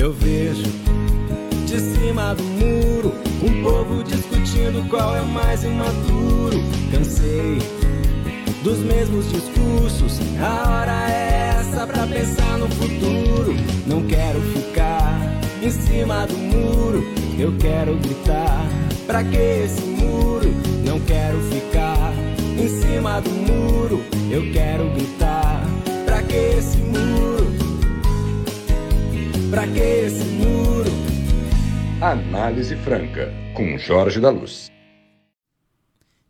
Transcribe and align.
Eu 0.00 0.14
vejo 0.14 0.62
de 1.66 1.78
cima 1.78 2.34
do 2.34 2.42
muro 2.42 3.12
um 3.42 3.62
povo 3.62 4.02
discutindo 4.02 4.88
qual 4.88 5.14
é 5.14 5.20
o 5.20 5.26
mais 5.26 5.62
imaturo. 5.62 6.56
Cansei 6.90 7.58
dos 8.64 8.78
mesmos 8.78 9.30
discursos. 9.30 10.18
A 10.40 10.70
hora 10.70 11.10
é 11.10 11.54
essa 11.60 11.86
pra 11.86 12.06
pensar 12.06 12.56
no 12.56 12.66
futuro. 12.70 13.54
Não 13.86 14.06
quero 14.06 14.40
ficar 14.40 15.20
em 15.62 15.70
cima 15.70 16.26
do 16.26 16.38
muro. 16.38 17.04
Eu 17.38 17.54
quero 17.58 17.94
gritar. 17.98 18.66
Pra 19.06 19.22
que 19.22 19.36
esse 19.36 19.82
muro? 19.82 20.48
Não 20.82 20.98
quero 21.00 21.38
ficar 21.42 22.14
em 22.58 22.68
cima 22.68 23.20
do 23.20 23.28
muro. 23.28 24.02
Eu 24.30 24.50
quero 24.50 24.90
gritar. 24.94 25.62
Pra 26.06 26.22
que 26.22 26.36
esse 26.36 26.78
muro? 26.78 27.59
Pra 29.50 29.66
que 29.66 29.80
esse 29.80 30.22
muro? 30.22 30.88
Análise 32.00 32.76
Franca, 32.76 33.32
com 33.56 33.76
Jorge 33.76 34.20
da 34.20 34.30
Luz. 34.30 34.70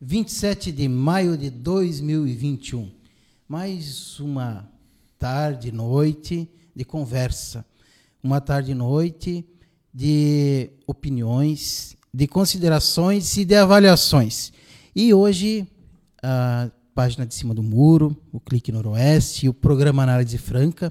27 0.00 0.72
de 0.72 0.88
maio 0.88 1.36
de 1.36 1.50
2021. 1.50 2.90
Mais 3.46 4.18
uma 4.20 4.66
tarde, 5.18 5.70
noite 5.70 6.48
de 6.74 6.82
conversa. 6.82 7.62
Uma 8.22 8.40
tarde, 8.40 8.72
noite 8.72 9.44
de 9.92 10.70
opiniões, 10.86 11.98
de 12.14 12.26
considerações 12.26 13.36
e 13.36 13.44
de 13.44 13.54
avaliações. 13.54 14.50
E 14.96 15.12
hoje, 15.12 15.68
a 16.22 16.70
página 16.94 17.26
de 17.26 17.34
cima 17.34 17.52
do 17.52 17.62
muro, 17.62 18.16
o 18.32 18.40
Clique 18.40 18.72
Noroeste 18.72 19.44
e 19.44 19.48
o 19.50 19.52
programa 19.52 20.04
Análise 20.04 20.38
Franca 20.38 20.90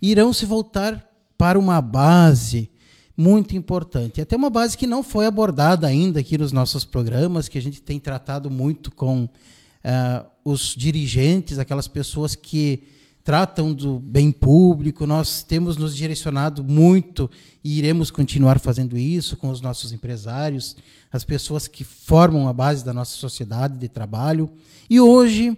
irão 0.00 0.32
se 0.32 0.46
voltar 0.46 1.13
para 1.36 1.58
uma 1.58 1.80
base 1.80 2.70
muito 3.16 3.56
importante. 3.56 4.20
Até 4.20 4.36
uma 4.36 4.50
base 4.50 4.76
que 4.76 4.86
não 4.86 5.02
foi 5.02 5.26
abordada 5.26 5.86
ainda 5.86 6.20
aqui 6.20 6.36
nos 6.36 6.52
nossos 6.52 6.84
programas, 6.84 7.48
que 7.48 7.58
a 7.58 7.62
gente 7.62 7.80
tem 7.80 7.98
tratado 8.00 8.50
muito 8.50 8.90
com 8.90 9.24
uh, 9.24 10.26
os 10.44 10.74
dirigentes, 10.76 11.58
aquelas 11.58 11.86
pessoas 11.86 12.34
que 12.34 12.82
tratam 13.22 13.72
do 13.72 13.98
bem 13.98 14.30
público. 14.32 15.06
Nós 15.06 15.42
temos 15.42 15.76
nos 15.76 15.96
direcionado 15.96 16.62
muito 16.62 17.30
e 17.62 17.78
iremos 17.78 18.10
continuar 18.10 18.58
fazendo 18.58 18.98
isso 18.98 19.36
com 19.36 19.48
os 19.48 19.60
nossos 19.60 19.92
empresários, 19.92 20.76
as 21.10 21.24
pessoas 21.24 21.68
que 21.68 21.84
formam 21.84 22.48
a 22.48 22.52
base 22.52 22.84
da 22.84 22.92
nossa 22.92 23.16
sociedade 23.16 23.78
de 23.78 23.88
trabalho. 23.88 24.50
E 24.90 25.00
hoje 25.00 25.56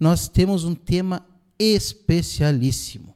nós 0.00 0.26
temos 0.26 0.64
um 0.64 0.74
tema 0.74 1.24
especialíssimo 1.58 3.13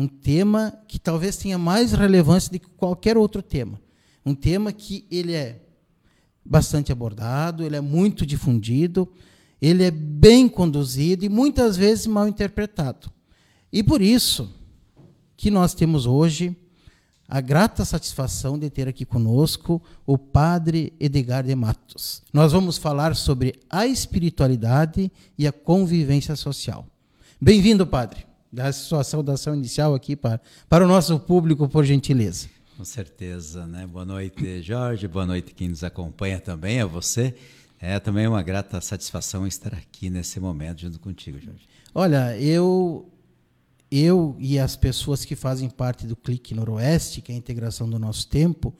um 0.00 0.08
tema 0.08 0.72
que 0.88 0.98
talvez 0.98 1.36
tenha 1.36 1.58
mais 1.58 1.92
relevância 1.92 2.50
do 2.50 2.58
que 2.58 2.66
qualquer 2.70 3.18
outro 3.18 3.42
tema. 3.42 3.78
Um 4.24 4.34
tema 4.34 4.72
que 4.72 5.06
ele 5.10 5.34
é 5.34 5.60
bastante 6.42 6.90
abordado, 6.90 7.62
ele 7.62 7.76
é 7.76 7.82
muito 7.82 8.24
difundido, 8.24 9.06
ele 9.60 9.84
é 9.84 9.90
bem 9.90 10.48
conduzido 10.48 11.22
e 11.22 11.28
muitas 11.28 11.76
vezes 11.76 12.06
mal 12.06 12.26
interpretado. 12.26 13.10
E 13.70 13.82
por 13.82 14.00
isso 14.00 14.50
que 15.36 15.50
nós 15.50 15.74
temos 15.74 16.06
hoje 16.06 16.56
a 17.28 17.42
grata 17.42 17.84
satisfação 17.84 18.58
de 18.58 18.70
ter 18.70 18.88
aqui 18.88 19.04
conosco 19.04 19.82
o 20.06 20.16
Padre 20.16 20.94
Edgar 20.98 21.44
de 21.44 21.54
Matos. 21.54 22.22
Nós 22.32 22.52
vamos 22.52 22.78
falar 22.78 23.14
sobre 23.14 23.54
a 23.68 23.86
espiritualidade 23.86 25.12
e 25.36 25.46
a 25.46 25.52
convivência 25.52 26.34
social. 26.36 26.86
Bem-vindo, 27.38 27.86
Padre 27.86 28.29
dar 28.52 28.72
sua 28.72 29.04
saudação 29.04 29.54
inicial 29.54 29.94
aqui 29.94 30.16
para, 30.16 30.40
para 30.68 30.84
o 30.84 30.88
nosso 30.88 31.18
público, 31.20 31.68
por 31.68 31.84
gentileza. 31.84 32.48
Com 32.76 32.84
certeza, 32.84 33.66
né? 33.66 33.86
Boa 33.86 34.04
noite, 34.04 34.62
Jorge. 34.62 35.06
Boa 35.06 35.26
noite 35.26 35.54
quem 35.54 35.68
nos 35.68 35.84
acompanha 35.84 36.40
também, 36.40 36.80
a 36.80 36.86
você. 36.86 37.34
É 37.78 37.98
também 37.98 38.26
uma 38.26 38.42
grata 38.42 38.80
satisfação 38.80 39.46
estar 39.46 39.74
aqui 39.74 40.10
nesse 40.10 40.40
momento 40.40 40.80
junto 40.80 40.98
contigo, 40.98 41.38
Jorge. 41.38 41.68
Olha, 41.94 42.38
eu 42.38 43.10
eu 43.90 44.36
e 44.38 44.58
as 44.58 44.76
pessoas 44.76 45.24
que 45.24 45.34
fazem 45.34 45.68
parte 45.68 46.06
do 46.06 46.14
Clique 46.14 46.54
Noroeste, 46.54 47.20
que 47.20 47.32
é 47.32 47.34
a 47.34 47.38
integração 47.38 47.90
do 47.90 47.98
nosso 47.98 48.28
tempo, 48.28 48.72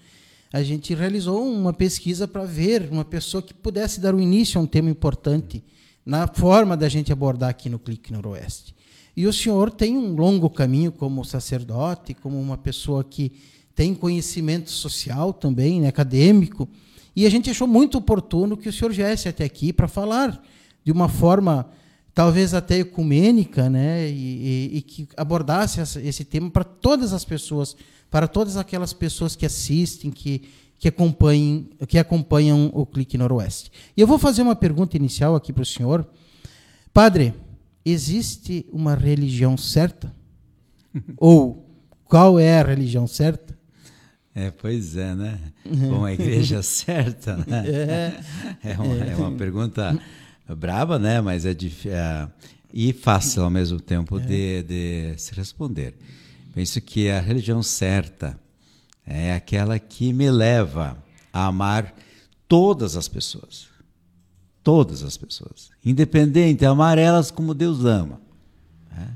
a 0.53 0.63
gente 0.63 0.95
realizou 0.95 1.45
uma 1.45 1.73
pesquisa 1.73 2.29
para 2.29 2.45
ver 2.45 2.89
uma 2.91 3.05
pessoa 3.05 3.43
que 3.43 3.53
pudesse 3.53 4.01
dar 4.01 4.15
o 4.15 4.21
início 4.21 4.61
a 4.61 4.63
um 4.63 4.67
tema 4.67 4.91
importante 4.91 5.65
na 6.05 6.27
forma 6.27 6.77
da 6.77 6.89
gente 6.89 7.13
abordar 7.13 7.51
aqui 7.51 7.69
no 7.69 7.79
Clique 7.79 8.13
Noroeste. 8.13 8.75
E 9.17 9.27
o 9.27 9.33
senhor 9.33 9.71
tem 9.71 9.97
um 9.97 10.15
longo 10.15 10.49
caminho 10.49 10.93
como 10.93 11.25
sacerdote, 11.25 12.15
como 12.15 12.41
uma 12.41 12.57
pessoa 12.57 13.03
que 13.03 13.33
tem 13.75 13.95
conhecimento 13.95 14.71
social 14.71 15.33
também, 15.33 15.81
né, 15.81 15.89
acadêmico. 15.89 16.69
E 17.15 17.27
a 17.27 17.31
gente 17.31 17.51
achou 17.51 17.67
muito 17.67 17.99
oportuno 17.99 18.57
que 18.57 18.69
o 18.69 18.73
senhor 18.73 18.93
viesse 18.93 19.29
até 19.29 19.45
aqui 19.45 19.73
para 19.73 19.89
falar 19.89 20.43
de 20.85 20.93
uma 20.93 21.09
forma 21.09 21.69
talvez 22.15 22.55
até 22.55 22.81
ecumênica, 22.81 23.71
né, 23.71 24.09
e, 24.09 24.71
e, 24.73 24.77
e 24.79 24.83
que 24.83 25.09
abordasse 25.17 25.81
esse 26.01 26.25
tema 26.25 26.51
para 26.51 26.65
todas 26.65 27.13
as 27.13 27.25
pessoas, 27.25 27.77
para 28.11 28.29
todas 28.29 28.57
aquelas 28.57 28.93
pessoas 28.93 29.37
que 29.37 29.47
assistem, 29.47 30.11
que, 30.11 30.43
que, 30.79 30.89
acompanhem, 30.89 31.71
que 31.89 31.99
acompanham 31.99 32.71
o 32.75 32.85
Clique 32.85 33.17
Noroeste. 33.17 33.71
E 33.97 34.01
eu 34.01 34.07
vou 34.07 34.19
fazer 34.19 34.43
uma 34.43 34.57
pergunta 34.57 34.97
inicial 34.97 35.35
aqui 35.35 35.53
para 35.53 35.63
o 35.63 35.67
senhor. 35.67 36.07
Padre, 36.93 37.33
existe 37.85 38.67
uma 38.73 38.95
religião 38.95 39.57
certa? 39.57 40.15
Ou 41.17 41.67
qual 42.05 42.39
é 42.39 42.61
a 42.61 42.65
religião 42.65 43.07
certa? 43.07 43.59
É, 44.35 44.51
pois 44.51 44.97
é, 44.97 45.15
né? 45.15 45.41
Bom, 45.65 46.05
a 46.05 46.13
igreja 46.13 46.63
certa, 46.63 47.37
né? 47.37 47.65
É, 48.63 48.73
é, 48.73 48.79
uma, 48.79 49.05
é 49.05 49.17
uma 49.17 49.33
pergunta 49.33 49.99
braba, 50.57 50.99
né? 50.99 51.21
Mas 51.21 51.45
é, 51.45 51.55
difícil, 51.55 51.93
é, 51.93 52.29
e 52.73 52.93
fácil 52.93 53.43
ao 53.43 53.51
mesmo 53.51 53.81
tempo 53.81 54.19
é. 54.19 54.23
de, 54.23 54.63
de 54.63 55.15
se 55.19 55.35
responder. 55.35 55.95
Penso 56.55 56.81
que 56.81 57.11
a 57.11 57.21
religião 57.21 57.63
certa 57.63 58.39
é 59.07 59.35
aquela 59.35 59.79
que 59.79 60.13
me 60.13 60.31
leva 60.31 61.03
a 61.33 61.47
amar 61.47 61.95
todas 62.47 62.97
as 62.97 63.09
pessoas 63.09 63.70
todas 64.71 65.03
as 65.03 65.17
pessoas, 65.17 65.69
independente, 65.85 66.65
amar 66.65 66.97
elas 66.97 67.29
como 67.29 67.55
Deus 67.55 67.85
ama. 67.85 68.21
Né? 68.89 69.09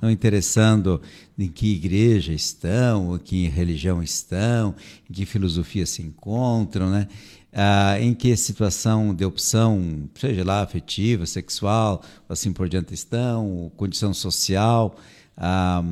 Não 0.00 0.08
interessando 0.08 1.02
em 1.36 1.48
que 1.48 1.74
igreja 1.74 2.32
estão, 2.32 3.18
que 3.18 3.48
religião 3.48 4.00
estão, 4.00 4.72
em 5.08 5.12
que 5.12 5.26
filosofia 5.26 5.84
se 5.84 6.00
encontram, 6.00 6.88
né? 6.88 7.08
Ah, 7.52 7.98
em 8.00 8.14
que 8.14 8.36
situação 8.36 9.12
de 9.12 9.24
opção, 9.24 10.08
seja 10.14 10.44
lá 10.44 10.62
afetiva, 10.62 11.26
sexual, 11.26 12.04
assim 12.28 12.52
por 12.52 12.68
diante 12.68 12.94
estão, 12.94 13.72
condição 13.76 14.14
social. 14.14 14.94
Ah, 15.36 15.82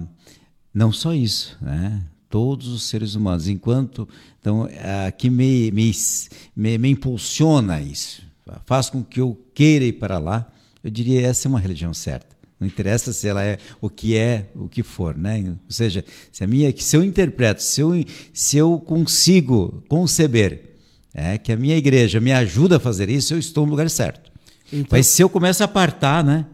não 0.72 0.92
só 0.92 1.12
isso, 1.12 1.58
né? 1.60 2.04
todos 2.30 2.68
os 2.68 2.84
seres 2.84 3.16
humanos, 3.16 3.48
enquanto 3.48 4.08
então 4.40 4.68
ah, 4.80 5.10
que 5.10 5.28
me, 5.28 5.72
me, 5.72 5.90
me, 6.54 6.78
me 6.78 6.90
impulsiona 6.90 7.80
isso, 7.80 8.27
faz 8.66 8.90
com 8.90 9.02
que 9.02 9.20
eu 9.20 9.38
queira 9.54 9.84
ir 9.84 9.94
para 9.94 10.18
lá, 10.18 10.50
eu 10.82 10.90
diria 10.90 11.26
essa 11.26 11.46
é 11.46 11.48
uma 11.48 11.60
religião 11.60 11.92
certa. 11.92 12.36
Não 12.60 12.66
interessa 12.66 13.12
se 13.12 13.28
ela 13.28 13.42
é 13.42 13.58
o 13.80 13.88
que 13.88 14.16
é, 14.16 14.46
o 14.54 14.68
que 14.68 14.82
for, 14.82 15.16
né? 15.16 15.38
Ou 15.48 15.56
seja, 15.68 16.04
se 16.32 16.42
a 16.42 16.46
minha, 16.46 16.74
se 16.76 16.96
eu 16.96 17.04
interpreto, 17.04 17.62
se 17.62 17.80
eu, 17.80 17.92
se 18.32 18.56
eu 18.56 18.80
consigo 18.80 19.82
conceber 19.88 20.76
é, 21.14 21.38
que 21.38 21.52
a 21.52 21.56
minha 21.56 21.76
igreja 21.76 22.20
me 22.20 22.32
ajuda 22.32 22.76
a 22.76 22.80
fazer 22.80 23.08
isso, 23.08 23.34
eu 23.34 23.38
estou 23.38 23.64
no 23.64 23.70
lugar 23.70 23.88
certo. 23.88 24.30
Então... 24.72 24.88
Mas 24.90 25.06
se 25.06 25.22
eu 25.22 25.28
começo 25.28 25.62
a 25.62 25.66
apartar, 25.66 26.24
né? 26.24 26.46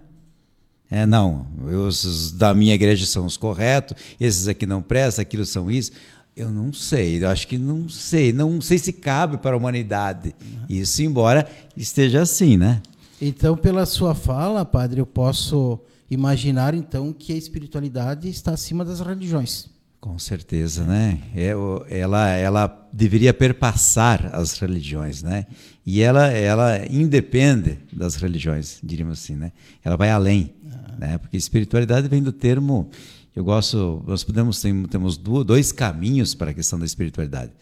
É, 0.90 1.06
não, 1.06 1.46
os 1.88 2.30
da 2.32 2.54
minha 2.54 2.74
igreja 2.74 3.06
são 3.06 3.24
os 3.24 3.36
corretos, 3.36 3.96
esses 4.20 4.46
aqui 4.46 4.66
não 4.66 4.82
prestam, 4.82 5.22
aquilo 5.22 5.44
são 5.44 5.70
isso. 5.70 5.90
Eu 6.36 6.50
não 6.50 6.72
sei, 6.72 7.22
eu 7.22 7.28
acho 7.28 7.46
que 7.46 7.56
não 7.56 7.88
sei, 7.88 8.32
não 8.32 8.60
sei 8.60 8.76
se 8.76 8.92
cabe 8.92 9.38
para 9.38 9.54
a 9.54 9.56
humanidade 9.56 10.34
isso, 10.68 11.00
embora 11.00 11.48
esteja 11.76 12.22
assim, 12.22 12.56
né? 12.56 12.82
Então, 13.20 13.56
pela 13.56 13.86
sua 13.86 14.16
fala, 14.16 14.64
padre, 14.64 15.00
eu 15.00 15.06
posso 15.06 15.78
imaginar 16.10 16.74
então 16.74 17.12
que 17.12 17.32
a 17.32 17.36
espiritualidade 17.36 18.28
está 18.28 18.52
acima 18.52 18.84
das 18.84 18.98
religiões. 19.00 19.70
Com 20.00 20.18
certeza, 20.18 20.84
né? 20.84 21.18
É, 21.34 21.54
ela, 21.88 22.28
ela 22.28 22.88
deveria 22.92 23.32
perpassar 23.32 24.28
as 24.34 24.58
religiões, 24.58 25.22
né? 25.22 25.46
E 25.86 26.02
ela, 26.02 26.28
ela 26.28 26.84
independe 26.90 27.78
das 27.90 28.16
religiões, 28.16 28.80
diríamos 28.82 29.20
assim, 29.20 29.34
né? 29.34 29.52
Ela 29.82 29.96
vai 29.96 30.10
além, 30.10 30.52
ah. 30.70 30.96
né? 30.98 31.18
Porque 31.18 31.36
espiritualidade 31.36 32.06
vem 32.08 32.22
do 32.22 32.32
termo 32.32 32.90
eu 33.34 33.42
gosto, 33.44 34.02
nós 34.06 34.22
podemos 34.22 34.60
tem, 34.60 34.84
temos 34.84 35.16
dois 35.16 35.72
caminhos 35.72 36.34
para 36.34 36.50
a 36.50 36.54
questão 36.54 36.78
da 36.78 36.84
espiritualidade. 36.84 37.52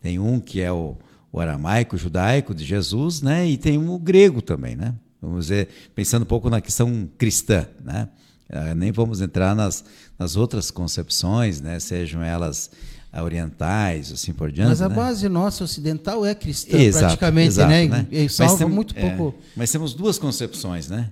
Tem 0.00 0.18
um 0.18 0.40
que 0.40 0.60
é 0.60 0.72
o, 0.72 0.96
o 1.32 1.40
aramaico, 1.40 1.96
o 1.96 1.98
judaico 1.98 2.54
de 2.54 2.64
Jesus, 2.64 3.20
né? 3.20 3.46
E 3.46 3.56
tem 3.56 3.76
um, 3.76 3.90
o 3.90 3.98
grego 3.98 4.40
também, 4.40 4.74
né? 4.76 4.94
Vamos 5.20 5.46
dizer, 5.46 5.68
pensando 5.94 6.22
um 6.22 6.26
pouco 6.26 6.48
na 6.48 6.60
questão 6.60 7.08
cristã, 7.18 7.66
né? 7.84 8.08
Uh, 8.48 8.74
nem 8.74 8.90
vamos 8.90 9.20
entrar 9.20 9.54
nas, 9.54 9.84
nas 10.18 10.36
outras 10.36 10.70
concepções, 10.70 11.60
né? 11.60 11.78
Sejam 11.80 12.22
elas 12.22 12.70
orientais, 13.22 14.12
assim 14.12 14.32
por 14.32 14.50
diante. 14.50 14.68
Mas 14.68 14.82
a 14.82 14.88
né? 14.88 14.94
base 14.94 15.28
nossa 15.28 15.64
ocidental 15.64 16.24
é 16.24 16.34
cristã, 16.34 16.76
Exato, 16.76 17.06
praticamente, 17.06 17.48
exato, 17.48 17.70
né? 17.70 17.86
né? 17.86 18.06
E 18.10 18.28
salva 18.28 18.56
tem- 18.58 18.68
muito 18.68 18.94
é, 18.96 19.10
pouco. 19.16 19.38
mas 19.56 19.70
temos 19.70 19.94
duas 19.94 20.18
concepções, 20.18 20.88
né? 20.88 21.10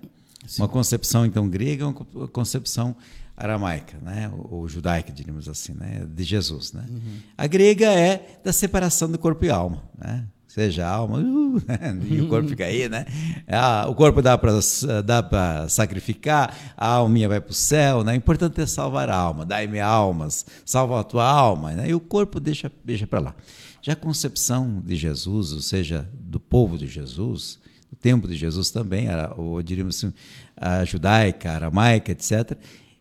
Uma 0.58 0.68
concepção 0.68 1.26
então 1.26 1.48
grega 1.48 1.82
e 1.82 1.86
uma 1.86 1.92
co- 1.92 2.28
concepção 2.28 2.94
aramaica, 3.36 3.98
né? 4.02 4.30
Ou, 4.32 4.60
ou 4.60 4.68
judaica, 4.68 5.12
diríamos 5.12 5.48
assim, 5.48 5.72
né? 5.74 6.06
De 6.08 6.24
Jesus, 6.24 6.72
né? 6.72 6.84
Uhum. 6.88 7.18
A 7.36 7.46
grega 7.46 7.86
é 7.86 8.38
da 8.42 8.52
separação 8.52 9.10
do 9.10 9.18
corpo 9.18 9.44
e 9.44 9.50
alma, 9.50 9.82
né? 9.98 10.24
Seja 10.48 10.86
a 10.86 10.90
alma, 10.90 11.18
uh, 11.18 11.62
e 12.08 12.18
o 12.22 12.28
corpo 12.28 12.48
fica 12.48 12.64
aí, 12.64 12.88
né? 12.88 13.04
Ah, 13.46 13.84
o 13.90 13.94
corpo 13.94 14.22
dá 14.22 14.38
para 14.38 15.68
sacrificar, 15.68 16.56
a 16.74 16.86
alminha 16.94 17.28
vai 17.28 17.40
para 17.42 17.50
o 17.50 17.54
céu, 17.54 18.02
né? 18.02 18.12
O 18.12 18.16
importante 18.16 18.60
é 18.62 18.66
salvar 18.66 19.10
a 19.10 19.14
alma, 19.16 19.44
dai-me 19.44 19.80
almas, 19.80 20.46
salva 20.64 21.00
a 21.00 21.04
tua 21.04 21.28
alma, 21.28 21.72
né? 21.72 21.90
E 21.90 21.94
o 21.94 22.00
corpo 22.00 22.40
deixa, 22.40 22.72
deixa 22.82 23.06
para 23.06 23.20
lá. 23.20 23.34
Já 23.82 23.92
a 23.92 23.96
concepção 23.96 24.82
de 24.84 24.96
Jesus, 24.96 25.52
ou 25.52 25.60
seja, 25.60 26.08
do 26.14 26.40
povo 26.40 26.78
de 26.78 26.86
Jesus, 26.86 27.58
o 27.92 27.96
tempo 27.96 28.26
de 28.26 28.34
Jesus 28.34 28.70
também, 28.70 29.08
a- 29.08 29.34
ou 29.36 29.62
diríamos 29.62 29.96
assim, 29.96 30.12
a 30.56 30.84
judaica, 30.86 31.50
a 31.50 31.54
aramaica, 31.54 32.12
etc., 32.12 32.56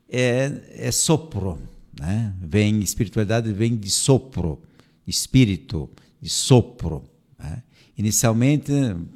é, 0.09 0.51
é 0.69 0.91
sopro, 0.91 1.59
né? 1.99 2.33
Vem 2.41 2.79
espiritualidade 2.79 3.51
vem 3.51 3.75
de 3.75 3.89
sopro, 3.89 4.61
espírito, 5.07 5.89
de 6.21 6.29
sopro. 6.29 7.03
né? 7.39 7.63
Inicialmente, 7.97 8.71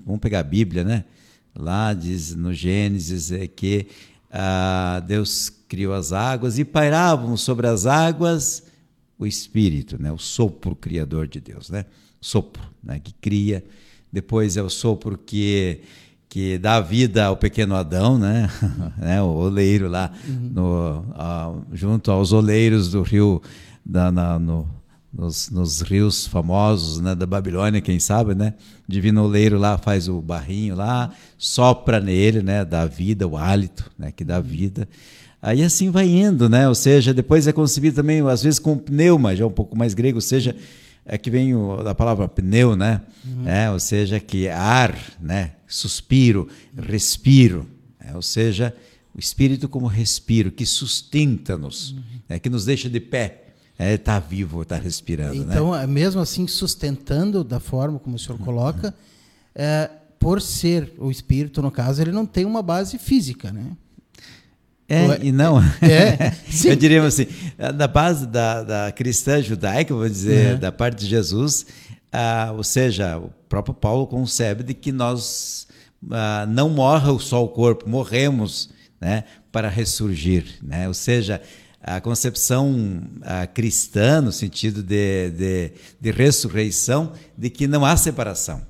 vamos 0.06 0.22
pegar 0.22 0.40
a 0.40 0.44
Bíblia, 0.44 0.84
né? 0.84 1.06
Lá 1.56 1.94
diz 1.94 2.36
no 2.36 2.54
Gênesis 2.54 3.32
é 3.32 3.48
que 3.48 3.88
ah, 4.32 5.04
Deus 5.06 5.50
criou 5.68 5.94
as 5.94 6.14
águas 6.14 6.58
e 6.58 6.66
pairavam 6.66 7.36
sobre 7.36 7.68
as 7.68 7.86
águas 7.86 8.64
o 9.18 9.28
espírito, 9.28 10.02
né? 10.02 10.12
O 10.12 10.18
sopro 10.18 10.76
criador 10.76 11.28
de 11.28 11.42
Deus, 11.42 11.70
né? 11.70 11.86
Sopro, 12.22 12.64
né? 12.82 13.00
Que 13.00 13.14
cria. 13.14 13.64
Depois 14.12 14.56
é 14.56 14.64
o 14.64 14.70
sopro 14.70 15.18
que 15.18 15.82
que 16.30 16.60
dá 16.60 16.80
vida 16.80 17.26
ao 17.26 17.36
pequeno 17.36 17.76
Adão, 17.76 18.18
né? 18.20 18.48
né? 18.98 19.22
O 19.22 19.26
oleiro 19.26 19.90
lá 19.90 20.12
no, 20.28 21.04
ah, 21.16 21.52
junto 21.74 22.12
aos 22.12 22.32
oleiros 22.32 22.92
do 22.92 23.02
rio 23.02 23.42
da, 23.84 24.12
na- 24.12 24.38
no, 24.38 24.68
nos, 25.12 25.50
nos 25.50 25.82
rios 25.82 26.28
famosos 26.28 27.00
né, 27.02 27.16
da 27.16 27.26
Babilônia, 27.26 27.82
quem 27.82 28.00
sabe, 28.00 28.36
né? 28.36 28.54
Divino 28.88 29.24
oleiro 29.24 29.58
lá 29.58 29.78
faz 29.78 30.08
o 30.08 30.22
barrinho 30.22 30.76
lá, 30.76 31.12
sopra 31.36 32.00
nele, 32.00 32.44
né? 32.44 32.64
Dá 32.64 32.86
vida, 32.86 33.28
o 33.28 33.36
hálito, 33.36 33.90
né? 33.98 34.12
Que 34.12 34.24
dá 34.24 34.40
vida. 34.40 34.88
Aí 35.42 35.64
assim 35.64 35.90
vai 35.90 36.08
indo, 36.08 36.48
né? 36.48 36.68
Ou 36.68 36.76
seja, 36.76 37.12
depois 37.12 37.48
é 37.48 37.52
concebido 37.52 37.96
também, 37.96 38.22
às 38.28 38.44
vezes, 38.44 38.60
com 38.60 38.78
pneuma, 38.78 39.36
já 39.36 39.48
um 39.48 39.52
pouco 39.52 39.76
mais 39.76 39.96
grego, 39.96 40.18
ou 40.18 40.22
seja, 40.22 40.56
é 41.06 41.18
que 41.18 41.30
vem 41.32 41.56
o, 41.56 41.84
da 41.84 41.96
palavra 41.96 42.28
pneu, 42.28 42.76
né? 42.76 43.02
É, 43.46 43.70
ou 43.72 43.80
seja, 43.80 44.20
que 44.20 44.48
ar, 44.48 44.96
né? 45.20 45.54
Suspiro, 45.68 46.48
respiro. 46.78 47.68
é, 48.00 48.16
ou 48.16 48.22
seja, 48.22 48.76
o 49.14 49.20
espírito 49.20 49.68
como 49.68 49.88
respiro, 49.88 50.52
que 50.52 50.66
sustenta-nos, 50.66 51.96
né, 52.28 52.40
que 52.40 52.50
nos 52.50 52.66
deixa 52.66 52.90
de 52.90 53.00
pé. 53.00 53.46
Está 53.78 54.20
vivo, 54.20 54.62
está 54.62 54.76
respirando. 54.78 55.36
né? 55.36 55.54
Então, 55.54 55.74
é 55.74 55.88
mesmo 55.88 56.20
assim, 56.20 56.46
sustentando 56.48 57.46
da 57.46 57.62
forma 57.62 57.98
como 57.98 58.18
o 58.18 58.20
senhor 58.20 58.38
coloca, 58.40 58.94
é, 59.56 59.90
por 60.20 60.42
ser 60.42 60.92
o 60.98 61.10
espírito, 61.10 61.62
no 61.62 61.72
caso, 61.72 62.02
ele 62.02 62.12
não 62.12 62.26
tem 62.26 62.44
uma 62.44 62.62
base 62.62 62.98
física, 62.98 63.54
né? 63.54 63.78
É, 64.90 65.08
Ué, 65.08 65.20
e 65.22 65.32
não. 65.32 65.60
é, 65.82 66.32
sim. 66.50 66.70
Eu 66.70 66.76
diria 66.76 67.04
assim, 67.04 67.28
da 67.76 67.88
base 67.88 68.26
da, 68.26 68.64
da 68.64 68.92
cristã 68.92 69.40
judaica, 69.40 69.94
vou 69.94 70.10
dizer, 70.10 70.58
da 70.58 70.72
parte 70.72 71.02
de 71.02 71.06
Jesus, 71.06 71.68
ah, 72.12 72.52
ou 72.56 72.64
seja, 72.64 73.18
o 73.20 73.30
próprio 73.48 73.74
Paulo 73.74 74.08
concebe 74.08 74.64
de 74.64 74.74
que 74.74 74.92
nós 74.92 75.68
ah, 76.10 76.46
não 76.50 76.70
morra 76.70 77.18
só 77.20 77.44
o 77.44 77.48
corpo, 77.48 77.88
morremos 77.88 78.70
né, 79.00 79.26
para 79.52 79.70
ressurgir. 79.70 80.58
Né? 80.62 80.88
Ou 80.88 80.94
seja, 80.94 81.42
a 81.82 82.02
concepção 82.02 83.04
ah, 83.22 83.46
cristã, 83.46 84.22
no 84.22 84.32
sentido 84.32 84.82
de, 84.82 85.30
de, 85.30 85.72
de 86.02 86.12
ressurreição, 86.12 87.14
de 87.38 87.50
que 87.50 87.68
não 87.68 87.86
há 87.86 87.96
separação. 87.96 88.62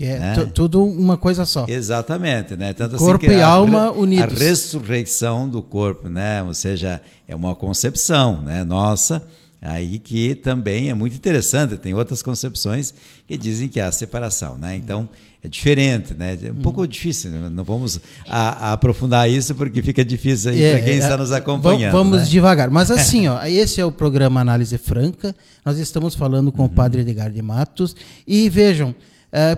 Que 0.00 0.06
é 0.06 0.12
É. 0.12 0.32
tu- 0.34 0.46
tudo 0.46 0.82
uma 0.82 1.18
coisa 1.18 1.44
só. 1.44 1.66
Exatamente, 1.68 2.56
né? 2.56 2.72
Tanto 2.72 2.96
Corpo 2.96 3.18
que 3.26 3.30
e 3.30 3.42
alma 3.42 3.90
unidos. 3.92 4.40
A 4.40 4.44
ressurreição 4.44 5.46
do 5.46 5.60
corpo, 5.60 6.08
né? 6.08 6.42
Ou 6.42 6.54
seja, 6.54 7.02
é 7.28 7.36
uma 7.36 7.54
concepção, 7.54 8.40
né? 8.40 8.64
Nossa, 8.64 9.22
aí 9.60 9.98
que 9.98 10.34
também 10.34 10.88
é 10.88 10.94
muito 10.94 11.14
interessante. 11.14 11.76
Tem 11.76 11.92
outras 11.92 12.22
concepções 12.22 12.94
que 13.28 13.36
dizem 13.36 13.68
que 13.68 13.78
há 13.78 13.92
separação, 13.92 14.56
né? 14.56 14.74
Então 14.74 15.06
é 15.44 15.48
diferente, 15.48 16.14
né? 16.14 16.38
É 16.42 16.46
um 16.50 16.54
Uhum. 16.54 16.62
pouco 16.62 16.88
difícil. 16.88 17.30
né? 17.30 17.50
Não 17.50 17.62
vamos 17.62 18.00
a- 18.26 18.68
a 18.68 18.72
aprofundar 18.72 19.28
isso 19.28 19.54
porque 19.54 19.82
fica 19.82 20.02
difícil 20.02 20.52
aí 20.52 20.62
É, 20.62 20.72
para 20.76 20.80
quem 20.84 20.94
é, 20.94 20.96
está 20.96 21.18
nos 21.18 21.28
va- 21.28 21.36
acompanhando. 21.36 21.92
Vamos 21.92 22.20
né? 22.20 22.24
devagar. 22.24 22.70
Mas 22.70 22.90
assim, 23.18 23.28
ó, 23.28 23.42
esse 23.44 23.78
é 23.82 23.84
o 23.84 23.92
programa 23.92 24.40
Análise 24.40 24.78
Franca. 24.78 25.36
Nós 25.62 25.76
estamos 25.78 26.14
falando 26.14 26.50
com 26.50 26.64
o 26.64 26.70
padre 26.70 27.02
Edgar 27.02 27.30
de 27.30 27.42
Matos. 27.42 27.94
E 28.26 28.48
vejam, 28.48 28.94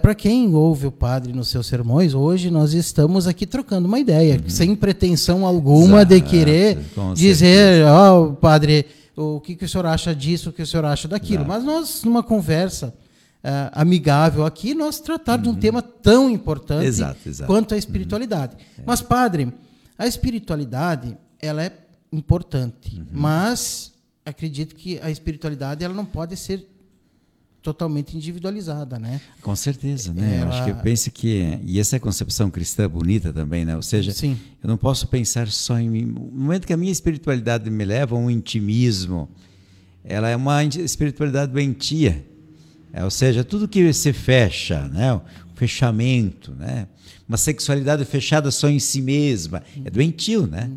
para 0.03 0.15
quem 0.15 0.55
ouve 0.55 0.87
o 0.87 0.93
padre 0.93 1.33
nos 1.33 1.49
seus 1.49 1.67
sermões, 1.67 2.13
hoje 2.15 2.51
nós 2.51 2.75
estamos 2.75 3.27
aqui 3.27 3.47
trocando 3.47 3.89
uma 3.89 3.99
ideia, 3.99 4.39
sem 4.49 4.75
pretensão 4.77 5.47
alguma 5.47 6.05
de 6.05 6.17
Exato, 6.17 6.31
querer 6.31 6.79
com 6.95 7.15
dizer, 7.15 7.85
ó, 7.87 8.29
padre, 8.33 8.85
o 9.17 9.41
que, 9.41 9.55
que 9.57 9.65
o 9.65 9.69
senhor 9.69 9.87
acha 9.87 10.15
disso, 10.15 10.51
o 10.51 10.53
que 10.53 10.63
o 10.63 10.67
senhor 10.67 10.85
acha 10.85 11.09
daquilo. 11.09 11.45
Exato. 11.45 11.49
Mas 11.49 11.65
nós, 11.65 12.05
numa 12.05 12.23
conversa 12.23 12.95
ah, 13.43 13.71
amigável 13.75 14.45
aqui, 14.45 14.75
nós 14.75 15.01
tratar 15.01 15.39
de 15.39 15.49
um 15.49 15.55
tema 15.55 15.81
tão 15.83 16.29
importante 16.31 16.83
Uhum. 16.83 16.89
Exato, 16.89 17.19
quanto 17.47 17.75
a 17.75 17.79
espiritualidade. 17.79 18.57
Mas, 18.85 19.01
padre, 19.01 19.53
a 19.99 20.07
espiritualidade, 20.07 21.17
ela 21.41 21.63
é 21.65 21.73
importante, 22.13 22.97
Uhum. 22.99 23.07
mas 23.11 23.93
acredito 24.25 24.75
que 24.77 25.01
a 25.03 25.11
espiritualidade 25.11 25.83
ela 25.85 25.95
não 25.95 26.05
pode 26.05 26.37
ser 26.37 26.69
totalmente 27.63 28.17
individualizada, 28.17 28.99
né? 28.99 29.21
Com 29.41 29.55
certeza, 29.55 30.13
né? 30.13 30.39
Eu 30.39 30.43
Ela- 30.43 30.49
acho 30.51 30.65
que 30.65 30.71
eu 30.71 30.77
penso 30.77 31.11
que 31.11 31.59
e 31.65 31.79
essa 31.79 31.97
é 31.97 31.99
a 31.99 32.01
concepção 32.01 32.51
cristã 32.51 32.89
bonita 32.89 33.33
também, 33.33 33.65
né? 33.65 33.77
Ou 33.77 33.83
seja, 33.83 34.11
Sim. 34.13 34.37
eu 34.63 34.69
não 34.69 34.77
posso 34.77 35.07
pensar 35.07 35.47
só 35.49 35.79
em 35.79 35.89
mim. 35.89 36.03
No 36.07 36.21
momento 36.43 36.67
que 36.67 36.73
a 36.73 36.77
minha 36.77 36.91
espiritualidade 36.93 37.71
me 37.71 37.85
leva 37.85 38.17
a 38.17 38.19
um 38.19 38.29
intimismo, 38.29 39.29
ela 40.05 40.29
é 40.29 40.35
uma 40.37 40.65
espiritualidade 40.65 41.53
doentia. 41.53 42.25
É, 42.93 43.05
ou 43.05 43.11
seja, 43.11 43.43
tudo 43.45 43.67
que 43.69 43.93
se 43.93 44.13
fecha, 44.13 44.89
né? 44.89 45.15
O 45.15 45.23
fechamento, 45.55 46.53
né? 46.53 46.87
Uma 47.29 47.37
sexualidade 47.39 48.05
fechada 48.05 48.51
só 48.51 48.69
em 48.69 48.79
si 48.79 49.01
mesma 49.01 49.63
é 49.85 49.89
doentio, 49.89 50.47
né? 50.47 50.69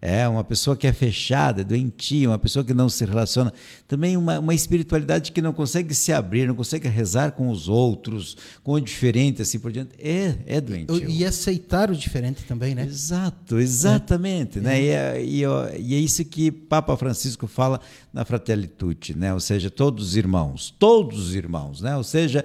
É 0.00 0.28
uma 0.28 0.44
pessoa 0.44 0.76
que 0.76 0.86
é 0.86 0.92
fechada, 0.92 1.62
é 1.62 1.64
doentia, 1.64 2.28
uma 2.28 2.38
pessoa 2.38 2.64
que 2.64 2.74
não 2.74 2.88
se 2.88 3.04
relaciona. 3.04 3.52
Também 3.88 4.16
uma, 4.16 4.38
uma 4.38 4.54
espiritualidade 4.54 5.32
que 5.32 5.40
não 5.40 5.52
consegue 5.52 5.94
se 5.94 6.12
abrir, 6.12 6.46
não 6.46 6.54
consegue 6.54 6.86
rezar 6.86 7.32
com 7.32 7.48
os 7.48 7.68
outros, 7.68 8.36
com 8.62 8.72
o 8.72 8.80
diferente, 8.80 9.40
assim 9.40 9.58
por 9.58 9.72
diante. 9.72 9.92
É, 9.98 10.36
é 10.46 10.60
doentio. 10.60 11.08
E 11.08 11.24
aceitar 11.24 11.90
o 11.90 11.96
diferente 11.96 12.44
também, 12.44 12.74
né? 12.74 12.84
Exato, 12.84 13.58
exatamente. 13.58 14.60
Né? 14.60 14.82
E, 14.82 14.88
é, 14.88 15.24
e, 15.24 15.46
ó, 15.46 15.68
e 15.70 15.94
é 15.94 15.98
isso 15.98 16.24
que 16.24 16.50
Papa 16.50 16.96
Francisco 16.96 17.46
fala 17.46 17.80
na 18.12 18.24
Fratelli 18.24 18.66
Tutti, 18.66 19.16
né? 19.16 19.32
ou 19.32 19.40
seja, 19.40 19.70
todos 19.70 20.08
os 20.08 20.16
irmãos, 20.16 20.74
todos 20.78 21.28
os 21.28 21.34
irmãos, 21.34 21.80
né? 21.80 21.96
ou 21.96 22.04
seja, 22.04 22.44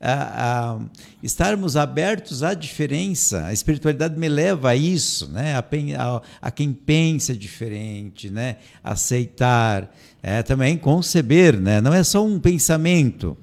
a, 0.00 0.74
a, 0.74 0.78
estarmos 1.22 1.76
abertos 1.76 2.42
à 2.42 2.54
diferença. 2.54 3.44
A 3.46 3.52
espiritualidade 3.52 4.18
me 4.18 4.28
leva 4.28 4.70
a 4.70 4.76
isso, 4.76 5.28
né? 5.28 5.54
a, 5.54 5.64
a, 5.98 6.22
a 6.40 6.50
quem 6.50 6.72
pensa 6.72 7.34
diferente, 7.34 8.30
né? 8.30 8.56
aceitar, 8.82 9.92
é, 10.22 10.42
também 10.42 10.76
conceber, 10.76 11.58
né? 11.58 11.80
não 11.80 11.92
é 11.92 12.02
só 12.02 12.24
um 12.24 12.38
pensamento. 12.38 13.36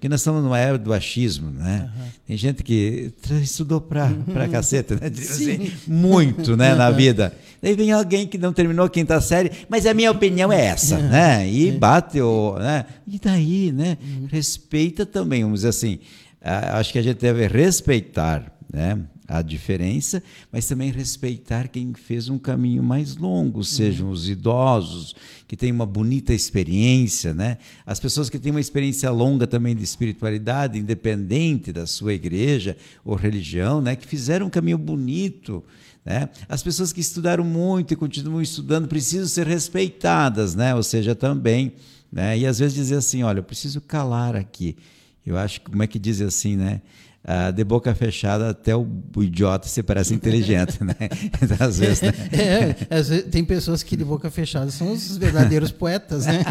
Porque 0.00 0.08
nós 0.08 0.22
estamos 0.22 0.42
numa 0.42 0.58
era 0.58 0.78
do 0.78 0.94
achismo, 0.94 1.50
né? 1.50 1.90
Tem 2.26 2.34
gente 2.34 2.62
que 2.62 3.12
estudou 3.42 3.82
pra, 3.82 4.10
pra 4.32 4.48
caceta, 4.48 4.94
né? 4.94 5.08
Assim, 5.08 5.70
muito, 5.86 6.56
né, 6.56 6.74
na 6.74 6.90
vida. 6.90 7.36
Daí 7.60 7.74
vem 7.74 7.92
alguém 7.92 8.26
que 8.26 8.38
não 8.38 8.50
terminou 8.50 8.86
a 8.86 8.88
quinta 8.88 9.20
série, 9.20 9.52
mas 9.68 9.84
a 9.84 9.92
minha 9.92 10.10
opinião 10.10 10.50
é 10.50 10.64
essa, 10.64 10.96
né? 11.06 11.46
E 11.46 11.70
bate 11.72 12.18
o, 12.18 12.56
né? 12.58 12.86
E 13.06 13.18
daí, 13.18 13.72
né? 13.72 13.98
Respeita 14.28 15.04
também, 15.04 15.42
vamos 15.42 15.58
dizer 15.58 15.68
assim, 15.68 15.98
acho 16.40 16.92
que 16.92 16.98
a 16.98 17.02
gente 17.02 17.18
deve 17.18 17.46
respeitar, 17.46 18.50
né? 18.72 18.98
A 19.32 19.42
diferença, 19.42 20.20
mas 20.50 20.66
também 20.66 20.90
respeitar 20.90 21.68
quem 21.68 21.94
fez 21.94 22.28
um 22.28 22.36
caminho 22.36 22.82
mais 22.82 23.16
longo, 23.16 23.62
sejam 23.62 24.10
os 24.10 24.28
idosos, 24.28 25.14
que 25.46 25.56
têm 25.56 25.70
uma 25.70 25.86
bonita 25.86 26.34
experiência, 26.34 27.32
né? 27.32 27.58
As 27.86 28.00
pessoas 28.00 28.28
que 28.28 28.40
têm 28.40 28.50
uma 28.50 28.60
experiência 28.60 29.08
longa 29.10 29.46
também 29.46 29.76
de 29.76 29.84
espiritualidade, 29.84 30.78
independente 30.78 31.72
da 31.72 31.86
sua 31.86 32.12
igreja 32.12 32.76
ou 33.04 33.14
religião, 33.14 33.80
né? 33.80 33.94
Que 33.94 34.06
fizeram 34.06 34.46
um 34.46 34.50
caminho 34.50 34.78
bonito, 34.78 35.62
né? 36.04 36.28
As 36.48 36.62
pessoas 36.62 36.92
que 36.92 37.00
estudaram 37.00 37.44
muito 37.44 37.94
e 37.94 37.96
continuam 37.96 38.42
estudando 38.42 38.88
precisam 38.88 39.28
ser 39.28 39.46
respeitadas, 39.46 40.56
né? 40.56 40.74
Ou 40.74 40.82
seja, 40.82 41.14
também 41.14 41.72
né? 42.12 42.36
E 42.38 42.46
às 42.46 42.58
vezes 42.58 42.74
dizer 42.74 42.96
assim, 42.96 43.22
olha, 43.22 43.38
eu 43.38 43.44
preciso 43.44 43.80
calar 43.80 44.34
aqui. 44.34 44.76
Eu 45.24 45.36
acho, 45.36 45.60
como 45.60 45.82
é 45.82 45.86
que 45.86 45.98
diz 45.98 46.20
assim, 46.20 46.56
né? 46.56 46.82
Ah, 47.22 47.50
de 47.50 47.62
boca 47.62 47.94
fechada 47.94 48.48
até 48.48 48.74
o, 48.74 48.86
o, 49.14 49.22
idiota 49.22 49.68
se 49.68 49.82
parece 49.82 50.14
inteligente, 50.14 50.82
né? 50.82 50.94
Às 51.60 51.78
vezes, 51.78 52.00
né? 52.00 52.12
É, 52.32 52.96
às 52.96 53.10
vezes, 53.10 53.26
tem 53.26 53.44
pessoas 53.44 53.82
que 53.82 53.94
de 53.94 54.04
boca 54.04 54.30
fechada 54.30 54.70
são 54.70 54.90
os 54.90 55.18
verdadeiros 55.18 55.70
poetas, 55.70 56.24
né? 56.24 56.42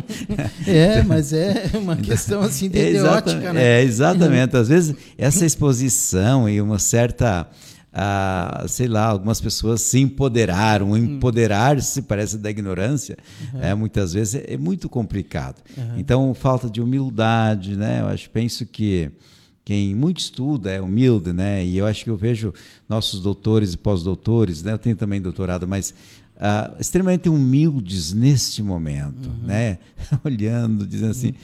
é, 0.66 1.02
mas 1.02 1.34
é 1.34 1.70
uma 1.74 1.94
questão 1.94 2.40
assim 2.40 2.70
de 2.70 2.78
é 2.78 2.90
ideótica, 2.90 3.52
né? 3.52 3.62
É, 3.62 3.82
exatamente. 3.82 4.56
Às 4.56 4.68
vezes 4.68 4.96
essa 5.18 5.44
exposição 5.44 6.48
e 6.48 6.58
uma 6.58 6.78
certa 6.78 7.46
ah, 7.92 8.64
sei 8.66 8.86
lá, 8.88 9.04
algumas 9.04 9.42
pessoas 9.42 9.82
se 9.82 9.98
empoderaram. 9.98 10.92
Hum. 10.92 10.96
Empoderar-se 10.96 12.00
parece 12.00 12.38
da 12.38 12.48
ignorância, 12.48 13.16
uhum. 13.52 13.62
é, 13.62 13.74
muitas 13.74 14.14
vezes 14.14 14.36
é, 14.36 14.54
é 14.54 14.56
muito 14.56 14.88
complicado. 14.88 15.62
Uhum. 15.76 15.98
Então, 15.98 16.32
falta 16.32 16.70
de 16.70 16.80
humildade, 16.80 17.76
né? 17.76 18.00
Eu 18.00 18.06
acho, 18.06 18.30
penso 18.30 18.64
que 18.64 19.10
quem 19.68 19.94
muito 19.94 20.18
estuda 20.18 20.70
é 20.70 20.80
humilde, 20.80 21.30
né? 21.30 21.62
E 21.62 21.76
eu 21.76 21.84
acho 21.84 22.02
que 22.02 22.08
eu 22.08 22.16
vejo 22.16 22.54
nossos 22.88 23.20
doutores 23.20 23.74
e 23.74 23.76
pós-doutores, 23.76 24.62
né? 24.62 24.72
Eu 24.72 24.78
tenho 24.78 24.96
também 24.96 25.20
doutorado, 25.20 25.68
mas 25.68 25.92
uh, 26.36 26.74
extremamente 26.80 27.28
humildes 27.28 28.14
neste 28.14 28.62
momento, 28.62 29.28
uhum. 29.28 29.46
né? 29.46 29.76
Olhando, 30.24 30.86
dizendo 30.86 31.10
assim, 31.10 31.34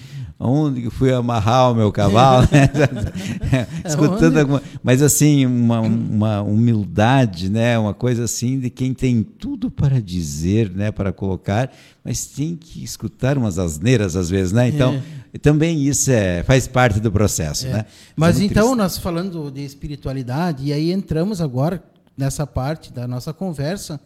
onde 0.41 0.81
que 0.81 0.89
fui 0.89 1.13
amarrar 1.13 1.71
o 1.71 1.75
meu 1.75 1.93
cavalo, 1.93 2.49
né? 2.51 2.71
escutando 3.85 4.39
alguma, 4.39 4.63
mas 4.83 5.03
assim 5.03 5.45
uma, 5.45 5.81
uma 5.81 6.41
humildade, 6.41 7.51
né? 7.51 7.79
Uma 7.79 7.93
coisa 7.93 8.25
assim 8.25 8.59
de 8.59 8.71
quem 8.71 8.95
tem 8.95 9.23
tudo 9.23 9.71
para 9.71 10.01
dizer, 10.01 10.71
né? 10.71 10.91
Para 10.91 11.13
colocar, 11.13 11.71
mas 12.03 12.25
tem 12.25 12.57
que 12.57 12.83
escutar 12.83 13.37
umas 13.37 13.59
asneiras 13.59 14.17
às 14.17 14.31
vezes, 14.31 14.51
né? 14.51 14.67
Então 14.67 14.95
é. 14.95 15.24
Também 15.39 15.83
isso 15.83 16.11
é, 16.11 16.43
faz 16.43 16.67
parte 16.67 17.01
do 17.01 17.11
processo, 17.11 17.67
é. 17.67 17.73
né? 17.73 17.87
Mas 18.15 18.41
então 18.41 18.75
nós 18.75 18.99
falando 18.99 19.51
de 19.51 19.65
espiritualidade 19.65 20.65
e 20.65 20.73
aí 20.73 20.93
entramos 20.93 21.41
agora 21.41 21.83
nessa 22.17 22.47
parte 22.47 22.93
da 22.93 23.09
nossa 23.09 23.33
conversa 23.33 24.01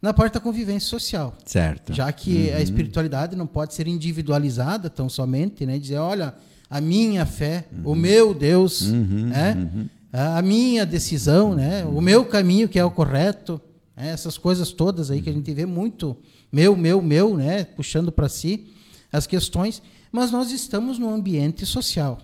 na 0.00 0.12
parte 0.12 0.34
da 0.34 0.40
convivência 0.40 0.88
social. 0.88 1.36
Certo. 1.44 1.94
Já 1.94 2.10
que 2.10 2.48
uhum. 2.48 2.56
a 2.56 2.60
espiritualidade 2.60 3.36
não 3.36 3.46
pode 3.46 3.72
ser 3.72 3.86
individualizada 3.86 4.90
tão 4.90 5.08
somente, 5.08 5.64
né? 5.64 5.78
Dizer, 5.78 5.98
olha, 5.98 6.34
a 6.68 6.80
minha 6.80 7.26
fé, 7.26 7.66
uhum. 7.70 7.92
o 7.92 7.94
meu 7.94 8.32
Deus, 8.32 8.80
uhum. 8.80 9.26
né? 9.26 9.54
Uhum. 9.54 9.88
a 10.10 10.40
minha 10.40 10.86
decisão, 10.86 11.54
né? 11.54 11.84
o 11.84 12.00
meu 12.00 12.24
caminho 12.24 12.66
que 12.66 12.78
é 12.78 12.84
o 12.84 12.90
correto, 12.90 13.60
né? 13.94 14.08
essas 14.08 14.38
coisas 14.38 14.72
todas 14.72 15.10
aí 15.10 15.20
que 15.20 15.28
a 15.28 15.32
gente 15.32 15.52
vê 15.52 15.66
muito 15.66 16.16
meu, 16.50 16.74
meu, 16.74 17.02
meu, 17.02 17.36
né? 17.36 17.64
puxando 17.64 18.10
para 18.10 18.28
si 18.28 18.66
as 19.12 19.26
questões, 19.26 19.82
mas 20.12 20.30
nós 20.30 20.52
estamos 20.52 20.98
num 20.98 21.12
ambiente 21.12 21.66
social. 21.66 22.20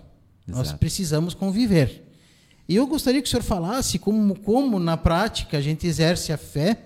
Exato. 0.47 0.57
Nós 0.57 0.73
precisamos 0.73 1.33
conviver. 1.33 2.05
E 2.67 2.75
eu 2.75 2.85
gostaria 2.85 3.19
que 3.21 3.27
o 3.27 3.29
senhor 3.29 3.43
falasse 3.43 3.97
como, 3.97 4.35
como 4.39 4.79
na 4.79 4.95
prática 4.95 5.57
a 5.57 5.61
gente 5.61 5.87
exerce 5.87 6.31
a 6.31 6.37
fé 6.37 6.85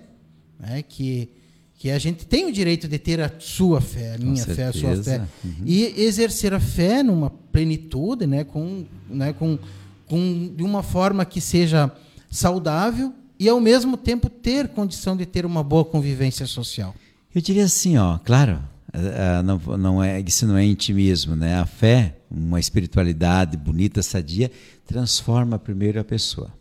né? 0.58 0.82
que, 0.82 1.28
que 1.74 1.90
a 1.90 1.98
gente 1.98 2.26
tem 2.26 2.46
o 2.46 2.52
direito 2.52 2.88
de 2.88 2.98
ter 2.98 3.20
a 3.20 3.30
sua 3.38 3.80
fé, 3.80 4.14
a 4.14 4.18
minha 4.18 4.44
fé, 4.44 4.64
a 4.64 4.72
sua 4.72 4.96
fé, 5.02 5.20
uhum. 5.44 5.54
e 5.64 5.84
exercer 6.02 6.54
a 6.54 6.60
fé 6.60 7.02
numa 7.02 7.30
plenitude, 7.30 8.26
né? 8.26 8.44
com, 8.44 8.86
né? 9.08 9.32
com, 9.32 9.58
com, 10.06 10.54
de 10.56 10.62
uma 10.62 10.82
forma 10.82 11.24
que 11.24 11.40
seja 11.40 11.92
saudável 12.30 13.12
e, 13.38 13.48
ao 13.48 13.60
mesmo 13.60 13.96
tempo, 13.96 14.28
ter 14.28 14.68
condição 14.68 15.16
de 15.16 15.26
ter 15.26 15.44
uma 15.44 15.62
boa 15.62 15.84
convivência 15.84 16.46
social. 16.46 16.94
Eu 17.34 17.42
diria 17.42 17.64
assim, 17.64 17.96
ó, 17.98 18.18
claro, 18.18 18.62
eh, 18.94 19.42
não, 19.42 19.58
não 19.76 20.02
é, 20.02 20.20
isso 20.20 20.46
não 20.46 20.56
é 20.56 20.64
intimismo, 20.64 21.34
né? 21.34 21.58
A 21.58 21.66
fé, 21.66 22.16
uma 22.30 22.60
espiritualidade 22.60 23.56
bonita, 23.56 24.02
sadia, 24.02 24.50
transforma 24.86 25.58
primeiro 25.58 26.00
a 26.00 26.04
pessoa. 26.04 26.52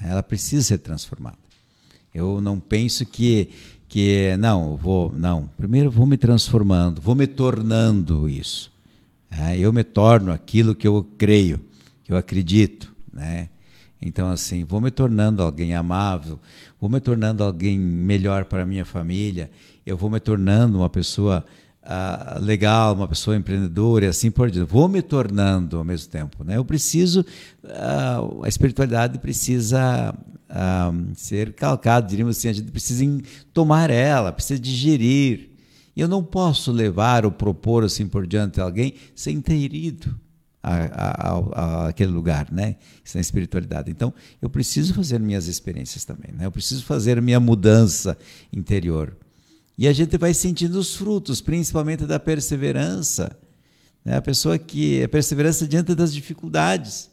Ela 0.00 0.22
precisa 0.22 0.62
ser 0.62 0.78
transformada. 0.78 1.38
Eu 2.14 2.40
não 2.40 2.58
penso 2.58 3.04
que 3.06 3.50
que 3.92 4.34
não, 4.38 4.74
vou 4.74 5.12
não. 5.14 5.50
Primeiro 5.54 5.90
vou 5.90 6.06
me 6.06 6.16
transformando, 6.16 6.98
vou 6.98 7.14
me 7.14 7.26
tornando 7.26 8.26
isso. 8.26 8.72
É, 9.30 9.58
eu 9.58 9.70
me 9.70 9.84
torno 9.84 10.32
aquilo 10.32 10.74
que 10.74 10.88
eu 10.88 11.06
creio, 11.18 11.60
que 12.02 12.10
eu 12.10 12.16
acredito, 12.16 12.90
né? 13.12 13.50
Então 14.00 14.30
assim, 14.30 14.64
vou 14.64 14.80
me 14.80 14.90
tornando 14.90 15.42
alguém 15.42 15.74
amável, 15.74 16.40
vou 16.80 16.88
me 16.88 17.00
tornando 17.00 17.44
alguém 17.44 17.78
melhor 17.78 18.46
para 18.46 18.64
minha 18.64 18.86
família, 18.86 19.50
eu 19.84 19.94
vou 19.94 20.08
me 20.08 20.20
tornando 20.20 20.78
uma 20.78 20.88
pessoa 20.88 21.44
uh, 21.82 22.40
legal, 22.40 22.94
uma 22.94 23.08
pessoa 23.08 23.36
empreendedora 23.36 24.06
e 24.06 24.08
assim 24.08 24.30
por 24.30 24.50
diante. 24.50 24.70
Vou 24.70 24.88
me 24.88 25.02
tornando 25.02 25.78
ao 25.78 25.84
mesmo 25.84 26.10
tempo. 26.10 26.44
Né? 26.44 26.56
Eu 26.56 26.64
preciso, 26.64 27.24
uh, 27.64 28.44
a 28.44 28.48
espiritualidade 28.48 29.18
precisa 29.18 30.14
uh, 30.50 31.14
ser 31.14 31.52
calcada, 31.54 32.06
diríamos 32.06 32.36
assim, 32.36 32.48
a 32.48 32.52
gente 32.52 32.70
precisa 32.70 33.04
tomar 33.52 33.90
ela, 33.90 34.32
precisa 34.32 34.60
digerir. 34.60 35.50
E 35.94 36.00
eu 36.00 36.08
não 36.08 36.24
posso 36.24 36.72
levar 36.72 37.24
ou 37.24 37.30
propor 37.30 37.84
assim 37.84 38.06
por 38.06 38.26
diante 38.26 38.60
a 38.60 38.64
alguém 38.64 38.94
sem 39.14 39.40
ter 39.40 39.58
ido 39.58 40.22
aquele 41.88 42.12
lugar, 42.12 42.46
né? 42.52 42.76
Isso 43.04 43.18
é 43.18 43.20
espiritualidade. 43.20 43.90
Então, 43.90 44.14
eu 44.40 44.48
preciso 44.48 44.94
fazer 44.94 45.18
minhas 45.18 45.48
experiências 45.48 46.04
também, 46.04 46.32
né? 46.32 46.46
Eu 46.46 46.52
preciso 46.52 46.84
fazer 46.84 47.20
minha 47.20 47.40
mudança 47.40 48.16
interior. 48.52 49.16
E 49.76 49.88
a 49.88 49.92
gente 49.92 50.18
vai 50.18 50.34
sentindo 50.34 50.78
os 50.78 50.94
frutos, 50.94 51.40
principalmente 51.40 52.04
da 52.04 52.20
perseverança. 52.20 53.36
Né? 54.04 54.16
A 54.16 54.22
pessoa 54.22 54.58
que. 54.58 55.02
A 55.02 55.08
perseverança 55.08 55.66
diante 55.66 55.94
das 55.94 56.12
dificuldades. 56.12 57.10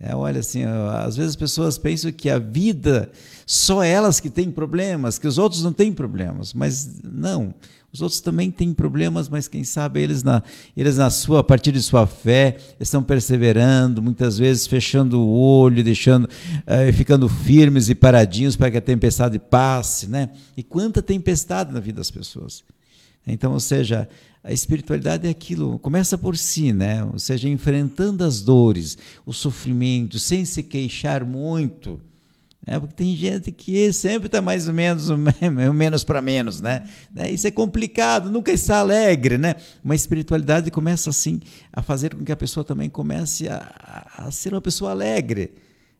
É, 0.00 0.14
olha 0.14 0.38
assim, 0.38 0.62
às 0.64 1.16
vezes 1.16 1.30
as 1.30 1.36
pessoas 1.36 1.76
pensam 1.76 2.12
que 2.12 2.30
a 2.30 2.38
vida, 2.38 3.10
só 3.44 3.82
elas 3.82 4.20
que 4.20 4.30
têm 4.30 4.48
problemas, 4.48 5.18
que 5.18 5.26
os 5.26 5.38
outros 5.38 5.64
não 5.64 5.72
têm 5.72 5.92
problemas, 5.92 6.54
mas 6.54 7.00
não. 7.02 7.52
Os 7.90 8.02
outros 8.02 8.20
também 8.20 8.50
têm 8.50 8.74
problemas, 8.74 9.30
mas 9.30 9.48
quem 9.48 9.64
sabe 9.64 10.02
eles 10.02 10.22
na, 10.22 10.42
eles 10.76 10.98
na 10.98 11.08
sua, 11.08 11.40
a 11.40 11.44
partir 11.44 11.72
de 11.72 11.82
sua 11.82 12.06
fé, 12.06 12.58
estão 12.78 13.02
perseverando, 13.02 14.02
muitas 14.02 14.36
vezes 14.36 14.66
fechando 14.66 15.18
o 15.18 15.30
olho, 15.30 15.82
deixando, 15.82 16.24
uh, 16.26 16.92
ficando 16.92 17.28
firmes 17.28 17.88
e 17.88 17.94
paradinhos 17.94 18.56
para 18.56 18.70
que 18.70 18.76
a 18.76 18.82
tempestade 18.82 19.38
passe, 19.38 20.06
né? 20.06 20.30
E 20.54 20.62
quanta 20.62 21.00
tempestade 21.00 21.72
na 21.72 21.80
vida 21.80 21.96
das 21.96 22.10
pessoas. 22.10 22.62
Então, 23.26 23.52
ou 23.52 23.60
seja, 23.60 24.08
a 24.44 24.52
espiritualidade 24.52 25.26
é 25.26 25.30
aquilo, 25.30 25.78
começa 25.78 26.16
por 26.16 26.36
si, 26.36 26.72
né? 26.72 27.04
Ou 27.04 27.18
seja, 27.18 27.48
enfrentando 27.48 28.22
as 28.22 28.42
dores, 28.42 28.98
o 29.24 29.32
sofrimento, 29.32 30.18
sem 30.18 30.44
se 30.44 30.62
queixar 30.62 31.24
muito, 31.24 32.00
é, 32.70 32.78
porque 32.78 32.94
tem 32.94 33.16
gente 33.16 33.50
que 33.50 33.90
sempre 33.94 34.26
está 34.26 34.42
mais 34.42 34.68
ou 34.68 34.74
menos, 34.74 35.08
menos 35.74 36.04
para 36.04 36.20
menos, 36.20 36.60
né? 36.60 36.84
né? 37.14 37.30
Isso 37.30 37.46
é 37.46 37.50
complicado, 37.50 38.30
nunca 38.30 38.52
está 38.52 38.78
alegre, 38.80 39.38
né? 39.38 39.54
Uma 39.82 39.94
espiritualidade 39.94 40.70
começa 40.70 41.08
assim 41.08 41.40
a 41.72 41.80
fazer 41.80 42.14
com 42.14 42.22
que 42.22 42.30
a 42.30 42.36
pessoa 42.36 42.62
também 42.62 42.90
comece 42.90 43.48
a, 43.48 44.06
a 44.18 44.30
ser 44.30 44.52
uma 44.52 44.60
pessoa 44.60 44.90
alegre. 44.90 45.52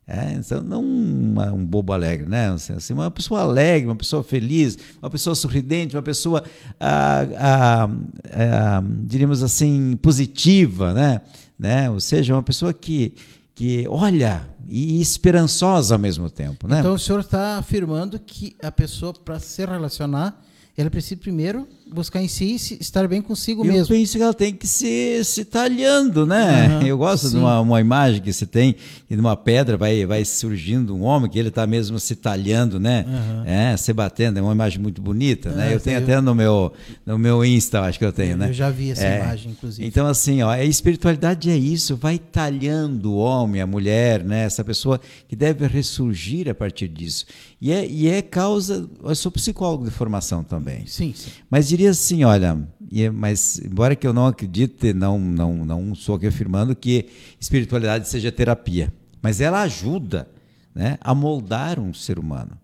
É, 0.05 0.33
então, 0.33 0.61
não 0.61 0.83
uma, 0.83 1.51
um 1.51 1.63
bobo 1.63 1.91
alegre, 1.91 2.27
né? 2.27 2.49
Assim, 2.49 2.93
uma 2.93 3.09
pessoa 3.09 3.41
alegre, 3.41 3.87
uma 3.87 3.95
pessoa 3.95 4.23
feliz, 4.23 4.77
uma 5.01 5.09
pessoa 5.09 5.35
sorridente, 5.35 5.95
uma 5.95 6.01
pessoa, 6.01 6.43
ah, 6.79 7.27
ah, 7.37 7.89
ah, 8.31 8.83
diríamos 9.03 9.43
assim, 9.43 9.95
positiva, 10.01 10.93
né? 10.93 11.21
né? 11.57 11.89
Ou 11.91 11.99
seja, 11.99 12.33
uma 12.33 12.41
pessoa 12.41 12.73
que, 12.73 13.13
que 13.59 13.85
olha 13.89 14.47
e 14.69 15.01
esperançosa 15.01 15.95
ao 15.95 15.99
mesmo 15.99 16.29
tempo. 16.29 16.65
Né? 16.65 16.79
Então 16.79 16.93
o 16.93 16.97
senhor 16.97 17.19
está 17.19 17.57
afirmando 17.57 18.17
que 18.17 18.55
a 18.63 18.71
pessoa, 18.71 19.11
para 19.13 19.37
se 19.37 19.65
relacionar, 19.65 20.41
ela 20.77 20.89
precisa 20.89 21.19
primeiro 21.19 21.67
buscar 21.93 22.21
em 22.21 22.27
si 22.27 22.55
estar 22.79 23.07
bem 23.07 23.21
consigo 23.21 23.61
eu 23.61 23.71
mesmo. 23.71 23.93
Eu 23.93 23.99
penso 23.99 24.17
que 24.17 24.23
ela 24.23 24.33
tem 24.33 24.53
que 24.53 24.67
se, 24.67 25.23
se 25.23 25.45
talhando, 25.45 26.25
né? 26.25 26.79
Uhum, 26.79 26.87
eu 26.87 26.97
gosto 26.97 27.27
sim. 27.27 27.35
de 27.35 27.37
uma, 27.37 27.59
uma 27.59 27.81
imagem 27.81 28.21
que 28.21 28.31
se 28.31 28.45
tem, 28.45 28.75
e 29.09 29.15
de 29.15 29.19
uma 29.19 29.35
pedra 29.35 29.77
vai, 29.77 30.05
vai 30.05 30.23
surgindo 30.23 30.95
um 30.95 31.03
homem, 31.03 31.29
que 31.29 31.37
ele 31.37 31.49
está 31.49 31.65
mesmo 31.65 31.99
se 31.99 32.15
talhando, 32.15 32.79
né? 32.79 33.05
Uhum. 33.07 33.43
É, 33.45 33.77
se 33.77 33.91
batendo, 33.93 34.39
é 34.39 34.41
uma 34.41 34.53
imagem 34.53 34.79
muito 34.79 35.01
bonita, 35.01 35.51
né? 35.51 35.71
É, 35.71 35.75
eu 35.75 35.79
tenho 35.79 35.97
eu... 35.97 36.03
até 36.03 36.21
no 36.21 36.35
meu, 36.35 36.73
no 37.05 37.17
meu 37.17 37.43
Insta, 37.43 37.81
acho 37.81 37.97
que 37.97 38.05
eu 38.05 38.13
tenho, 38.13 38.31
eu, 38.33 38.37
né? 38.37 38.49
Eu 38.49 38.53
já 38.53 38.69
vi 38.69 38.91
essa 38.91 39.05
é. 39.05 39.21
imagem, 39.21 39.51
inclusive. 39.51 39.87
Então, 39.87 40.07
assim, 40.07 40.41
ó, 40.41 40.49
a 40.49 40.63
espiritualidade 40.63 41.49
é 41.49 41.57
isso, 41.57 41.95
vai 41.95 42.17
talhando 42.17 43.13
o 43.13 43.17
homem, 43.17 43.61
a 43.61 43.67
mulher, 43.67 44.23
né? 44.23 44.45
Essa 44.45 44.63
pessoa 44.63 44.99
que 45.27 45.35
deve 45.35 45.67
ressurgir 45.67 46.47
a 46.49 46.53
partir 46.53 46.87
disso. 46.87 47.25
E 47.61 47.71
é, 47.71 47.85
e 47.85 48.07
é 48.07 48.21
causa. 48.21 48.89
Eu 49.03 49.15
sou 49.15 49.31
psicólogo 49.31 49.85
de 49.85 49.91
formação 49.91 50.43
também. 50.43 50.85
Sim, 50.85 51.13
sim. 51.15 51.29
Mas 51.49 51.71
diria 51.79 51.91
assim: 51.91 52.25
olha, 52.25 52.67
é, 52.93 53.09
mas 53.09 53.59
embora 53.59 53.95
que 53.95 54.05
eu 54.05 54.11
não 54.11 54.27
acredite, 54.27 54.93
não, 54.93 55.17
não, 55.17 55.65
não 55.65 55.95
sou 55.95 56.15
aqui 56.15 56.27
afirmando 56.27 56.75
que 56.75 57.09
espiritualidade 57.39 58.07
seja 58.09 58.31
terapia, 58.31 58.93
mas 59.21 59.39
ela 59.39 59.61
ajuda 59.61 60.27
né, 60.75 60.97
a 60.99 61.15
moldar 61.15 61.79
um 61.79 61.93
ser 61.93 62.19
humano, 62.19 62.59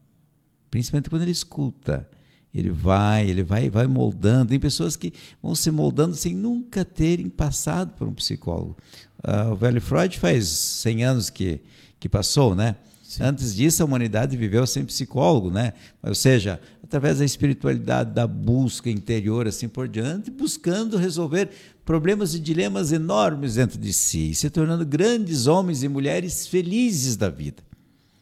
principalmente 0.69 1.10
quando 1.10 1.22
ele 1.22 1.31
escuta. 1.31 2.07
Ele 2.53 2.69
vai, 2.69 3.29
ele 3.29 3.43
vai, 3.43 3.69
vai 3.69 3.86
moldando. 3.86 4.51
Tem 4.51 4.60
pessoas 4.62 4.95
que 4.95 5.12
vão 5.43 5.53
se 5.53 5.69
moldando 5.69 6.15
sem 6.15 6.34
nunca 6.34 6.86
terem 6.86 7.27
passado 7.27 7.91
por 7.98 8.07
um 8.07 8.13
psicólogo. 8.13 8.77
Uh, 9.22 9.51
o 9.51 9.55
velho 9.57 9.81
Freud 9.81 10.17
faz 10.17 10.48
100 10.48 11.03
anos 11.03 11.29
que, 11.29 11.60
que 12.00 12.07
passou, 12.07 12.55
né? 12.55 12.77
Sim. 13.15 13.24
Antes 13.24 13.55
disso, 13.55 13.84
a 13.84 13.86
humanidade 13.86 14.36
viveu 14.36 14.65
sem 14.65 14.84
psicólogo, 14.84 15.51
né? 15.51 15.74
Ou 16.01 16.15
seja, 16.15 16.60
através 16.85 17.17
da 17.17 17.25
espiritualidade, 17.25 18.13
da 18.13 18.27
busca 18.27 18.91
interior, 18.91 19.47
assim 19.47 19.67
por 19.67 19.87
diante, 19.87 20.29
buscando 20.29 20.97
resolver 20.97 21.49
problemas 21.83 22.35
e 22.35 22.39
dilemas 22.39 22.91
enormes 22.91 23.55
dentro 23.55 23.79
de 23.79 23.91
si, 23.91 24.35
se 24.35 24.49
tornando 24.51 24.85
grandes 24.85 25.47
homens 25.47 25.81
e 25.81 25.87
mulheres 25.87 26.45
felizes 26.45 27.17
da 27.17 27.27
vida. 27.27 27.63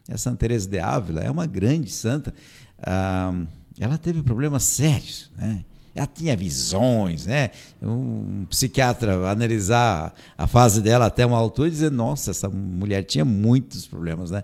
A 0.10 0.18
Santa 0.18 0.38
Teresa 0.38 0.68
de 0.68 0.80
Ávila 0.80 1.22
é 1.22 1.30
uma 1.30 1.46
grande 1.46 1.92
santa. 1.92 2.34
Ah, 2.82 3.34
ela 3.78 3.98
teve 3.98 4.24
problemas 4.24 4.64
sérios, 4.64 5.30
né? 5.38 5.66
Ela 5.94 6.08
tinha 6.08 6.36
visões, 6.36 7.26
né? 7.26 7.52
Um 7.82 8.46
psiquiatra 8.50 9.30
analisar 9.30 10.14
a 10.38 10.48
fase 10.48 10.82
dela 10.82 11.06
até 11.06 11.26
uma 11.26 11.38
altura 11.38 11.68
e 11.68 11.72
dizer, 11.72 11.92
nossa, 11.92 12.32
essa 12.32 12.50
mulher 12.50 13.04
tinha 13.04 13.26
muitos 13.26 13.86
problemas, 13.86 14.32
né? 14.32 14.44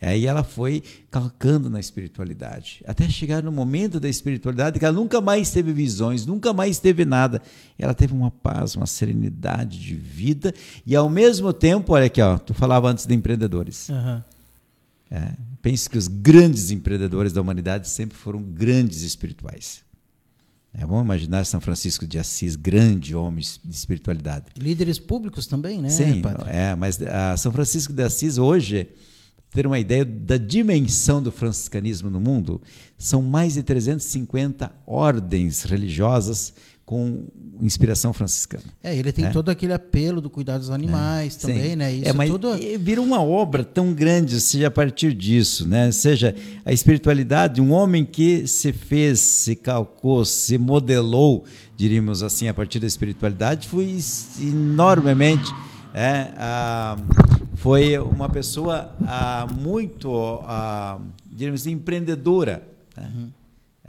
Aí 0.00 0.26
ela 0.26 0.42
foi 0.42 0.82
calcando 1.10 1.68
na 1.68 1.78
espiritualidade, 1.78 2.82
até 2.86 3.06
chegar 3.06 3.42
no 3.42 3.52
momento 3.52 4.00
da 4.00 4.08
espiritualidade 4.08 4.78
que 4.78 4.84
ela 4.84 4.94
nunca 4.94 5.20
mais 5.20 5.50
teve 5.50 5.74
visões, 5.74 6.24
nunca 6.24 6.54
mais 6.54 6.78
teve 6.78 7.04
nada. 7.04 7.42
Ela 7.78 7.92
teve 7.92 8.14
uma 8.14 8.30
paz, 8.30 8.74
uma 8.74 8.86
serenidade 8.86 9.78
de 9.78 9.94
vida 9.94 10.54
e 10.86 10.96
ao 10.96 11.10
mesmo 11.10 11.52
tempo, 11.52 11.92
olha 11.92 12.06
aqui, 12.06 12.22
ó, 12.22 12.38
tu 12.38 12.54
falava 12.54 12.88
antes 12.88 13.04
de 13.04 13.14
empreendedores. 13.14 13.90
Uhum. 13.90 14.22
É, 15.10 15.32
pense 15.60 15.90
que 15.90 15.98
os 15.98 16.08
grandes 16.08 16.70
empreendedores 16.70 17.32
da 17.32 17.42
humanidade 17.42 17.86
sempre 17.86 18.16
foram 18.16 18.40
grandes 18.40 19.02
espirituais. 19.02 19.82
É, 20.72 20.86
vamos 20.86 21.02
imaginar 21.02 21.44
São 21.44 21.60
Francisco 21.60 22.06
de 22.06 22.18
Assis, 22.18 22.56
grande 22.56 23.14
homem 23.14 23.44
de 23.62 23.74
espiritualidade. 23.74 24.46
Líderes 24.56 24.98
públicos 24.98 25.46
também, 25.46 25.82
né? 25.82 25.90
Sim, 25.90 26.22
padre? 26.22 26.48
é, 26.48 26.74
mas 26.74 27.02
a 27.02 27.36
São 27.36 27.52
Francisco 27.52 27.92
de 27.92 28.02
Assis 28.02 28.38
hoje 28.38 28.88
ter 29.52 29.66
uma 29.66 29.78
ideia 29.78 30.04
da 30.04 30.36
dimensão 30.36 31.22
do 31.22 31.32
franciscanismo 31.32 32.08
no 32.08 32.20
mundo, 32.20 32.60
são 32.96 33.20
mais 33.20 33.54
de 33.54 33.62
350 33.62 34.72
ordens 34.86 35.62
religiosas 35.64 36.54
com 36.90 37.28
inspiração 37.60 38.12
franciscana. 38.12 38.64
É, 38.82 38.96
ele 38.96 39.12
tem 39.12 39.26
é. 39.26 39.30
todo 39.30 39.48
aquele 39.48 39.72
apelo 39.72 40.20
do 40.20 40.28
cuidado 40.28 40.60
dos 40.60 40.70
animais 40.70 41.36
é, 41.36 41.40
também, 41.40 41.70
sim. 41.70 41.76
né? 41.76 41.92
Isso 41.92 42.08
é, 42.08 42.12
mas 42.12 42.28
tudo... 42.28 42.50
vira 42.80 43.00
uma 43.00 43.22
obra 43.22 43.62
tão 43.62 43.92
grande, 43.94 44.40
seja 44.40 44.66
a 44.66 44.70
partir 44.72 45.14
disso, 45.14 45.68
né? 45.68 45.92
Seja 45.92 46.34
a 46.64 46.72
espiritualidade, 46.72 47.60
um 47.60 47.70
homem 47.70 48.04
que 48.04 48.44
se 48.48 48.72
fez, 48.72 49.20
se 49.20 49.54
calcou, 49.54 50.24
se 50.24 50.58
modelou, 50.58 51.44
diríamos 51.76 52.24
assim, 52.24 52.48
a 52.48 52.54
partir 52.54 52.80
da 52.80 52.88
espiritualidade, 52.88 53.68
foi 53.68 53.96
enormemente 54.40 55.48
é, 55.94 56.32
a, 56.36 56.96
foi 57.56 57.98
uma 57.98 58.28
pessoa 58.28 58.94
a, 59.06 59.46
muito, 59.46 60.40
a, 60.44 61.00
diríamos 61.26 61.62
assim, 61.62 61.72
empreendedora. 61.72 62.66
Né? 62.96 63.12
Uhum. 63.14 63.30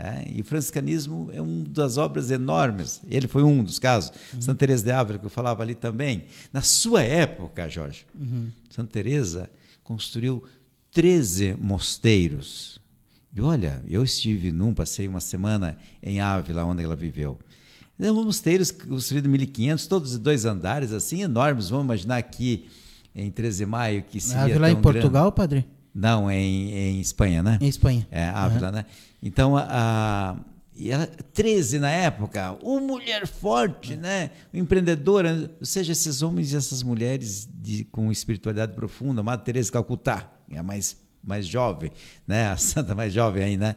É, 0.04 0.32
e 0.34 0.42
o 0.42 0.44
franciscanismo 0.44 1.30
é 1.32 1.42
uma 1.42 1.64
das 1.66 1.98
obras 1.98 2.32
enormes. 2.32 3.02
Ele 3.08 3.28
foi 3.28 3.44
um 3.44 3.64
dos 3.64 3.78
casos. 3.78 4.12
Uhum. 4.34 4.42
Santa 4.42 4.60
Teresa 4.60 4.84
de 4.84 4.92
Ávila, 4.92 5.20
que 5.20 5.26
eu 5.26 5.30
falava 5.30 5.62
ali 5.62 5.76
também. 5.76 6.26
Na 6.52 6.62
sua 6.62 7.04
época, 7.04 7.70
Jorge, 7.70 8.06
uhum. 8.20 8.50
Santa 8.70 8.92
Teresa 8.92 9.50
construiu 9.84 10.44
13 10.92 11.56
mosteiros. 11.60 12.82
E 13.34 13.40
olha, 13.42 13.82
eu 13.88 14.04
estive 14.04 14.52
num, 14.52 14.74
passei 14.74 15.08
uma 15.08 15.22
semana 15.22 15.78
em 16.02 16.20
Ávila, 16.20 16.66
onde 16.66 16.84
ela 16.84 16.96
viveu. 16.96 17.38
Um 18.10 18.24
mosteiros 18.24 18.72
construídos 18.72 19.28
em 19.28 19.32
1500, 19.32 19.88
todos 19.88 20.12
de 20.12 20.18
dois 20.18 20.46
andares, 20.46 20.92
assim, 20.92 21.22
enormes. 21.22 21.70
Vamos 21.70 21.86
imaginar 21.86 22.18
aqui 22.18 22.68
em 23.16 23.30
13 23.30 23.58
de 23.60 23.66
maio 23.66 24.04
que 24.04 24.20
seria 24.20 24.44
Ávila 24.44 24.72
em 24.72 24.82
Portugal, 24.82 25.26
grande. 25.26 25.36
padre? 25.36 25.68
Não, 25.94 26.32
em, 26.32 26.72
em 26.72 27.00
Espanha, 27.00 27.44
né? 27.44 27.60
Em 27.62 27.68
Espanha. 27.68 28.08
É, 28.10 28.30
Ávila, 28.30 28.68
uhum. 28.68 28.74
né? 28.74 28.86
Então, 29.22 29.56
a, 29.58 30.36
e 30.76 30.90
ela, 30.90 31.06
13 31.06 31.80
na 31.80 31.92
época, 31.92 32.58
uma 32.64 32.82
mulher 32.82 33.28
forte, 33.28 33.96
né? 33.96 34.32
empreendedora, 34.54 35.52
ou 35.60 35.66
seja, 35.66 35.92
esses 35.92 36.22
homens 36.22 36.54
e 36.54 36.56
essas 36.56 36.82
mulheres 36.82 37.48
de, 37.54 37.84
com 37.84 38.12
espiritualidade 38.12 38.74
profunda, 38.74 39.22
Madre 39.22 39.46
Teresa 39.46 39.68
de 39.68 39.74
Calcutá, 39.74 40.32
é 40.50 40.58
a 40.58 40.64
mais, 40.64 40.98
mais 41.24 41.46
jovem, 41.46 41.92
né? 42.26 42.48
a 42.48 42.58
santa 42.58 42.96
mais 42.96 43.14
jovem 43.14 43.44
aí, 43.44 43.58
né? 43.58 43.76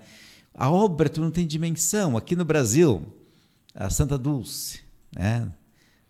A 0.55 0.71
obra 0.71 1.09
tu 1.09 1.21
não 1.21 1.33
tem 1.33 1.47
dimensão. 1.47 2.17
Aqui 2.17 2.37
no 2.37 2.45
Brasil, 2.45 3.03
a 3.75 3.91
Santa 3.91 4.17
Dulce, 4.17 4.81
né? 5.15 5.51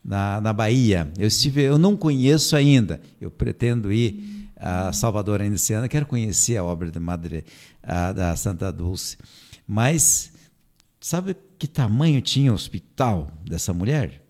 na, 0.04 0.40
na 0.40 0.52
Bahia. 0.52 1.10
Eu 1.18 1.26
estive, 1.26 1.62
eu 1.62 1.78
não 1.78 1.96
conheço 1.96 2.54
ainda. 2.54 3.00
Eu 3.20 3.30
pretendo 3.30 3.90
ir 3.92 4.50
a 4.56 4.92
Salvador 4.92 5.40
ainda 5.40 5.56
esse 5.56 5.72
ano. 5.72 5.88
Quero 5.88 6.06
conhecer 6.06 6.58
a 6.58 6.64
obra 6.64 6.90
da 6.90 7.00
Madre 7.00 7.44
a, 7.82 8.12
da 8.12 8.36
Santa 8.36 8.70
Dulce. 8.70 9.16
Mas 9.66 10.32
sabe 11.00 11.34
que 11.58 11.66
tamanho 11.66 12.20
tinha 12.20 12.52
o 12.52 12.54
hospital 12.54 13.30
dessa 13.48 13.72
mulher 13.72 14.22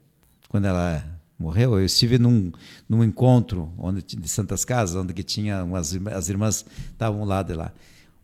quando 0.49 0.67
ela 0.67 1.05
morreu? 1.37 1.79
Eu 1.79 1.85
estive 1.85 2.19
num, 2.19 2.53
num 2.89 3.03
encontro 3.03 3.73
onde 3.77 4.03
de 4.03 4.29
Santas 4.29 4.65
Casas, 4.65 4.95
onde 4.95 5.13
que 5.13 5.25
tinha 5.25 5.65
umas 5.65 5.97
as 6.13 6.29
irmãs 6.29 6.65
estavam 6.93 7.25
lá 7.25 7.43
de 7.43 7.55
lá. 7.55 7.73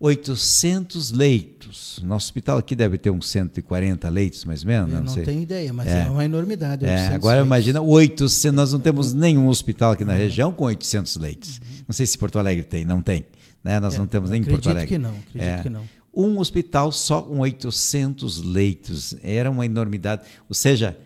800 0.00 1.12
leitos. 1.12 2.00
Nosso 2.02 2.28
hospital 2.28 2.56
aqui 2.56 2.74
deve 2.74 2.96
ter 2.96 3.10
uns 3.10 3.28
140 3.28 4.08
leitos, 4.08 4.46
mais 4.46 4.62
ou 4.62 4.68
menos. 4.68 4.88
Eu 4.88 4.96
não, 4.96 5.04
não 5.04 5.12
sei. 5.12 5.24
tenho 5.24 5.42
ideia, 5.42 5.70
mas 5.74 5.88
é, 5.88 6.06
é 6.06 6.10
uma 6.10 6.24
enormidade. 6.24 6.86
É, 6.86 7.08
agora 7.08 7.36
leitos. 7.36 7.46
imagina 7.46 7.82
800. 7.82 8.56
Nós 8.56 8.72
não 8.72 8.80
temos 8.80 9.12
nenhum 9.12 9.46
hospital 9.46 9.92
aqui 9.92 10.02
na 10.02 10.14
região 10.14 10.52
com 10.52 10.64
800 10.64 11.16
leitos. 11.16 11.58
Uhum. 11.58 11.84
Não 11.88 11.92
sei 11.92 12.06
se 12.06 12.16
Porto 12.16 12.38
Alegre 12.38 12.64
tem, 12.64 12.82
não 12.82 13.02
tem. 13.02 13.26
Né? 13.62 13.78
Nós 13.78 13.94
é, 13.94 13.98
não 13.98 14.06
temos 14.06 14.30
nem 14.30 14.40
em 14.40 14.44
Porto 14.44 14.70
Alegre. 14.70 14.88
Que 14.88 14.98
não, 14.98 15.10
acredito 15.10 15.42
é. 15.42 15.62
que 15.62 15.68
não. 15.68 15.84
Um 16.14 16.38
hospital 16.38 16.90
só 16.92 17.20
com 17.20 17.38
800 17.40 18.42
leitos. 18.42 19.14
Era 19.22 19.50
uma 19.50 19.66
enormidade. 19.66 20.22
Ou 20.48 20.54
seja, 20.54 20.96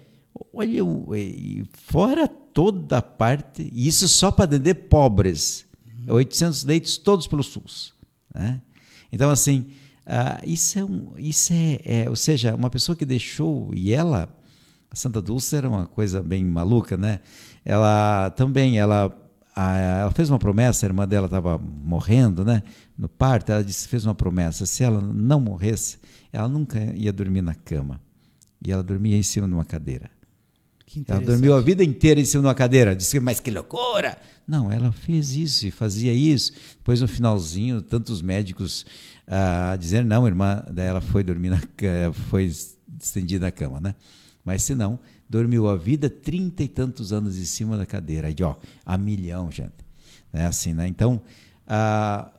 olha, 0.53 0.83
fora 1.73 2.29
toda 2.29 2.99
a 2.99 3.03
parte, 3.03 3.69
isso 3.75 4.09
só 4.09 4.31
para 4.31 4.45
atender 4.45 4.75
pobres. 4.75 5.67
Uhum. 6.07 6.15
800 6.15 6.65
leitos 6.65 6.97
todos 6.97 7.27
pelo 7.27 7.43
SUS. 7.43 7.93
Né? 8.33 8.61
Então, 9.15 9.31
assim, 9.31 9.69
uh, 10.09 10.43
isso, 10.45 10.77
é, 10.77 10.85
um, 10.85 11.13
isso 11.17 11.53
é, 11.53 11.81
é, 11.85 12.11
ou 12.11 12.17
seja, 12.17 12.53
uma 12.53 12.69
pessoa 12.69 12.97
que 12.97 13.07
deixou, 13.07 13.71
e 13.73 13.93
ela, 13.93 14.29
a 14.91 14.97
Santa 14.97 15.23
Dulce 15.23 15.55
era 15.55 15.69
uma 15.69 15.87
coisa 15.87 16.21
bem 16.21 16.45
maluca, 16.45 16.97
né? 16.97 17.21
Ela 17.65 18.31
também, 18.31 18.77
ela, 18.77 19.17
a, 19.55 19.77
ela 19.79 20.11
fez 20.11 20.31
uma 20.31 20.39
promessa, 20.41 20.85
a 20.85 20.89
irmã 20.89 21.07
dela 21.07 21.27
estava 21.27 21.57
morrendo, 21.57 22.45
né? 22.45 22.65
No 22.99 23.09
parto, 23.09 23.53
ela 23.53 23.63
disse, 23.63 23.87
fez 23.87 24.05
uma 24.05 24.17
promessa, 24.17 24.67
se 24.67 24.83
ela 24.83 25.01
não 25.01 25.39
morresse, 25.39 25.99
ela 26.33 26.49
nunca 26.49 26.81
ia 26.97 27.13
dormir 27.13 27.41
na 27.41 27.55
cama. 27.55 28.01
E 28.67 28.73
ela 28.73 28.83
dormia 28.83 29.17
em 29.17 29.23
cima 29.23 29.47
de 29.47 29.55
uma 29.55 29.65
cadeira. 29.65 30.11
Ela 31.07 31.21
dormiu 31.21 31.55
a 31.55 31.61
vida 31.61 31.83
inteira 31.83 32.21
em 32.21 32.25
cima 32.25 32.43
de 32.43 32.47
uma 32.49 32.55
cadeira. 32.55 32.95
Disse, 32.95 33.19
mas 33.21 33.41
que 33.41 33.51
loucura! 33.51 34.17
Não, 34.47 34.71
ela 34.71 34.93
fez 34.93 35.35
isso 35.35 35.67
e 35.67 35.71
fazia 35.71 36.13
isso. 36.13 36.53
Depois, 36.77 37.01
no 37.01 37.09
finalzinho, 37.09 37.81
tantos 37.81 38.21
médicos 38.21 38.85
a 39.27 39.75
uh, 39.75 39.79
dizer, 39.79 40.05
não, 40.05 40.27
irmã 40.27 40.63
dela 40.71 41.01
foi 41.01 41.23
dormir 41.25 41.51
na 41.51 41.61
foi 42.29 42.45
estendida 43.01 43.47
na 43.47 43.51
cama, 43.51 43.81
né? 43.81 43.95
Mas 44.45 44.63
se 44.63 44.75
não, 44.75 44.99
dormiu 45.29 45.69
a 45.69 45.77
vida 45.77 46.11
trinta 46.11 46.63
e 46.63 46.69
tantos 46.69 47.13
anos 47.13 47.39
em 47.39 47.45
cima 47.45 47.79
da 47.79 47.87
cadeira. 47.87 48.29
Aí, 48.29 48.37
ó, 48.43 48.55
a 48.85 48.99
milhão, 48.99 49.51
gente. 49.51 49.73
Né? 50.33 50.47
Assim, 50.47 50.75
né? 50.75 50.87
Então, 50.87 51.23
uh, 51.67 52.31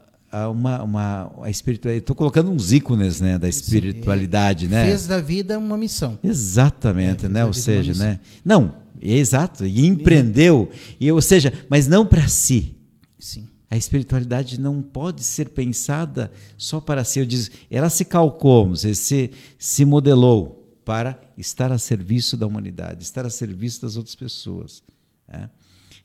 uma, 0.52 0.84
uma 0.84 1.32
a 1.42 1.50
espiritualidade. 1.50 2.04
Estou 2.04 2.16
colocando 2.16 2.52
uns 2.52 2.72
ícones 2.72 3.22
né, 3.22 3.38
da 3.38 3.48
espiritualidade, 3.48 4.66
Sim, 4.66 4.72
né? 4.72 4.86
Fez 4.86 5.08
da 5.08 5.22
vida 5.22 5.58
uma 5.58 5.78
missão. 5.78 6.20
Exatamente, 6.24 7.26
é, 7.26 7.30
né? 7.30 7.46
Ou 7.46 7.54
seja, 7.54 7.94
né? 7.94 8.20
Não, 8.44 8.76
exato, 9.02 9.66
e 9.66 9.86
empreendeu, 9.86 10.70
e, 11.00 11.12
ou 11.12 11.22
seja, 11.22 11.54
mas 11.70 11.88
não 11.88 12.06
para 12.06 12.28
si. 12.28 12.76
Sim. 13.20 13.48
A 13.70 13.78
espiritualidade 13.78 14.60
não 14.60 14.82
pode 14.82 15.24
ser 15.24 15.50
pensada 15.50 16.32
só 16.58 16.80
para 16.80 17.04
si. 17.04 17.20
Eu 17.20 17.26
diz, 17.26 17.52
ela 17.70 17.90
se 17.90 18.06
calcou, 18.06 18.76
se, 18.76 19.32
se 19.58 19.86
modelou 19.86 20.80
para 20.86 21.20
estar 21.38 21.72
a 21.72 21.78
serviço 21.78 22.38
da 22.38 22.46
humanidade, 22.46 23.04
estar 23.04 23.26
a 23.26 23.30
serviço 23.30 23.82
das 23.82 23.98
outras 23.98 24.16
pessoas. 24.16 24.84
Né? 25.28 25.50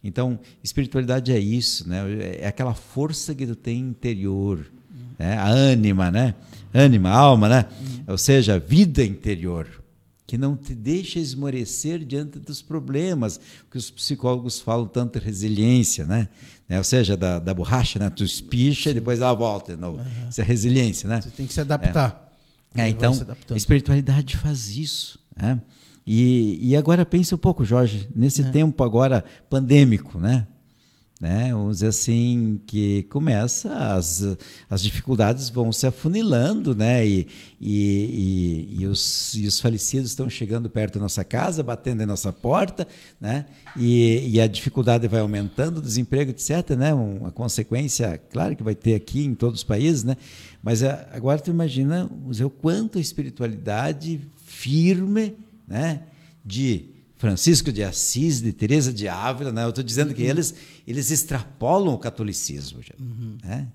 Então, 0.02 0.38
espiritualidade 0.64 1.32
é 1.32 1.38
isso, 1.38 1.88
né? 1.88 2.02
É 2.40 2.46
aquela 2.46 2.74
força 2.74 3.34
que 3.34 3.46
tu 3.46 3.54
tem 3.54 3.78
interior, 3.80 4.64
né? 5.18 5.36
a 5.36 5.48
ânima, 5.48 6.10
né? 6.10 6.34
Ânima, 6.72 7.10
alma, 7.10 7.48
né? 7.48 7.66
Ou 8.06 8.16
seja, 8.16 8.54
a 8.54 8.58
vida 8.58 9.04
interior, 9.04 9.68
que 10.26 10.38
não 10.38 10.56
te 10.56 10.74
deixa 10.74 11.18
esmorecer 11.18 12.04
diante 12.04 12.38
dos 12.38 12.62
problemas, 12.62 13.38
que 13.70 13.76
os 13.76 13.90
psicólogos 13.90 14.60
falam 14.60 14.86
tanto 14.86 15.18
de 15.18 15.24
resiliência, 15.24 16.06
né? 16.06 16.28
né? 16.68 16.78
Ou 16.78 16.84
seja, 16.84 17.16
da, 17.16 17.38
da 17.38 17.52
borracha, 17.52 17.98
né? 17.98 18.08
Tu 18.08 18.24
espicha 18.24 18.90
e 18.90 18.94
depois 18.94 19.20
ela 19.20 19.34
volta 19.34 19.74
de 19.74 19.80
novo. 19.80 19.98
Uhum. 19.98 20.28
Isso 20.30 20.40
é 20.40 20.44
resiliência, 20.44 21.08
né? 21.08 21.20
Você 21.20 21.30
tem 21.30 21.46
que 21.46 21.52
se 21.52 21.60
adaptar. 21.60 22.30
É, 22.74 22.88
então, 22.88 23.12
a 23.50 23.56
espiritualidade 23.56 24.36
faz 24.36 24.76
isso. 24.76 25.18
Né? 25.36 25.60
E, 26.12 26.58
e 26.60 26.76
agora 26.76 27.06
pense 27.06 27.32
um 27.32 27.38
pouco, 27.38 27.64
Jorge, 27.64 28.08
nesse 28.12 28.42
é. 28.42 28.50
tempo 28.50 28.82
agora 28.82 29.24
pandêmico, 29.48 30.18
né? 30.18 30.44
né? 31.20 31.52
Vamos 31.52 31.76
dizer 31.76 31.86
assim, 31.86 32.60
que 32.66 33.04
começa, 33.04 33.72
as, 33.72 34.36
as 34.68 34.82
dificuldades 34.82 35.50
vão 35.50 35.70
se 35.70 35.86
afunilando, 35.86 36.74
né? 36.74 37.06
E, 37.06 37.28
e, 37.60 38.74
e, 38.74 38.80
e, 38.80 38.86
os, 38.88 39.34
e 39.36 39.46
os 39.46 39.60
falecidos 39.60 40.10
estão 40.10 40.28
chegando 40.28 40.68
perto 40.68 40.94
da 40.94 41.02
nossa 41.02 41.22
casa, 41.22 41.62
batendo 41.62 42.02
em 42.02 42.06
nossa 42.06 42.32
porta, 42.32 42.88
né? 43.20 43.46
E, 43.76 44.30
e 44.32 44.40
a 44.40 44.48
dificuldade 44.48 45.06
vai 45.06 45.20
aumentando, 45.20 45.78
o 45.78 45.82
desemprego, 45.82 46.32
etc., 46.32 46.70
né? 46.70 46.92
Uma 46.92 47.30
consequência, 47.30 48.20
claro 48.32 48.56
que 48.56 48.64
vai 48.64 48.74
ter 48.74 48.96
aqui 48.96 49.24
em 49.24 49.34
todos 49.36 49.60
os 49.60 49.64
países, 49.64 50.02
né? 50.02 50.16
Mas 50.60 50.82
é, 50.82 51.08
agora 51.12 51.38
tu 51.38 51.52
imagina 51.52 52.10
o 52.42 52.50
quanto 52.50 52.98
a 52.98 53.00
espiritualidade 53.00 54.20
firme, 54.44 55.36
né? 55.70 56.02
De 56.44 56.90
Francisco 57.16 57.70
de 57.70 57.84
Assis, 57.84 58.40
de 58.40 58.52
Teresa 58.52 58.92
de 58.92 59.06
Ávila, 59.06 59.52
né? 59.52 59.64
eu 59.64 59.68
estou 59.68 59.84
dizendo 59.84 60.12
que 60.12 60.22
uhum. 60.22 60.30
eles, 60.30 60.54
eles 60.88 61.10
extrapolam 61.10 61.94
o 61.94 61.98
catolicismo. 61.98 62.80
Uhum. 62.98 63.36
né? 63.44 63.68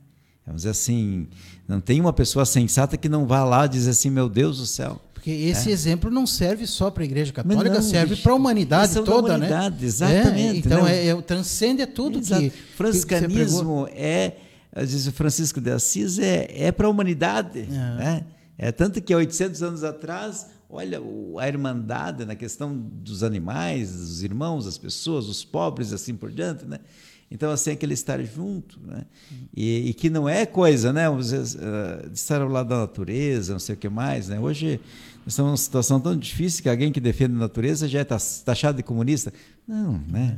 Vamos 0.45 0.61
dizer 0.61 0.71
assim, 0.71 1.27
não 1.67 1.79
tem 1.79 1.99
uma 1.99 2.13
pessoa 2.13 2.45
sensata 2.45 2.97
que 2.97 3.09
não 3.09 3.25
vá 3.25 3.43
lá 3.43 3.65
e 3.65 3.69
diz 3.69 3.87
assim, 3.87 4.09
meu 4.09 4.29
Deus 4.29 4.57
do 4.57 4.65
céu. 4.65 5.01
Porque 5.13 5.29
esse 5.31 5.69
é. 5.69 5.71
exemplo 5.71 6.11
não 6.11 6.27
serve 6.27 6.67
só 6.67 6.91
para 6.91 7.01
a 7.01 7.05
Igreja 7.05 7.33
Católica, 7.33 7.73
não, 7.73 7.81
serve 7.81 8.15
para 8.15 8.31
a 8.31 8.35
humanidade 8.35 8.93
toda, 8.93 9.37
né? 9.37 9.47
humanidade, 9.47 9.75
né? 9.81 9.85
Exatamente. 9.87 10.55
É, 10.55 10.57
então, 10.57 10.87
é, 10.87 11.07
é, 11.07 11.21
transcende 11.21 11.85
tudo 11.87 12.19
Exato. 12.19 12.41
que. 12.41 12.49
Franciscanismo 12.49 13.87
que 13.87 13.93
é, 13.93 14.37
diz 14.85 15.07
o 15.07 15.11
Francisco 15.11 15.59
de 15.59 15.71
Assis, 15.71 16.19
é, 16.19 16.47
é 16.51 16.71
para 16.71 16.85
a 16.85 16.89
humanidade. 16.89 17.61
É. 17.61 17.65
Né? 17.67 18.25
É 18.57 18.71
tanto 18.71 19.01
que 19.01 19.13
há 19.13 19.17
800 19.17 19.63
anos 19.63 19.83
atrás 19.83 20.47
Olha, 20.69 20.99
a 21.39 21.47
irmandade 21.47 22.25
na 22.25 22.35
questão 22.35 22.75
dos 22.75 23.23
animais, 23.23 23.91
dos 23.91 24.23
irmãos, 24.23 24.65
das 24.65 24.77
pessoas, 24.77 25.27
os 25.27 25.43
pobres, 25.45 25.93
assim 25.93 26.15
por 26.15 26.31
diante, 26.31 26.65
né? 26.65 26.79
Então, 27.29 27.51
assim, 27.51 27.71
aquele 27.71 27.93
estar 27.93 28.23
junto, 28.23 28.79
né? 28.79 29.03
E, 29.55 29.89
e 29.89 29.93
que 29.93 30.09
não 30.09 30.29
é 30.29 30.45
coisa, 30.45 30.93
né? 30.93 31.09
Uh, 31.09 31.19
de 32.09 32.17
estar 32.17 32.41
ao 32.41 32.47
lado 32.47 32.69
da 32.69 32.77
natureza, 32.77 33.53
não 33.53 33.59
sei 33.59 33.75
o 33.75 33.77
que 33.77 33.89
mais, 33.89 34.27
né? 34.27 34.39
Hoje, 34.39 34.79
estamos 35.27 35.49
numa 35.49 35.57
situação 35.57 35.99
tão 35.99 36.15
difícil 36.17 36.61
que 36.61 36.69
alguém 36.69 36.91
que 36.91 36.99
defende 36.99 37.35
a 37.35 37.39
natureza 37.39 37.87
já 37.87 37.99
é 37.99 38.03
taxado 38.03 38.77
de 38.77 38.83
comunista. 38.83 39.33
Não, 39.67 39.99
né? 40.07 40.37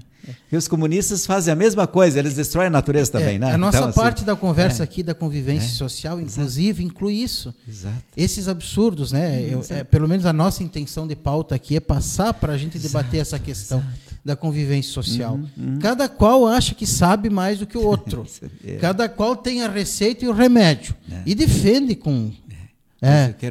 E 0.51 0.55
os 0.55 0.67
comunistas 0.67 1.25
fazem 1.25 1.51
a 1.51 1.55
mesma 1.55 1.85
coisa, 1.85 2.17
eles 2.19 2.35
destroem 2.35 2.67
a 2.67 2.69
natureza 2.69 3.11
também, 3.11 3.35
é, 3.35 3.39
né? 3.39 3.53
A 3.53 3.57
nossa 3.57 3.77
então, 3.77 3.89
assim, 3.89 3.99
parte 3.99 4.23
da 4.23 4.35
conversa 4.35 4.83
é, 4.83 4.85
aqui 4.85 5.03
da 5.03 5.13
convivência 5.13 5.67
é, 5.67 5.71
social, 5.71 6.19
inclusive, 6.19 6.81
exato. 6.81 6.95
inclui 6.95 7.13
isso. 7.15 7.53
Exato. 7.67 7.95
Esses 8.15 8.47
absurdos, 8.47 9.11
né? 9.11 9.41
Eu, 9.41 9.63
é, 9.69 9.83
pelo 9.83 10.07
menos 10.07 10.25
a 10.25 10.33
nossa 10.33 10.63
intenção 10.63 11.05
de 11.05 11.15
pauta 11.15 11.55
aqui 11.55 11.75
é 11.75 11.79
passar 11.79 12.33
para 12.33 12.53
a 12.53 12.57
gente 12.57 12.79
debater 12.79 13.19
essa 13.19 13.37
questão 13.37 13.83
da 14.23 14.35
convivência 14.35 14.91
social. 14.91 15.35
Uhum, 15.35 15.73
uhum. 15.73 15.79
Cada 15.79 16.09
qual 16.09 16.47
acha 16.47 16.73
que 16.73 16.85
sabe 16.85 17.29
mais 17.29 17.59
do 17.59 17.67
que 17.67 17.77
o 17.77 17.83
outro. 17.85 18.25
É. 18.65 18.75
Cada 18.77 19.07
qual 19.07 19.35
tem 19.35 19.63
a 19.63 19.69
receita 19.69 20.25
e 20.25 20.27
o 20.27 20.33
remédio. 20.33 20.95
É. 21.09 21.21
E 21.25 21.35
defende 21.35 21.95
com 21.95 22.31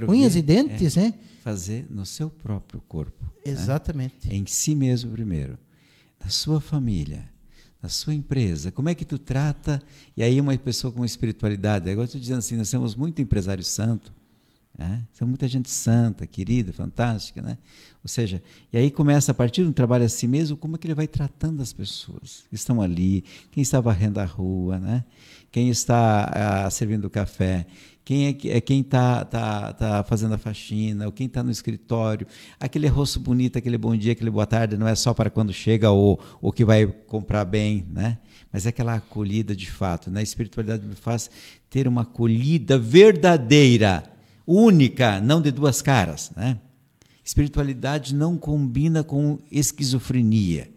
unhas 0.09 0.37
e 0.37 0.43
dentes, 0.43 0.97
né? 0.97 1.15
Fazer 1.47 1.87
no 1.89 2.05
seu 2.05 2.29
próprio 2.29 2.81
corpo. 2.89 3.23
Né? 3.23 3.53
Exatamente. 3.53 4.29
Né? 4.29 4.35
Em 4.35 4.45
si 4.47 4.75
mesmo 4.75 5.13
primeiro. 5.13 5.57
Na 6.19 6.29
sua 6.29 6.61
família, 6.61 7.31
na 7.81 7.89
sua 7.89 8.13
empresa. 8.13 8.73
Como 8.73 8.89
é 8.89 8.97
que 8.97 9.05
tu 9.05 9.17
trata? 9.17 9.81
E 10.17 10.25
aí 10.25 10.41
uma 10.41 10.59
pessoa 10.59 10.93
com 10.93 11.05
espiritualidade. 11.05 11.89
Agora 11.89 12.07
estou 12.07 12.21
dizendo 12.21 12.39
assim, 12.39 12.57
nós 12.57 12.69
temos 12.69 12.97
muito 12.97 13.23
empresário 13.23 13.63
santo. 13.63 14.13
Né? 14.77 15.05
Tem 15.17 15.27
muita 15.27 15.47
gente 15.47 15.71
santa, 15.71 16.27
querida, 16.27 16.73
fantástica, 16.73 17.41
né? 17.41 17.57
Ou 18.03 18.09
seja, 18.09 18.43
e 18.73 18.77
aí 18.77 18.91
começa 18.91 19.33
a 19.33 19.35
partir 19.35 19.65
do 19.65 19.73
trabalho 19.73 20.05
a 20.05 20.09
si 20.09 20.29
mesmo, 20.29 20.57
como 20.57 20.75
é 20.75 20.79
que 20.79 20.87
ele 20.87 20.95
vai 20.95 21.07
tratando 21.07 21.63
as 21.63 21.73
pessoas 21.73 22.45
que 22.51 22.57
estão 22.57 22.83
ali, 22.83 23.25
quem 23.53 23.63
está 23.63 23.81
varrendo 23.81 24.21
a 24.21 24.25
rua, 24.25 24.79
né? 24.79 25.05
Quem 25.51 25.71
está 25.71 26.65
ah, 26.67 26.71
servindo 26.71 27.09
café, 27.09 27.67
quem 28.07 28.29
é, 28.29 28.57
é 28.57 28.61
quem 28.61 28.83
está 28.83 29.25
tá, 29.25 29.73
tá 29.73 30.05
fazendo 30.05 30.33
a 30.33 30.39
faxina, 30.39 31.07
ou 31.07 31.13
quem 31.13 31.27
está 31.27 31.43
no 31.43 31.51
escritório. 31.51 32.25
Aquele 32.61 32.87
rosto 32.87 33.19
bonito, 33.19 33.59
aquele 33.59 33.77
bom 33.77 33.97
dia, 33.97 34.13
aquele 34.13 34.31
boa 34.31 34.47
tarde, 34.47 34.77
não 34.77 34.87
é 34.87 34.95
só 34.95 35.13
para 35.13 35.29
quando 35.29 35.53
chega 35.53 35.91
ou 35.91 36.21
o 36.41 36.53
que 36.53 36.65
vai 36.65 36.87
comprar 36.87 37.45
bem, 37.45 37.85
né? 37.93 38.19
mas 38.53 38.65
é 38.65 38.69
aquela 38.69 38.95
acolhida 38.95 39.57
de 39.57 39.69
fato. 39.69 40.09
Né? 40.09 40.21
A 40.21 40.23
espiritualidade 40.23 40.87
me 40.87 40.95
faz 40.95 41.29
ter 41.69 41.89
uma 41.89 42.03
acolhida 42.03 42.79
verdadeira, 42.79 44.05
única, 44.47 45.21
não 45.21 45.43
de 45.43 45.51
duas 45.51 45.83
caras. 45.83 46.31
Né? 46.37 46.61
Espiritualidade 47.25 48.15
não 48.15 48.39
combina 48.39 49.03
com 49.03 49.41
esquizofrenia. 49.51 50.71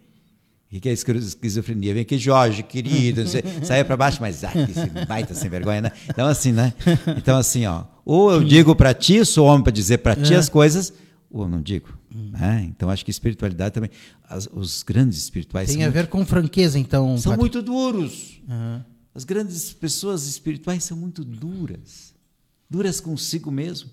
O 0.72 0.80
que 0.80 0.88
é 0.88 0.92
esquizofrenia? 0.92 1.92
Vem 1.92 2.02
aqui, 2.02 2.16
Jorge, 2.16 2.62
querido, 2.62 3.22
saia 3.64 3.84
para 3.84 3.96
baixo, 3.96 4.18
mas 4.20 4.44
ah, 4.44 4.52
que 4.52 5.06
baita 5.06 5.34
sem 5.34 5.50
vergonha, 5.50 5.80
né? 5.80 5.92
Então, 6.08 6.28
assim, 6.28 6.52
né? 6.52 6.72
Então, 7.16 7.36
assim, 7.36 7.66
ó, 7.66 7.84
ou 8.04 8.30
eu 8.30 8.44
digo 8.44 8.76
para 8.76 8.94
ti, 8.94 9.24
sou 9.24 9.46
homem 9.46 9.64
para 9.64 9.72
dizer 9.72 9.98
para 9.98 10.14
ti 10.14 10.32
é. 10.32 10.36
as 10.36 10.48
coisas, 10.48 10.92
ou 11.28 11.42
eu 11.42 11.48
não 11.48 11.60
digo. 11.60 11.88
Né? 12.12 12.66
Então, 12.68 12.88
acho 12.88 13.04
que 13.04 13.10
espiritualidade 13.10 13.74
também, 13.74 13.90
as, 14.28 14.48
os 14.52 14.84
grandes 14.84 15.18
espirituais. 15.18 15.68
Tem 15.68 15.82
a 15.82 15.88
ver 15.88 16.00
muito, 16.00 16.10
com 16.10 16.24
franqueza, 16.24 16.78
então. 16.78 17.18
São 17.18 17.32
padre. 17.32 17.40
muito 17.40 17.62
duros. 17.62 18.40
Uhum. 18.48 18.80
As 19.12 19.24
grandes 19.24 19.72
pessoas 19.72 20.26
espirituais 20.28 20.84
são 20.84 20.96
muito 20.96 21.24
duras. 21.24 22.14
Duras 22.68 23.00
consigo 23.00 23.50
mesmo 23.50 23.90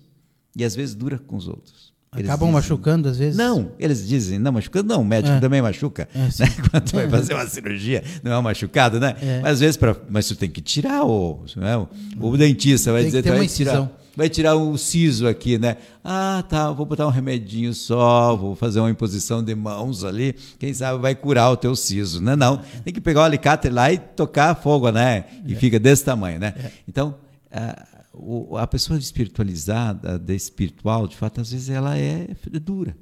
e 0.54 0.64
às 0.64 0.74
vezes 0.74 0.94
duras 0.94 1.20
com 1.26 1.36
os 1.36 1.48
outros. 1.48 1.87
Acabam 2.10 2.48
dizem, 2.48 2.52
machucando 2.52 3.08
às 3.08 3.18
vezes? 3.18 3.36
Não, 3.36 3.70
eles 3.78 4.06
dizem, 4.08 4.38
não 4.38 4.50
machucando, 4.50 4.88
não, 4.88 5.02
o 5.02 5.04
médico 5.04 5.36
é. 5.36 5.40
também 5.40 5.60
machuca. 5.60 6.08
É, 6.14 6.18
né? 6.18 6.52
Quando 6.70 6.92
vai 6.92 7.08
fazer 7.08 7.34
uma 7.34 7.46
cirurgia, 7.46 8.02
não 8.22 8.32
é 8.32 8.38
um 8.38 8.42
machucado, 8.42 8.98
né? 8.98 9.14
É. 9.20 9.40
Mas 9.42 9.52
às 9.52 9.60
vezes, 9.60 9.76
pra, 9.76 9.94
mas 10.08 10.26
tu 10.26 10.34
tem 10.34 10.48
que 10.48 10.62
tirar 10.62 11.04
o. 11.04 11.44
Né? 11.54 11.76
O, 11.76 11.88
o 12.18 12.36
dentista 12.36 12.92
vai 12.92 13.02
tem 13.02 13.10
dizer, 13.10 13.22
que 13.22 13.30
vai 13.30 13.46
tirar, 13.46 13.90
vai 14.16 14.28
tirar 14.30 14.54
o 14.54 14.78
siso 14.78 15.28
aqui, 15.28 15.58
né? 15.58 15.76
Ah, 16.02 16.42
tá, 16.48 16.70
vou 16.70 16.86
botar 16.86 17.06
um 17.06 17.10
remedinho 17.10 17.74
só, 17.74 18.34
vou 18.34 18.56
fazer 18.56 18.80
uma 18.80 18.90
imposição 18.90 19.44
de 19.44 19.54
mãos 19.54 20.02
ali, 20.02 20.34
quem 20.58 20.72
sabe 20.72 20.98
vai 21.02 21.14
curar 21.14 21.50
o 21.50 21.58
teu 21.58 21.76
siso. 21.76 22.22
Não, 22.22 22.36
não. 22.36 22.62
Tem 22.84 22.94
que 22.94 23.02
pegar 23.02 23.20
o 23.20 23.24
alicate 23.24 23.68
lá 23.68 23.92
e 23.92 23.98
tocar 23.98 24.54
fogo, 24.54 24.90
né? 24.90 25.26
E 25.44 25.52
é. 25.52 25.56
fica 25.56 25.78
desse 25.78 26.06
tamanho, 26.06 26.40
né? 26.40 26.54
É. 26.56 26.70
Então. 26.88 27.14
Uh, 27.52 27.97
o, 28.18 28.56
a 28.56 28.66
pessoa 28.66 28.98
espiritualizada, 28.98 30.18
de 30.18 30.34
espiritual, 30.34 31.06
de 31.06 31.16
fato, 31.16 31.40
às 31.40 31.52
vezes 31.52 31.68
ela 31.68 31.96
é 31.96 32.28
dura. 32.60 32.96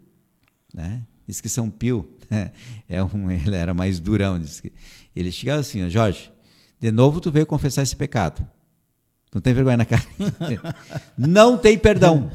Né? 0.73 1.03
Diz 1.27 1.41
que 1.41 1.49
São 1.49 1.71
Pio 1.71 2.09
é 2.89 3.03
um, 3.03 3.31
ele 3.31 3.57
era 3.57 3.75
mais 3.75 3.99
durão. 3.99 4.39
Diz 4.39 4.61
que, 4.61 4.73
ele 5.15 5.33
chegava 5.33 5.61
assim, 5.61 5.89
Jorge, 5.89 6.31
de 6.79 6.91
novo 6.91 7.21
tu 7.21 7.31
veio 7.31 7.47
confessar 7.47 7.83
esse 7.83 7.97
pecado. 7.97 8.47
Não 9.35 9.41
tem 9.41 9.53
vergonha 9.53 9.77
na 9.77 9.85
cara. 9.85 10.05
não 11.17 11.59
tem 11.59 11.77
perdão. 11.77 12.31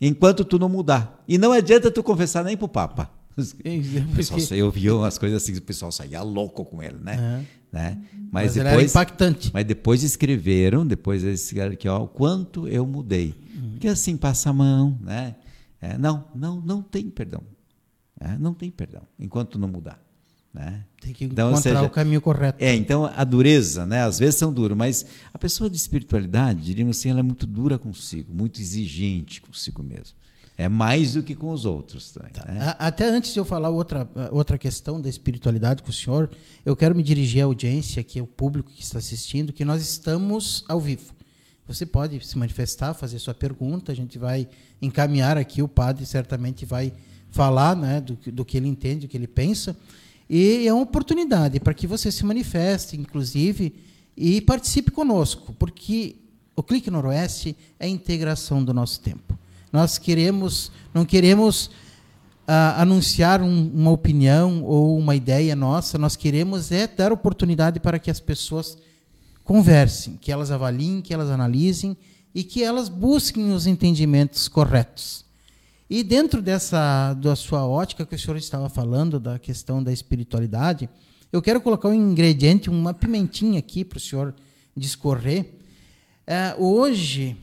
Enquanto 0.00 0.44
tu 0.44 0.58
não 0.58 0.68
mudar. 0.68 1.22
E 1.26 1.38
não 1.38 1.52
adianta 1.52 1.90
tu 1.90 2.02
confessar 2.02 2.44
nem 2.44 2.56
para 2.56 2.66
o 2.66 2.68
Papa. 2.68 3.17
O 4.12 4.16
pessoal, 4.16 4.40
eu 4.50 4.70
vi 4.70 4.90
umas 4.90 5.16
coisas 5.16 5.42
assim, 5.42 5.56
o 5.56 5.62
pessoal 5.62 5.92
saía 5.92 6.20
louco 6.22 6.64
com 6.64 6.82
ele, 6.82 6.98
né? 6.98 7.46
né? 7.72 7.98
Mas, 8.30 8.54
mas 8.54 8.54
depois, 8.54 8.90
impactante. 8.90 9.50
Mas 9.54 9.64
depois 9.64 10.02
escreveram, 10.02 10.86
depois 10.86 11.22
eles 11.22 11.56
aqui, 11.58 11.88
ó, 11.88 12.02
o 12.02 12.08
quanto 12.08 12.66
eu 12.66 12.86
mudei. 12.86 13.34
Uhum. 13.54 13.70
Porque 13.72 13.88
assim, 13.88 14.16
passa 14.16 14.50
a 14.50 14.52
mão, 14.52 14.98
né? 15.00 15.36
É, 15.80 15.96
não, 15.96 16.24
não, 16.34 16.60
não 16.60 16.82
tem 16.82 17.08
perdão. 17.08 17.42
É, 18.20 18.36
não 18.36 18.52
tem 18.52 18.70
perdão, 18.70 19.02
enquanto 19.18 19.58
não 19.58 19.68
mudar. 19.68 20.02
Né? 20.52 20.84
Tem 21.00 21.12
que 21.12 21.24
então, 21.24 21.50
encontrar 21.50 21.70
seja, 21.70 21.82
o 21.82 21.90
caminho 21.90 22.20
correto. 22.20 22.62
É, 22.62 22.74
então 22.74 23.04
a 23.04 23.22
dureza, 23.22 23.86
né? 23.86 24.02
às 24.02 24.18
vezes 24.18 24.34
são 24.34 24.52
duros, 24.52 24.76
mas 24.76 25.06
a 25.32 25.38
pessoa 25.38 25.70
de 25.70 25.76
espiritualidade, 25.76 26.62
diríamos 26.62 26.98
assim, 26.98 27.10
ela 27.10 27.20
é 27.20 27.22
muito 27.22 27.46
dura 27.46 27.78
consigo, 27.78 28.34
muito 28.34 28.60
exigente 28.60 29.40
consigo 29.40 29.82
mesmo. 29.82 30.16
É 30.60 30.68
mais 30.68 31.12
do 31.12 31.22
que 31.22 31.36
com 31.36 31.52
os 31.52 31.64
outros. 31.64 32.10
Também, 32.10 32.32
tá. 32.32 32.44
né? 32.50 32.74
Até 32.80 33.08
antes 33.08 33.32
de 33.32 33.38
eu 33.38 33.44
falar 33.44 33.68
outra, 33.70 34.10
outra 34.32 34.58
questão 34.58 35.00
da 35.00 35.08
espiritualidade 35.08 35.84
com 35.84 35.90
o 35.90 35.92
senhor, 35.92 36.28
eu 36.66 36.74
quero 36.74 36.96
me 36.96 37.02
dirigir 37.04 37.42
à 37.42 37.44
audiência, 37.44 38.02
que 38.02 38.18
é 38.18 38.22
o 38.22 38.26
público 38.26 38.72
que 38.72 38.82
está 38.82 38.98
assistindo, 38.98 39.52
que 39.52 39.64
nós 39.64 39.80
estamos 39.80 40.64
ao 40.68 40.80
vivo. 40.80 41.14
Você 41.68 41.86
pode 41.86 42.26
se 42.26 42.36
manifestar, 42.36 42.92
fazer 42.92 43.20
sua 43.20 43.34
pergunta, 43.34 43.92
a 43.92 43.94
gente 43.94 44.18
vai 44.18 44.48
encaminhar 44.82 45.38
aqui, 45.38 45.62
o 45.62 45.68
padre 45.68 46.04
certamente 46.04 46.66
vai 46.66 46.92
falar 47.30 47.76
né, 47.76 48.00
do, 48.00 48.18
do 48.32 48.44
que 48.44 48.56
ele 48.56 48.66
entende, 48.66 49.06
do 49.06 49.10
que 49.10 49.16
ele 49.16 49.28
pensa. 49.28 49.76
E 50.28 50.66
é 50.66 50.72
uma 50.72 50.82
oportunidade 50.82 51.60
para 51.60 51.72
que 51.72 51.86
você 51.86 52.10
se 52.10 52.24
manifeste, 52.24 52.96
inclusive, 52.96 53.74
e 54.16 54.40
participe 54.40 54.90
conosco, 54.90 55.54
porque 55.56 56.16
o 56.56 56.62
Clique 56.64 56.90
Noroeste 56.90 57.56
é 57.78 57.86
a 57.86 57.88
integração 57.88 58.64
do 58.64 58.74
nosso 58.74 59.00
tempo. 59.00 59.38
Nós 59.72 59.98
queremos, 59.98 60.72
não 60.94 61.04
queremos 61.04 61.70
ah, 62.46 62.80
anunciar 62.80 63.42
um, 63.42 63.70
uma 63.74 63.90
opinião 63.90 64.64
ou 64.64 64.98
uma 64.98 65.14
ideia 65.14 65.54
nossa, 65.54 65.98
nós 65.98 66.16
queremos 66.16 66.72
é 66.72 66.86
dar 66.86 67.12
oportunidade 67.12 67.78
para 67.78 67.98
que 67.98 68.10
as 68.10 68.20
pessoas 68.20 68.78
conversem, 69.44 70.16
que 70.16 70.32
elas 70.32 70.50
avaliem, 70.50 71.02
que 71.02 71.12
elas 71.12 71.30
analisem 71.30 71.96
e 72.34 72.42
que 72.42 72.62
elas 72.62 72.88
busquem 72.88 73.52
os 73.52 73.66
entendimentos 73.66 74.48
corretos. 74.48 75.26
E 75.90 76.02
dentro 76.02 76.40
dessa 76.40 77.14
da 77.14 77.34
sua 77.34 77.66
ótica 77.66 78.06
que 78.06 78.14
o 78.14 78.18
senhor 78.18 78.36
estava 78.36 78.68
falando 78.68 79.20
da 79.20 79.38
questão 79.38 79.82
da 79.82 79.92
espiritualidade, 79.92 80.88
eu 81.30 81.42
quero 81.42 81.60
colocar 81.60 81.88
um 81.88 81.94
ingrediente, 81.94 82.70
uma 82.70 82.94
pimentinha 82.94 83.58
aqui 83.58 83.84
para 83.84 83.98
o 83.98 84.00
senhor 84.00 84.34
discorrer. 84.74 85.54
É, 86.26 86.54
hoje 86.58 87.36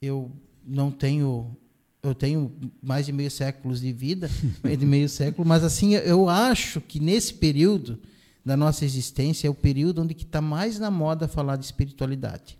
eu 0.00 0.30
não 0.68 0.90
tenho 0.90 1.56
eu 2.02 2.14
tenho 2.14 2.54
mais 2.80 3.06
de 3.06 3.12
meio 3.12 3.30
século 3.30 3.74
de 3.74 3.92
vida, 3.92 4.30
de 4.62 4.86
meio 4.86 5.08
século, 5.08 5.46
mas 5.46 5.64
assim 5.64 5.94
eu 5.94 6.28
acho 6.28 6.80
que 6.80 7.00
nesse 7.00 7.34
período 7.34 7.98
da 8.44 8.56
nossa 8.56 8.84
existência 8.84 9.46
é 9.46 9.50
o 9.50 9.54
período 9.54 10.02
onde 10.02 10.14
está 10.14 10.40
mais 10.40 10.78
na 10.78 10.90
moda 10.90 11.28
falar 11.28 11.56
de 11.56 11.64
espiritualidade. 11.64 12.58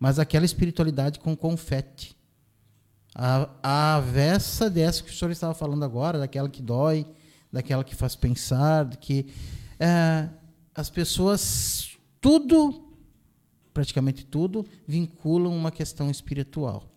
Mas 0.00 0.18
aquela 0.18 0.44
espiritualidade 0.44 1.20
com 1.20 1.36
confete. 1.36 2.16
A, 3.14 3.48
a 3.62 3.94
avessa 3.96 4.68
dessa 4.70 5.02
que 5.02 5.10
o 5.10 5.14
senhor 5.14 5.30
estava 5.30 5.54
falando 5.54 5.84
agora, 5.84 6.18
daquela 6.18 6.48
que 6.48 6.62
dói, 6.62 7.06
daquela 7.52 7.84
que 7.84 7.94
faz 7.94 8.16
pensar, 8.16 8.96
que 8.96 9.26
é, 9.78 10.28
as 10.74 10.88
pessoas, 10.88 11.96
tudo, 12.20 12.88
praticamente 13.72 14.24
tudo, 14.24 14.66
vinculam 14.88 15.54
uma 15.54 15.70
questão 15.70 16.10
espiritual. 16.10 16.91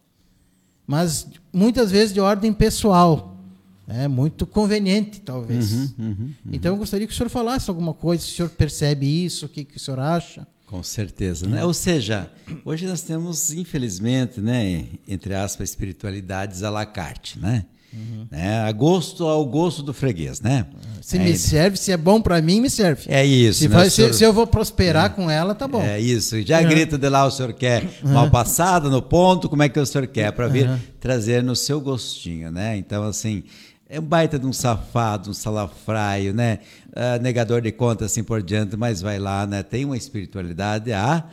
Mas 0.88 1.28
muitas 1.52 1.92
vezes 1.92 2.14
de 2.14 2.20
ordem 2.20 2.54
pessoal. 2.54 3.36
É 3.88 4.08
muito 4.08 4.48
conveniente, 4.48 5.22
talvez. 5.22 5.72
Uhum, 5.72 5.92
uhum, 6.00 6.08
uhum. 6.08 6.34
Então, 6.52 6.74
eu 6.74 6.78
gostaria 6.78 7.06
que 7.06 7.14
o 7.14 7.16
senhor 7.16 7.30
falasse 7.30 7.70
alguma 7.70 7.94
coisa, 7.94 8.24
se 8.24 8.32
o 8.32 8.36
senhor 8.36 8.50
percebe 8.50 9.06
isso, 9.06 9.46
o 9.46 9.50
que, 9.50 9.64
que 9.64 9.78
o 9.78 9.80
senhor 9.80 10.00
acha. 10.00 10.48
Com 10.66 10.82
certeza, 10.82 11.48
né? 11.48 11.64
Ou 11.64 11.74
seja, 11.74 12.32
hoje 12.64 12.88
nós 12.88 13.02
temos, 13.02 13.54
infelizmente, 13.54 14.42
né, 14.42 14.88
entre 15.08 15.36
aspas, 15.36 15.70
espiritualidades 15.70 16.64
à 16.64 16.72
la 16.72 16.86
carte, 16.86 17.38
né? 17.38 17.66
Uhum. 17.96 18.28
É, 18.32 18.58
a 18.58 18.72
gosto 18.72 19.26
ao 19.26 19.46
gosto 19.46 19.82
do 19.82 19.94
freguês, 19.94 20.42
né? 20.42 20.66
Se 21.02 21.18
é, 21.18 21.20
me 21.20 21.38
serve, 21.38 21.78
se 21.78 21.92
é 21.92 21.98
bom 21.98 22.20
para 22.20 22.42
mim, 22.42 22.60
me 22.60 22.70
serve. 22.70 23.04
É 23.08 23.26
isso. 23.26 23.60
Se, 23.60 23.70
né, 23.70 23.76
vai, 23.76 23.90
senhor... 23.90 24.12
se, 24.12 24.20
se, 24.20 24.24
eu 24.24 24.34
vou 24.34 24.46
prosperar 24.46 25.06
é. 25.06 25.10
com 25.10 25.30
ela, 25.30 25.56
tá 25.56 25.68
bom. 25.68 25.82
É 25.82 26.00
isso. 26.00 26.42
Já 26.42 26.62
uhum. 26.62 26.68
grita 26.68 26.98
de 26.98 27.08
lá, 27.08 27.26
o 27.26 27.32
senhor 27.32 27.54
quer 27.54 27.88
mal 28.04 28.30
passado, 28.30 28.90
no 28.90 29.02
ponto, 29.02 29.48
como 29.48 29.64
é 29.64 29.70
que 29.70 29.80
o 29.80 29.86
senhor 29.86 30.08
quer? 30.08 30.32
Para 30.32 30.48
vir 30.48 30.68
uhum. 30.68 30.78
trazer 31.00 31.44
no 31.44 31.56
seu 31.56 31.80
gostinho, 31.80 32.52
né? 32.52 32.76
Então, 32.76 33.04
assim, 33.04 33.44
é 33.88 34.00
um 34.00 34.04
baita 34.04 34.40
de 34.40 34.48
um 34.48 34.54
safado, 34.54 35.30
um 35.30 35.34
salafraio, 35.34 36.34
né? 36.34 36.60
Uh, 36.90 37.22
negador 37.22 37.62
de 37.62 37.72
contas, 37.72 38.12
assim 38.12 38.24
por 38.24 38.42
diante, 38.42 38.76
mas 38.76 39.02
vai 39.02 39.20
lá, 39.20 39.46
né? 39.46 39.62
Tem 39.62 39.86
uma 39.86 39.96
espiritualidade 39.96 40.92
a. 40.92 41.24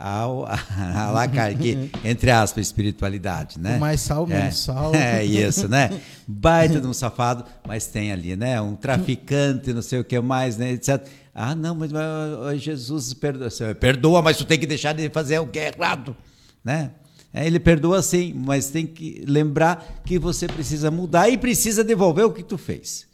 Ao, 0.00 0.46
a, 0.46 0.52
a, 0.52 1.22
a 1.24 1.28
que, 1.28 1.90
entre 2.04 2.30
aspas, 2.30 2.66
espiritualidade, 2.66 3.58
né? 3.58 3.76
O 3.76 3.80
mais 3.80 4.00
sal, 4.00 4.26
é, 4.30 4.38
menos 4.38 4.58
sal. 4.58 4.94
É 4.96 5.24
isso, 5.24 5.68
né? 5.68 6.00
Baita 6.26 6.80
de 6.80 6.86
um 6.86 6.92
safado, 6.92 7.44
mas 7.66 7.88
tem 7.88 8.12
ali, 8.12 8.36
né? 8.36 8.60
Um 8.60 8.76
traficante, 8.76 9.72
não 9.72 9.82
sei 9.82 9.98
o 9.98 10.04
que 10.04 10.20
mais, 10.20 10.56
né? 10.56 10.70
Etc. 10.72 11.04
Ah, 11.34 11.54
não, 11.54 11.74
mas, 11.74 11.90
mas 11.90 12.62
Jesus 12.62 13.12
perdoa. 13.12 13.48
Perdoa, 13.74 14.22
mas 14.22 14.36
tu 14.36 14.44
tem 14.44 14.58
que 14.58 14.66
deixar 14.66 14.92
de 14.92 15.10
fazer 15.10 15.40
o 15.40 15.48
que 15.48 15.58
é 15.58 15.72
errado, 15.74 16.16
né? 16.64 16.92
É, 17.34 17.46
ele 17.46 17.58
perdoa 17.58 18.00
sim, 18.00 18.32
mas 18.34 18.70
tem 18.70 18.86
que 18.86 19.24
lembrar 19.26 20.00
que 20.04 20.18
você 20.18 20.46
precisa 20.46 20.90
mudar 20.90 21.28
e 21.28 21.36
precisa 21.36 21.82
devolver 21.82 22.24
o 22.24 22.32
que 22.32 22.42
tu 22.42 22.56
fez. 22.56 23.06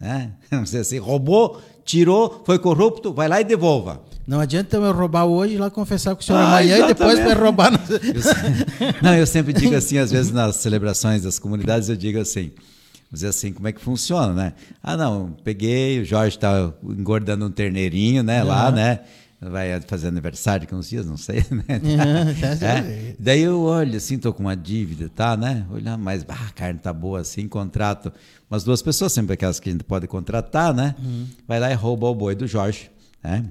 É? 0.00 0.30
Não 0.50 0.66
sei 0.66 0.80
assim, 0.80 0.98
roubou, 0.98 1.62
tirou, 1.84 2.42
foi 2.44 2.58
corrupto, 2.58 3.12
vai 3.12 3.28
lá 3.28 3.40
e 3.40 3.44
devolva. 3.44 4.02
Não 4.26 4.40
adianta 4.40 4.76
eu 4.76 4.92
roubar 4.92 5.26
hoje 5.26 5.54
e 5.54 5.58
lá 5.58 5.70
confessar 5.70 6.14
com 6.14 6.22
o 6.22 6.24
senhor 6.24 6.38
ah, 6.38 6.46
amanhã 6.46 6.78
e 6.78 6.86
depois 6.86 7.18
vai 7.18 7.34
roubar. 7.34 7.70
No... 7.70 7.78
Eu, 7.78 8.94
não, 9.02 9.14
eu 9.14 9.26
sempre 9.26 9.52
digo 9.52 9.74
assim, 9.74 9.98
às 9.98 10.10
vezes 10.10 10.32
nas 10.32 10.56
celebrações 10.56 11.22
das 11.22 11.38
comunidades, 11.38 11.88
eu 11.88 11.96
digo 11.96 12.18
assim, 12.18 12.50
dizer 13.12 13.28
assim, 13.28 13.52
como 13.52 13.68
é 13.68 13.72
que 13.72 13.80
funciona, 13.80 14.32
né? 14.32 14.52
Ah, 14.82 14.96
não, 14.96 15.36
peguei, 15.44 16.00
o 16.00 16.04
Jorge 16.04 16.36
está 16.36 16.72
engordando 16.82 17.44
um 17.44 17.50
terneirinho, 17.50 18.22
né, 18.22 18.42
uhum. 18.42 18.48
lá, 18.48 18.70
né? 18.70 19.00
vai 19.50 19.80
fazer 19.82 20.08
aniversário 20.08 20.66
com 20.66 20.76
uns 20.76 20.88
dias, 20.88 21.06
não 21.06 21.16
sei, 21.16 21.44
né? 21.50 21.64
é. 22.62 23.14
Daí 23.18 23.42
eu 23.42 23.60
olho 23.60 23.96
assim, 23.96 24.18
tô 24.18 24.32
com 24.32 24.42
uma 24.42 24.56
dívida, 24.56 25.10
tá, 25.14 25.36
né? 25.36 25.66
Olhar, 25.70 25.98
mas 25.98 26.24
ah, 26.28 26.46
a 26.48 26.50
carne 26.50 26.78
tá 26.78 26.92
boa 26.92 27.20
assim, 27.20 27.46
contrato 27.46 28.12
umas 28.50 28.64
duas 28.64 28.80
pessoas, 28.80 29.12
sempre 29.12 29.34
aquelas 29.34 29.60
que 29.60 29.68
a 29.68 29.72
gente 29.72 29.84
pode 29.84 30.06
contratar, 30.06 30.72
né? 30.72 30.94
Uhum. 30.98 31.26
Vai 31.46 31.60
lá 31.60 31.70
e 31.70 31.74
rouba 31.74 32.06
o 32.06 32.14
boi 32.14 32.34
do 32.34 32.46
Jorge, 32.46 32.90
né? 33.22 33.44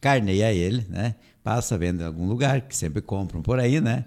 Carneia 0.00 0.52
ele, 0.52 0.86
né? 0.88 1.14
Passa, 1.42 1.76
vende 1.76 2.02
em 2.02 2.06
algum 2.06 2.26
lugar, 2.26 2.62
que 2.62 2.76
sempre 2.76 3.02
compram 3.02 3.42
por 3.42 3.58
aí, 3.58 3.80
né? 3.80 4.04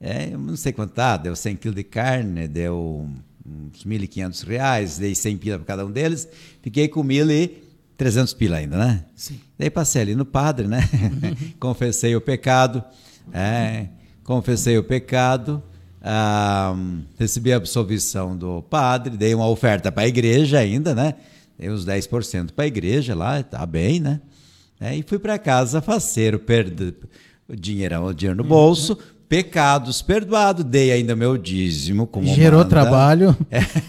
É, 0.00 0.30
não 0.30 0.56
sei 0.56 0.72
quanto 0.72 0.92
tá, 0.92 1.16
deu 1.16 1.36
100 1.36 1.56
quilos 1.56 1.76
de 1.76 1.84
carne, 1.84 2.48
deu 2.48 3.06
uns 3.44 3.84
1.500 3.84 4.46
reais, 4.46 4.98
dei 4.98 5.14
100 5.14 5.36
pila 5.36 5.58
para 5.58 5.66
cada 5.66 5.84
um 5.84 5.90
deles, 5.90 6.26
fiquei 6.62 6.88
com 6.88 7.02
mil 7.02 7.30
e 7.30 7.62
300 7.98 8.32
pila 8.32 8.56
ainda, 8.56 8.78
né? 8.78 9.04
Sim. 9.14 9.38
Daí 9.58 9.68
passei 9.68 10.00
ali 10.00 10.14
no 10.14 10.24
padre, 10.24 10.66
né? 10.66 10.88
Uhum. 10.94 11.52
confessei 11.60 12.16
o 12.16 12.20
pecado, 12.20 12.82
é, 13.30 13.88
confessei 14.24 14.78
o 14.78 14.84
pecado, 14.84 15.62
ah, 16.00 16.74
recebi 17.18 17.52
a 17.52 17.56
absolvição 17.56 18.34
do 18.34 18.62
padre, 18.62 19.18
dei 19.18 19.34
uma 19.34 19.46
oferta 19.46 19.92
para 19.92 20.04
a 20.04 20.08
igreja 20.08 20.58
ainda, 20.58 20.94
né? 20.94 21.14
Dei 21.58 21.68
uns 21.68 21.84
10% 21.84 22.52
para 22.52 22.64
a 22.64 22.68
igreja 22.68 23.14
lá, 23.14 23.42
tá 23.42 23.66
bem, 23.66 24.00
né? 24.00 24.20
É, 24.80 24.96
e 24.96 25.02
fui 25.02 25.18
para 25.18 25.38
casa 25.38 25.82
faceiro, 25.82 26.38
perdi 26.38 26.94
o 27.48 27.54
dinheiro, 27.54 28.02
o 28.02 28.14
dinheiro 28.14 28.42
no 28.42 28.48
bolso, 28.48 28.96
pecados 29.28 30.02
perdoados, 30.02 30.64
dei 30.64 30.90
ainda 30.90 31.14
meu 31.14 31.36
dízimo 31.36 32.06
como 32.06 32.26
Gerou 32.26 32.60
manda. 32.60 32.70
trabalho. 32.70 33.36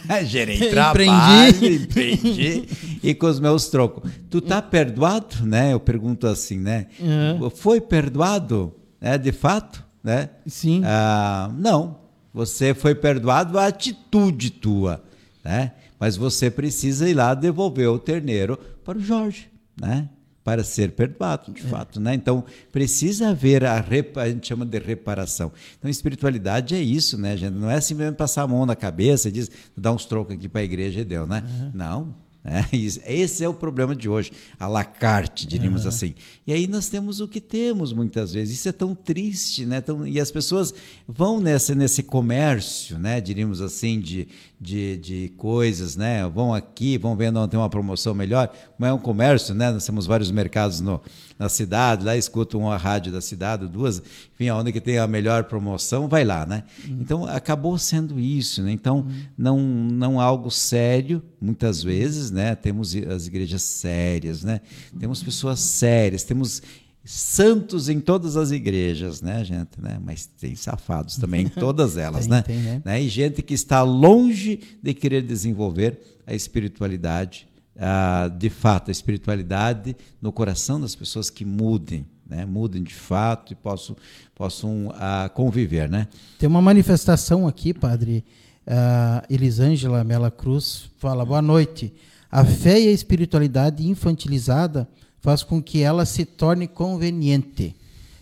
É, 0.10 0.26
gerei 0.26 0.58
trabalho, 0.70 1.50
empreendi. 1.56 1.84
empreendi 1.84 2.68
e 3.02 3.14
com 3.16 3.28
os 3.28 3.40
meus 3.40 3.68
trocos. 3.70 4.12
Tu 4.30 4.42
tá 4.42 4.62
perdoado, 4.62 5.46
né? 5.46 5.72
Eu 5.72 5.80
pergunto 5.80 6.28
assim, 6.28 6.60
né? 6.60 6.88
Uhum. 7.00 7.50
Foi 7.50 7.80
perdoado, 7.80 8.76
né? 9.00 9.18
De 9.18 9.32
fato, 9.32 9.84
né? 10.04 10.30
Sim. 10.46 10.82
Ah, 10.84 11.50
não. 11.58 12.02
Você 12.34 12.74
foi 12.74 12.94
perdoado 12.94 13.58
a 13.58 13.68
atitude 13.68 14.50
tua, 14.52 15.02
né? 15.44 15.72
Mas 16.00 16.18
você 16.18 16.50
precisa 16.52 17.08
ir 17.10 17.14
lá 17.14 17.34
devolver 17.34 17.88
o 17.90 17.98
terneiro 18.00 18.58
para 18.84 18.98
o 18.98 19.02
Jorge, 19.02 19.48
né? 19.80 20.10
Para 20.44 20.64
ser 20.64 20.92
perdoado, 20.92 21.52
de 21.52 21.62
é. 21.62 21.64
fato, 21.64 22.00
né? 22.00 22.14
Então 22.14 22.44
precisa 22.72 23.30
haver 23.30 23.64
a, 23.64 23.84
a 24.16 24.30
gente 24.30 24.48
chama 24.48 24.66
de 24.66 24.80
reparação. 24.80 25.52
Então 25.78 25.90
espiritualidade 25.90 26.76
é 26.76 26.82
isso, 26.82 27.18
né, 27.18 27.38
gente? 27.38 27.54
Não 27.54 27.70
é 27.70 27.80
simplesmente 27.80 28.18
passar 28.18 28.44
a 28.44 28.48
mão 28.48 28.66
na 28.66 28.76
cabeça 28.76 29.30
e 29.30 29.32
dizer, 29.32 29.52
dá 29.78 29.92
uns 29.92 30.06
trocos 30.06 30.36
aqui 30.36 30.50
para 30.50 30.62
a 30.62 30.64
igreja 30.64 31.02
e 31.02 31.06
deu, 31.06 31.28
né? 31.28 31.44
Uhum. 31.46 31.72
Não, 31.74 32.16
é, 32.44 32.66
esse 33.14 33.44
é 33.44 33.48
o 33.48 33.54
problema 33.54 33.96
de 33.96 34.10
hoje, 34.10 34.32
a 34.60 34.68
la 34.68 34.84
carte, 34.84 35.46
diríamos 35.46 35.84
uhum. 35.84 35.90
assim. 35.90 36.16
E 36.46 36.52
aí 36.52 36.68
nós 36.68 36.90
temos 36.90 37.20
o 37.22 37.28
que 37.28 37.40
temos 37.40 37.94
muitas 37.94 38.34
vezes. 38.34 38.58
Isso 38.58 38.70
é 38.70 38.72
tão 38.72 38.96
triste, 38.96 39.66
né? 39.66 39.80
Tão, 39.80 40.08
e 40.08 40.20
as 40.20 40.32
pessoas 40.32 40.74
vão 41.08 41.40
nesse, 41.40 41.76
nesse 41.76 42.02
comércio, 42.02 42.98
né? 42.98 43.22
diríamos 43.22 43.62
assim, 43.62 44.00
de, 44.00 44.28
de, 44.60 44.98
de 44.98 45.34
coisas, 45.38 45.96
né? 45.96 46.28
Vão 46.28 46.54
aqui, 46.54 46.98
vão 46.98 47.16
vendo 47.16 47.40
onde 47.40 47.52
tem 47.52 47.60
uma 47.60 47.70
promoção 47.70 48.14
melhor. 48.14 48.52
Como 48.76 48.88
é 48.88 48.94
um 48.94 49.00
comércio, 49.00 49.54
né? 49.54 49.72
Nós 49.72 49.86
temos 49.86 50.08
vários 50.08 50.32
mercados 50.32 50.82
no, 50.82 51.00
na 51.42 51.50
cidade, 51.50 52.06
lá 52.06 52.16
escutam 52.16 52.70
a 52.70 52.78
rádio 52.78 53.12
da 53.12 53.20
cidade, 53.20 53.68
duas, 53.68 54.00
enfim, 54.36 54.52
onde 54.52 54.72
que 54.72 54.80
tem 54.80 55.00
a 55.00 55.08
melhor 55.08 55.46
promoção, 55.46 56.08
vai 56.08 56.24
lá, 56.24 56.46
né? 56.46 56.64
Uhum. 56.88 56.98
Então 57.02 57.26
acabou 57.26 57.76
sendo 57.80 58.20
isso, 58.20 58.62
né? 58.62 58.72
Então 58.72 58.98
uhum. 58.98 59.24
não 59.36 59.60
não 59.60 60.22
algo 60.22 60.52
sério, 60.52 61.20
muitas 61.42 61.82
vezes, 61.82 62.30
né? 62.30 62.54
Temos 62.54 62.96
as 62.96 63.26
igrejas 63.26 63.64
sérias, 63.64 64.44
né? 64.44 64.62
Temos 65.00 65.24
pessoas 65.24 65.60
sérias, 65.60 66.24
temos 66.24 66.62
santos 67.04 67.90
em 67.90 68.00
todas 68.00 68.38
as 68.38 68.52
igrejas, 68.52 69.24
né, 69.24 69.44
gente? 69.44 69.82
Né? 69.82 70.00
Mas 70.00 70.28
tem 70.28 70.56
safados 70.56 71.18
também 71.18 71.46
em 71.46 71.50
todas 71.60 71.98
elas, 71.98 72.28
tem, 72.28 72.30
né? 72.30 72.42
Tem, 72.44 72.58
né? 72.58 72.82
né? 72.86 73.02
E 73.02 73.10
gente 73.10 73.42
que 73.42 73.56
está 73.56 73.82
longe 73.82 74.60
de 74.80 74.94
querer 74.94 75.24
desenvolver 75.24 76.00
a 76.28 76.36
espiritualidade, 76.36 77.48
ah, 77.80 78.28
de 78.28 78.50
fato, 78.50 78.90
a 78.90 78.92
espiritualidade 78.92 79.96
no 80.22 80.32
coração 80.32 80.80
das 80.80 80.96
pessoas 80.96 81.30
que 81.30 81.46
mudem, 81.46 82.06
né? 82.28 82.46
Mudem 82.46 82.84
de 82.84 82.94
fato 82.94 83.54
e 83.54 83.56
possam, 83.56 83.96
possam 84.36 84.94
ah, 84.96 85.30
conviver, 85.34 85.90
né? 85.90 86.08
Tem 86.38 86.48
uma 86.48 86.62
manifestação 86.62 87.48
aqui, 87.48 87.74
padre. 87.74 88.24
Uh, 88.62 89.26
Elisângela 89.34 90.04
Mela 90.04 90.30
Cruz 90.30 90.90
fala: 91.00 91.26
Boa 91.26 91.42
noite. 91.42 91.92
A 92.30 92.46
fé 92.46 92.80
e 92.80 92.88
a 92.88 92.92
espiritualidade 92.92 93.86
infantilizada 93.86 94.88
faz 95.20 95.44
com 95.44 95.62
que 95.62 95.82
ela 95.82 96.06
se 96.06 96.24
torne 96.24 96.68
conveniente. 96.68 97.76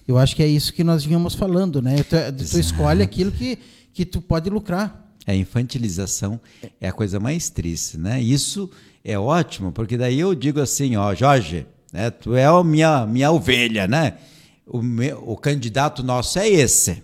Eu 0.08 0.18
acho 0.18 0.36
que 0.36 0.42
é 0.42 0.48
isso 0.48 0.74
que 0.74 0.84
nós 0.84 1.06
vínhamos 1.06 1.36
falando, 1.36 1.82
né? 1.82 1.98
Tu, 2.04 2.16
tu 2.50 2.60
escolhe 2.60 3.04
aquilo 3.04 3.32
que, 3.32 3.60
que 3.94 4.06
tu 4.06 4.20
pode 4.22 4.50
lucrar. 4.50 5.14
A 5.28 5.36
infantilização 5.36 6.40
é 6.82 6.90
a 6.90 6.92
coisa 6.92 7.20
mais 7.20 7.50
triste, 7.50 7.98
né? 7.98 8.20
Isso 8.20 8.72
é 9.04 9.18
ótimo, 9.18 9.72
porque 9.72 9.98
daí 9.98 10.20
eu 10.20 10.36
digo 10.36 10.60
assim, 10.60 10.96
ó, 10.96 11.14
Jorge, 11.16 11.66
né, 11.92 12.10
tu 12.10 12.36
é 12.36 12.46
a 12.46 12.64
minha, 12.64 13.06
minha 13.06 13.32
ovelha, 13.32 13.88
né? 13.88 14.18
o, 14.70 14.82
meu, 14.82 15.24
o 15.28 15.36
candidato 15.36 16.04
nosso 16.04 16.40
é 16.40 16.48
esse. 16.48 17.04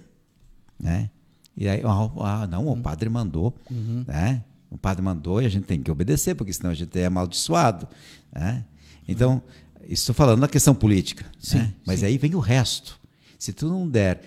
Né? 0.80 1.10
E 1.58 1.68
aí, 1.68 1.82
ah, 1.84 2.48
não, 2.48 2.68
o 2.68 2.78
padre 2.78 3.10
mandou. 3.10 3.56
Uhum. 3.70 4.06
Né? 4.08 4.44
O 4.70 4.78
padre 4.78 5.02
mandou 5.04 5.42
e 5.42 5.46
a 5.46 5.50
gente 5.50 5.66
tem 5.66 5.82
que 5.82 5.90
obedecer, 5.90 6.36
porque 6.36 6.54
senão 6.54 6.70
a 6.70 6.74
gente 6.74 6.98
é 7.00 7.06
amaldiçoado. 7.06 7.88
Né? 8.34 8.64
Então, 9.08 9.42
estou 9.88 10.14
falando 10.14 10.42
da 10.42 10.48
questão 10.48 10.76
política. 10.76 11.26
Sim, 11.40 11.58
né? 11.58 11.74
Mas 11.86 12.02
sim. 12.02 12.06
aí 12.06 12.18
vem 12.18 12.36
o 12.36 12.40
resto. 12.40 13.00
Se 13.40 13.52
tu 13.52 13.68
não 13.68 13.90
der, 13.90 14.22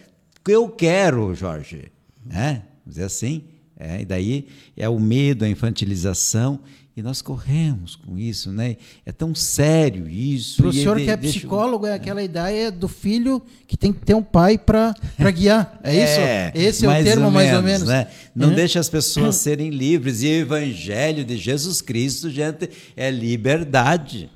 eu 0.46 0.68
quero, 0.68 1.34
Jorge. 1.34 1.92
Né? 2.24 2.62
Vamos 2.84 2.94
dizer 2.94 3.04
assim. 3.04 3.44
É, 3.80 4.00
e 4.00 4.04
daí 4.04 4.48
é 4.76 4.88
o 4.88 4.98
medo, 4.98 5.44
a 5.44 5.48
infantilização. 5.48 6.60
E 6.98 7.02
nós 7.02 7.22
corremos 7.22 7.94
com 7.94 8.18
isso, 8.18 8.50
né? 8.50 8.76
É 9.06 9.12
tão 9.12 9.32
sério 9.32 10.08
isso. 10.08 10.60
Para 10.60 10.70
o 10.70 10.72
senhor 10.72 10.96
que 10.96 11.08
é 11.08 11.16
psicólogo, 11.16 11.86
é 11.86 11.94
aquela 11.94 12.20
ideia 12.20 12.72
do 12.72 12.88
filho 12.88 13.40
que 13.68 13.76
tem 13.76 13.92
que 13.92 14.04
ter 14.04 14.14
um 14.14 14.22
pai 14.22 14.58
para 14.58 14.96
guiar. 15.32 15.78
É 15.84 15.94
isso? 15.94 16.20
É, 16.20 16.52
Esse 16.56 16.84
é 16.84 16.88
o 16.88 17.04
termo, 17.04 17.30
mais 17.30 17.54
ou 17.54 17.62
menos. 17.62 17.86
Né? 17.86 18.08
Não 18.34 18.48
uhum. 18.48 18.54
deixa 18.56 18.80
as 18.80 18.88
pessoas 18.88 19.36
serem 19.36 19.70
livres. 19.70 20.24
E 20.24 20.26
o 20.26 20.40
evangelho 20.40 21.24
de 21.24 21.36
Jesus 21.36 21.80
Cristo, 21.80 22.28
gente, 22.28 22.68
é 22.96 23.12
liberdade. 23.12 24.28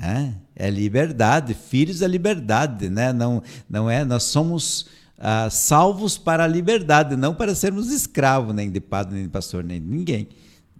Né? 0.00 0.36
É 0.54 0.70
liberdade. 0.70 1.52
Filhos 1.52 2.00
é 2.00 2.06
liberdade, 2.06 2.88
né? 2.88 3.12
Não, 3.12 3.42
não 3.68 3.90
é? 3.90 4.04
Nós 4.04 4.22
somos 4.22 4.86
ah, 5.18 5.50
salvos 5.50 6.16
para 6.16 6.44
a 6.44 6.46
liberdade, 6.46 7.16
não 7.16 7.34
para 7.34 7.56
sermos 7.56 7.90
escravos, 7.90 8.54
nem 8.54 8.70
de 8.70 8.78
padre, 8.78 9.14
nem 9.14 9.24
de 9.24 9.30
pastor, 9.30 9.64
nem 9.64 9.80
de 9.80 9.88
ninguém. 9.88 10.28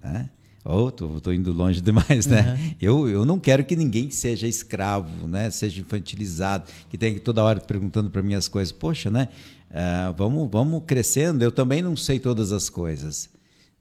Né? 0.01 0.31
Oh, 0.71 0.89
estou 0.91 1.33
indo 1.33 1.51
longe 1.51 1.81
demais, 1.81 2.27
né? 2.27 2.53
Uhum. 2.53 2.75
Eu, 2.79 3.09
eu 3.09 3.25
não 3.25 3.39
quero 3.39 3.65
que 3.65 3.75
ninguém 3.75 4.11
seja 4.11 4.47
escravo, 4.47 5.27
né? 5.27 5.49
Seja 5.49 5.81
infantilizado, 5.81 6.71
que 6.91 6.99
tenha 6.99 7.15
que 7.15 7.21
toda 7.21 7.43
hora 7.43 7.59
perguntando 7.59 8.11
para 8.11 8.23
mim 8.23 8.35
as 8.35 8.49
coisas. 8.49 8.71
Poxa, 8.71 9.11
né? 9.11 9.29
Uh, 9.71 10.13
vamos, 10.15 10.47
vamos 10.51 10.83
crescendo. 10.87 11.43
Eu 11.43 11.51
também 11.51 11.81
não 11.81 11.97
sei 11.97 12.19
todas 12.19 12.53
as 12.53 12.69
coisas. 12.69 13.31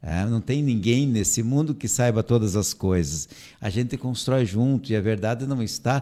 Uh, 0.01 0.29
não 0.29 0.39
tem 0.39 0.63
ninguém 0.63 1.05
nesse 1.05 1.43
mundo 1.43 1.75
que 1.75 1.89
saiba 1.89 2.23
todas 2.23 2.55
as 2.55 2.73
coisas. 2.73 3.27
A 3.59 3.69
gente 3.69 3.97
constrói 3.97 4.45
junto 4.45 4.89
e 4.89 4.95
a 4.95 5.01
verdade 5.01 5.45
não 5.45 5.61
está 5.61 6.01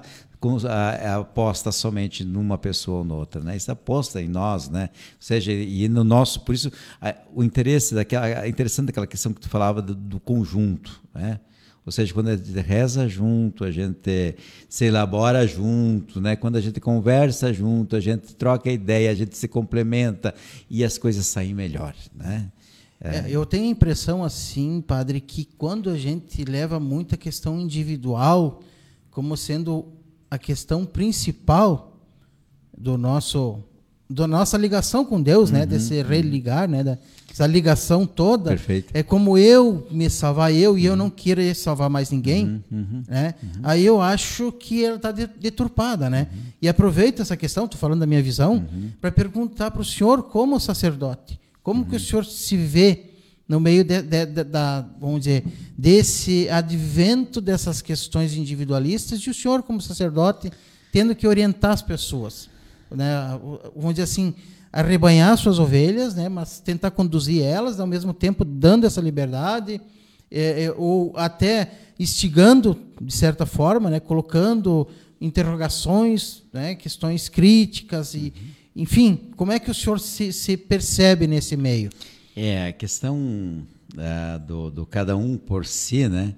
aposta 1.17 1.71
somente 1.71 2.23
numa 2.23 2.57
pessoa 2.57 2.99
ou 2.99 3.03
noutra, 3.03 3.41
né? 3.41 3.55
Está 3.55 3.75
posta 3.75 4.21
em 4.21 4.27
nós, 4.27 4.69
né? 4.69 4.89
Ou 4.93 5.17
seja, 5.19 5.51
e 5.51 5.87
no 5.87 6.03
nosso, 6.03 6.41
por 6.41 6.53
isso 6.53 6.71
o 7.33 7.43
interesse 7.43 7.95
daquela, 7.95 8.27
é 8.27 8.47
interessante 8.47 8.87
daquela 8.87 9.07
questão 9.07 9.33
que 9.33 9.41
tu 9.41 9.49
falava 9.49 9.81
do, 9.81 9.95
do 9.95 10.19
conjunto, 10.19 11.01
né? 11.13 11.39
Ou 11.85 11.91
seja, 11.91 12.11
quando 12.13 12.29
a 12.29 12.35
gente 12.35 12.51
reza 12.59 13.07
junto, 13.07 13.63
a 13.63 13.71
gente 13.71 14.35
se 14.67 14.85
elabora 14.85 15.45
junto, 15.45 16.19
né? 16.19 16.35
quando 16.35 16.55
a 16.55 16.61
gente 16.61 16.79
conversa 16.79 17.53
junto, 17.53 17.95
a 17.95 17.99
gente 17.99 18.33
troca 18.33 18.71
ideia, 18.71 19.11
a 19.11 19.13
gente 19.13 19.37
se 19.37 19.47
complementa 19.47 20.33
e 20.67 20.83
as 20.83 20.97
coisas 20.97 21.27
saem 21.27 21.53
melhor. 21.53 21.93
Né? 22.15 22.51
É. 22.99 23.17
É, 23.17 23.25
eu 23.29 23.45
tenho 23.45 23.65
a 23.65 23.69
impressão, 23.69 24.23
assim, 24.23 24.81
padre, 24.81 25.21
que 25.21 25.45
quando 25.45 25.91
a 25.91 25.97
gente 25.97 26.43
leva 26.43 26.79
muita 26.79 27.15
questão 27.15 27.59
individual 27.59 28.63
como 29.11 29.37
sendo 29.37 29.85
a 30.29 30.37
questão 30.37 30.85
principal 30.85 31.97
do 32.77 32.97
nosso 32.97 33.63
da 34.07 34.27
nossa 34.27 34.55
ligação 34.55 35.03
com 35.03 35.19
Deus, 35.19 35.49
uhum, 35.49 35.57
né, 35.57 35.65
desse 35.65 35.95
uhum. 35.95 36.07
religar, 36.07 36.69
né, 36.69 36.83
da, 36.83 36.97
essa 37.31 37.47
ligação 37.47 38.05
toda, 38.05 38.51
Perfeito. 38.51 38.91
é 38.93 39.01
como 39.01 39.37
eu 39.37 39.87
me 39.89 40.09
salvar 40.09 40.53
eu 40.53 40.71
uhum. 40.73 40.77
e 40.77 40.85
eu 40.85 40.95
não 40.95 41.09
querer 41.09 41.55
salvar 41.55 41.89
mais 41.89 42.11
ninguém, 42.11 42.63
uhum, 42.71 42.79
uhum, 42.79 43.03
né? 43.07 43.33
Uhum. 43.41 43.49
Aí 43.63 43.83
eu 43.83 43.99
acho 43.99 44.51
que 44.51 44.85
ela 44.85 44.95
está 44.97 45.11
deturpada, 45.11 46.09
né? 46.09 46.27
E 46.61 46.69
aproveito 46.69 47.21
essa 47.21 47.35
questão, 47.35 47.65
estou 47.65 47.79
falando 47.79 47.99
da 48.01 48.05
minha 48.05 48.21
visão, 48.21 48.65
para 49.01 49.11
perguntar 49.11 49.71
para 49.71 49.81
o 49.81 49.85
senhor 49.85 50.23
como 50.23 50.59
sacerdote, 50.59 51.39
como 51.61 51.85
que 51.85 51.95
o 51.95 51.99
senhor 51.99 52.23
se 52.23 52.55
vê 52.55 53.14
no 53.47 53.59
meio 53.59 53.83
de, 53.83 54.01
de, 54.01 54.25
de, 54.25 54.43
da, 54.43 54.85
vamos 54.99 55.21
dizer, 55.21 55.43
desse 55.77 56.49
advento 56.49 57.39
dessas 57.39 57.81
questões 57.81 58.33
individualistas 58.35 59.19
e 59.19 59.29
o 59.29 59.33
senhor 59.33 59.61
como 59.61 59.79
sacerdote 59.81 60.51
tendo 60.91 61.15
que 61.15 61.27
orientar 61.27 61.71
as 61.71 61.81
pessoas, 61.81 62.49
né? 62.89 63.39
Vamos 63.75 63.95
dizer 63.95 64.03
assim, 64.03 64.33
arrebanhar 64.71 65.37
suas 65.37 65.59
ovelhas, 65.59 66.15
né? 66.15 66.29
Mas 66.29 66.59
tentar 66.59 66.91
conduzir 66.91 67.43
elas 67.43 67.79
ao 67.79 67.87
mesmo 67.87 68.13
tempo 68.13 68.43
dando 68.43 68.85
essa 68.85 69.01
liberdade 69.01 69.79
é, 70.31 70.63
é, 70.63 70.73
ou 70.75 71.13
até 71.15 71.71
instigando 71.99 72.77
de 73.01 73.13
certa 73.13 73.45
forma, 73.45 73.89
né? 73.89 73.99
Colocando 73.99 74.87
interrogações, 75.19 76.43
né? 76.51 76.75
Questões 76.75 77.29
críticas 77.29 78.15
e, 78.15 78.33
enfim, 78.75 79.19
como 79.35 79.51
é 79.51 79.59
que 79.59 79.69
o 79.69 79.73
senhor 79.73 79.99
se, 79.99 80.33
se 80.33 80.57
percebe 80.57 81.27
nesse 81.27 81.55
meio? 81.55 81.89
É, 82.35 82.67
a 82.67 82.73
questão 82.73 83.17
uh, 83.93 84.39
do, 84.45 84.69
do, 84.69 84.85
cada 84.85 85.15
um 85.15 85.37
por 85.37 85.65
si, 85.65 86.07
né? 86.09 86.35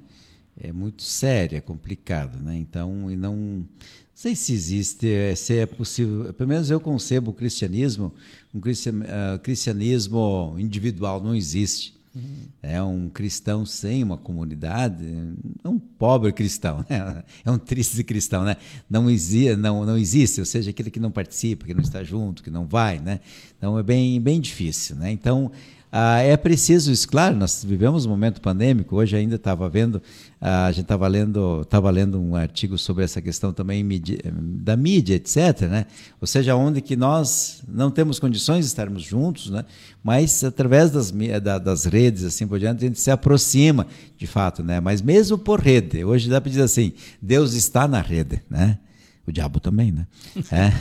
É 0.60 0.72
muito 0.72 1.02
séria, 1.02 1.58
é 1.58 1.62
complicado, 1.62 2.40
né? 2.40 2.56
Então, 2.56 3.10
e 3.10 3.16
não, 3.16 3.36
não 3.36 3.66
sei 4.14 4.36
se 4.36 4.54
existe, 4.54 5.12
é, 5.12 5.34
se 5.36 5.58
é 5.58 5.66
possível. 5.66 6.34
Pelo 6.34 6.50
menos 6.50 6.70
eu 6.70 6.80
concebo 6.80 7.32
o 7.32 7.34
cristianismo, 7.34 8.14
um 8.54 8.60
cristian, 8.60 9.04
cristianismo 9.42 10.56
individual 10.60 11.22
não 11.22 11.36
existe. 11.36 11.98
Uhum. 12.16 12.48
É 12.64 12.82
um 12.82 13.10
cristão 13.10 13.64
sem 13.66 14.04
uma 14.04 14.18
comunidade, 14.18 15.06
é 15.64 15.70
um 15.70 15.78
pobre 15.78 16.32
cristão, 16.32 16.84
né? 16.90 17.24
é 17.46 17.52
um 17.52 17.60
triste 17.60 18.04
cristão, 18.04 18.44
né? 18.44 18.58
Não 18.90 19.08
existe, 19.10 19.56
não, 19.56 19.86
não 19.86 19.98
existe, 19.98 20.40
ou 20.40 20.46
seja, 20.46 20.72
aquele 20.72 20.90
que 20.90 21.00
não 21.00 21.12
participa, 21.12 21.66
que 21.66 21.74
não 21.76 21.84
está 21.84 22.04
junto, 22.04 22.42
que 22.42 22.50
não 22.50 22.66
vai, 22.66 23.00
né? 23.00 23.20
Então 23.58 23.78
é 23.78 23.84
bem, 23.84 24.20
bem 24.20 24.42
difícil, 24.42 24.96
né? 24.96 25.12
Então 25.12 25.52
ah, 25.90 26.20
é 26.20 26.36
preciso 26.36 26.92
isso, 26.92 27.08
claro, 27.08 27.36
nós 27.36 27.64
vivemos 27.64 28.06
um 28.06 28.10
momento 28.10 28.42
pandêmico, 28.42 28.98
hoje 28.98 29.16
ainda 29.16 29.36
estava 29.36 29.70
vendo, 29.70 30.02
ah, 30.40 30.66
a 30.66 30.72
gente 30.72 30.84
estava 30.84 31.08
lendo, 31.08 31.62
estava 31.62 31.90
lendo 31.90 32.22
um 32.22 32.36
artigo 32.36 32.78
sobre 32.78 33.06
essa 33.06 33.22
questão 33.22 33.54
também 33.54 33.88
da 34.62 34.76
mídia, 34.76 35.16
etc. 35.16 35.62
Né? 35.62 35.86
Ou 36.20 36.28
seja, 36.28 36.56
onde 36.56 36.82
que 36.82 36.98
nós 36.98 37.64
não 37.68 37.90
temos 37.90 38.20
condições 38.20 38.66
de 38.66 38.66
estarmos 38.66 39.02
juntos, 39.02 39.50
né? 39.50 39.64
mas 40.04 40.44
através 40.44 40.92
das, 40.92 41.14
das 41.64 41.86
redes, 41.86 42.26
assim 42.26 42.46
por 42.46 42.60
diante, 42.60 42.84
a 42.84 42.88
gente 42.88 43.00
se 43.00 43.10
aproxima 43.10 43.88
de 44.18 44.28
fato, 44.28 44.62
né? 44.64 44.82
mas 44.82 45.02
mesmo 45.02 45.38
por 45.38 45.62
rede, 45.62 46.04
hoje 46.04 46.30
dá 46.30 46.42
para 46.42 46.50
dizer 46.50 46.64
assim, 46.64 46.92
Deus 47.22 47.54
está 47.54 47.88
na 47.88 48.02
rede, 48.02 48.42
né? 48.50 48.78
O 49.28 49.32
diabo 49.32 49.60
também, 49.60 49.92
né? 49.92 50.08
É. 50.52 50.72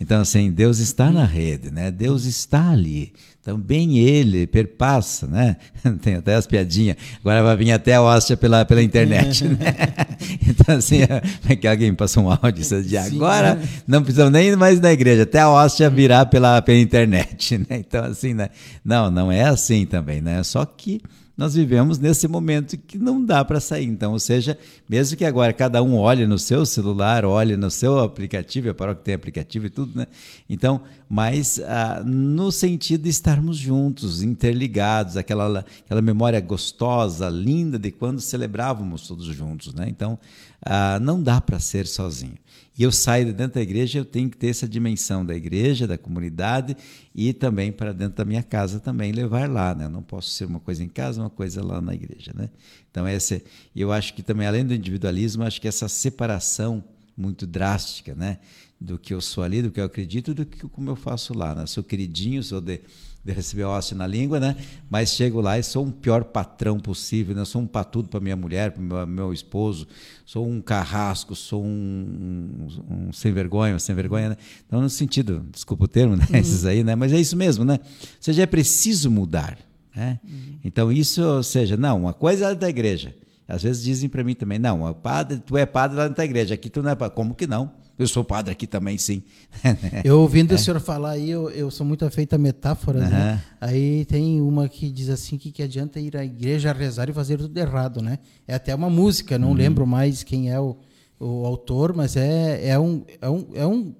Então, 0.00 0.20
assim, 0.20 0.50
Deus 0.50 0.78
está 0.80 1.10
na 1.10 1.24
rede, 1.24 1.70
né? 1.70 1.90
Deus 1.90 2.24
está 2.24 2.70
ali. 2.70 3.12
Também 3.42 3.98
ele 3.98 4.46
perpassa, 4.46 5.26
né? 5.26 5.56
Tem 6.02 6.16
até 6.16 6.34
as 6.34 6.46
piadinhas. 6.46 6.96
Agora 7.20 7.42
vai 7.42 7.56
vir 7.56 7.72
até 7.72 7.94
a 7.94 8.02
hóstia 8.02 8.36
pela, 8.36 8.64
pela 8.64 8.82
internet, 8.82 9.44
né? 9.46 9.74
Então, 10.46 10.76
assim, 10.76 11.00
é 11.48 11.56
que 11.56 11.68
alguém 11.68 11.94
passou 11.94 12.24
um 12.24 12.30
áudio 12.30 12.82
de 12.82 12.96
agora 12.96 13.56
né? 13.56 13.68
não 13.86 14.02
precisamos 14.02 14.32
nem 14.32 14.56
mais 14.56 14.80
na 14.80 14.92
igreja, 14.92 15.24
até 15.24 15.40
a 15.40 15.50
hóstia 15.50 15.90
virar 15.90 16.26
pela, 16.26 16.62
pela 16.62 16.78
internet, 16.78 17.58
né? 17.58 17.78
Então, 17.78 18.04
assim, 18.04 18.32
né? 18.32 18.48
Não, 18.84 19.10
não 19.10 19.30
é 19.30 19.42
assim 19.42 19.84
também, 19.84 20.20
né? 20.20 20.42
Só 20.42 20.64
que 20.64 21.00
nós 21.36 21.54
vivemos 21.54 21.98
nesse 21.98 22.28
momento 22.28 22.78
que 22.78 22.96
não 22.96 23.24
dá 23.24 23.44
para 23.44 23.58
sair. 23.58 23.86
Então, 23.86 24.12
ou 24.12 24.20
seja, 24.20 24.56
mesmo 24.88 25.16
que 25.16 25.24
agora 25.24 25.52
cada 25.52 25.82
um 25.82 25.96
olhe 25.96 26.26
no 26.26 26.38
seu 26.38 26.64
celular, 26.64 27.24
olhe 27.24 27.56
no 27.56 27.70
seu 27.70 27.98
aplicativo, 27.98 28.70
a 28.70 28.74
paróquia 28.74 29.02
tem 29.02 29.14
aplicativo 29.14 29.66
e 29.66 29.70
tudo, 29.70 29.98
né? 29.98 30.06
Então, 30.48 30.80
mas 31.08 31.60
ah, 31.60 32.02
no 32.04 32.52
sentido 32.52 33.02
de 33.02 33.08
estarmos 33.08 33.56
juntos, 33.56 34.22
interligados, 34.22 35.16
aquela, 35.16 35.64
aquela 35.84 36.02
memória 36.02 36.40
gostosa, 36.40 37.28
linda 37.28 37.78
de 37.78 37.90
quando 37.90 38.20
celebrávamos 38.20 39.06
todos 39.08 39.26
juntos, 39.26 39.74
né? 39.74 39.86
Então, 39.88 40.18
ah, 40.64 41.00
não 41.00 41.20
dá 41.20 41.40
para 41.40 41.58
ser 41.58 41.86
sozinho. 41.86 42.38
E 42.76 42.82
eu 42.82 42.90
saio 42.90 43.26
de 43.26 43.32
dentro 43.32 43.54
da 43.54 43.62
igreja, 43.62 43.98
eu 43.98 44.04
tenho 44.04 44.28
que 44.28 44.36
ter 44.36 44.48
essa 44.48 44.66
dimensão 44.66 45.24
da 45.24 45.34
igreja, 45.34 45.86
da 45.86 45.96
comunidade 45.96 46.76
e 47.14 47.32
também 47.32 47.70
para 47.70 47.92
dentro 47.92 48.16
da 48.16 48.24
minha 48.24 48.42
casa 48.42 48.80
também 48.80 49.12
levar 49.12 49.48
lá, 49.48 49.74
né? 49.74 49.84
Eu 49.84 49.90
não 49.90 50.02
posso 50.02 50.30
ser 50.30 50.44
uma 50.44 50.58
coisa 50.58 50.82
em 50.82 50.88
casa, 50.88 51.20
uma 51.20 51.30
coisa 51.30 51.64
lá 51.64 51.80
na 51.80 51.94
igreja, 51.94 52.32
né? 52.34 52.50
Então 52.90 53.06
essa, 53.06 53.40
eu 53.76 53.92
acho 53.92 54.12
que 54.14 54.22
também 54.22 54.46
além 54.46 54.64
do 54.64 54.74
individualismo, 54.74 55.44
acho 55.44 55.60
que 55.60 55.68
essa 55.68 55.88
separação 55.88 56.82
muito 57.16 57.46
drástica, 57.46 58.12
né? 58.14 58.38
Do 58.80 58.98
que 58.98 59.14
eu 59.14 59.20
sou 59.20 59.44
ali, 59.44 59.62
do 59.62 59.70
que 59.70 59.80
eu 59.80 59.84
acredito, 59.84 60.34
do 60.34 60.44
que 60.44 60.66
como 60.68 60.90
eu 60.90 60.96
faço 60.96 61.32
lá, 61.32 61.54
né? 61.54 61.66
Sou 61.66 61.84
queridinho, 61.84 62.42
sou 62.42 62.60
de 62.60 62.80
de 63.24 63.32
receber 63.32 63.64
ósseo 63.64 63.96
na 63.96 64.06
língua, 64.06 64.38
né? 64.38 64.54
Mas 64.90 65.10
chego 65.14 65.40
lá 65.40 65.58
e 65.58 65.62
sou 65.62 65.86
um 65.86 65.90
pior 65.90 66.24
patrão 66.24 66.78
possível, 66.78 67.34
né? 67.34 67.44
Sou 67.46 67.62
um 67.62 67.66
patudo 67.66 68.08
para 68.08 68.20
minha 68.20 68.36
mulher, 68.36 68.72
para 68.72 68.82
meu, 68.82 69.06
meu 69.06 69.32
esposo, 69.32 69.88
sou 70.26 70.46
um 70.46 70.60
carrasco, 70.60 71.34
sou 71.34 71.64
um, 71.64 71.68
um, 71.68 73.06
um, 73.08 73.12
sem 73.12 73.32
vergonha, 73.32 73.78
sem 73.78 73.94
vergonha, 73.94 74.30
né? 74.30 74.36
Então, 74.66 74.82
no 74.82 74.90
sentido, 74.90 75.46
desculpa 75.50 75.84
o 75.84 75.88
termo, 75.88 76.16
né? 76.16 76.26
Uhum. 76.28 76.36
Esses 76.36 76.66
aí, 76.66 76.84
né? 76.84 76.94
Mas 76.94 77.12
é 77.12 77.20
isso 77.20 77.36
mesmo, 77.36 77.64
né? 77.64 77.78
Ou 77.82 78.08
seja, 78.20 78.42
é 78.42 78.46
preciso 78.46 79.10
mudar, 79.10 79.58
né? 79.96 80.20
Uhum. 80.22 80.58
Então, 80.62 80.92
isso, 80.92 81.22
ou 81.22 81.42
seja, 81.42 81.78
não, 81.78 82.02
uma 82.02 82.12
coisa 82.12 82.50
é 82.50 82.54
da 82.54 82.68
igreja. 82.68 83.14
Às 83.48 83.62
vezes 83.62 83.82
dizem 83.82 84.08
para 84.08 84.22
mim 84.22 84.34
também, 84.34 84.58
não, 84.58 84.92
padre, 84.92 85.38
tu 85.38 85.56
é 85.56 85.64
padre 85.64 85.96
lá 85.96 86.08
na 86.08 86.14
tua 86.14 86.24
igreja, 86.24 86.54
aqui 86.54 86.68
tu 86.68 86.82
não 86.82 86.90
é 86.90 86.94
padre. 86.94 87.14
Como 87.16 87.34
que 87.34 87.46
não? 87.46 87.72
Eu 87.98 88.08
sou 88.08 88.24
padre 88.24 88.52
aqui 88.52 88.66
também, 88.66 88.98
sim. 88.98 89.22
eu 90.04 90.20
ouvindo 90.20 90.52
é. 90.52 90.54
o 90.56 90.58
senhor 90.58 90.80
falar 90.80 91.10
aí, 91.10 91.30
eu, 91.30 91.48
eu 91.50 91.70
sou 91.70 91.86
muito 91.86 92.04
afeito 92.04 92.34
a 92.34 92.38
metáforas, 92.38 93.04
uhum. 93.04 93.10
né? 93.10 93.42
Aí 93.60 94.04
tem 94.06 94.40
uma 94.40 94.68
que 94.68 94.90
diz 94.90 95.08
assim 95.08 95.38
que, 95.38 95.52
que 95.52 95.62
adianta 95.62 96.00
ir 96.00 96.16
à 96.16 96.24
igreja 96.24 96.72
rezar 96.72 97.08
e 97.08 97.12
fazer 97.12 97.38
tudo 97.38 97.56
errado, 97.56 98.02
né? 98.02 98.18
É 98.48 98.54
até 98.54 98.74
uma 98.74 98.90
música, 98.90 99.38
não 99.38 99.48
uhum. 99.48 99.54
lembro 99.54 99.86
mais 99.86 100.24
quem 100.24 100.50
é 100.50 100.58
o, 100.58 100.76
o 101.20 101.46
autor, 101.46 101.94
mas 101.94 102.16
é, 102.16 102.68
é, 102.68 102.78
um, 102.78 103.04
é, 103.20 103.30
um, 103.30 103.46
é 103.54 103.66
um 103.66 103.94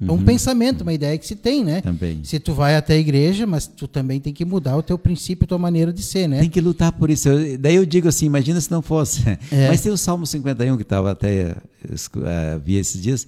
é 0.00 0.10
um 0.10 0.14
uhum. 0.14 0.24
pensamento, 0.24 0.80
uma 0.80 0.94
ideia 0.94 1.18
que 1.18 1.26
se 1.26 1.36
tem, 1.36 1.62
né? 1.62 1.82
Também. 1.82 2.20
Se 2.24 2.40
tu 2.40 2.54
vai 2.54 2.74
até 2.74 2.94
a 2.94 2.96
igreja, 2.96 3.46
mas 3.46 3.66
tu 3.66 3.86
também 3.86 4.18
tem 4.18 4.32
que 4.32 4.46
mudar 4.46 4.74
o 4.78 4.82
teu 4.82 4.98
princípio, 4.98 5.44
a 5.44 5.48
tua 5.48 5.58
maneira 5.58 5.92
de 5.92 6.02
ser, 6.02 6.26
né? 6.26 6.40
Tem 6.40 6.48
que 6.48 6.60
lutar 6.60 6.90
por 6.92 7.10
isso. 7.10 7.28
Eu, 7.28 7.58
daí 7.58 7.76
eu 7.76 7.84
digo 7.84 8.08
assim, 8.08 8.24
imagina 8.24 8.58
se 8.60 8.70
não 8.70 8.80
fosse. 8.80 9.20
É. 9.50 9.68
Mas 9.68 9.80
tem 9.80 9.90
o 9.90 9.96
Salmo 9.96 10.26
51 10.26 10.76
que 10.76 10.82
estava 10.82 11.10
até 11.10 11.52
uh, 11.52 12.60
vi 12.64 12.76
esses 12.76 13.02
dias. 13.02 13.26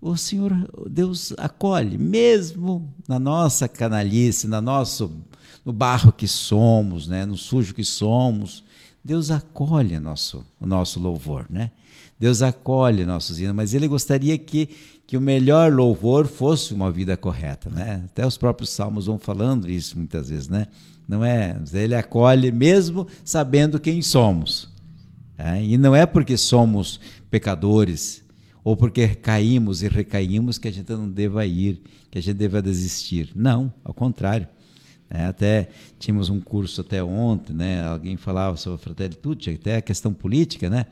O 0.00 0.16
Senhor, 0.16 0.52
Deus 0.88 1.32
acolhe, 1.38 1.96
mesmo 1.96 2.92
na 3.06 3.18
nossa 3.18 3.68
canalice, 3.68 4.48
na 4.48 4.60
nosso, 4.60 5.10
no 5.64 5.72
barro 5.72 6.12
que 6.12 6.26
somos, 6.26 7.06
né? 7.06 7.24
no 7.24 7.36
sujo 7.36 7.74
que 7.74 7.84
somos, 7.84 8.64
Deus 9.04 9.30
acolhe 9.30 9.98
nosso, 9.98 10.44
o 10.60 10.66
nosso 10.66 10.98
louvor, 10.98 11.46
né? 11.48 11.70
Deus 12.18 12.42
acolhe 12.42 13.06
nossos 13.06 13.40
hinos, 13.40 13.54
mas 13.54 13.72
Ele 13.72 13.88
gostaria 13.88 14.36
que 14.36 14.68
que 15.10 15.16
o 15.16 15.20
melhor 15.20 15.72
louvor 15.72 16.28
fosse 16.28 16.72
uma 16.72 16.88
vida 16.88 17.16
correta, 17.16 17.68
né? 17.68 18.04
Até 18.04 18.24
os 18.24 18.38
próprios 18.38 18.70
salmos 18.70 19.06
vão 19.06 19.18
falando 19.18 19.68
isso 19.68 19.98
muitas 19.98 20.30
vezes, 20.30 20.48
né? 20.48 20.68
Não 21.08 21.24
é? 21.24 21.60
Ele 21.72 21.96
acolhe 21.96 22.52
mesmo 22.52 23.08
sabendo 23.24 23.80
quem 23.80 24.02
somos. 24.02 24.68
É? 25.36 25.64
E 25.64 25.76
não 25.76 25.96
é 25.96 26.06
porque 26.06 26.36
somos 26.36 27.00
pecadores 27.28 28.22
ou 28.62 28.76
porque 28.76 29.08
caímos 29.08 29.82
e 29.82 29.88
recaímos 29.88 30.58
que 30.58 30.68
a 30.68 30.72
gente 30.72 30.92
não 30.92 31.10
deva 31.10 31.44
ir, 31.44 31.82
que 32.08 32.16
a 32.16 32.22
gente 32.22 32.36
deva 32.36 32.62
desistir. 32.62 33.32
Não, 33.34 33.74
ao 33.82 33.92
contrário. 33.92 34.46
É, 35.10 35.24
até 35.24 35.70
tínhamos 35.98 36.28
um 36.28 36.40
curso 36.40 36.82
até 36.82 37.02
ontem, 37.02 37.52
né? 37.52 37.84
Alguém 37.84 38.16
falava 38.16 38.56
sobre 38.56 38.76
a 38.76 38.84
fraternidade, 38.84 39.50
até 39.60 39.78
a 39.78 39.82
questão 39.82 40.14
política, 40.14 40.70
né? 40.70 40.86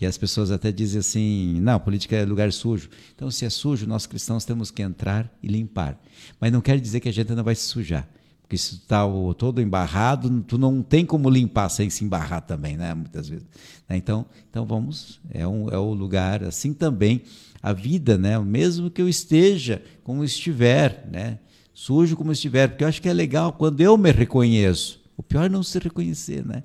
Que 0.00 0.06
as 0.06 0.16
pessoas 0.16 0.50
até 0.50 0.72
dizem 0.72 1.00
assim, 1.00 1.60
não, 1.60 1.78
política 1.78 2.16
é 2.16 2.24
lugar 2.24 2.50
sujo. 2.54 2.88
Então, 3.14 3.30
se 3.30 3.44
é 3.44 3.50
sujo, 3.50 3.86
nós 3.86 4.06
cristãos 4.06 4.46
temos 4.46 4.70
que 4.70 4.80
entrar 4.80 5.30
e 5.42 5.46
limpar. 5.46 6.00
Mas 6.40 6.50
não 6.50 6.62
quer 6.62 6.80
dizer 6.80 7.00
que 7.00 7.10
a 7.10 7.12
gente 7.12 7.34
não 7.34 7.44
vai 7.44 7.54
se 7.54 7.64
sujar. 7.64 8.08
Porque 8.40 8.56
se 8.56 8.78
tu 8.78 8.82
está 8.84 9.02
todo 9.36 9.60
embarrado, 9.60 10.42
tu 10.48 10.56
não 10.56 10.82
tem 10.82 11.04
como 11.04 11.28
limpar 11.28 11.68
sem 11.68 11.90
se 11.90 12.02
embarrar 12.02 12.40
também, 12.40 12.78
né? 12.78 12.94
Muitas 12.94 13.28
vezes. 13.28 13.46
Né? 13.86 13.98
Então, 13.98 14.24
então 14.48 14.64
vamos, 14.64 15.20
é, 15.30 15.46
um, 15.46 15.68
é 15.68 15.76
o 15.76 15.92
lugar, 15.92 16.44
assim 16.44 16.72
também, 16.72 17.20
a 17.62 17.74
vida, 17.74 18.16
né? 18.16 18.38
Mesmo 18.38 18.90
que 18.90 19.02
eu 19.02 19.08
esteja 19.08 19.82
como 20.02 20.24
estiver, 20.24 21.06
né? 21.12 21.40
Sujo 21.74 22.16
como 22.16 22.32
estiver, 22.32 22.68
porque 22.68 22.84
eu 22.84 22.88
acho 22.88 23.02
que 23.02 23.08
é 23.10 23.12
legal 23.12 23.52
quando 23.52 23.82
eu 23.82 23.98
me 23.98 24.10
reconheço. 24.12 24.98
O 25.14 25.22
pior 25.22 25.44
é 25.44 25.48
não 25.50 25.62
se 25.62 25.78
reconhecer, 25.78 26.42
né? 26.42 26.64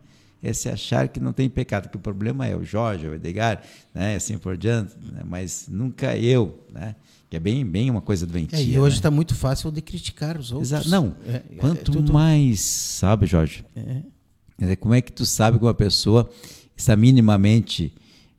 É 0.49 0.53
se 0.53 0.69
achar 0.69 1.07
que 1.07 1.19
não 1.19 1.33
tem 1.33 1.49
pecado, 1.49 1.89
que 1.89 1.97
o 1.97 1.99
problema 1.99 2.45
é 2.45 2.55
o 2.55 2.63
Jorge, 2.63 3.07
o 3.07 3.13
Edgar, 3.13 3.61
né, 3.93 4.15
assim 4.15 4.37
por 4.37 4.57
diante, 4.57 4.95
né, 5.11 5.21
mas 5.25 5.67
nunca 5.69 6.17
eu, 6.17 6.65
né? 6.71 6.95
Que 7.29 7.37
é 7.37 7.39
bem, 7.39 7.65
bem 7.65 7.89
uma 7.89 8.01
coisa 8.01 8.25
doentia. 8.27 8.59
É, 8.59 8.63
e 8.63 8.79
hoje 8.79 8.97
está 8.97 9.09
né? 9.09 9.15
muito 9.15 9.33
fácil 9.33 9.71
de 9.71 9.81
criticar 9.81 10.37
os 10.37 10.51
outros. 10.51 10.71
Exato. 10.71 10.89
Não, 10.89 11.15
é, 11.25 11.35
é 11.35 11.55
quanto 11.57 11.91
é, 11.91 11.95
tudo... 11.95 12.13
mais, 12.13 12.59
sabe, 12.59 13.25
Jorge? 13.25 13.65
É. 13.75 14.75
Como 14.75 14.93
é 14.93 15.01
que 15.01 15.11
tu 15.11 15.25
sabe 15.25 15.57
que 15.57 15.65
uma 15.65 15.73
pessoa 15.73 16.29
está 16.77 16.95
minimamente 16.95 17.93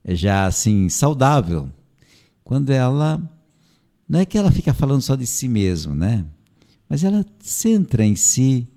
já 0.05 0.47
assim 0.47 0.89
saudável? 0.89 1.69
Quando 2.45 2.71
ela 2.71 3.21
não 4.09 4.21
é 4.21 4.25
que 4.25 4.39
ela 4.39 4.53
fica 4.53 4.73
falando 4.73 5.03
só 5.03 5.17
de 5.17 5.27
si 5.27 5.49
mesma, 5.49 5.95
né? 5.95 6.25
Mas 6.89 7.03
ela 7.03 7.27
centra 7.41 8.05
em 8.05 8.15
si, 8.15 8.69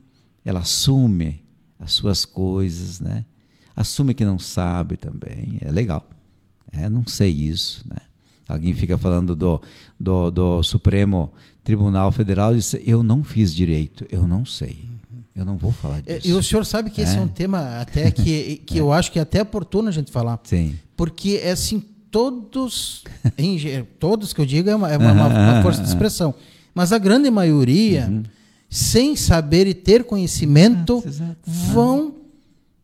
ela 0.43 0.61
assume 0.61 1.43
as 1.79 1.93
suas 1.93 2.25
coisas, 2.25 2.99
né? 2.99 3.25
Assume 3.75 4.13
que 4.13 4.25
não 4.25 4.37
sabe 4.37 4.97
também, 4.97 5.57
é 5.61 5.71
legal. 5.71 6.05
É, 6.71 6.89
não 6.89 7.07
sei 7.07 7.31
isso, 7.31 7.83
né? 7.87 7.97
Alguém 8.47 8.73
fica 8.73 8.97
falando 8.97 9.35
do, 9.35 9.61
do, 9.99 10.31
do 10.31 10.63
Supremo 10.63 11.31
Tribunal 11.63 12.11
Federal 12.11 12.53
e 12.53 12.57
diz, 12.57 12.75
eu 12.85 13.03
não 13.03 13.23
fiz 13.23 13.53
direito, 13.53 14.05
eu 14.09 14.27
não 14.27 14.43
sei. 14.43 14.89
Eu 15.35 15.45
não 15.45 15.55
vou 15.55 15.71
falar 15.71 16.01
disso. 16.01 16.27
E 16.27 16.33
o 16.33 16.43
senhor 16.43 16.65
sabe 16.65 16.89
que 16.89 16.99
é. 16.99 17.03
esse 17.03 17.15
é 17.15 17.21
um 17.21 17.27
tema 17.27 17.79
até 17.79 18.11
que, 18.11 18.57
que 18.65 18.77
é. 18.77 18.81
eu 18.81 18.91
acho 18.91 19.11
que 19.11 19.19
é 19.19 19.21
até 19.21 19.41
oportuno 19.41 19.87
a 19.87 19.91
gente 19.91 20.11
falar. 20.11 20.39
Sim. 20.43 20.77
Porque 20.97 21.39
é 21.41 21.51
assim, 21.51 21.79
todos, 22.11 23.03
em, 23.37 23.85
todos 23.99 24.33
que 24.33 24.41
eu 24.41 24.45
digo 24.45 24.69
é 24.69 24.75
uma, 24.75 24.91
é 24.91 24.97
uma, 24.97 25.11
uma, 25.13 25.27
uma 25.27 25.61
força 25.61 25.81
de 25.81 25.87
expressão. 25.87 26.33
Mas 26.73 26.91
a 26.91 26.97
grande 26.97 27.31
maioria... 27.31 28.07
Uhum 28.09 28.23
sem 28.69 29.15
saber 29.15 29.65
e 29.65 29.73
ter 29.73 30.03
conhecimento, 30.03 31.01
exato, 31.05 31.09
exato. 31.09 31.39
vão 31.45 32.19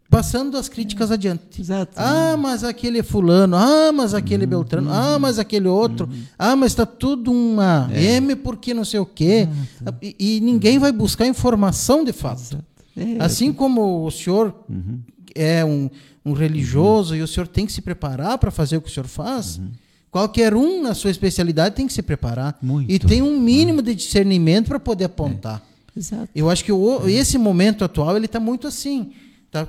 passando 0.09 0.57
as 0.57 0.69
críticas 0.69 1.11
adiante. 1.11 1.61
Exato. 1.61 1.93
Ah, 1.95 2.35
mas 2.37 2.63
aquele 2.63 2.99
é 2.99 3.03
fulano, 3.03 3.55
ah, 3.55 3.91
mas 3.91 4.13
aquele 4.13 4.45
uhum, 4.45 4.49
Beltrano, 4.49 4.91
ah, 4.91 5.13
uhum, 5.13 5.19
mas 5.19 5.37
aquele 5.37 5.67
outro, 5.67 6.07
uhum. 6.07 6.23
ah, 6.39 6.55
mas 6.55 6.71
está 6.71 6.85
tudo 6.85 7.31
uma 7.31 7.89
é. 7.91 8.15
M 8.15 8.35
porque 8.37 8.73
não 8.73 8.85
sei 8.85 8.99
o 8.99 9.05
quê. 9.05 9.47
E, 10.01 10.15
e, 10.17 10.39
ninguém 10.39 10.79
vai 10.79 10.91
buscar 10.91 11.27
informação 11.27 12.03
de 12.03 12.13
fato. 12.13 12.63
É, 12.95 13.23
assim 13.23 13.51
como 13.51 14.05
o 14.05 14.11
senhor 14.11 14.55
uhum. 14.69 14.99
é 15.35 15.65
um, 15.65 15.89
um 16.25 16.31
religioso 16.33 17.13
e 17.15 17.21
o 17.21 17.27
senhor 17.27 17.47
tem 17.47 17.65
que 17.65 17.73
se 17.73 17.81
preparar 17.81 18.37
para 18.37 18.51
fazer 18.51 18.77
o 18.77 18.81
que 18.81 18.89
o 18.89 18.91
senhor 18.91 19.07
faz, 19.07 19.57
uhum. 19.57 19.69
qualquer 20.09 20.55
um 20.55 20.81
na 20.81 20.93
sua 20.93 21.11
especialidade 21.11 21.75
tem 21.75 21.85
que 21.85 21.93
se 21.93 22.01
preparar. 22.01 22.57
Muito. 22.61 22.89
E 22.89 22.97
tem 22.97 23.21
um 23.21 23.37
mínimo 23.37 23.81
de 23.81 23.93
discernimento 23.93 24.69
para 24.69 24.79
poder 24.79 25.05
apontar. 25.05 25.61
É. 25.95 25.99
Exato. 25.99 26.29
Eu 26.35 26.49
acho 26.49 26.63
que 26.63 26.71
o, 26.71 27.07
esse 27.07 27.37
momento 27.37 27.83
atual 27.83 28.15
ele 28.15 28.25
está 28.25 28.39
muito 28.39 28.67
assim. 28.67 29.13
Tá, 29.49 29.67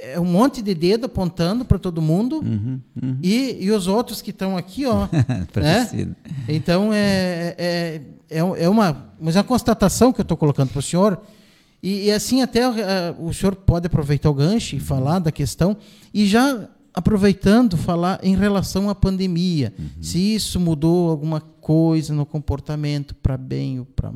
é 0.00 0.20
um 0.20 0.24
monte 0.24 0.60
de 0.60 0.74
dedo 0.74 1.06
apontando 1.06 1.64
para 1.64 1.78
todo 1.78 2.00
mundo 2.02 2.36
uhum, 2.36 2.80
uhum. 3.02 3.18
E, 3.22 3.56
e 3.64 3.70
os 3.70 3.86
outros 3.86 4.20
que 4.20 4.30
estão 4.30 4.56
aqui, 4.56 4.86
ó. 4.86 5.08
né? 5.56 6.14
Então 6.48 6.92
é, 6.92 7.54
é, 7.58 8.02
é, 8.30 8.38
é, 8.38 8.68
uma, 8.68 9.12
mas 9.20 9.36
é 9.36 9.38
uma 9.38 9.44
constatação 9.44 10.12
que 10.12 10.20
eu 10.20 10.24
estou 10.24 10.36
colocando 10.36 10.70
para 10.70 10.78
o 10.78 10.82
senhor. 10.82 11.20
E, 11.82 12.06
e, 12.06 12.12
assim 12.12 12.40
até 12.40 12.66
uh, 12.66 12.74
o 13.18 13.32
senhor 13.34 13.54
pode 13.54 13.86
aproveitar 13.86 14.30
o 14.30 14.34
gancho 14.34 14.74
e 14.74 14.80
falar 14.80 15.18
da 15.18 15.30
questão 15.30 15.76
e 16.14 16.26
já 16.26 16.66
aproveitando 16.94 17.76
falar 17.76 18.20
em 18.22 18.36
relação 18.36 18.88
à 18.88 18.94
pandemia, 18.94 19.74
uhum. 19.78 20.02
se 20.02 20.18
isso 20.34 20.60
mudou 20.60 21.10
alguma 21.10 21.40
coisa 21.40 22.14
no 22.14 22.24
comportamento 22.24 23.14
para 23.16 23.36
bem 23.36 23.80
ou 23.80 23.84
para 23.84 24.12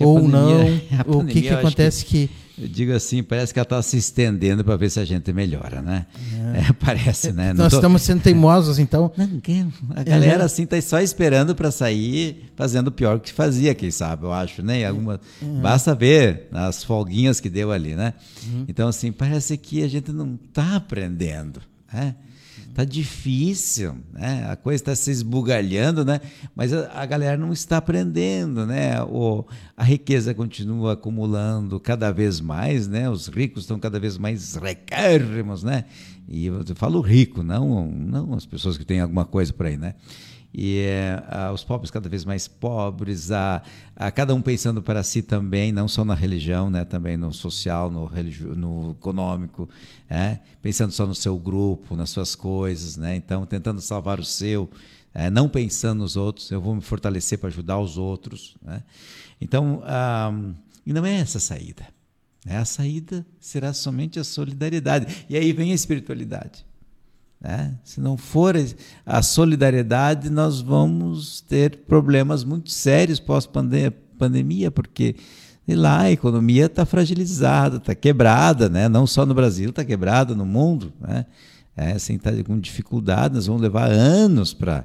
ou 0.00 0.20
pandemia, 0.20 0.82
não, 1.06 1.18
o 1.20 1.26
que, 1.26 1.42
que 1.42 1.48
acontece 1.48 2.04
que, 2.04 2.28
que, 2.28 2.62
Eu 2.62 2.68
digo 2.68 2.92
assim, 2.92 3.22
parece 3.22 3.52
que 3.52 3.58
ela 3.58 3.64
está 3.64 3.82
se 3.82 3.96
estendendo 3.96 4.64
para 4.64 4.76
ver 4.76 4.90
se 4.90 5.00
a 5.00 5.04
gente 5.04 5.32
melhora, 5.32 5.82
né? 5.82 6.06
É. 6.54 6.68
É, 6.68 6.72
parece, 6.78 7.32
né? 7.32 7.52
Nós 7.52 7.70
tô... 7.70 7.78
estamos 7.78 8.02
sendo 8.02 8.22
teimosos, 8.22 8.78
então. 8.78 9.12
a 9.94 10.02
galera 10.02 10.42
é. 10.42 10.46
assim 10.46 10.64
está 10.64 10.80
só 10.80 11.00
esperando 11.00 11.54
para 11.54 11.70
sair 11.70 12.50
fazendo 12.54 12.88
o 12.88 12.92
pior 12.92 13.20
que 13.20 13.32
fazia, 13.32 13.74
quem 13.74 13.90
sabe, 13.90 14.24
eu 14.24 14.32
acho, 14.32 14.62
né? 14.62 14.84
Alguma... 14.84 15.20
Uhum. 15.40 15.60
Basta 15.60 15.94
ver 15.94 16.48
as 16.52 16.84
folguinhas 16.84 17.40
que 17.40 17.48
deu 17.50 17.72
ali, 17.72 17.94
né? 17.94 18.14
Uhum. 18.46 18.64
Então, 18.68 18.88
assim, 18.88 19.10
parece 19.12 19.56
que 19.56 19.82
a 19.82 19.88
gente 19.88 20.12
não 20.12 20.38
está 20.48 20.76
aprendendo, 20.76 21.60
né? 21.92 22.14
Tá 22.74 22.84
difícil, 22.84 23.96
né? 24.12 24.46
A 24.50 24.56
coisa 24.56 24.82
está 24.82 24.96
se 24.96 25.10
esbugalhando, 25.10 26.06
né? 26.06 26.20
Mas 26.56 26.72
a, 26.72 26.90
a, 27.02 27.04
galera 27.04 27.36
não 27.36 27.52
está 27.52 27.76
aprendendo, 27.76 28.64
né? 28.64 29.02
O, 29.02 29.44
a 29.76 29.84
riqueza 29.84 30.32
continua 30.32 30.94
acumulando 30.94 31.78
cada 31.78 32.10
vez 32.10 32.40
mais, 32.40 32.88
né? 32.88 33.10
Os 33.10 33.28
ricos 33.28 33.64
estão 33.64 33.78
cada 33.78 34.00
vez 34.00 34.16
mais 34.16 34.54
recérrimos, 34.54 35.62
né? 35.62 35.84
E 36.26 36.46
eu 36.46 36.64
falo 36.74 37.00
rico, 37.02 37.42
não, 37.42 37.90
não 37.90 38.32
as 38.32 38.46
pessoas 38.46 38.78
que 38.78 38.86
têm 38.86 39.00
alguma 39.00 39.26
coisa 39.26 39.52
por 39.52 39.66
aí, 39.66 39.76
né? 39.76 39.94
E 40.54 40.80
é, 40.80 41.22
a, 41.28 41.52
os 41.52 41.64
pobres 41.64 41.90
cada 41.90 42.08
vez 42.08 42.24
mais 42.24 42.46
pobres, 42.46 43.30
a, 43.30 43.62
a, 43.96 44.10
cada 44.10 44.34
um 44.34 44.42
pensando 44.42 44.82
para 44.82 45.02
si 45.02 45.22
também, 45.22 45.72
não 45.72 45.88
só 45.88 46.04
na 46.04 46.14
religião, 46.14 46.68
né, 46.68 46.84
também 46.84 47.16
no 47.16 47.32
social, 47.32 47.90
no, 47.90 48.04
religio, 48.04 48.54
no 48.54 48.90
econômico, 48.92 49.68
é, 50.10 50.38
pensando 50.60 50.92
só 50.92 51.06
no 51.06 51.14
seu 51.14 51.38
grupo, 51.38 51.96
nas 51.96 52.10
suas 52.10 52.34
coisas, 52.34 52.96
né, 52.96 53.16
então 53.16 53.46
tentando 53.46 53.80
salvar 53.80 54.20
o 54.20 54.24
seu, 54.24 54.68
é, 55.14 55.30
não 55.30 55.48
pensando 55.48 56.00
nos 56.00 56.16
outros, 56.16 56.50
eu 56.50 56.60
vou 56.60 56.74
me 56.74 56.82
fortalecer 56.82 57.38
para 57.38 57.48
ajudar 57.48 57.78
os 57.78 57.96
outros. 57.96 58.56
Né? 58.62 58.82
Então, 59.40 59.82
e 60.86 60.92
não 60.92 61.04
é 61.04 61.16
essa 61.16 61.38
a 61.38 61.40
saída. 61.40 61.86
Né? 62.44 62.56
A 62.56 62.64
saída 62.64 63.26
será 63.38 63.72
somente 63.72 64.18
a 64.18 64.24
solidariedade. 64.24 65.26
E 65.28 65.36
aí 65.36 65.52
vem 65.52 65.72
a 65.72 65.74
espiritualidade. 65.74 66.64
Né? 67.42 67.74
Se 67.82 68.00
não 68.00 68.16
for 68.16 68.54
a 69.04 69.20
solidariedade, 69.20 70.30
nós 70.30 70.60
vamos 70.60 71.40
ter 71.40 71.78
problemas 71.78 72.44
muito 72.44 72.70
sérios 72.70 73.18
pós-pandemia, 73.18 74.70
porque 74.70 75.16
lá, 75.68 76.02
a 76.02 76.12
economia 76.12 76.66
está 76.66 76.84
fragilizada, 76.84 77.78
está 77.78 77.94
quebrada, 77.94 78.68
né? 78.68 78.88
não 78.88 79.06
só 79.06 79.26
no 79.26 79.34
Brasil, 79.34 79.70
está 79.70 79.84
quebrada 79.84 80.34
no 80.34 80.46
mundo. 80.46 80.92
Né? 81.00 81.26
É, 81.76 81.92
assim, 81.92 82.14
está 82.14 82.30
com 82.44 82.58
dificuldade, 82.60 83.34
nós 83.34 83.46
vamos 83.46 83.62
levar 83.62 83.90
anos 83.90 84.52
para 84.54 84.84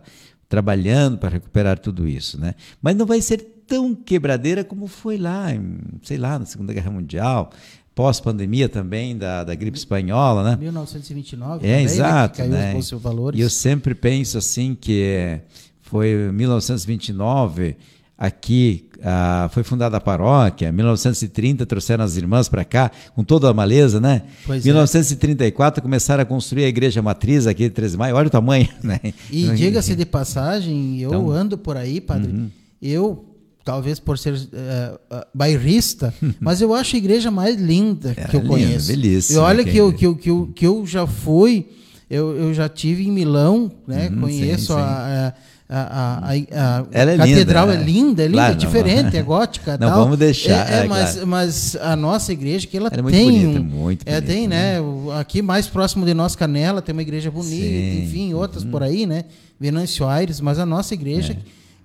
trabalhando 0.49 1.17
para 1.17 1.29
recuperar 1.29 1.77
tudo 1.77 2.07
isso, 2.07 2.39
né? 2.39 2.55
Mas 2.81 2.95
não 2.95 3.05
vai 3.05 3.21
ser 3.21 3.37
tão 3.67 3.93
quebradeira 3.93 4.63
como 4.63 4.87
foi 4.87 5.17
lá, 5.17 5.53
em, 5.53 5.77
sei 6.03 6.17
lá, 6.17 6.39
na 6.39 6.45
Segunda 6.45 6.71
Guerra 6.71 6.89
Mundial, 6.89 7.51
pós-pandemia 7.97 8.69
também 8.69 9.17
da, 9.17 9.43
da 9.43 9.55
gripe 9.55 9.75
espanhola, 9.75 10.43
né? 10.43 10.55
1929. 10.55 11.65
É, 11.65 11.71
também, 11.71 11.83
exato, 11.83 12.43
né? 12.43 12.73
né? 12.73 12.75
Os 12.77 12.91
valores. 12.91 13.39
E 13.39 13.41
eu 13.41 13.49
sempre 13.49 13.95
penso 13.95 14.37
assim 14.37 14.77
que 14.79 15.39
foi 15.81 16.31
1929 16.31 17.75
aqui 18.15 18.87
ah, 19.03 19.49
foi 19.51 19.63
fundada 19.63 19.97
a 19.97 19.99
paróquia, 19.99 20.71
1930 20.71 21.65
trouxeram 21.65 22.03
as 22.03 22.17
irmãs 22.17 22.47
para 22.47 22.63
cá 22.63 22.91
com 23.15 23.23
toda 23.23 23.49
a 23.49 23.53
maleza, 23.53 23.99
né? 23.99 24.23
Pois 24.45 24.63
1934 24.63 25.81
começaram 25.81 26.21
a 26.21 26.25
construir 26.25 26.65
a 26.65 26.67
igreja 26.67 27.01
matriz 27.01 27.47
aqui 27.47 27.63
de 27.63 27.69
13 27.71 27.93
de 27.93 27.97
maio, 27.97 28.15
olha 28.15 28.27
o 28.27 28.31
tamanho, 28.31 28.67
né? 28.83 28.99
E 29.31 29.49
diga-se 29.55 29.95
de 29.95 30.05
passagem, 30.05 30.99
eu 30.99 31.09
Então- 31.09 31.29
ando 31.31 31.57
por 31.57 31.77
aí, 31.77 31.99
padre. 31.99 32.51
Eu, 32.79 33.25
talvez 33.67 33.99
por 33.99 34.17
ser 34.17 34.33
eh, 34.53 34.97
eh, 35.11 35.27
bairrista, 35.33 36.13
mas 36.39 36.61
eu 36.61 36.73
acho 36.73 36.95
a 36.95 36.99
igreja 36.99 37.29
mais 37.29 37.57
linda 37.57 38.13
É, 38.15 38.23
que 38.23 38.35
eu 38.37 38.39
linda, 38.41 38.53
conheço. 38.53 38.87
belíssima, 38.87 39.39
E 39.39 39.43
olha 39.43 39.63
que 39.65 39.71
que 39.71 39.77
eu, 39.77 39.89
é- 39.89 39.93
que, 39.93 40.05
eu, 40.05 40.15
que, 40.15 40.29
eu, 40.29 40.51
que 40.55 40.65
eu 40.65 40.85
já 40.85 41.05
fui, 41.05 41.67
eu, 42.09 42.33
eu 42.37 42.53
já 42.53 42.69
tive 42.69 43.05
em 43.05 43.11
Milão, 43.11 43.69
né? 43.85 44.07
Uhum, 44.09 44.21
conheço 44.21 44.67
sim, 44.67 44.73
sim. 44.73 44.79
a. 44.79 45.33
a, 45.33 45.33
a, 45.69 46.29
a, 46.29 46.31
a 46.31 46.85
Ela 46.93 47.11
é 47.11 47.17
catedral 47.17 47.65
linda, 47.67 47.75
é 47.75 47.77
né? 47.79 47.85
linda, 47.85 48.23
é 48.23 48.27
linda, 48.27 48.37
Claro, 48.37 48.51
é 48.53 48.55
não- 48.55 48.65
diferente, 48.71 49.17
é 49.17 49.21
gótica. 49.21 49.71
Não, 49.77 49.89
tal. 49.89 50.03
vamos 50.03 50.17
deixar, 50.17 50.71
É, 50.71 50.75
é, 50.75 50.83
é, 50.85 50.87
mas, 50.87 51.11
claro. 51.11 51.27
mas 51.27 51.75
a 51.81 51.93
nossa 51.97 52.31
igreja, 52.31 52.65
que 52.65 52.77
ela 52.77 52.87
Ela 52.89 52.99
é 52.99 53.01
muito 53.01 53.13
tem. 53.15 53.25
bonita, 53.29 53.59
um- 53.59 53.63
muito 53.63 54.03
é, 54.07 54.13
bonita, 54.21 54.33
tem, 54.33 54.47
né? 54.47 54.79
né? 54.79 55.19
Aqui 55.19 55.41
mais 55.41 55.67
próximo 55.67 56.05
de 56.05 56.13
nós, 56.13 56.37
Canela, 56.37 56.81
tem 56.81 56.93
uma 56.93 57.01
igreja 57.01 57.29
bonita, 57.29 57.51
Sim, 57.65 58.03
enfim, 58.05 58.33
outras 58.33 58.63
por 58.63 58.81
aí, 58.81 59.05
né? 59.05 59.25
Venâncio 59.59 60.07
Aires, 60.07 60.39
mas 60.39 60.57
a 60.57 60.65
nossa 60.65 60.93
igreja 60.93 61.33
é, 61.33 61.37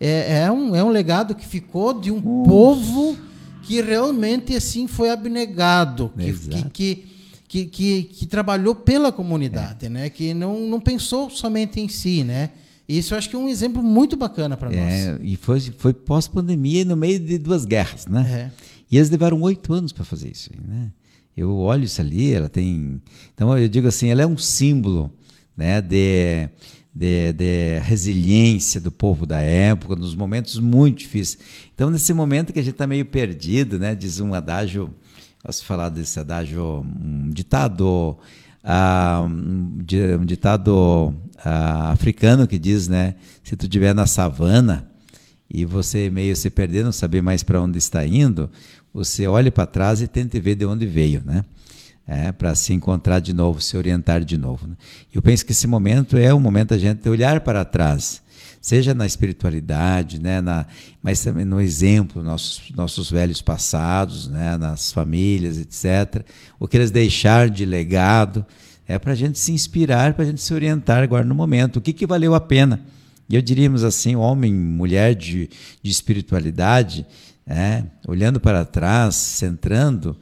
é 0.09 0.51
um, 0.51 0.75
é 0.75 0.83
um 0.83 0.89
legado 0.89 1.35
que 1.35 1.47
ficou 1.47 1.99
de 1.99 2.11
um 2.11 2.21
povo 2.21 3.17
que 3.63 3.81
realmente 3.81 4.55
assim 4.57 4.87
foi 4.87 5.11
abnegado, 5.11 6.13
que, 6.17 6.65
que, 6.71 7.05
que, 7.49 7.65
que, 7.67 8.03
que 8.05 8.27
trabalhou 8.27 8.75
pela 8.75 9.13
comunidade, 9.13 9.89
né? 9.89 10.11
Que 10.11 10.35
não, 10.35 10.61
não 10.67 10.81
pensou 10.81 11.31
somente 11.31 11.81
em 11.81 11.89
si, 11.89 12.25
né? 12.25 12.51
Isso 12.89 13.15
eu 13.15 13.19
acho 13.19 13.31
que 13.31 13.37
é 13.37 13.39
um 13.39 13.49
exemplo 13.49 13.83
muito 13.83 14.17
bacana 14.17 14.57
para 14.57 14.69
nós. 14.69 14.79
É, 14.79 15.19
e 15.23 15.37
foi, 15.37 15.61
foi 15.61 15.95
pós-pandemia 15.95 16.81
e 16.81 16.85
no 16.85 16.97
meio 16.97 17.21
de 17.21 17.39
duas 17.39 17.65
guerras, 17.65 18.07
né? 18.07 18.51
É. 18.51 18.73
E 18.91 18.97
eles 18.97 19.09
levaram 19.09 19.41
oito 19.43 19.73
anos 19.73 19.93
para 19.93 20.05
fazer 20.05 20.31
isso, 20.31 20.51
né? 20.67 20.91
Eu 21.37 21.57
olho 21.57 21.85
isso 21.85 22.01
ali, 22.01 22.33
ela 22.33 22.49
tem. 22.49 23.01
Então 23.35 23.57
eu 23.57 23.69
digo 23.69 23.89
assim, 23.89 24.09
ela 24.09 24.23
é 24.23 24.27
um 24.27 24.37
símbolo, 24.37 25.11
né, 25.57 25.81
de, 25.81 26.49
de, 26.95 27.33
de 27.33 27.79
resiliência 27.81 28.81
do 28.81 28.93
povo 28.93 29.25
da 29.25 29.41
época, 29.41 29.97
nos 29.97 30.15
momentos 30.15 30.59
muito 30.59 30.99
difíceis. 30.99 31.39
Então 31.75 31.91
nesse 31.91 32.13
momento 32.13 32.53
que 32.53 32.59
a 32.59 32.63
gente 32.63 32.75
está 32.75 32.87
meio 32.87 33.07
perdido, 33.07 33.79
né, 33.79 33.95
diz 33.95 34.21
um 34.21 34.35
adágio, 34.35 34.93
posso 35.43 35.65
falar 35.65 35.89
desse 35.89 36.21
adágio, 36.21 36.85
um 36.85 37.31
ditado, 37.31 38.17
ah, 38.63 39.25
um 39.27 39.79
di- 39.85 40.19
ditado 40.27 41.15
ah, 41.45 41.93
africano 41.93 42.47
que 42.47 42.59
diz, 42.59 42.89
né, 42.89 43.15
se 43.43 43.57
tu 43.57 43.65
estiver 43.65 43.95
na 43.95 44.07
savana 44.07 44.89
e 45.49 45.65
você 45.65 46.11
meio 46.11 46.37
se 46.37 46.51
perder, 46.51 46.85
não 46.85 46.93
saber 46.93 47.23
mais 47.23 47.43
para 47.43 47.61
onde 47.61 47.79
está 47.79 48.07
indo, 48.07 48.51
você 48.93 49.27
olha 49.27 49.51
para 49.51 49.67
trás 49.67 50.03
e 50.03 50.07
tenta 50.07 50.39
ver 50.39 50.55
de 50.55 50.67
onde 50.67 50.87
veio, 50.87 51.23
né? 51.25 51.45
É, 52.07 52.33
para 52.33 52.55
se 52.55 52.73
encontrar 52.73 53.21
de 53.21 53.33
novo, 53.33 53.61
se 53.61 53.77
orientar 53.77 54.25
de 54.25 54.37
novo. 54.37 54.67
Né? 54.67 54.75
Eu 55.15 55.23
penso 55.23 55.47
que 55.47 55.53
esse 55.53 55.67
momento 55.67 56.17
é 56.17 56.35
o 56.35 56.41
momento 56.41 56.71
da 56.71 56.79
gente 56.79 57.09
olhar 57.09 57.41
para 57.41 57.65
trás, 57.65 58.21
seja 58.61 58.93
na 58.93 59.07
espiritualidade, 59.07 60.21
né, 60.21 60.41
na, 60.41 60.67
mas 61.01 61.23
também 61.23 61.45
no 61.45 61.61
exemplo, 61.61 62.23
nossos, 62.23 62.63
nossos 62.75 63.09
velhos 63.09 63.41
passados, 63.41 64.29
né, 64.29 64.57
nas 64.57 64.93
famílias, 64.93 65.59
etc. 65.59 66.25
O 66.59 66.67
que 66.67 66.77
eles 66.77 66.91
deixaram 66.91 67.51
de 67.51 67.65
legado, 67.65 68.45
é 68.87 68.99
para 68.99 69.13
a 69.13 69.17
gente 69.17 69.39
se 69.39 69.53
inspirar, 69.53 70.15
para 70.15 70.25
a 70.25 70.27
gente 70.27 70.41
se 70.41 70.53
orientar 70.53 71.03
agora 71.03 71.25
no 71.25 71.35
momento. 71.35 71.77
O 71.77 71.81
que, 71.81 71.93
que 71.93 72.07
valeu 72.07 72.35
a 72.35 72.41
pena? 72.41 72.81
E 73.29 73.37
eu 73.37 73.43
diríamos 73.43 73.85
assim, 73.85 74.17
homem, 74.17 74.53
mulher 74.53 75.15
de, 75.15 75.49
de 75.83 75.91
espiritualidade, 75.91 77.07
é, 77.47 77.85
olhando 78.07 78.39
para 78.39 78.65
trás, 78.65 79.15
centrando, 79.15 80.17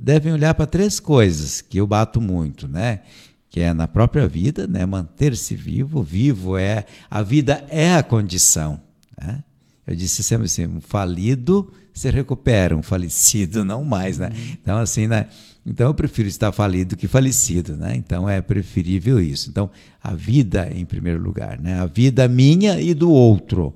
devem 0.00 0.32
olhar 0.32 0.54
para 0.54 0.66
três 0.66 0.98
coisas 0.98 1.60
que 1.60 1.78
eu 1.78 1.86
bato 1.86 2.20
muito, 2.20 2.66
né? 2.66 3.00
Que 3.48 3.60
é 3.60 3.72
na 3.72 3.86
própria 3.86 4.26
vida, 4.26 4.66
né? 4.66 4.84
Manter-se 4.86 5.54
vivo, 5.54 6.02
vivo 6.02 6.56
é 6.56 6.84
a 7.10 7.22
vida 7.22 7.64
é 7.68 7.94
a 7.94 8.02
condição. 8.02 8.80
Né? 9.20 9.42
Eu 9.86 9.94
disse 9.94 10.22
sempre 10.22 10.46
assim, 10.46 10.66
um 10.66 10.80
falido 10.80 11.72
se 11.92 12.10
recupera, 12.10 12.76
um 12.76 12.82
falecido 12.82 13.64
não 13.64 13.84
mais, 13.84 14.18
né? 14.18 14.30
Então 14.60 14.78
assim, 14.78 15.06
né? 15.06 15.28
Então 15.64 15.86
eu 15.86 15.94
prefiro 15.94 16.28
estar 16.28 16.50
falido 16.50 16.96
que 16.96 17.06
falecido, 17.06 17.76
né? 17.76 17.94
Então 17.94 18.28
é 18.28 18.40
preferível 18.40 19.20
isso. 19.20 19.50
Então 19.50 19.70
a 20.02 20.14
vida 20.14 20.68
em 20.74 20.84
primeiro 20.84 21.22
lugar, 21.22 21.60
né? 21.60 21.80
A 21.80 21.86
vida 21.86 22.26
minha 22.26 22.80
e 22.80 22.94
do 22.94 23.10
outro, 23.10 23.74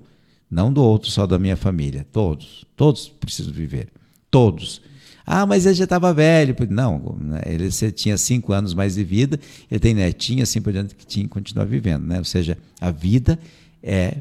não 0.50 0.72
do 0.72 0.82
outro 0.82 1.10
só 1.10 1.26
da 1.26 1.38
minha 1.38 1.56
família, 1.56 2.06
todos, 2.10 2.64
todos 2.74 3.08
precisam 3.08 3.52
viver, 3.52 3.88
todos. 4.36 4.82
Ah, 5.26 5.46
mas 5.46 5.64
ele 5.64 5.74
já 5.74 5.84
estava 5.84 6.12
velho. 6.12 6.54
Não, 6.68 7.16
ele 7.46 7.70
tinha 7.90 8.18
cinco 8.18 8.52
anos 8.52 8.74
mais 8.74 8.96
de 8.96 9.02
vida, 9.02 9.40
ele 9.70 9.80
tem 9.80 9.94
netinho, 9.94 10.42
assim 10.42 10.60
por 10.60 10.74
diante, 10.74 10.94
que 10.94 11.06
tinha 11.06 11.26
continuar 11.26 11.64
vivendo. 11.64 12.04
Né? 12.04 12.18
Ou 12.18 12.24
seja, 12.24 12.58
a 12.78 12.90
vida 12.90 13.38
é 13.82 14.18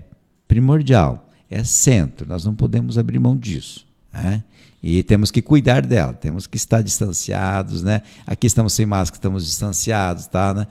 primordial, 0.47 1.30
é 1.51 1.66
centro, 1.66 2.26
nós 2.26 2.45
não 2.45 2.55
podemos 2.55 2.97
abrir 2.97 3.20
mão 3.20 3.36
disso. 3.36 3.86
Né? 4.13 4.41
E 4.82 5.03
temos 5.03 5.32
que 5.32 5.41
cuidar 5.41 5.86
dela, 5.86 6.13
temos 6.13 6.47
que 6.47 6.55
estar 6.55 6.82
distanciados. 6.82 7.84
Né? 7.84 8.01
Aqui 8.26 8.47
estamos 8.47 8.72
sem 8.72 8.86
máscara, 8.86 9.18
estamos 9.18 9.45
distanciados, 9.45 10.28
tá? 10.28 10.53
Né? 10.53 10.68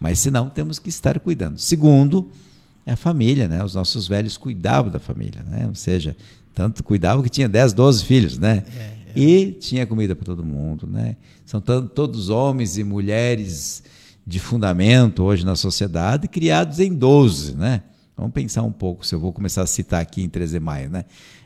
mas 0.00 0.18
se 0.18 0.30
não, 0.30 0.48
temos 0.48 0.78
que 0.78 0.88
estar 0.88 1.20
cuidando. 1.20 1.58
Segundo, 1.58 2.30
é 2.86 2.92
a 2.92 2.96
família, 2.96 3.46
né? 3.46 3.62
os 3.62 3.74
nossos 3.74 4.08
velhos 4.08 4.38
cuidavam 4.38 4.90
da 4.90 4.98
família, 4.98 5.42
né? 5.42 5.66
ou 5.66 5.74
seja, 5.74 6.16
tanto 6.56 6.82
cuidavam 6.82 7.22
que 7.22 7.28
tinha 7.28 7.46
10, 7.46 7.74
12 7.74 8.04
filhos, 8.06 8.38
né? 8.38 8.62
E 9.14 9.52
tinha 9.60 9.86
comida 9.86 10.16
para 10.16 10.24
todo 10.24 10.42
mundo, 10.42 10.86
né? 10.86 11.16
São 11.44 11.60
todos 11.60 12.30
homens 12.30 12.78
e 12.78 12.82
mulheres 12.82 13.82
de 14.26 14.40
fundamento 14.40 15.22
hoje 15.22 15.44
na 15.44 15.54
sociedade, 15.54 16.26
criados 16.26 16.80
em 16.80 16.94
12, 16.94 17.54
né? 17.54 17.82
Vamos 18.16 18.32
pensar 18.32 18.62
um 18.62 18.72
pouco, 18.72 19.06
se 19.06 19.14
eu 19.14 19.20
vou 19.20 19.34
começar 19.34 19.62
a 19.62 19.66
citar 19.66 20.00
aqui 20.00 20.22
em 20.22 20.30
13 20.30 20.54
de 20.54 20.64
maio, 20.64 20.88
né? 20.88 21.04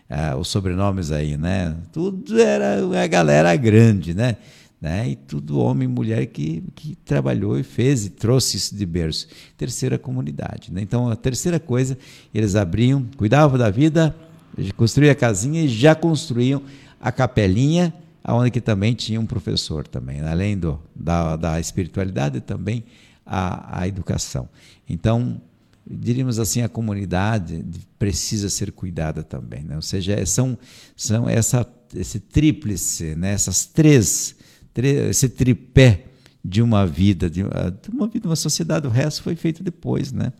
Ah, 0.08 0.36
os 0.36 0.46
sobrenomes 0.46 1.11
aí, 1.11 1.36
né? 1.36 1.76
Tudo 1.92 2.40
era 2.40 3.02
a 3.02 3.06
galera 3.08 3.54
grande, 3.56 4.14
né? 4.14 4.36
né? 4.80 5.08
E 5.08 5.16
tudo 5.16 5.58
homem 5.58 5.88
e 5.88 5.92
mulher 5.92 6.24
que, 6.26 6.62
que 6.76 6.94
trabalhou 6.94 7.58
e 7.58 7.64
fez 7.64 8.06
e 8.06 8.11
trouxe 8.11 8.56
isso 8.56 8.76
de 8.76 8.86
berço. 8.86 9.26
Terceira 9.58 9.98
comunidade, 9.98 10.72
né? 10.72 10.80
Então, 10.80 11.11
a 11.11 11.16
terceira 11.16 11.58
coisa, 11.58 11.98
eles 12.32 12.54
abriam, 12.54 13.04
cuidavam 13.16 13.58
da 13.58 13.70
vida, 13.70 14.14
construíam 14.76 15.12
a 15.12 15.14
casinha 15.14 15.62
e 15.62 15.68
já 15.68 15.94
construíam 15.94 16.62
a 17.01 17.11
capelinha, 17.11 17.92
onde 18.26 18.51
que 18.51 18.61
também 18.61 18.94
tinha 18.94 19.20
um 19.20 19.26
professor 19.26 19.86
também, 19.86 20.20
além 20.20 20.59
do, 20.59 20.80
da, 20.94 21.36
da 21.36 21.61
espiritualidade, 21.61 22.40
também 22.40 22.84
a, 23.24 23.80
a 23.80 23.88
educação. 23.88 24.48
Então, 24.88 25.40
diríamos 25.88 26.38
assim, 26.38 26.62
a 26.62 26.68
comunidade 26.68 27.64
precisa 27.98 28.48
ser 28.48 28.72
cuidada 28.72 29.22
também, 29.22 29.62
né? 29.62 29.76
ou 29.76 29.82
seja, 29.82 30.24
são, 30.26 30.59
são 30.96 31.28
essa, 31.28 31.66
esse 31.94 32.20
tríplice, 32.20 33.14
né? 33.16 33.32
essas 33.32 33.64
três, 33.64 34.36
três, 34.74 35.11
esse 35.11 35.28
tripé 35.28 36.07
de 36.44 36.62
uma 36.62 36.86
vida, 36.86 37.28
de 37.28 37.42
uma 37.42 38.09
vida, 38.09 38.28
uma 38.28 38.36
sociedade, 38.36 38.86
o 38.86 38.90
resto 38.90 39.22
foi 39.22 39.36
feito 39.36 39.62
depois, 39.62 40.11
né? 40.11 40.32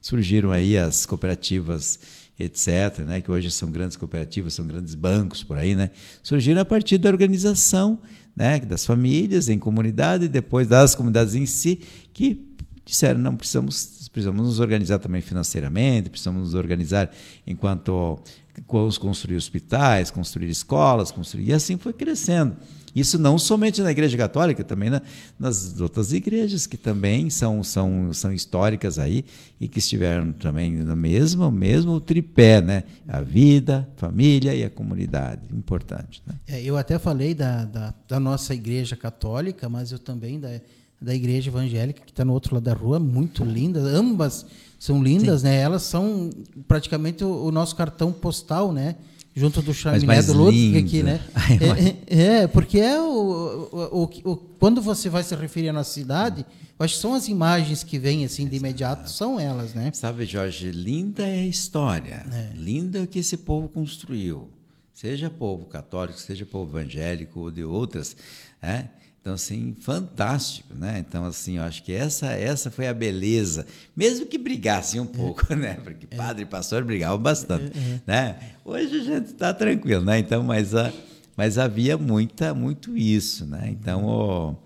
Surgiram 0.00 0.52
aí 0.52 0.78
as 0.78 1.04
cooperativas 1.04 1.98
etc., 2.38 3.00
né, 3.06 3.20
que 3.20 3.30
hoje 3.30 3.50
são 3.50 3.70
grandes 3.70 3.96
cooperativas, 3.96 4.54
são 4.54 4.66
grandes 4.66 4.94
bancos 4.94 5.42
por 5.42 5.56
aí, 5.56 5.74
né, 5.74 5.90
surgiram 6.22 6.60
a 6.60 6.64
partir 6.64 6.98
da 6.98 7.08
organização 7.08 8.00
né, 8.36 8.60
das 8.60 8.86
famílias 8.86 9.48
em 9.48 9.58
comunidade 9.58 10.26
e 10.26 10.28
depois 10.28 10.68
das 10.68 10.94
comunidades 10.94 11.34
em 11.34 11.46
si, 11.46 11.80
que 12.12 12.46
disseram, 12.84 13.20
não, 13.20 13.36
precisamos, 13.36 14.08
precisamos 14.12 14.46
nos 14.46 14.60
organizar 14.60 14.98
também 14.98 15.20
financeiramente, 15.20 16.08
precisamos 16.08 16.40
nos 16.42 16.54
organizar 16.54 17.10
enquanto 17.46 18.18
construir 18.66 19.36
hospitais, 19.36 20.10
construir 20.10 20.48
escolas, 20.48 21.10
construir, 21.10 21.48
e 21.48 21.52
assim 21.52 21.76
foi 21.76 21.92
crescendo. 21.92 22.56
Isso 22.94 23.18
não 23.18 23.38
somente 23.38 23.82
na 23.82 23.90
Igreja 23.90 24.16
Católica, 24.16 24.64
também 24.64 24.90
na, 24.90 25.02
nas 25.38 25.80
outras 25.80 26.12
igrejas 26.12 26.66
que 26.66 26.76
também 26.76 27.30
são, 27.30 27.62
são, 27.62 28.12
são 28.12 28.32
históricas 28.32 28.98
aí 28.98 29.24
e 29.60 29.68
que 29.68 29.78
estiveram 29.78 30.32
também 30.32 30.72
no 30.72 30.96
mesmo, 30.96 31.50
mesmo 31.50 32.00
tripé, 32.00 32.60
né? 32.60 32.84
A 33.06 33.20
vida, 33.20 33.88
família 33.96 34.54
e 34.54 34.64
a 34.64 34.70
comunidade. 34.70 35.42
Importante. 35.52 36.22
Né? 36.26 36.34
É, 36.46 36.62
eu 36.62 36.76
até 36.76 36.98
falei 36.98 37.34
da, 37.34 37.64
da, 37.64 37.94
da, 38.06 38.20
nossa 38.20 38.54
Igreja 38.54 38.96
Católica, 38.96 39.68
mas 39.68 39.92
eu 39.92 39.98
também 39.98 40.38
da, 40.38 40.60
da 41.00 41.14
igreja 41.14 41.50
evangélica, 41.50 42.02
que 42.04 42.10
está 42.10 42.24
no 42.24 42.32
outro 42.32 42.54
lado 42.54 42.64
da 42.64 42.74
rua, 42.74 42.98
muito 42.98 43.44
linda. 43.44 43.80
Ambas 43.80 44.44
são 44.78 45.02
lindas, 45.02 45.40
Sim. 45.40 45.48
né? 45.48 45.60
Elas 45.60 45.82
são 45.82 46.30
praticamente 46.66 47.24
o, 47.24 47.46
o, 47.46 47.52
nosso 47.52 47.74
cartão 47.76 48.12
postal, 48.12 48.72
né? 48.72 48.96
Junto 49.38 49.62
do 49.62 49.72
chaminé 49.72 50.20
do 50.20 50.32
Ludwig 50.32 50.78
aqui, 50.78 51.02
né? 51.02 51.20
Ai, 51.32 51.96
é, 52.08 52.42
é, 52.42 52.46
porque 52.48 52.80
é 52.80 53.00
o, 53.00 53.68
o, 53.72 54.02
o, 54.02 54.36
quando 54.58 54.82
você 54.82 55.08
vai 55.08 55.22
se 55.22 55.32
referir 55.36 55.68
à 55.68 55.72
nossa 55.72 55.92
cidade, 55.92 56.44
eu 56.76 56.84
acho 56.84 56.94
que 56.94 57.00
são 57.00 57.14
as 57.14 57.28
imagens 57.28 57.84
que 57.84 58.00
vêm 58.00 58.24
assim 58.24 58.48
de 58.48 58.56
imediato, 58.56 59.08
são 59.08 59.38
elas, 59.38 59.74
né? 59.74 59.92
Sabe, 59.94 60.26
Jorge, 60.26 60.72
linda 60.72 61.24
é 61.24 61.40
a 61.40 61.46
história. 61.46 62.26
É. 62.32 62.50
Linda 62.56 62.98
é 62.98 63.02
o 63.02 63.06
que 63.06 63.20
esse 63.20 63.36
povo 63.36 63.68
construiu. 63.68 64.48
Seja 64.92 65.30
povo 65.30 65.66
católico, 65.66 66.18
seja 66.18 66.44
povo 66.44 66.76
evangélico 66.76 67.38
ou 67.38 67.50
de 67.52 67.62
outras, 67.62 68.16
né? 68.60 68.90
Então, 69.20 69.34
assim, 69.34 69.76
fantástico, 69.80 70.74
né? 70.74 71.04
Então, 71.06 71.24
assim, 71.24 71.58
eu 71.58 71.62
acho 71.62 71.82
que 71.82 71.92
essa, 71.92 72.28
essa 72.28 72.70
foi 72.70 72.86
a 72.86 72.94
beleza, 72.94 73.66
mesmo 73.96 74.26
que 74.26 74.38
brigassem 74.38 75.00
um 75.00 75.06
pouco, 75.06 75.52
né? 75.54 75.74
Porque 75.74 76.06
é. 76.10 76.16
padre 76.16 76.42
e 76.44 76.46
pastor 76.46 76.84
brigavam 76.84 77.18
bastante, 77.18 77.76
é, 77.76 77.80
é. 77.80 78.00
né? 78.06 78.38
Hoje 78.64 79.00
a 79.00 79.04
gente 79.04 79.26
está 79.26 79.52
tranquilo, 79.52 80.04
né? 80.04 80.18
Então, 80.18 80.42
mas, 80.42 80.74
a, 80.74 80.92
mas 81.36 81.58
havia 81.58 81.98
muita, 81.98 82.54
muito 82.54 82.96
isso, 82.96 83.44
né? 83.44 83.68
Então, 83.70 84.04
oh, 84.04 84.56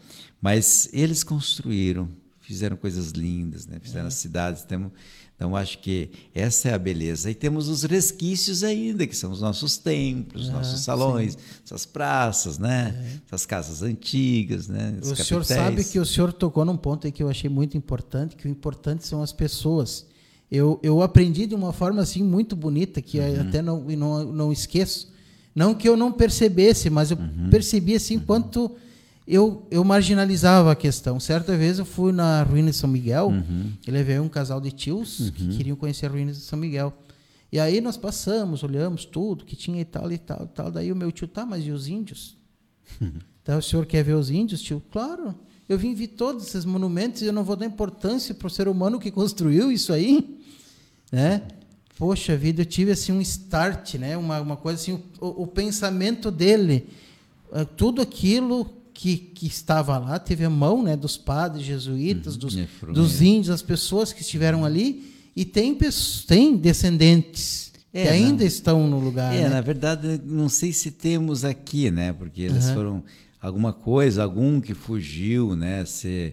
mas 0.40 0.88
eles 0.92 1.24
construíram, 1.24 2.08
fizeram 2.40 2.76
coisas 2.76 3.10
lindas, 3.10 3.66
né? 3.66 3.78
Fizeram 3.80 4.06
as 4.06 4.14
cidades, 4.14 4.62
temos 4.62 4.88
então, 4.88 5.00
acho 5.56 5.78
que 5.78 6.10
essa 6.34 6.68
é 6.68 6.74
a 6.74 6.78
beleza. 6.78 7.30
E 7.30 7.34
temos 7.34 7.68
os 7.68 7.82
resquícios 7.82 8.62
ainda, 8.62 9.06
que 9.06 9.16
são 9.16 9.32
os 9.32 9.40
nossos 9.40 9.76
templos, 9.76 10.48
ah, 10.48 10.52
nossos 10.52 10.80
salões, 10.80 11.32
sim. 11.32 11.38
essas 11.64 11.84
praças, 11.84 12.58
né? 12.58 12.94
É. 12.96 13.20
essas 13.26 13.44
casas 13.44 13.82
antigas. 13.82 14.68
Né? 14.68 14.98
o 15.02 15.16
senhor 15.16 15.44
sabe 15.44 15.84
que 15.84 15.98
o 15.98 16.06
senhor 16.06 16.32
tocou 16.32 16.64
num 16.64 16.76
ponto 16.76 17.06
aí 17.06 17.12
que 17.12 17.22
eu 17.22 17.28
achei 17.28 17.50
muito 17.50 17.76
importante, 17.76 18.36
que 18.36 18.46
o 18.46 18.50
importante 18.50 19.06
são 19.06 19.22
as 19.22 19.32
pessoas. 19.32 20.06
Eu, 20.50 20.78
eu 20.82 21.02
aprendi 21.02 21.46
de 21.46 21.54
uma 21.54 21.72
forma 21.72 22.02
assim 22.02 22.22
muito 22.22 22.54
bonita, 22.54 23.00
que 23.00 23.18
uhum. 23.18 23.40
até 23.40 23.62
não, 23.62 23.80
não, 23.80 24.24
não 24.24 24.52
esqueço. 24.52 25.10
Não 25.54 25.74
que 25.74 25.88
eu 25.88 25.96
não 25.96 26.12
percebesse, 26.12 26.88
mas 26.88 27.10
eu 27.10 27.16
uhum. 27.16 27.50
percebi 27.50 27.94
assim 27.94 28.16
uhum. 28.16 28.24
quanto 28.24 28.70
eu, 29.26 29.66
eu 29.70 29.84
marginalizava 29.84 30.72
a 30.72 30.76
questão. 30.76 31.20
Certa 31.20 31.56
vez 31.56 31.78
eu 31.78 31.84
fui 31.84 32.12
na 32.12 32.42
ruína 32.42 32.70
de 32.70 32.76
São 32.76 32.88
Miguel 32.90 33.28
uhum. 33.28 33.72
e 33.86 33.90
levei 33.90 34.18
um 34.18 34.28
casal 34.28 34.60
de 34.60 34.72
tios 34.72 35.20
uhum. 35.20 35.30
que 35.30 35.56
queriam 35.56 35.76
conhecer 35.76 36.06
a 36.06 36.08
ruína 36.08 36.32
de 36.32 36.38
São 36.38 36.58
Miguel. 36.58 36.92
E 37.52 37.60
aí 37.60 37.80
nós 37.80 37.96
passamos, 37.96 38.62
olhamos 38.62 39.04
tudo 39.04 39.44
que 39.44 39.54
tinha 39.54 39.80
e 39.80 39.84
tal 39.84 40.10
e 40.10 40.18
tal 40.18 40.44
e 40.44 40.48
tal. 40.48 40.70
Daí 40.70 40.90
o 40.90 40.96
meu 40.96 41.12
tio, 41.12 41.28
tá, 41.28 41.46
mas 41.46 41.64
e 41.64 41.70
os 41.70 41.86
índios? 41.86 42.36
Então 43.42 43.58
o 43.60 43.62
senhor 43.62 43.86
quer 43.86 44.02
ver 44.02 44.14
os 44.14 44.30
índios, 44.30 44.60
tio? 44.62 44.82
Claro. 44.90 45.34
Eu 45.68 45.78
vim 45.78 45.94
ver 45.94 46.08
todos 46.08 46.46
esses 46.46 46.64
monumentos 46.64 47.22
e 47.22 47.26
eu 47.26 47.32
não 47.32 47.44
vou 47.44 47.54
dar 47.54 47.64
importância 47.64 48.34
para 48.34 48.46
o 48.46 48.50
ser 48.50 48.66
humano 48.66 48.98
que 48.98 49.10
construiu 49.10 49.70
isso 49.70 49.92
aí, 49.92 50.38
né? 51.10 51.42
Poxa 51.96 52.36
vida, 52.36 52.62
eu 52.62 52.66
tive 52.66 52.90
assim 52.90 53.12
um 53.12 53.20
start, 53.20 53.94
né? 53.94 54.16
Uma, 54.16 54.40
uma 54.40 54.56
coisa 54.56 54.80
assim, 54.80 55.00
o, 55.20 55.42
o 55.42 55.46
pensamento 55.46 56.30
dele, 56.30 56.88
eh, 57.52 57.64
tudo 57.76 58.02
aquilo 58.02 58.81
que, 59.02 59.16
que 59.16 59.48
estava 59.48 59.98
lá, 59.98 60.16
teve 60.16 60.44
a 60.44 60.50
mão 60.50 60.80
né, 60.80 60.96
dos 60.96 61.16
padres 61.16 61.66
jesuítas, 61.66 62.34
uhum. 62.34 62.38
dos, 62.38 62.54
dos 62.94 63.20
índios, 63.20 63.50
as 63.50 63.60
pessoas 63.60 64.12
que 64.12 64.22
estiveram 64.22 64.64
ali, 64.64 65.12
e 65.34 65.44
tem, 65.44 65.76
tem 66.28 66.56
descendentes 66.56 67.72
é, 67.92 68.04
que 68.04 68.08
ainda 68.08 68.44
na, 68.44 68.46
estão 68.48 68.86
no 68.86 69.00
lugar. 69.00 69.34
É, 69.34 69.42
né? 69.42 69.48
na 69.48 69.60
verdade, 69.60 70.20
não 70.24 70.48
sei 70.48 70.72
se 70.72 70.92
temos 70.92 71.44
aqui, 71.44 71.90
né? 71.90 72.12
Porque 72.12 72.42
eles 72.42 72.68
uhum. 72.68 72.74
foram 72.74 73.04
alguma 73.40 73.72
coisa, 73.72 74.22
algum 74.22 74.60
que 74.60 74.72
fugiu, 74.72 75.56
né? 75.56 75.84
Se 75.84 76.32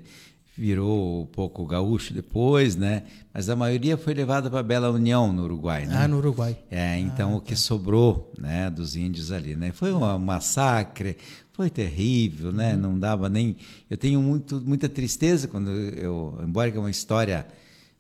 virou 0.55 1.23
um 1.23 1.25
pouco 1.25 1.65
gaúcho 1.65 2.13
depois, 2.13 2.75
né? 2.75 3.01
Mas 3.33 3.49
a 3.49 3.55
maioria 3.55 3.97
foi 3.97 4.13
levada 4.13 4.47
para 4.47 4.61
Bela 4.61 4.91
União, 4.91 5.33
no 5.33 5.45
Uruguai, 5.45 5.87
né? 5.87 5.95
Ah, 6.03 6.07
no 6.07 6.17
Uruguai. 6.17 6.55
É, 6.69 6.99
então 6.99 7.33
ah, 7.33 7.37
o 7.37 7.41
que 7.41 7.55
tá. 7.55 7.57
sobrou, 7.57 8.31
né, 8.37 8.69
dos 8.69 8.95
índios 8.95 9.31
ali, 9.31 9.55
né? 9.55 9.71
Foi 9.71 9.91
um 9.91 10.19
massacre, 10.19 11.17
foi 11.59 11.69
terrível, 11.69 12.53
né? 12.53 12.73
Uhum. 12.73 12.79
Não 12.79 12.99
dava 12.99 13.27
nem. 13.27 13.57
Eu 13.89 13.97
tenho 13.97 14.21
muito, 14.21 14.61
muita 14.61 14.87
tristeza 14.87 15.45
quando 15.45 15.69
eu, 15.69 16.39
embora 16.41 16.71
que 16.71 16.77
é 16.77 16.79
uma 16.79 16.89
história 16.89 17.45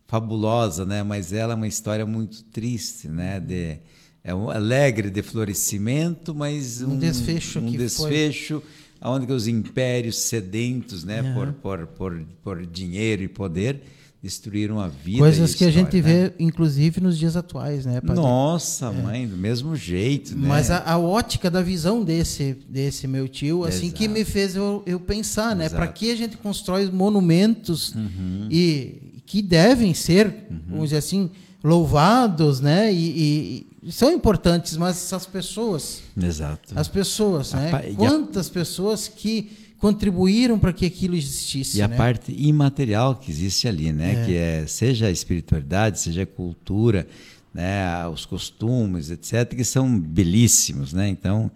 fabulosa, 0.07 0.85
né? 0.85 1.03
Mas 1.03 1.33
ela 1.33 1.51
é 1.51 1.55
uma 1.57 1.67
história 1.67 2.05
muito 2.05 2.41
triste, 2.45 3.09
né? 3.09 3.37
De 3.37 3.77
é 4.23 4.33
um 4.33 4.49
alegre 4.49 5.09
de 5.09 5.21
florescimento, 5.21 6.33
mas 6.33 6.81
um, 6.81 6.93
um 6.93 6.97
desfecho, 6.97 7.59
um 7.59 7.69
desfecho, 7.69 8.61
foi... 8.61 9.09
onde 9.11 9.29
os 9.33 9.45
impérios 9.45 10.19
sedentos, 10.19 11.03
né? 11.03 11.21
Uhum. 11.21 11.33
Por, 11.33 11.53
por, 11.53 11.87
por, 11.87 12.25
por 12.41 12.65
dinheiro 12.65 13.23
e 13.23 13.27
poder 13.27 13.81
destruíram 14.21 14.79
a 14.79 14.87
vida. 14.87 15.19
Coisas 15.19 15.53
a 15.53 15.57
que 15.57 15.63
a 15.63 15.71
gente 15.71 15.95
né? 15.95 16.01
vê, 16.01 16.33
inclusive, 16.39 16.99
nos 16.99 17.17
dias 17.17 17.37
atuais, 17.37 17.85
né? 17.85 18.01
Padre? 18.01 18.21
Nossa, 18.21 18.87
é. 18.87 18.91
mãe, 18.91 19.27
do 19.27 19.37
mesmo 19.37 19.75
jeito. 19.75 20.35
Né? 20.35 20.47
Mas 20.47 20.69
a, 20.69 20.83
a, 20.83 20.97
ótica 20.97 21.49
da 21.49 21.61
visão 21.61 22.03
desse, 22.03 22.57
desse 22.67 23.07
meu 23.07 23.27
tio, 23.29 23.63
assim, 23.63 23.87
Exato. 23.87 23.97
que 23.97 24.07
me 24.07 24.25
fez 24.25 24.55
eu, 24.55 24.83
eu 24.85 24.99
pensar, 24.99 25.55
né? 25.55 25.69
Para 25.69 25.87
que 25.87 26.11
a 26.11 26.15
gente 26.15 26.35
constrói 26.37 26.89
monumentos 26.91 27.95
uhum. 27.95 28.47
e 28.51 29.21
que 29.25 29.41
devem 29.41 29.93
ser, 29.93 30.27
uhum. 30.49 30.59
vamos 30.67 30.83
dizer 30.85 30.97
assim, 30.97 31.31
louvados, 31.63 32.59
né? 32.59 32.91
E, 32.93 33.65
e, 33.83 33.91
são 33.91 34.11
importantes, 34.11 34.75
mas 34.75 34.97
essas 34.97 35.25
pessoas. 35.25 36.01
Exato. 36.21 36.73
As 36.75 36.89
pessoas, 36.89 37.53
né? 37.53 37.93
Quantas 37.95 38.49
pessoas 38.49 39.07
que 39.07 39.68
contribuíram 39.79 40.59
para 40.59 40.73
que 40.73 40.85
aquilo 40.85 41.15
existisse. 41.15 41.77
E 41.77 41.81
a 41.81 41.87
né? 41.87 41.95
parte 41.95 42.31
imaterial 42.37 43.15
que 43.15 43.31
existe 43.31 43.67
ali, 43.67 43.91
né? 43.91 44.21
É. 44.21 44.25
Que 44.25 44.35
é 44.35 44.67
seja 44.67 45.07
a 45.07 45.11
espiritualidade, 45.11 45.99
seja 45.99 46.23
a 46.23 46.25
cultura, 46.25 47.07
né? 47.53 48.07
Os 48.07 48.25
costumes, 48.25 49.09
etc., 49.09 49.55
que 49.55 49.63
são 49.63 49.99
belíssimos, 49.99 50.93
né? 50.93 51.07
Então, 51.07 51.49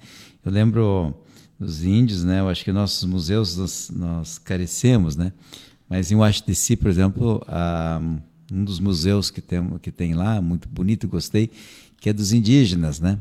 eu 0.44 0.52
lembro 0.52 1.14
dos 1.60 1.84
índios, 1.84 2.24
né? 2.24 2.40
Eu 2.40 2.50
acho 2.50 2.64
que 2.64 2.72
nossos 2.72 3.04
museus 3.04 3.58
nós, 3.58 3.92
nós 3.94 4.38
carecemos, 4.40 5.16
né? 5.16 5.34
Mas 5.90 6.12
em 6.12 6.16
Washington 6.16 6.48
DC, 6.48 6.78
por 6.78 6.90
exemplo, 6.90 7.46
um 8.52 8.64
dos 8.64 8.80
museus 8.80 9.30
que 9.30 9.42
tem, 9.42 9.78
que 9.80 9.92
tem 9.92 10.14
lá, 10.14 10.42
muito 10.42 10.68
bonito, 10.70 11.08
gostei, 11.08 11.52
que 12.00 12.10
é 12.10 12.14
dos 12.14 12.32
indígenas, 12.32 13.00
né? 13.00 13.20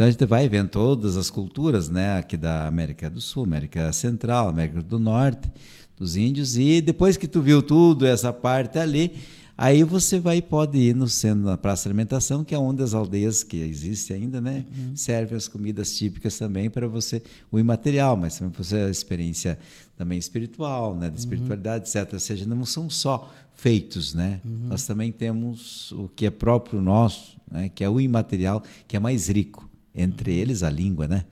Então 0.00 0.08
a 0.08 0.10
gente 0.10 0.24
vai 0.24 0.48
vendo 0.48 0.70
todas 0.70 1.14
as 1.18 1.28
culturas, 1.28 1.90
né, 1.90 2.16
aqui 2.16 2.34
da 2.34 2.66
América 2.66 3.10
do 3.10 3.20
Sul, 3.20 3.44
América 3.44 3.92
Central, 3.92 4.48
América 4.48 4.80
do 4.80 4.98
Norte, 4.98 5.52
dos 5.94 6.16
índios, 6.16 6.56
e 6.56 6.80
depois 6.80 7.18
que 7.18 7.28
tu 7.28 7.42
viu 7.42 7.60
tudo, 7.60 8.06
essa 8.06 8.32
parte 8.32 8.78
ali, 8.78 9.12
aí 9.58 9.84
você 9.84 10.18
vai 10.18 10.38
e 10.38 10.42
pode 10.42 10.78
ir 10.78 10.96
no 10.96 11.06
centro, 11.06 11.44
na 11.44 11.58
Praça 11.58 11.82
de 11.82 11.88
Alimentação, 11.90 12.42
que 12.42 12.54
é 12.54 12.58
onde 12.58 12.82
as 12.82 12.94
aldeias 12.94 13.42
que 13.42 13.58
existem 13.58 14.16
ainda, 14.16 14.40
né, 14.40 14.64
uhum. 14.74 14.96
servem 14.96 15.36
as 15.36 15.46
comidas 15.46 15.94
típicas 15.94 16.38
também 16.38 16.70
para 16.70 16.88
você, 16.88 17.22
o 17.52 17.58
imaterial, 17.58 18.16
mas 18.16 18.38
também 18.38 18.54
para 18.54 18.64
você 18.64 18.76
a 18.76 18.88
experiência 18.88 19.58
também 19.98 20.18
espiritual, 20.18 20.94
né, 20.94 21.08
de 21.08 21.12
uhum. 21.12 21.18
espiritualidade, 21.18 21.90
uhum. 21.94 22.00
etc. 22.00 22.14
Ou 22.14 22.20
seja, 22.20 22.46
não 22.46 22.64
são 22.64 22.88
só 22.88 23.30
feitos, 23.54 24.14
né? 24.14 24.40
Uhum. 24.46 24.68
Nós 24.68 24.86
também 24.86 25.12
temos 25.12 25.92
o 25.92 26.08
que 26.08 26.24
é 26.24 26.30
próprio 26.30 26.80
nosso, 26.80 27.36
né, 27.52 27.68
que 27.68 27.84
é 27.84 27.90
o 27.90 28.00
imaterial, 28.00 28.62
que 28.88 28.96
é 28.96 28.98
mais 28.98 29.28
rico 29.28 29.68
entre 29.94 30.32
eles 30.34 30.62
a 30.62 30.70
língua, 30.70 31.06
né? 31.08 31.24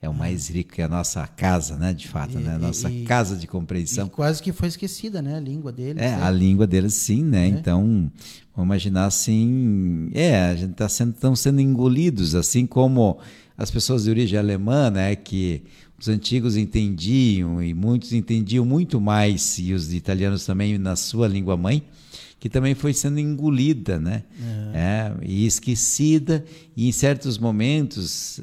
É 0.00 0.08
o 0.08 0.12
mais 0.12 0.48
rico 0.50 0.74
que 0.74 0.82
é 0.82 0.84
a 0.84 0.88
nossa 0.88 1.26
casa, 1.26 1.76
né? 1.76 1.94
De 1.94 2.06
fato, 2.06 2.38
e, 2.38 2.42
né? 2.42 2.56
A 2.56 2.58
nossa 2.58 2.90
e, 2.90 3.04
casa 3.04 3.36
de 3.36 3.46
compreensão. 3.46 4.06
quase 4.08 4.42
que 4.42 4.52
foi 4.52 4.68
esquecida, 4.68 5.22
né? 5.22 5.36
A 5.36 5.40
língua 5.40 5.72
deles. 5.72 6.02
É, 6.02 6.14
a 6.14 6.30
língua 6.30 6.66
deles 6.66 6.92
sim, 6.92 7.24
né? 7.24 7.46
É. 7.46 7.48
Então, 7.48 8.12
vamos 8.54 8.66
imaginar 8.66 9.06
assim, 9.06 10.10
é, 10.12 10.38
a 10.42 10.54
gente 10.54 10.72
está 10.72 10.88
sendo, 10.90 11.14
estão 11.14 11.34
sendo 11.34 11.60
engolidos, 11.60 12.34
assim 12.34 12.66
como 12.66 13.18
as 13.56 13.70
pessoas 13.70 14.04
de 14.04 14.10
origem 14.10 14.38
alemã, 14.38 14.90
né? 14.90 15.16
Que 15.16 15.62
os 15.98 16.08
antigos 16.08 16.56
entendiam 16.56 17.62
e 17.62 17.72
muitos 17.72 18.12
entendiam 18.12 18.64
muito 18.64 19.00
mais, 19.00 19.58
e 19.58 19.72
os 19.72 19.94
italianos 19.94 20.44
também 20.44 20.76
na 20.76 20.96
sua 20.96 21.26
língua 21.26 21.56
mãe, 21.56 21.82
que 22.44 22.50
também 22.50 22.74
foi 22.74 22.92
sendo 22.92 23.18
engolida, 23.18 23.98
né? 23.98 24.22
É. 24.74 24.78
É, 24.78 25.12
e 25.22 25.46
esquecida 25.46 26.44
e 26.76 26.86
em 26.86 26.92
certos 26.92 27.38
momentos 27.38 28.38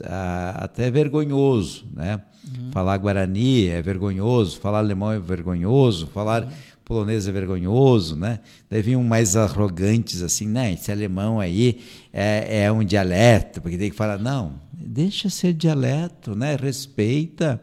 até 0.56 0.89
vergonhoso, 0.89 1.86
né? 1.93 2.20
Uhum. 2.43 2.72
Falar 2.72 2.97
guarani 2.97 3.68
é 3.68 3.80
vergonhoso, 3.80 4.60
falar 4.60 4.80
alemão 4.80 5.12
é 5.12 5.20
vergonhoso, 5.20 6.08
falar 6.08 6.45
uhum. 6.45 6.49
polonês 6.84 7.28
é 7.28 7.32
vergonhoso, 7.32 8.16
né? 8.16 8.39
Daí 8.68 8.82
vinham 8.82 9.04
mais 9.04 9.36
arrogantes 9.36 10.24
assim, 10.24 10.47
né? 10.47 10.74
Esse 10.74 10.91
alemão 10.91 11.39
aí 11.39 11.80
é, 12.12 12.64
é 12.64 12.72
um 12.72 12.84
dialeto, 12.84 13.62
porque 13.62 13.78
tem 13.78 13.91
que 13.91 13.95
falar 13.95 14.18
não, 14.18 14.54
deixa 14.74 15.30
ser 15.30 15.54
dialeto, 15.54 16.34
né? 16.34 16.58
Respeita. 16.60 17.62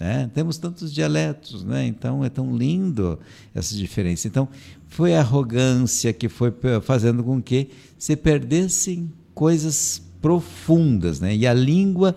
Né? 0.00 0.30
Temos 0.32 0.56
tantos 0.56 0.94
dialetos, 0.94 1.62
né? 1.62 1.84
então 1.84 2.24
é 2.24 2.30
tão 2.30 2.56
lindo 2.56 3.20
essa 3.54 3.76
diferença. 3.76 4.26
Então, 4.26 4.48
foi 4.90 5.14
a 5.14 5.20
arrogância 5.20 6.12
que 6.12 6.28
foi 6.28 6.52
fazendo 6.82 7.22
com 7.22 7.40
que 7.40 7.70
se 7.96 8.16
perdessem 8.16 9.10
coisas 9.32 10.02
profundas, 10.20 11.20
né? 11.20 11.34
E 11.34 11.46
a 11.46 11.54
língua 11.54 12.14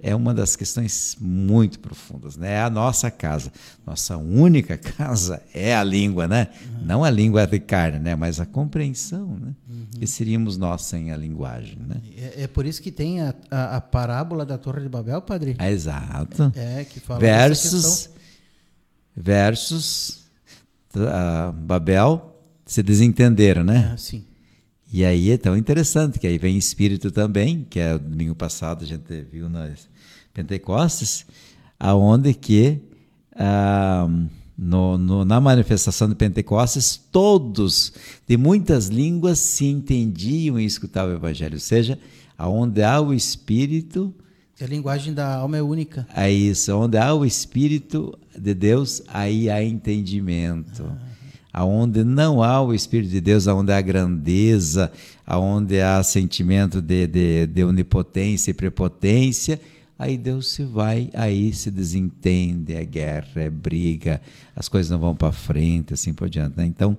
é 0.00 0.14
uma 0.14 0.32
das 0.32 0.54
questões 0.54 1.16
muito 1.20 1.80
profundas, 1.80 2.36
né? 2.36 2.52
É 2.54 2.60
a 2.62 2.70
nossa 2.70 3.10
casa, 3.10 3.52
nossa 3.84 4.16
única 4.16 4.78
casa 4.78 5.42
é 5.52 5.74
a 5.74 5.82
língua, 5.82 6.28
né? 6.28 6.48
Uhum. 6.64 6.86
Não 6.86 7.04
a 7.04 7.10
língua 7.10 7.44
de 7.44 7.58
carne, 7.58 7.98
né? 7.98 8.14
Mas 8.14 8.38
a 8.38 8.46
compreensão, 8.46 9.36
né? 9.40 9.52
Uhum. 9.68 9.86
Que 9.98 10.06
seríamos 10.06 10.56
nós 10.56 10.82
sem 10.82 11.10
a 11.10 11.16
linguagem, 11.16 11.76
né? 11.88 12.00
É, 12.16 12.44
é 12.44 12.46
por 12.46 12.64
isso 12.64 12.80
que 12.80 12.92
tem 12.92 13.20
a, 13.20 13.34
a, 13.50 13.76
a, 13.76 13.80
parábola 13.80 14.46
da 14.46 14.56
Torre 14.56 14.82
de 14.82 14.88
Babel, 14.88 15.20
padre? 15.22 15.56
É, 15.58 15.70
exato. 15.72 16.52
É 16.54 16.84
que 16.84 17.00
fala 17.00 17.18
versus 17.18 18.10
versus 19.14 20.21
uh, 21.00 21.52
Babel 21.52 22.36
se 22.64 22.82
desentenderam, 22.82 23.64
né? 23.64 23.90
Ah, 23.92 23.96
sim. 23.96 24.24
E 24.92 25.04
aí 25.04 25.30
é 25.30 25.38
tão 25.38 25.56
interessante 25.56 26.18
que 26.18 26.26
aí 26.26 26.36
vem 26.36 26.56
espírito 26.56 27.10
também, 27.10 27.66
que 27.68 27.80
é 27.80 27.98
domingo 27.98 28.34
passado 28.34 28.84
a 28.84 28.86
gente 28.86 29.22
viu 29.32 29.48
nas 29.48 29.88
Pentecostes, 30.34 31.24
aonde 31.80 32.34
que 32.34 32.78
ah, 33.34 34.06
no, 34.56 34.98
no, 34.98 35.24
na 35.24 35.40
manifestação 35.40 36.08
de 36.08 36.14
Pentecostes 36.14 37.00
todos 37.10 37.94
de 38.28 38.36
muitas 38.36 38.88
línguas 38.88 39.38
se 39.38 39.64
entendiam 39.64 40.60
e 40.60 40.66
escutavam 40.66 41.14
o 41.14 41.16
Evangelho, 41.16 41.54
ou 41.54 41.60
seja, 41.60 41.98
aonde 42.36 42.82
há 42.82 43.00
o 43.00 43.14
Espírito 43.14 44.14
a 44.62 44.66
linguagem 44.66 45.12
da 45.12 45.34
alma 45.34 45.56
é 45.56 45.62
única. 45.62 46.06
É 46.14 46.30
isso, 46.30 46.72
onde 46.76 46.96
há 46.96 47.12
o 47.12 47.24
Espírito 47.24 48.16
de 48.42 48.54
Deus, 48.54 49.02
aí 49.08 49.48
há 49.48 49.62
entendimento. 49.62 50.84
Ah. 50.84 51.12
Aonde 51.52 52.02
não 52.02 52.42
há 52.42 52.62
o 52.62 52.72
Espírito 52.72 53.10
de 53.10 53.20
Deus, 53.20 53.46
aonde 53.46 53.72
há 53.72 53.80
grandeza, 53.80 54.90
aonde 55.26 55.80
há 55.80 56.02
sentimento 56.02 56.80
de, 56.80 57.06
de, 57.06 57.46
de 57.46 57.64
onipotência 57.64 58.50
e 58.50 58.54
prepotência, 58.54 59.60
aí 59.98 60.16
Deus 60.16 60.50
se 60.50 60.64
vai, 60.64 61.10
aí 61.12 61.52
se 61.52 61.70
desentende, 61.70 62.74
é 62.74 62.84
guerra, 62.84 63.28
é 63.36 63.50
briga, 63.50 64.20
as 64.56 64.68
coisas 64.68 64.90
não 64.90 64.98
vão 64.98 65.14
para 65.14 65.30
frente, 65.30 65.92
assim 65.94 66.14
por 66.14 66.28
diante. 66.28 66.56
Né? 66.56 66.64
Então, 66.64 66.96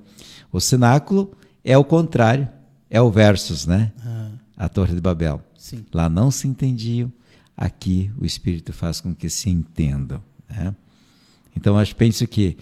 o 0.51 0.61
cenáculo 0.61 1.31
é 1.65 1.77
o 1.77 1.83
contrário, 1.83 2.47
é 2.89 3.01
o 3.01 3.09
versus, 3.09 3.65
né? 3.65 3.91
Ah. 4.05 4.29
A 4.55 4.69
Torre 4.69 4.93
de 4.93 5.01
Babel. 5.01 5.41
Sim. 5.57 5.83
Lá 5.91 6.07
não 6.09 6.29
se 6.29 6.47
entendiam, 6.47 7.11
aqui 7.57 8.11
o 8.19 8.25
Espírito 8.25 8.71
faz 8.71 9.01
com 9.01 9.15
que 9.15 9.29
se 9.29 9.49
entendam. 9.49 10.21
Né? 10.49 10.75
Então, 11.55 11.77
acho 11.77 11.95
penso 11.95 12.27
que 12.27 12.57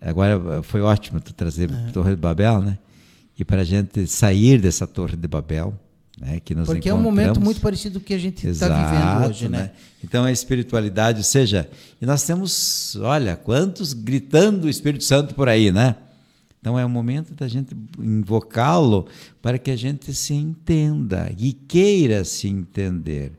agora 0.00 0.62
foi 0.62 0.80
ótimo 0.80 1.20
tu 1.20 1.32
trazer 1.32 1.70
é. 1.70 1.74
a 1.74 1.92
Torre 1.92 2.10
de 2.10 2.20
Babel, 2.20 2.62
né? 2.62 2.78
E 3.38 3.44
para 3.44 3.62
a 3.62 3.64
gente 3.64 4.06
sair 4.06 4.60
dessa 4.60 4.86
Torre 4.86 5.16
de 5.16 5.28
Babel, 5.28 5.78
né, 6.20 6.40
que 6.40 6.54
nos 6.54 6.66
Porque 6.66 6.88
é 6.88 6.94
um 6.94 7.00
momento 7.00 7.40
muito 7.40 7.60
parecido 7.60 8.00
com 8.00 8.04
o 8.04 8.06
que 8.06 8.14
a 8.14 8.18
gente 8.18 8.48
está 8.48 8.66
vivendo 8.66 9.30
hoje, 9.30 9.48
né? 9.48 9.58
né? 9.58 9.70
Então 10.02 10.24
a 10.24 10.32
espiritualidade, 10.32 11.18
ou 11.18 11.24
seja, 11.24 11.68
e 12.00 12.06
nós 12.06 12.24
temos, 12.24 12.96
olha, 12.96 13.36
quantos 13.36 13.92
gritando 13.92 14.64
o 14.64 14.68
Espírito 14.68 15.04
Santo 15.04 15.34
por 15.34 15.48
aí, 15.48 15.70
né? 15.70 15.94
Então 16.60 16.76
é 16.76 16.84
o 16.84 16.88
momento 16.88 17.34
da 17.34 17.46
gente 17.46 17.76
invocá-lo 18.00 19.06
para 19.40 19.58
que 19.58 19.70
a 19.70 19.76
gente 19.76 20.12
se 20.12 20.34
entenda 20.34 21.32
e 21.38 21.52
queira 21.52 22.24
se 22.24 22.48
entender, 22.48 23.32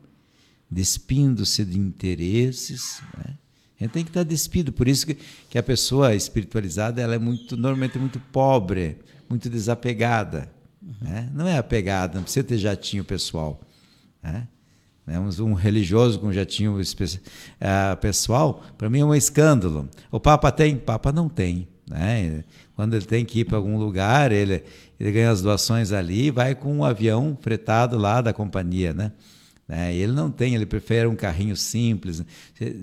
despindo-se 0.70 1.64
de 1.64 1.78
interesses. 1.78 3.02
Né? 3.18 3.34
A 3.80 3.84
gente 3.84 3.92
tem 3.92 4.04
que 4.04 4.10
estar 4.10 4.24
despido, 4.24 4.72
por 4.72 4.86
isso 4.86 5.06
que, 5.06 5.16
que 5.48 5.56
a 5.56 5.62
pessoa 5.62 6.14
espiritualizada 6.14 7.00
ela 7.00 7.14
é 7.14 7.18
muito 7.18 7.56
normalmente 7.56 7.98
muito 7.98 8.20
pobre, 8.30 8.98
muito 9.28 9.48
desapegada. 9.48 10.52
Né? 11.00 11.30
Não 11.34 11.48
é 11.48 11.56
apegado, 11.56 12.16
não 12.16 12.22
precisa 12.22 12.44
ter 12.44 12.58
jatinho 12.58 13.04
pessoal. 13.04 13.58
Né? 14.22 14.46
Um 15.40 15.54
religioso 15.54 16.20
com 16.20 16.30
jatinho 16.32 16.78
uh, 16.78 17.96
pessoal, 18.00 18.62
para 18.76 18.90
mim 18.90 19.00
é 19.00 19.04
um 19.04 19.14
escândalo. 19.14 19.88
O 20.10 20.20
Papa 20.20 20.52
tem? 20.52 20.76
Papa 20.76 21.10
não 21.10 21.28
tem. 21.28 21.66
Né? 21.88 22.44
Quando 22.76 22.94
ele 22.94 23.06
tem 23.06 23.24
que 23.24 23.40
ir 23.40 23.44
para 23.46 23.56
algum 23.56 23.78
lugar, 23.78 24.30
ele, 24.30 24.62
ele 25.00 25.10
ganha 25.10 25.30
as 25.30 25.42
doações 25.42 25.90
ali 25.90 26.26
e 26.26 26.30
vai 26.30 26.54
com 26.54 26.72
um 26.72 26.84
avião 26.84 27.36
fretado 27.40 27.98
lá 27.98 28.20
da 28.20 28.32
companhia. 28.32 28.92
Né? 28.92 29.10
Né? 29.70 29.94
Ele 29.94 30.12
não 30.12 30.30
tem, 30.30 30.56
ele 30.56 30.66
prefere 30.66 31.06
um 31.06 31.14
carrinho 31.14 31.56
simples. 31.56 32.18
Né? 32.18 32.26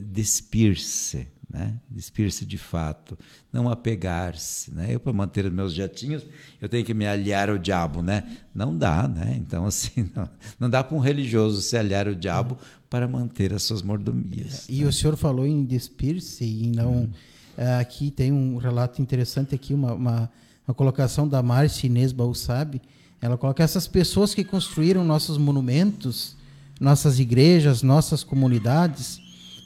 Despir-se 0.10 1.28
né? 1.50 1.74
despir-se 1.90 2.46
de 2.46 2.58
fato, 2.58 3.18
não 3.52 3.70
apegar-se. 3.70 4.74
Né? 4.74 4.88
Eu, 4.90 5.00
para 5.00 5.14
manter 5.14 5.46
os 5.46 5.52
meus 5.52 5.74
jatinhos, 5.74 6.26
eu 6.62 6.68
tenho 6.68 6.86
que 6.86 6.94
me 6.94 7.08
aliar 7.08 7.50
ao 7.50 7.58
diabo. 7.58 8.02
Né? 8.02 8.24
Não 8.54 8.78
dá. 8.78 9.08
Né? 9.08 9.36
Então, 9.38 9.66
assim, 9.66 10.10
não, 10.16 10.30
não 10.60 10.70
dá 10.70 10.84
para 10.84 10.96
um 10.96 11.00
religioso 11.00 11.62
se 11.62 11.78
aliar 11.78 12.08
ao 12.08 12.14
diabo 12.14 12.58
para 12.90 13.08
manter 13.08 13.54
as 13.54 13.64
suas 13.64 13.82
mordomias. 13.82 14.66
E 14.70 14.82
né? 14.82 14.88
o 14.88 14.94
senhor 14.94 15.16
falou 15.16 15.46
em 15.46 15.64
despir-se 15.66 16.44
e 16.44 16.68
não. 16.68 17.04
Hum. 17.04 17.10
Aqui 17.80 18.12
tem 18.12 18.32
um 18.32 18.58
relato 18.58 19.02
interessante 19.02 19.56
aqui, 19.56 19.74
uma, 19.74 19.92
uma, 19.94 20.32
uma 20.68 20.76
colocação 20.76 21.28
da 21.28 21.42
Márcia 21.42 21.88
Inês 21.88 22.12
Balsabe. 22.12 22.80
Ela 23.20 23.36
coloca 23.36 23.64
essas 23.64 23.88
pessoas 23.88 24.36
que 24.36 24.44
construíram 24.44 25.04
nossos 25.04 25.40
monumentos, 25.40 26.37
nossas 26.80 27.20
igrejas, 27.20 27.82
nossas 27.82 28.24
comunidades, 28.24 29.20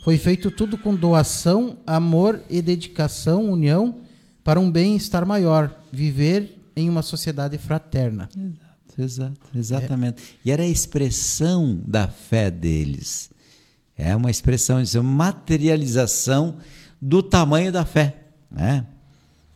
foi 0.03 0.17
feito 0.17 0.49
tudo 0.49 0.77
com 0.77 0.95
doação, 0.95 1.77
amor 1.85 2.41
e 2.49 2.61
dedicação, 2.61 3.51
união 3.51 3.99
para 4.43 4.59
um 4.59 4.71
bem-estar 4.71 5.25
maior, 5.25 5.75
viver 5.91 6.57
em 6.75 6.89
uma 6.89 7.01
sociedade 7.01 7.57
fraterna. 7.57 8.29
Exato, 8.35 9.01
exato 9.01 9.37
exatamente. 9.53 10.21
É. 10.21 10.25
E 10.45 10.51
era 10.51 10.63
a 10.63 10.67
expressão 10.67 11.79
da 11.85 12.07
fé 12.07 12.49
deles. 12.49 13.29
É 13.95 14.15
uma 14.15 14.31
expressão, 14.31 14.79
é 14.79 14.99
uma 14.99 15.03
materialização 15.03 16.57
do 16.99 17.21
tamanho 17.21 17.71
da 17.71 17.85
fé, 17.85 18.15
né? 18.49 18.85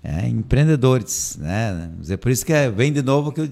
É, 0.03 0.27
empreendedores, 0.27 1.35
né? 1.41 1.89
É 2.07 2.15
por 2.15 2.31
isso 2.31 2.45
que 2.45 2.53
é, 2.53 2.69
vem 2.69 2.93
de 2.93 3.01
novo 3.01 3.31
que 3.31 3.41
eu 3.41 3.49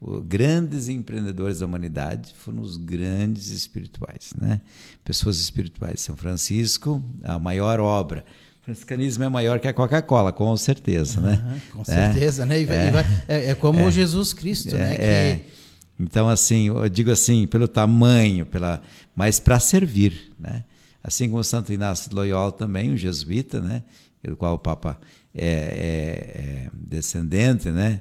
grandes 0.00 0.88
empreendedores 0.88 1.58
da 1.58 1.66
humanidade 1.66 2.32
foram 2.36 2.60
os 2.60 2.76
grandes 2.76 3.50
espirituais, 3.50 4.32
né? 4.40 4.60
Pessoas 5.04 5.40
espirituais. 5.40 6.00
São 6.00 6.16
Francisco, 6.16 7.02
a 7.24 7.38
maior 7.38 7.80
obra. 7.80 8.24
O 8.60 8.64
franciscanismo 8.64 9.24
é 9.24 9.28
maior 9.28 9.58
que 9.58 9.66
a 9.66 9.72
Coca-Cola, 9.72 10.32
com 10.32 10.56
certeza, 10.56 11.20
né? 11.20 11.42
Uhum, 11.44 11.78
com 11.78 11.84
certeza, 11.84 12.44
é, 12.44 12.46
né? 12.46 12.64
Vai, 12.64 12.76
é, 12.76 12.90
vai, 12.90 13.04
é, 13.26 13.50
é, 13.50 13.54
como 13.54 13.80
é, 13.80 13.90
Jesus 13.90 14.32
Cristo, 14.32 14.76
né? 14.76 14.94
É, 14.94 15.36
que... 15.36 15.58
Então, 16.04 16.28
assim, 16.28 16.68
eu 16.68 16.88
digo 16.88 17.10
assim, 17.10 17.46
pelo 17.46 17.66
tamanho, 17.66 18.46
pela, 18.46 18.80
mas 19.16 19.40
para 19.40 19.58
servir, 19.58 20.32
né? 20.38 20.64
Assim 21.02 21.28
como 21.28 21.42
Santo 21.42 21.72
Inácio 21.72 22.08
de 22.08 22.14
Loyola 22.14 22.52
também, 22.52 22.92
um 22.92 22.96
jesuíta, 22.96 23.60
né? 23.60 23.82
Do 24.22 24.36
qual 24.36 24.54
o 24.54 24.58
Papa 24.58 24.98
é 25.34 26.68
descendente, 26.72 27.70
né? 27.70 28.00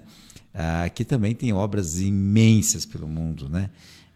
Aqui 0.84 1.05
também 1.05 1.36
tem 1.36 1.53
obras 1.53 1.99
imensas 1.99 2.84
pelo 2.84 3.08
mundo, 3.08 3.47
né? 3.47 3.70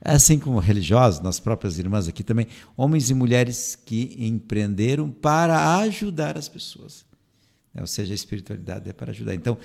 Assim 0.04 0.40
como 0.40 0.58
religiosos, 0.58 1.22
nossas 1.22 1.40
próprias 1.40 1.78
irmãs 1.78 2.08
aqui 2.08 2.24
também, 2.24 2.48
homens 2.76 3.12
e 3.12 3.14
mulheres 3.14 3.76
que 3.76 4.16
empreenderam 4.18 5.12
para 5.12 5.78
ajudar 5.82 6.40
as 6.40 6.50
pessoas. 6.50 7.06
Ou 7.80 7.86
seja, 7.86 8.12
a 8.12 8.16
espiritualidade 8.16 8.90
é 8.90 8.94
para 8.94 9.12
ajudar. 9.12 9.36
Então, 9.36 9.56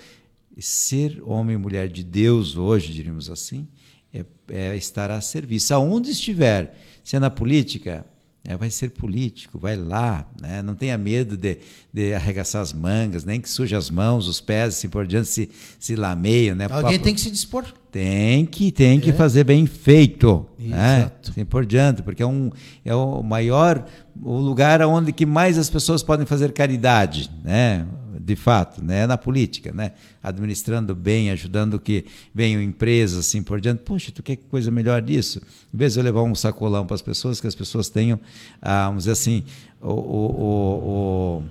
ser 0.59 1.22
homem 1.24 1.55
e 1.55 1.59
mulher 1.59 1.89
de 1.89 2.05
Deus 2.05 2.59
hoje, 2.59 2.93
diríamos 2.93 3.31
assim, 3.31 3.66
é, 4.12 4.27
é 4.51 4.77
estar 4.77 5.11
a 5.11 5.22
serviço. 5.22 5.72
Aonde 5.72 6.11
estiver, 6.11 6.79
se 7.03 7.16
é 7.16 7.18
na 7.18 7.31
política, 7.31 8.05
é, 8.47 8.57
vai 8.57 8.70
ser 8.70 8.90
político, 8.90 9.59
vai 9.59 9.74
lá, 9.74 10.24
né? 10.40 10.62
não 10.62 10.74
tenha 10.76 10.97
medo 10.97 11.36
de, 11.36 11.59
de 11.92 12.14
arregaçar 12.14 12.62
as 12.62 12.72
mangas, 12.72 13.24
nem 13.24 13.40
que 13.40 13.51
suje 13.51 13.74
as 13.74 13.90
mãos, 13.90 14.28
os 14.28 14.40
pés, 14.40 14.74
assim 14.74 14.88
por 14.88 15.05
diante, 15.05 15.26
se, 15.26 15.51
se 15.80 15.97
lameiam. 15.97 16.55
Né? 16.55 16.66
Alguém 16.70 16.92
Papo, 16.92 17.05
tem 17.05 17.14
que 17.14 17.20
se 17.20 17.30
dispor. 17.30 17.64
Tem 17.90 18.47
que, 18.47 18.70
tem 18.70 19.01
que 19.01 19.11
é. 19.11 19.12
fazer 19.12 19.42
bem 19.42 19.66
feito. 19.66 20.47
Né? 20.59 20.99
Exato. 20.99 21.28
Né? 21.28 21.32
Assim 21.32 21.44
por 21.44 21.66
diante, 21.66 22.03
porque 22.03 22.22
é, 22.22 22.26
um, 22.26 22.51
é 22.84 22.94
o 22.94 23.20
maior, 23.20 23.84
o 24.22 24.38
lugar 24.38 24.80
onde 24.82 25.12
que 25.12 25.26
mais 25.26 25.59
as 25.59 25.68
pessoas 25.68 26.05
podem 26.05 26.24
fazer 26.24 26.53
caridade. 26.53 27.28
Né? 27.42 27.84
De 28.27 28.35
fato, 28.35 28.83
né? 28.83 29.07
na 29.07 29.16
política, 29.16 29.70
né? 29.72 29.93
administrando 30.20 30.97
bem, 30.97 31.31
ajudando 31.31 31.79
que 31.79 32.05
venham 32.35 32.61
empresas 32.61 33.20
assim 33.20 33.41
por 33.41 33.61
diante. 33.61 33.83
Poxa, 33.85 34.11
tu 34.11 34.20
quer 34.20 34.35
coisa 34.35 34.68
melhor 34.68 35.01
disso? 35.01 35.41
Em 35.72 35.77
vez 35.79 35.93
de 35.93 36.01
eu 36.01 36.05
levar 36.05 36.22
um 36.22 36.35
sacolão 36.35 36.85
para 36.85 36.97
as 36.97 37.03
pessoas, 37.03 37.41
que 37.41 37.47
as 37.47 37.55
pessoas 37.55 37.89
tenham, 37.89 38.18
ah, 38.61 38.87
vamos 38.87 39.05
dizer 39.05 39.12
assim, 39.12 39.45
o, 39.81 39.93
o, 39.93 41.45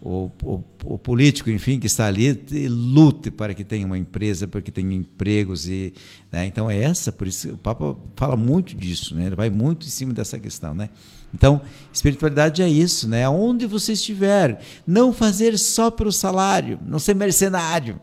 o, 0.00 0.30
o, 0.42 0.64
o, 0.84 0.98
político, 0.98 1.50
enfim, 1.50 1.78
que 1.78 1.86
está 1.86 2.06
ali, 2.06 2.32
lute 2.66 3.30
para 3.30 3.52
que 3.52 3.62
tenha 3.62 3.84
uma 3.84 3.98
empresa, 3.98 4.48
para 4.48 4.62
que 4.62 4.72
tenha 4.72 4.94
empregos. 4.94 5.68
E, 5.68 5.92
né? 6.32 6.46
Então 6.46 6.70
é 6.70 6.78
essa, 6.78 7.12
por 7.12 7.26
isso 7.28 7.50
o 7.50 7.58
Papa 7.58 7.94
fala 8.16 8.38
muito 8.38 8.74
disso, 8.74 9.14
né? 9.14 9.26
ele 9.26 9.36
vai 9.36 9.50
muito 9.50 9.86
em 9.86 9.90
cima 9.90 10.14
dessa 10.14 10.38
questão. 10.38 10.72
Né? 10.72 10.88
Então, 11.34 11.62
espiritualidade 11.92 12.62
é 12.62 12.68
isso, 12.68 13.08
né? 13.08 13.28
Onde 13.28 13.66
você 13.66 13.92
estiver, 13.92 14.60
não 14.86 15.12
fazer 15.12 15.58
só 15.58 15.90
pelo 15.90 16.12
salário, 16.12 16.78
não 16.84 16.98
ser 16.98 17.14
mercenário, 17.14 18.00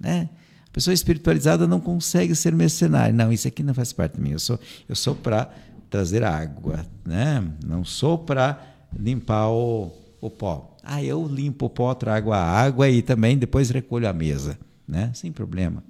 né? 0.00 0.28
A 0.66 0.70
pessoa 0.72 0.94
espiritualizada 0.94 1.66
não 1.66 1.80
consegue 1.80 2.34
ser 2.34 2.54
mercenário. 2.54 3.14
Não, 3.14 3.30
isso 3.30 3.46
aqui 3.46 3.62
não 3.62 3.74
faz 3.74 3.92
parte 3.92 4.14
de 4.14 4.22
mim. 4.22 4.30
Eu 4.30 4.38
sou, 4.38 4.58
eu 4.88 4.96
sou 4.96 5.14
para 5.14 5.50
trazer 5.90 6.24
água, 6.24 6.86
né? 7.04 7.46
Não 7.62 7.84
sou 7.84 8.16
para 8.16 8.58
limpar 8.98 9.50
o, 9.50 9.92
o 10.18 10.30
pó. 10.30 10.74
Ah, 10.82 11.02
eu 11.04 11.26
limpo 11.26 11.66
o 11.66 11.70
pó, 11.70 11.94
trago 11.94 12.32
a 12.32 12.40
água 12.40 12.88
e 12.88 13.02
também 13.02 13.36
depois 13.36 13.68
recolho 13.68 14.08
a 14.08 14.14
mesa, 14.14 14.58
né? 14.88 15.10
Sem 15.14 15.30
problema. 15.30 15.84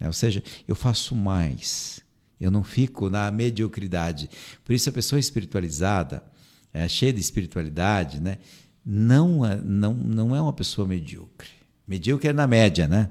Ou 0.00 0.12
seja, 0.12 0.42
eu 0.68 0.76
faço 0.76 1.16
mais. 1.16 2.03
Eu 2.44 2.50
não 2.50 2.62
fico 2.62 3.08
na 3.08 3.30
mediocridade. 3.30 4.28
Por 4.62 4.74
isso 4.74 4.90
a 4.90 4.92
pessoa 4.92 5.18
espiritualizada, 5.18 6.22
é, 6.74 6.86
cheia 6.86 7.10
de 7.10 7.18
espiritualidade, 7.18 8.20
né? 8.20 8.36
Não, 8.84 9.46
é, 9.46 9.56
não, 9.64 9.94
não 9.94 10.36
é 10.36 10.40
uma 10.42 10.52
pessoa 10.52 10.86
medíocre. 10.86 11.48
Medíocre 11.88 12.28
é 12.28 12.32
na 12.34 12.46
média, 12.46 12.86
né? 12.86 13.08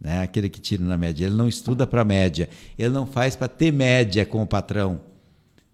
né? 0.00 0.22
Aquele 0.22 0.48
que 0.48 0.60
tira 0.60 0.84
na 0.84 0.96
média. 0.96 1.26
Ele 1.26 1.34
não 1.34 1.48
estuda 1.48 1.88
para 1.88 2.04
média. 2.04 2.48
Ele 2.78 2.90
não 2.90 3.04
faz 3.04 3.34
para 3.34 3.48
ter 3.48 3.72
média 3.72 4.24
com 4.24 4.40
o 4.42 4.46
patrão. 4.46 5.00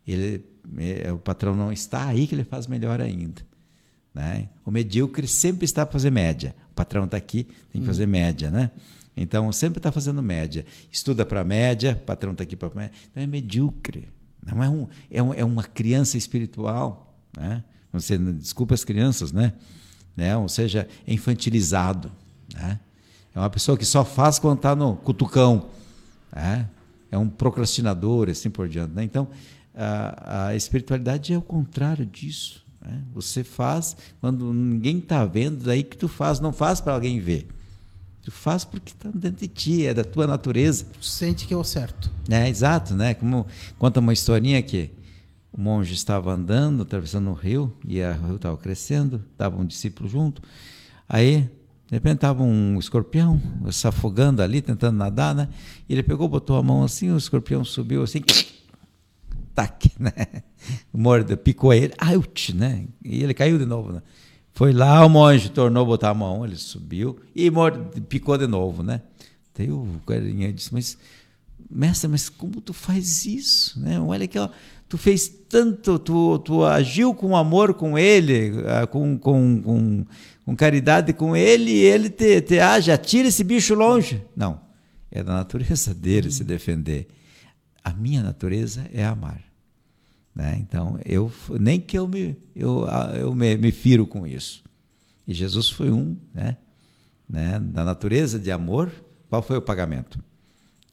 Ele, 0.07 0.43
é, 0.79 1.13
o 1.13 1.19
patrão 1.19 1.55
não 1.55 1.71
está 1.71 2.07
aí 2.07 2.27
que 2.27 2.35
ele 2.35 2.45
faz 2.45 2.67
melhor 2.67 3.03
ainda. 3.03 3.43
Né? 4.15 4.49
O 4.65 4.71
medíocre 4.71 5.29
sempre 5.29 5.67
está 5.67 5.85
para 5.85 5.93
fazer 5.93 6.11
média. 6.11 6.57
O 6.71 6.75
patrão 6.75 7.05
está 7.05 7.19
aqui, 7.19 7.45
tem 7.71 7.81
que 7.81 7.81
hum. 7.81 7.85
fazer 7.85 8.07
média, 8.07 8.51
né? 8.51 8.71
Então, 9.17 9.51
sempre 9.53 9.79
está 9.79 9.93
fazendo 9.93 10.23
média. 10.23 10.67
Estuda 10.91 11.25
para 11.25 11.45
média, 11.45 12.01
patrão 12.05 12.33
está 12.33 12.43
aqui 12.43 12.57
para 12.57 12.71
média. 12.75 12.93
Então, 13.11 13.23
é 13.23 13.27
medíocre. 13.27 14.09
Não 14.45 14.63
é, 14.63 14.69
um, 14.69 14.89
é, 15.11 15.23
um, 15.23 15.35
é 15.35 15.45
uma 15.45 15.63
criança 15.63 16.19
espiritual. 16.19 17.15
Né? 17.37 17.63
Você, 17.93 18.19
desculpa 18.19 18.75
as 18.75 18.85
crianças, 18.85 19.33
né? 19.33 19.53
né? 20.17 20.37
Ou 20.37 20.49
seja, 20.49 20.89
é 21.07 21.13
infantilizado. 21.13 22.11
Né? 22.53 22.81
É 23.35 23.39
uma 23.39 23.51
pessoa 23.51 23.79
que 23.79 23.85
só 23.85 24.05
faz 24.05 24.39
quando 24.39 24.59
está 24.59 24.75
no 24.75 24.97
cutucão. 24.97 25.71
Né? 26.35 26.69
É 27.11 27.17
um 27.17 27.29
procrastinador, 27.29 28.29
assim 28.29 28.51
por 28.51 28.69
diante. 28.69 28.93
Né? 28.93 29.05
Então, 29.05 29.29
a, 29.75 30.47
a 30.49 30.57
espiritualidade 30.57 31.33
é 31.33 31.39
o 31.39 31.43
contrário 31.43 32.05
disso. 32.05 32.65
Né? 32.81 33.01
Você 33.15 33.43
faz 33.43 33.97
quando 34.21 34.53
ninguém 34.53 34.99
está 34.99 35.25
vendo, 35.25 35.65
daí 35.65 35.83
que 35.83 35.97
tu 35.97 36.09
faz, 36.09 36.41
não 36.41 36.53
faz 36.53 36.81
para 36.81 36.95
alguém 36.95 37.21
ver. 37.21 37.49
Tu 38.25 38.31
faz 38.31 38.65
porque 38.65 38.93
está 38.93 39.11
dentro 39.15 39.41
de 39.41 39.49
ti, 39.49 39.87
é 39.87 39.93
da 39.93 40.03
tua 40.03 40.27
natureza. 40.27 40.87
Tu 40.99 41.05
sente 41.05 41.47
que 41.47 41.53
é 41.53 41.57
o 41.57 41.63
certo. 41.63 42.11
É, 42.31 42.49
exato, 42.49 42.95
né? 42.95 43.13
Como 43.13 43.47
conta 43.79 44.01
uma 44.01 44.15
historinha 44.15 44.63
que 44.63 44.91
o 45.53 45.61
monge 45.61 45.93
estava 45.93 46.33
andando, 46.33 46.83
atravessando 46.83 47.29
o 47.29 47.35
rio, 47.35 47.77
e 47.87 48.01
o 48.01 48.27
rio 48.27 48.37
estava 48.37 48.57
crescendo, 48.57 49.23
estava 49.33 49.61
um 49.61 49.67
discípulo 49.67 50.09
junto. 50.09 50.41
Aí, 51.07 51.43
de 51.87 51.93
repente, 51.93 52.15
estava 52.17 52.43
um 52.43 52.79
escorpião 52.79 53.41
se 53.71 53.87
afogando 53.87 54.41
ali, 54.41 54.63
tentando 54.63 54.97
nadar, 54.97 55.35
né? 55.35 55.51
E 55.87 55.93
ele 55.93 56.03
pegou, 56.03 56.27
botou 56.27 56.57
a 56.57 56.63
mão 56.63 56.83
assim, 56.83 57.11
o 57.11 57.19
escorpião 57.19 57.63
subiu 57.63 58.03
assim, 58.03 58.23
tac, 59.55 59.93
né? 59.99 60.13
Morda, 60.91 61.37
picou 61.37 61.75
ele, 61.75 61.93
out, 61.99 62.55
né? 62.55 62.87
E 63.05 63.23
ele 63.23 63.35
caiu 63.35 63.59
de 63.59 63.67
novo, 63.67 63.93
né? 63.93 64.03
Foi 64.55 64.73
lá, 64.73 65.05
o 65.05 65.09
monge 65.09 65.49
tornou 65.49 65.83
a 65.83 65.87
botar 65.87 66.11
a 66.11 66.15
mão, 66.15 66.45
ele 66.45 66.57
subiu 66.57 67.19
e 67.35 67.51
picou 68.09 68.39
de 68.39 68.47
novo, 68.47 68.85
né? 68.85 69.03
Daí 69.53 69.71
o 69.71 70.01
carinha 70.07 70.53
disse, 70.53 70.73
mas, 70.73 70.97
mestre, 71.69 72.09
mas 72.09 72.29
como 72.29 72.61
tu 72.61 72.73
faz 72.73 73.27
isso? 73.27 73.81
Né? 73.81 73.99
Olha 73.99 74.25
aqui, 74.25 74.39
ó, 74.39 74.49
tu 74.89 74.97
fez 74.97 75.29
tanto, 75.29 75.99
tu, 75.99 76.39
tu 76.39 76.65
agiu 76.65 77.13
com 77.13 77.37
amor 77.37 77.75
com 77.75 77.99
ele, 77.99 78.53
ah, 78.69 78.87
com, 78.87 79.19
com, 79.19 79.61
com, 79.61 80.07
com 80.45 80.57
caridade 80.57 81.13
com 81.13 81.37
ele, 81.37 81.73
e 81.73 81.85
ele 81.85 82.09
te, 82.09 82.41
te 82.41 82.61
age, 82.61 82.93
atira 82.93 83.27
esse 83.27 83.43
bicho 83.43 83.75
longe. 83.75 84.23
Não, 84.37 84.61
é 85.11 85.21
da 85.23 85.35
natureza 85.35 85.93
dele 85.93 86.31
se 86.31 86.45
defender. 86.45 87.09
A 87.83 87.93
minha 87.93 88.23
natureza 88.23 88.89
é 88.93 89.05
amar. 89.05 89.43
Né? 90.35 90.59
Então, 90.61 90.99
eu, 91.05 91.31
nem 91.61 91.81
que 91.81 91.97
eu 91.97 92.09
me, 92.09 92.37
eu, 92.57 92.87
eu 93.15 93.35
me, 93.35 93.57
me 93.57 93.71
firo 93.71 94.07
com 94.07 94.27
isso. 94.27 94.63
E 95.27 95.33
Jesus 95.33 95.71
foi 95.71 95.91
um, 95.91 96.17
né? 96.35 96.57
né? 97.29 97.61
da 97.61 97.85
natureza 97.85 98.39
de 98.39 98.51
amor, 98.51 98.91
qual 99.29 99.43
foi 99.43 99.57
o 99.57 99.63
pagamento? 99.63 100.19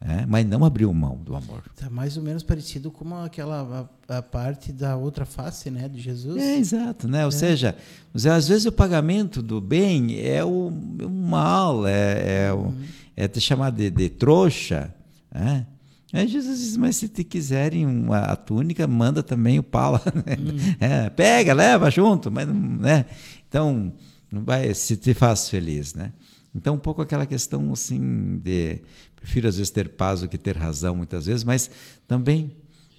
É, 0.04 0.26
mas 0.26 0.44
não 0.44 0.64
abriu 0.64 0.92
mão 0.92 1.16
do 1.16 1.36
amor. 1.36 1.62
Está 1.72 1.88
mais 1.88 2.16
ou 2.16 2.24
menos 2.24 2.42
parecido 2.42 2.90
com 2.90 3.14
aquela 3.14 3.88
a, 4.08 4.18
a, 4.18 4.22
parte 4.22 4.72
da 4.72 4.96
outra 4.96 5.24
face, 5.24 5.70
né, 5.70 5.88
de 5.88 6.00
Jesus. 6.00 6.42
É 6.42 6.56
exato, 6.56 7.06
né? 7.06 7.22
Ou 7.22 7.28
é. 7.28 7.30
seja, 7.30 7.76
às 8.12 8.48
vezes 8.48 8.66
o 8.66 8.72
pagamento 8.72 9.40
do 9.40 9.60
bem 9.60 10.18
é 10.18 10.44
o, 10.44 10.66
o 10.68 11.08
mal, 11.08 11.86
é, 11.86 12.46
é, 12.46 12.52
uhum. 12.52 12.74
é 13.16 13.28
te 13.28 13.40
chamar 13.40 13.70
de, 13.70 13.90
de 13.90 14.08
trouxa, 14.08 14.92
né? 15.32 15.68
Aí 16.12 16.28
Jesus 16.28 16.58
diz, 16.58 16.76
mas 16.76 16.96
se 16.96 17.08
te 17.08 17.24
quiserem 17.24 17.86
uma, 17.86 18.18
a 18.18 18.36
túnica, 18.36 18.86
manda 18.86 19.22
também 19.22 19.58
o 19.58 19.62
pala. 19.62 20.00
Né? 20.14 20.36
Hum. 20.38 20.76
É, 20.78 21.10
pega, 21.10 21.54
leva 21.54 21.90
junto, 21.90 22.30
mas 22.30 22.46
né? 22.46 23.06
Então, 23.48 23.92
não 24.30 24.44
vai 24.44 24.72
se 24.74 24.96
te 24.96 25.14
faz 25.14 25.48
feliz, 25.48 25.94
né? 25.94 26.12
Então, 26.54 26.74
um 26.74 26.78
pouco 26.78 27.00
aquela 27.00 27.24
questão 27.24 27.72
assim 27.72 28.38
de 28.42 28.80
prefiro 29.16 29.48
às 29.48 29.56
vezes 29.56 29.70
ter 29.70 29.88
paz 29.90 30.20
do 30.20 30.28
que 30.28 30.36
ter 30.36 30.56
razão 30.56 30.96
muitas 30.96 31.26
vezes, 31.26 31.44
mas 31.44 31.70
também 32.06 32.52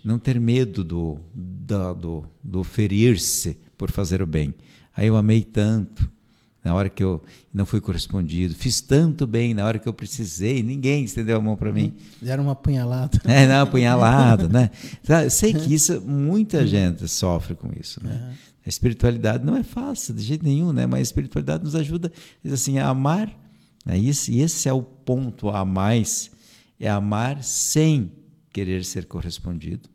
não 0.04 0.18
ter 0.18 0.40
medo 0.40 0.84
do, 0.84 1.20
do, 1.34 1.94
do, 1.94 2.26
do 2.44 2.64
ferir-se 2.64 3.58
por 3.78 3.92
fazer 3.92 4.22
o 4.22 4.28
bem. 4.28 4.54
Aí 4.96 5.08
eu 5.08 5.18
amei 5.18 5.44
tanto, 5.44 6.10
na 6.64 6.74
hora 6.74 6.90
que 6.90 7.04
eu 7.04 7.22
não 7.54 7.66
fui 7.66 7.82
correspondido. 7.82 8.56
Fiz 8.56 8.80
tanto 8.80 9.28
bem 9.28 9.54
na 9.54 9.66
hora 9.66 9.78
que 9.78 9.88
eu 9.88 9.94
precisei, 9.94 10.64
ninguém 10.64 11.04
estendeu 11.04 11.38
a 11.38 11.42
mão 11.42 11.58
para 11.58 11.72
mim. 11.74 11.94
Deram 12.22 12.44
uma 12.44 12.54
apunhalada. 12.54 13.20
É, 13.26 13.46
não, 13.46 13.62
apunhalada, 13.64 14.48
né? 14.48 14.70
Sei 15.30 15.54
que 15.54 15.74
isso, 15.74 16.02
muita 16.02 16.66
gente 16.66 17.08
sofre 17.08 17.56
com 17.56 17.70
isso, 17.78 18.02
né? 18.04 18.34
A 18.66 18.70
espiritualidade 18.70 19.46
não 19.46 19.58
é 19.58 19.64
fácil, 19.64 20.14
de 20.14 20.22
jeito 20.22 20.46
nenhum, 20.46 20.72
né? 20.72 20.86
Mas 20.86 21.00
a 21.00 21.02
espiritualidade 21.02 21.66
nos 21.66 21.76
ajuda 21.76 22.12
assim, 22.46 22.80
a 22.80 22.88
amar. 22.88 23.28
Né? 23.86 24.00
Esse, 24.00 24.40
esse 24.40 24.70
é 24.70 24.74
o 24.74 24.82
ponto 24.82 25.50
a 25.50 25.66
mais, 25.66 26.32
é 26.80 26.90
amar 26.90 27.44
sem 27.44 28.10
querer 28.54 28.86
ser 28.86 29.06
correspondido, 29.06 29.90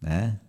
né? 0.00 0.40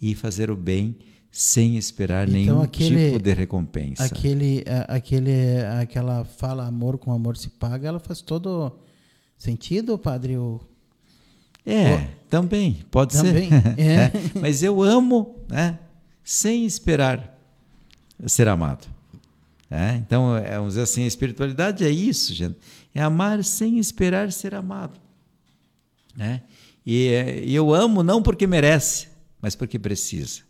E 0.00 0.14
fazer 0.14 0.52
o 0.52 0.56
bem 0.56 0.96
sem 1.38 1.76
esperar 1.76 2.28
então, 2.28 2.34
nenhum 2.34 2.62
aquele, 2.62 3.12
tipo 3.12 3.22
de 3.22 3.32
recompensa. 3.32 4.04
Aquele, 4.04 4.64
aquele, 4.88 5.30
aquela 5.80 6.24
fala 6.24 6.66
amor 6.66 6.98
com 6.98 7.12
amor 7.12 7.36
se 7.36 7.48
paga, 7.48 7.86
ela 7.86 8.00
faz 8.00 8.20
todo 8.20 8.76
sentido, 9.36 9.96
padre? 9.96 10.36
O, 10.36 10.60
é, 11.64 11.94
o, 11.94 12.08
também, 12.28 12.84
pode 12.90 13.12
também, 13.12 13.50
ser. 13.50 13.62
É. 13.78 13.84
é. 13.84 14.12
Mas 14.34 14.64
eu 14.64 14.82
amo 14.82 15.36
né, 15.48 15.78
sem 16.24 16.66
esperar 16.66 17.38
ser 18.26 18.48
amado. 18.48 18.88
É, 19.70 19.94
então, 19.94 20.36
é, 20.36 20.56
vamos 20.56 20.70
dizer 20.70 20.82
assim, 20.82 21.04
a 21.04 21.06
espiritualidade 21.06 21.84
é 21.84 21.90
isso, 21.90 22.34
gente. 22.34 22.58
É 22.92 23.00
amar 23.00 23.44
sem 23.44 23.78
esperar 23.78 24.32
ser 24.32 24.56
amado. 24.56 24.98
Né? 26.16 26.42
E, 26.84 27.44
e 27.46 27.54
eu 27.54 27.72
amo 27.72 28.02
não 28.02 28.24
porque 28.24 28.44
merece, 28.44 29.06
mas 29.40 29.54
porque 29.54 29.78
precisa. 29.78 30.47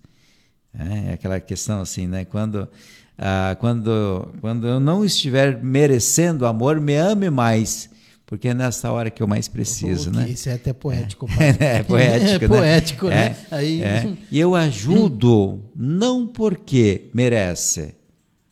É, 0.76 1.10
é 1.10 1.12
aquela 1.14 1.40
questão 1.40 1.80
assim, 1.80 2.06
né? 2.06 2.24
Quando, 2.24 2.68
ah, 3.16 3.56
quando, 3.60 4.32
quando 4.40 4.66
eu 4.66 4.80
não 4.80 5.04
estiver 5.04 5.62
merecendo 5.62 6.46
amor, 6.46 6.80
me 6.80 6.96
ame 6.96 7.30
mais. 7.30 7.90
Porque 8.26 8.48
é 8.48 8.54
nessa 8.54 8.92
hora 8.92 9.10
que 9.10 9.22
eu 9.22 9.26
mais 9.26 9.48
preciso, 9.48 10.10
né? 10.10 10.28
Isso 10.28 10.50
é 10.50 10.52
até 10.52 10.74
poético. 10.74 11.26
É, 11.40 11.78
é 11.78 11.82
poético, 11.82 12.44
é 12.44 12.48
né? 12.48 12.48
poético, 12.48 13.08
né? 13.08 13.36
É, 13.50 13.54
Aí... 13.54 13.82
É. 13.82 14.16
E 14.30 14.38
eu 14.38 14.54
ajudo 14.54 15.64
não 15.74 16.26
porque 16.26 17.08
merece, 17.14 17.94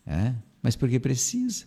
é, 0.06 0.32
mas 0.62 0.74
porque 0.74 0.98
precisa. 0.98 1.66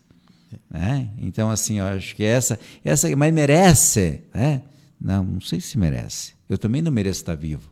Né? 0.69 1.09
Então, 1.19 1.51
assim, 1.51 1.77
eu 1.77 1.85
acho 1.85 2.15
que 2.15 2.23
essa, 2.23 2.59
essa 2.83 3.15
mas 3.15 3.31
merece, 3.31 4.23
né? 4.33 4.63
Não, 4.99 5.23
não 5.23 5.41
sei 5.41 5.61
se 5.61 5.77
merece. 5.77 6.33
Eu 6.49 6.57
também 6.57 6.81
não 6.81 6.91
mereço 6.91 7.21
estar 7.21 7.35
vivo. 7.35 7.69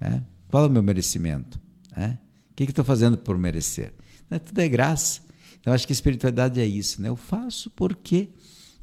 Né? 0.00 0.22
Qual 0.50 0.64
é 0.64 0.66
o 0.66 0.70
meu 0.70 0.82
merecimento? 0.82 1.60
Né? 1.98 2.16
O 2.52 2.54
que, 2.54 2.64
que 2.64 2.70
estou 2.70 2.84
fazendo 2.84 3.18
por 3.18 3.36
merecer? 3.36 3.92
Né? 4.30 4.38
Tudo 4.38 4.60
é 4.60 4.68
graça. 4.68 5.20
Então, 5.60 5.72
acho 5.72 5.84
que 5.84 5.92
a 5.92 5.94
espiritualidade 5.94 6.60
é 6.60 6.64
isso. 6.64 7.02
Né? 7.02 7.08
Eu 7.08 7.16
faço 7.16 7.70
porque 7.70 8.28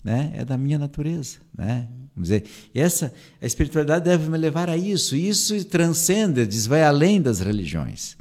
né? 0.03 0.33
é 0.35 0.43
da 0.43 0.57
minha 0.57 0.77
natureza. 0.77 1.37
Né? 1.57 1.87
Vamos 2.13 2.27
dizer, 2.27 2.43
essa, 2.73 3.13
a 3.41 3.45
espiritualidade 3.45 4.03
deve 4.03 4.29
me 4.29 4.37
levar 4.37 4.69
a 4.69 4.75
isso. 4.75 5.15
Isso 5.15 5.63
transcende, 5.63 6.45
diz, 6.45 6.67
vai 6.67 6.83
além 6.83 7.21
das 7.21 7.39
religiões. 7.39 8.17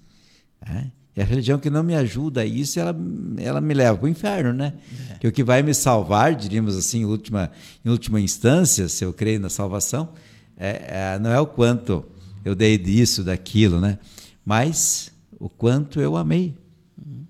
Né? 0.64 0.92
E 1.16 1.20
a 1.20 1.24
religião 1.24 1.58
que 1.58 1.70
não 1.70 1.82
me 1.82 1.96
ajuda 1.96 2.42
a 2.42 2.46
isso, 2.46 2.78
ela, 2.78 2.96
ela 3.38 3.60
me 3.60 3.74
leva 3.74 3.98
para 3.98 4.06
o 4.06 4.08
inferno, 4.08 4.52
né? 4.52 4.74
É. 5.10 5.14
Que 5.18 5.28
o 5.28 5.32
que 5.32 5.44
vai 5.44 5.62
me 5.62 5.72
salvar, 5.72 6.34
diríamos 6.34 6.76
assim, 6.76 7.02
em 7.02 7.04
última, 7.04 7.52
em 7.84 7.88
última 7.88 8.20
instância, 8.20 8.88
se 8.88 9.04
eu 9.04 9.12
creio 9.12 9.38
na 9.38 9.48
salvação, 9.48 10.08
é, 10.56 11.14
é, 11.14 11.18
não 11.20 11.30
é 11.30 11.38
o 11.38 11.46
quanto 11.46 12.04
eu 12.44 12.52
dei 12.56 12.76
disso, 12.76 13.22
daquilo, 13.22 13.80
né? 13.80 13.98
Mas 14.44 15.12
o 15.38 15.48
quanto 15.48 16.00
eu 16.00 16.16
amei. 16.16 16.56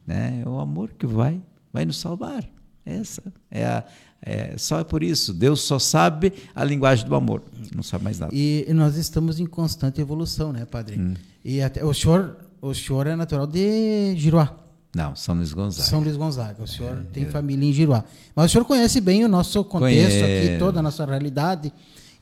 Né? 0.07 0.43
É 0.45 0.49
o 0.49 0.59
amor 0.59 0.91
que 0.99 1.07
vai, 1.07 1.41
vai 1.73 1.85
nos 1.85 1.99
salvar. 1.99 2.45
Essa 2.85 3.23
é 3.51 3.65
a, 3.65 3.85
É 4.21 4.57
só 4.59 4.83
por 4.85 5.03
isso. 5.03 5.33
Deus 5.33 5.62
só 5.62 5.79
sabe 5.79 6.33
a 6.55 6.65
linguagem 6.65 7.07
do 7.07 7.15
amor, 7.15 7.43
não 7.75 7.83
sabe 7.83 8.05
mais 8.05 8.19
nada. 8.19 8.35
E, 8.35 8.67
nós 8.75 8.97
estamos 8.97 9.41
em 9.41 9.47
constante 9.47 10.01
evolução, 10.01 10.53
né, 10.53 10.65
padre? 10.65 11.01
Hum. 11.01 11.15
E 11.45 11.62
até, 11.62 11.85
o 11.85 11.95
senhor, 11.95 12.37
o 12.61 12.75
senhor 12.75 13.07
é 13.07 13.17
natural 13.17 13.47
de 13.47 14.15
Giruá. 14.17 14.55
Não, 14.95 15.17
São 15.17 15.35
Luís 15.35 15.53
Gonzaga. 15.53 15.89
São 15.89 16.01
Luís 16.01 16.17
Gonzaga. 16.17 16.62
O 16.62 16.69
senhor 16.69 16.99
é, 16.99 17.03
tem 17.12 17.25
é. 17.25 17.27
família 17.27 17.69
em 17.69 17.73
Giruá. 17.73 18.05
Mas 18.35 18.47
o 18.47 18.49
senhor 18.53 18.65
conhece 18.65 19.01
bem 19.01 19.25
o 19.25 19.29
nosso 19.29 19.65
contexto 19.65 20.21
Conhe... 20.21 20.49
aqui, 20.49 20.59
toda 20.59 20.79
a 20.79 20.83
nossa 20.83 21.05
realidade. 21.05 21.73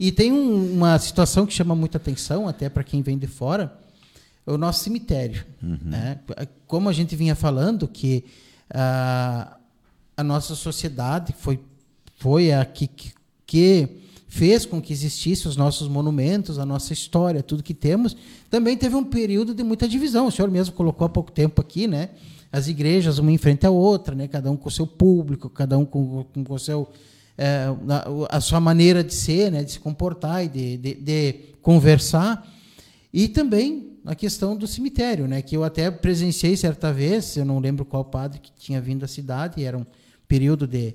E 0.01 0.11
tem 0.11 0.33
um, 0.33 0.73
uma 0.75 0.99
situação 0.99 1.45
que 1.45 1.53
chama 1.53 1.75
muita 1.75 1.99
atenção, 1.99 2.49
até 2.49 2.69
para 2.69 2.83
quem 2.83 3.03
vem 3.03 3.19
de 3.19 3.27
fora, 3.27 3.73
o 4.47 4.59
nosso 4.59 4.85
cemitério. 4.85 5.45
Uhum. 5.63 5.79
Né? 5.85 6.21
Como 6.67 6.89
a 6.89 6.93
gente 6.93 7.15
vinha 7.15 7.35
falando, 7.35 7.87
que 7.87 8.25
uh, 8.71 9.55
a 10.17 10.25
nossa 10.25 10.55
sociedade 10.55 11.35
foi, 11.39 11.61
foi 12.17 12.53
a 12.53 12.65
que, 12.65 12.91
que 13.47 13.89
fez 14.27 14.65
com 14.65 14.81
que 14.81 14.93
existissem 14.93 15.49
os 15.49 15.57
nossos 15.57 15.89
monumentos, 15.89 16.59
a 16.59 16.65
nossa 16.65 16.93
história, 16.93 17.43
tudo 17.43 17.63
que 17.63 17.75
temos, 17.75 18.17
também 18.49 18.77
teve 18.77 18.97
um 18.97 19.05
período 19.05 19.55
de 19.55 19.63
muita 19.63 19.87
divisão. 19.87 20.27
O 20.27 20.33
senhor 20.33 20.51
mesmo 20.51 20.75
colocou 20.75 21.07
há 21.07 21.09
pouco 21.09 21.31
tempo 21.31 21.61
aqui, 21.61 21.87
né? 21.87 22.11
As 22.51 22.67
igrejas, 22.67 23.19
uma 23.19 23.31
em 23.31 23.39
frente 23.39 23.67
à 23.67 23.71
outra, 23.71 24.15
né? 24.15 24.29
cada 24.29 24.51
um 24.51 24.57
com 24.57 24.69
o 24.69 24.73
seu 24.73 24.87
público, 24.87 25.49
cada 25.49 25.79
um 25.79 25.85
com, 25.85 26.25
com 26.25 26.55
o 26.55 26.59
seu, 26.59 26.89
é, 27.37 27.67
a, 27.89 28.37
a, 28.37 28.41
sua 28.41 28.61
maneira 28.61 29.03
de 29.03 29.15
ser, 29.15 29.51
né? 29.51 29.65
de 29.65 29.73
se 29.73 29.81
comportar 29.81 30.45
e 30.45 30.49
de, 30.49 30.77
de, 30.77 30.95
de 30.95 31.35
conversar. 31.63 32.47
E 33.13 33.29
também 33.29 33.92
a 34.05 34.15
questão 34.15 34.57
do 34.57 34.67
cemitério, 34.67 35.29
né? 35.29 35.43
Que 35.43 35.57
eu 35.57 35.65
até 35.65 35.91
presenciei 35.91 36.57
certa 36.57 36.93
vez, 36.93 37.37
eu 37.37 37.45
não 37.45 37.59
lembro 37.59 37.85
qual 37.85 38.05
padre 38.05 38.41
que 38.41 38.51
tinha 38.53 38.81
vindo 38.81 39.05
à 39.05 39.09
cidade, 39.09 39.65
era 39.65 39.79
um 39.79 39.87
período 40.27 40.67
de, 40.67 40.95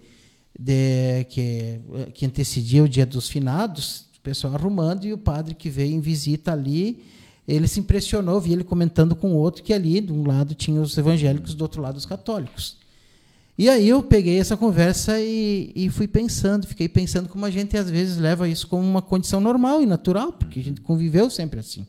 de 0.58 1.24
que, 1.30 1.80
que 2.14 2.26
antecedia 2.26 2.84
o 2.84 2.89
dia 2.89 3.05
dos 3.05 3.30
finados, 3.30 4.05
o 4.18 4.22
pessoal 4.22 4.55
arrumando 4.55 5.05
e 5.05 5.14
o 5.14 5.18
padre 5.18 5.55
que 5.55 5.70
veio 5.70 5.93
em 5.93 6.01
visita 6.01 6.51
ali, 6.51 7.03
ele 7.47 7.68
se 7.68 7.80
impressionou, 7.80 8.41
vi 8.41 8.53
ele 8.53 8.64
comentando 8.64 9.16
com 9.16 9.32
o 9.32 9.38
outro 9.38 9.64
que 9.64 9.74
ali 9.74 10.01
de 10.01 10.12
um 10.12 10.28
lado 10.28 10.53
tinha 10.53 10.82
os 10.82 10.97
evangélicos, 10.97 11.53
do 11.53 11.62
outro 11.62 11.82
lado 11.82 11.95
os 11.95 12.05
católicos. 12.05 12.76
E 13.58 13.70
aí 13.70 13.89
eu 13.89 14.03
peguei 14.03 14.38
essa 14.39 14.55
conversa 14.55 15.20
e, 15.20 15.72
e 15.76 15.89
fui 15.89 16.08
pensando, 16.08 16.68
fiquei 16.68 16.88
pensando 16.88 17.28
como 17.28 17.45
a 17.45 17.49
gente 17.49 17.76
às 17.76 17.89
vezes 17.89 18.18
leva 18.18 18.47
isso 18.47 18.68
como 18.68 18.84
uma 18.84 19.01
condição 19.01 19.39
normal 19.39 19.82
e 19.82 19.86
natural, 19.86 20.34
porque 20.34 20.60
a 20.60 20.64
gente 20.64 20.82
conviveu 20.82 21.30
sempre 21.30 21.60
assim. 21.60 21.88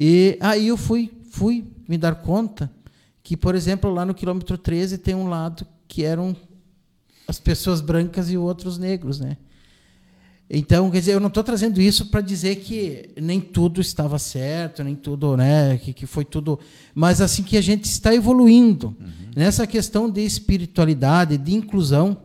E 0.00 0.38
aí 0.40 0.68
eu 0.68 0.76
fui, 0.76 1.10
fui 1.28 1.64
me 1.88 1.98
dar 1.98 2.14
conta 2.14 2.70
que, 3.20 3.36
por 3.36 3.56
exemplo, 3.56 3.92
lá 3.92 4.06
no 4.06 4.14
quilômetro 4.14 4.56
13 4.56 4.98
tem 4.98 5.12
um 5.12 5.28
lado 5.28 5.66
que 5.88 6.04
eram 6.04 6.36
as 7.26 7.40
pessoas 7.40 7.80
brancas 7.80 8.30
e 8.30 8.36
outros 8.38 8.78
negros, 8.78 9.18
né? 9.18 9.36
Então, 10.48 10.88
quer 10.88 11.00
dizer, 11.00 11.14
eu 11.14 11.20
não 11.20 11.26
estou 11.26 11.42
trazendo 11.42 11.80
isso 11.80 12.06
para 12.06 12.20
dizer 12.20 12.56
que 12.56 13.10
nem 13.20 13.40
tudo 13.40 13.80
estava 13.80 14.20
certo, 14.20 14.84
nem 14.84 14.94
tudo, 14.94 15.36
né, 15.36 15.76
que, 15.76 15.92
que 15.92 16.06
foi 16.06 16.24
tudo, 16.24 16.58
mas 16.94 17.20
assim 17.20 17.42
que 17.42 17.58
a 17.58 17.60
gente 17.60 17.84
está 17.84 18.14
evoluindo 18.14 18.96
uhum. 18.98 19.30
nessa 19.36 19.66
questão 19.66 20.08
de 20.08 20.22
espiritualidade, 20.22 21.36
de 21.36 21.54
inclusão, 21.54 22.16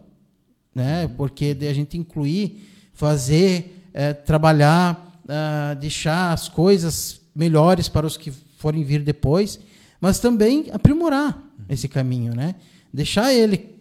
né, 0.73 1.09
porque 1.17 1.53
de 1.53 1.67
a 1.67 1.73
gente 1.73 1.97
incluir, 1.97 2.65
fazer, 2.93 3.83
é, 3.93 4.13
trabalhar, 4.13 5.21
uh, 5.25 5.75
deixar 5.77 6.31
as 6.31 6.47
coisas 6.47 7.22
melhores 7.35 7.89
para 7.89 8.05
os 8.05 8.17
que 8.17 8.31
forem 8.31 8.83
vir 8.83 9.03
depois, 9.03 9.59
mas 9.99 10.19
também 10.19 10.67
aprimorar 10.71 11.41
esse 11.69 11.87
caminho, 11.87 12.35
né? 12.35 12.55
Deixar 12.93 13.33
ele 13.33 13.75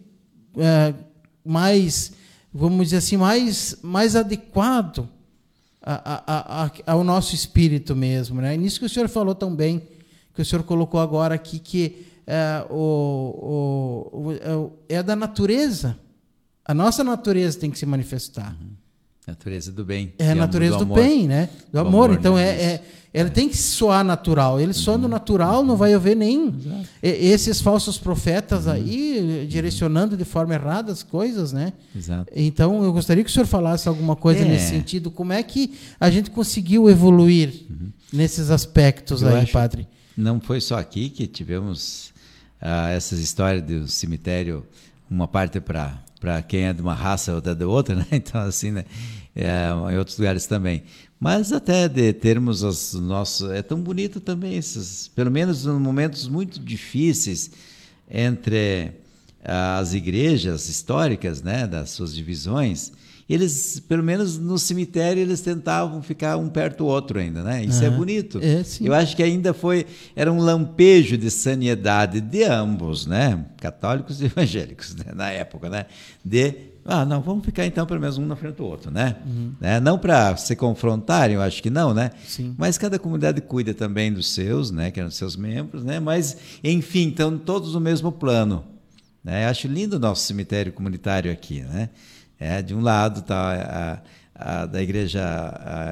é, 0.57 0.93
mais, 1.45 2.13
vamos 2.53 2.87
dizer 2.87 2.97
assim, 2.97 3.17
mais, 3.17 3.77
mais 3.81 4.15
adequado 4.15 5.07
a, 5.81 6.23
a, 6.25 6.65
a, 6.65 6.71
ao 6.87 7.03
nosso 7.03 7.35
espírito 7.35 7.95
mesmo, 7.95 8.41
né? 8.41 8.55
Nisso 8.55 8.79
que 8.79 8.85
o 8.85 8.89
senhor 8.89 9.09
falou 9.09 9.35
tão 9.35 9.53
bem, 9.53 9.81
que 10.33 10.41
o 10.41 10.45
senhor 10.45 10.63
colocou 10.63 10.99
agora 10.99 11.35
aqui, 11.35 11.59
que 11.59 12.05
é, 12.25 12.65
o, 12.69 14.11
o, 14.13 14.71
é, 14.89 14.97
é 14.97 15.03
da 15.03 15.15
natureza. 15.15 15.97
A 16.65 16.73
nossa 16.73 17.03
natureza 17.03 17.59
tem 17.59 17.69
que 17.69 17.77
se 17.77 17.85
manifestar. 17.85 18.55
Uhum. 18.59 18.82
Natureza 19.27 19.71
do 19.71 19.85
bem. 19.85 20.13
É 20.19 20.31
a 20.31 20.35
natureza 20.35 20.77
do, 20.77 20.85
do 20.85 20.93
bem, 20.93 21.27
né? 21.27 21.49
Do, 21.67 21.71
do 21.71 21.79
amor. 21.79 22.05
amor. 22.05 22.19
Então, 22.19 22.35
né? 22.35 22.43
é, 22.43 22.63
é 22.63 22.83
ela 23.13 23.29
tem 23.29 23.47
que 23.47 23.55
soar 23.55 24.03
natural. 24.03 24.59
Ele 24.59 24.73
soando 24.73 25.03
uhum. 25.03 25.11
natural, 25.11 25.63
não 25.63 25.77
vai 25.77 25.93
haver 25.93 26.15
nem 26.15 26.47
Exato. 26.47 26.87
esses 27.03 27.61
falsos 27.61 27.97
profetas 27.97 28.67
aí 28.67 29.45
direcionando 29.47 30.17
de 30.17 30.25
forma 30.25 30.55
errada 30.55 30.91
as 30.91 31.03
coisas, 31.03 31.53
né? 31.53 31.73
Exato. 31.95 32.31
Então, 32.35 32.83
eu 32.83 32.91
gostaria 32.91 33.23
que 33.23 33.29
o 33.29 33.33
senhor 33.33 33.45
falasse 33.45 33.87
alguma 33.87 34.15
coisa 34.15 34.41
é. 34.41 34.45
nesse 34.45 34.69
sentido. 34.69 35.11
Como 35.11 35.31
é 35.31 35.43
que 35.43 35.75
a 35.99 36.09
gente 36.09 36.31
conseguiu 36.31 36.89
evoluir 36.89 37.65
uhum. 37.69 37.91
nesses 38.11 38.49
aspectos 38.49 39.21
eu 39.21 39.29
aí, 39.29 39.45
padre? 39.45 39.87
Não 40.17 40.41
foi 40.41 40.59
só 40.59 40.79
aqui 40.79 41.07
que 41.09 41.27
tivemos 41.27 42.11
ah, 42.59 42.89
essas 42.89 43.19
histórias 43.19 43.61
do 43.61 43.87
cemitério, 43.87 44.65
uma 45.09 45.27
parte 45.27 45.59
para 45.59 46.01
para 46.23 46.41
quem 46.41 46.67
é 46.67 46.71
de 46.73 46.81
uma 46.81 46.93
raça 46.93 47.35
ou 47.35 47.41
da 47.41 47.67
outra, 47.67 47.95
né? 47.95 48.05
Então 48.13 48.39
assim, 48.39 48.71
né? 48.71 48.85
É, 49.35 49.69
em 49.91 49.97
outros 49.97 50.17
lugares 50.17 50.45
também. 50.45 50.83
Mas 51.19 51.51
até 51.51 51.87
de 51.87 52.13
termos 52.13 52.63
os 52.63 52.93
nossos. 52.93 53.49
É 53.49 53.61
tão 53.61 53.79
bonito 53.79 54.19
também, 54.19 54.57
esses, 54.57 55.07
pelo 55.07 55.31
menos 55.31 55.65
em 55.65 55.71
momentos 55.71 56.27
muito 56.27 56.59
difíceis 56.59 57.49
entre 58.09 58.91
as 59.43 59.93
igrejas 59.93 60.69
históricas, 60.69 61.41
né, 61.41 61.67
das 61.67 61.89
suas 61.89 62.13
divisões, 62.13 62.91
eles, 63.29 63.79
pelo 63.79 64.03
menos 64.03 64.37
no 64.37 64.59
cemitério, 64.59 65.21
eles 65.21 65.41
tentavam 65.41 66.01
ficar 66.01 66.37
um 66.37 66.49
perto 66.49 66.79
do 66.79 66.85
outro 66.85 67.19
ainda, 67.19 67.41
né? 67.41 67.63
Isso 67.63 67.83
é 67.83 67.89
bonito. 67.89 68.39
É, 68.41 68.63
Eu 68.81 68.93
acho 68.93 69.15
que 69.15 69.23
ainda 69.23 69.53
foi, 69.53 69.85
era 70.15 70.31
um 70.31 70.39
lampejo 70.39 71.17
de 71.17 71.31
sanidade 71.31 72.19
de 72.19 72.43
ambos, 72.43 73.05
né? 73.05 73.45
Católicos 73.61 74.21
e 74.21 74.25
evangélicos, 74.25 74.93
né? 74.95 75.05
na 75.15 75.29
época, 75.29 75.69
né? 75.69 75.85
De 76.23 76.72
ah, 76.85 77.05
não, 77.05 77.21
vamos 77.21 77.45
ficar 77.45 77.65
então 77.65 77.85
pelo 77.85 78.01
menos 78.01 78.17
um 78.17 78.25
na 78.25 78.35
frente 78.35 78.55
do 78.55 78.65
outro, 78.65 78.91
né? 78.91 79.15
Uhum. 79.25 79.53
né? 79.59 79.79
Não 79.79 79.97
para 79.97 80.35
se 80.35 80.55
confrontarem, 80.55 81.35
eu 81.35 81.41
acho 81.41 81.63
que 81.63 81.69
não, 81.69 81.93
né? 81.93 82.11
Sim. 82.25 82.53
Mas 82.57 82.77
cada 82.77 82.99
comunidade 82.99 83.39
cuida 83.41 83.73
também 83.73 84.11
dos 84.11 84.33
seus, 84.33 84.69
né? 84.69 84.91
Que 84.91 84.99
eram 84.99 85.09
seus 85.09 85.35
membros, 85.37 85.83
né? 85.83 85.99
Mas, 85.99 86.35
enfim, 86.63 87.09
estão 87.09 87.37
todos 87.37 87.73
no 87.73 87.79
mesmo 87.79 88.11
plano. 88.11 88.65
Né? 89.23 89.45
Eu 89.45 89.49
acho 89.49 89.67
lindo 89.67 89.95
o 89.95 89.99
nosso 89.99 90.25
cemitério 90.25 90.73
comunitário 90.73 91.31
aqui, 91.31 91.61
né? 91.61 91.89
É, 92.37 92.61
de 92.61 92.75
um 92.75 92.81
lado 92.81 93.21
está 93.21 94.01
a, 94.35 94.61
a, 94.61 94.65
da 94.65 94.83
igreja 94.83 95.23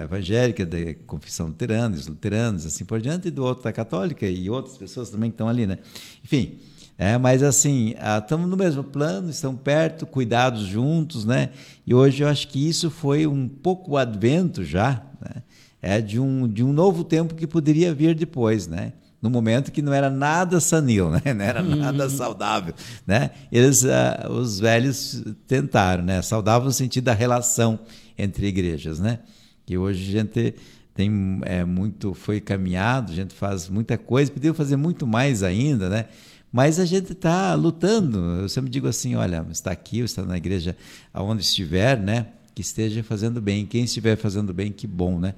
evangélica, 0.03 0.65
da 0.65 0.77
confissão 1.07 1.47
luterana, 1.47 1.95
os 1.95 2.07
luteranos, 2.07 2.65
assim 2.65 2.83
por 2.83 2.99
diante, 2.99 3.29
e 3.29 3.31
do 3.31 3.45
outro 3.45 3.63
da 3.63 3.71
católica 3.71 4.27
e 4.27 4.49
outras 4.49 4.77
pessoas 4.77 5.09
também 5.09 5.29
que 5.29 5.35
estão 5.35 5.47
ali, 5.47 5.65
né? 5.65 5.77
Enfim, 6.21 6.59
é, 7.01 7.17
mas 7.17 7.41
assim, 7.41 7.95
estamos 8.19 8.47
no 8.47 8.55
mesmo 8.55 8.83
plano, 8.83 9.31
estamos 9.31 9.59
perto, 9.61 10.05
cuidados 10.05 10.61
juntos, 10.61 11.25
né? 11.25 11.49
E 11.83 11.95
hoje 11.95 12.21
eu 12.21 12.27
acho 12.27 12.47
que 12.47 12.69
isso 12.69 12.91
foi 12.91 13.25
um 13.25 13.47
pouco 13.47 13.93
o 13.93 13.97
advento 13.97 14.63
já, 14.63 15.01
né? 15.19 15.41
É 15.81 15.99
de 15.99 16.19
um, 16.19 16.47
de 16.47 16.63
um 16.63 16.71
novo 16.71 17.03
tempo 17.03 17.33
que 17.33 17.47
poderia 17.47 17.91
vir 17.91 18.13
depois, 18.13 18.67
né? 18.67 18.93
No 19.19 19.31
momento 19.31 19.71
que 19.71 19.81
não 19.81 19.91
era 19.91 20.11
nada 20.11 20.59
sanil, 20.59 21.09
né? 21.25 21.33
Não 21.33 21.43
era 21.43 21.63
nada 21.63 22.07
saudável, 22.07 22.75
né? 23.07 23.31
Eles, 23.51 23.83
uh, 23.83 24.29
os 24.29 24.59
velhos 24.59 25.23
tentaram, 25.47 26.03
né? 26.03 26.21
Saudável 26.21 26.67
no 26.67 26.71
sentido 26.71 27.05
da 27.05 27.13
relação 27.13 27.79
entre 28.15 28.45
igrejas, 28.45 28.99
né? 28.99 29.21
Que 29.65 29.75
hoje 29.75 30.07
a 30.07 30.19
gente 30.19 30.53
tem 30.93 31.41
é, 31.45 31.65
muito, 31.65 32.13
foi 32.13 32.39
caminhado, 32.39 33.11
a 33.11 33.15
gente 33.15 33.33
faz 33.33 33.67
muita 33.69 33.97
coisa, 33.97 34.31
podia 34.31 34.53
fazer 34.53 34.75
muito 34.75 35.07
mais 35.07 35.41
ainda, 35.41 35.89
né? 35.89 36.05
Mas 36.51 36.79
a 36.79 36.85
gente 36.85 37.13
está 37.13 37.53
lutando. 37.53 38.19
Eu 38.41 38.49
sempre 38.49 38.69
digo 38.69 38.87
assim: 38.87 39.15
olha, 39.15 39.45
está 39.49 39.71
aqui, 39.71 39.99
está 39.99 40.23
na 40.23 40.37
igreja, 40.37 40.75
aonde 41.13 41.41
estiver, 41.41 41.99
né? 41.99 42.27
Que 42.53 42.61
esteja 42.61 43.01
fazendo 43.03 43.41
bem. 43.41 43.65
Quem 43.65 43.85
estiver 43.85 44.17
fazendo 44.17 44.53
bem, 44.53 44.71
que 44.71 44.85
bom, 44.85 45.17
né? 45.17 45.33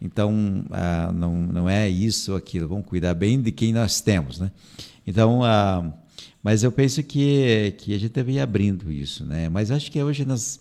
Então, 0.00 0.64
ah, 0.70 1.12
não, 1.14 1.34
não 1.34 1.68
é 1.68 1.88
isso 1.88 2.32
ou 2.32 2.38
aquilo. 2.38 2.68
Vamos 2.68 2.86
cuidar 2.86 3.14
bem 3.14 3.40
de 3.40 3.52
quem 3.52 3.72
nós 3.72 4.00
temos, 4.00 4.40
né? 4.40 4.50
Então, 5.06 5.44
ah, 5.44 5.92
mas 6.42 6.62
eu 6.62 6.72
penso 6.72 7.02
que, 7.02 7.74
que 7.78 7.94
a 7.94 7.98
gente 7.98 8.12
deve 8.12 8.32
ir 8.32 8.40
abrindo 8.40 8.90
isso, 8.90 9.24
né? 9.24 9.48
Mas 9.48 9.70
acho 9.70 9.90
que 9.90 10.02
hoje 10.02 10.24
nós 10.24 10.58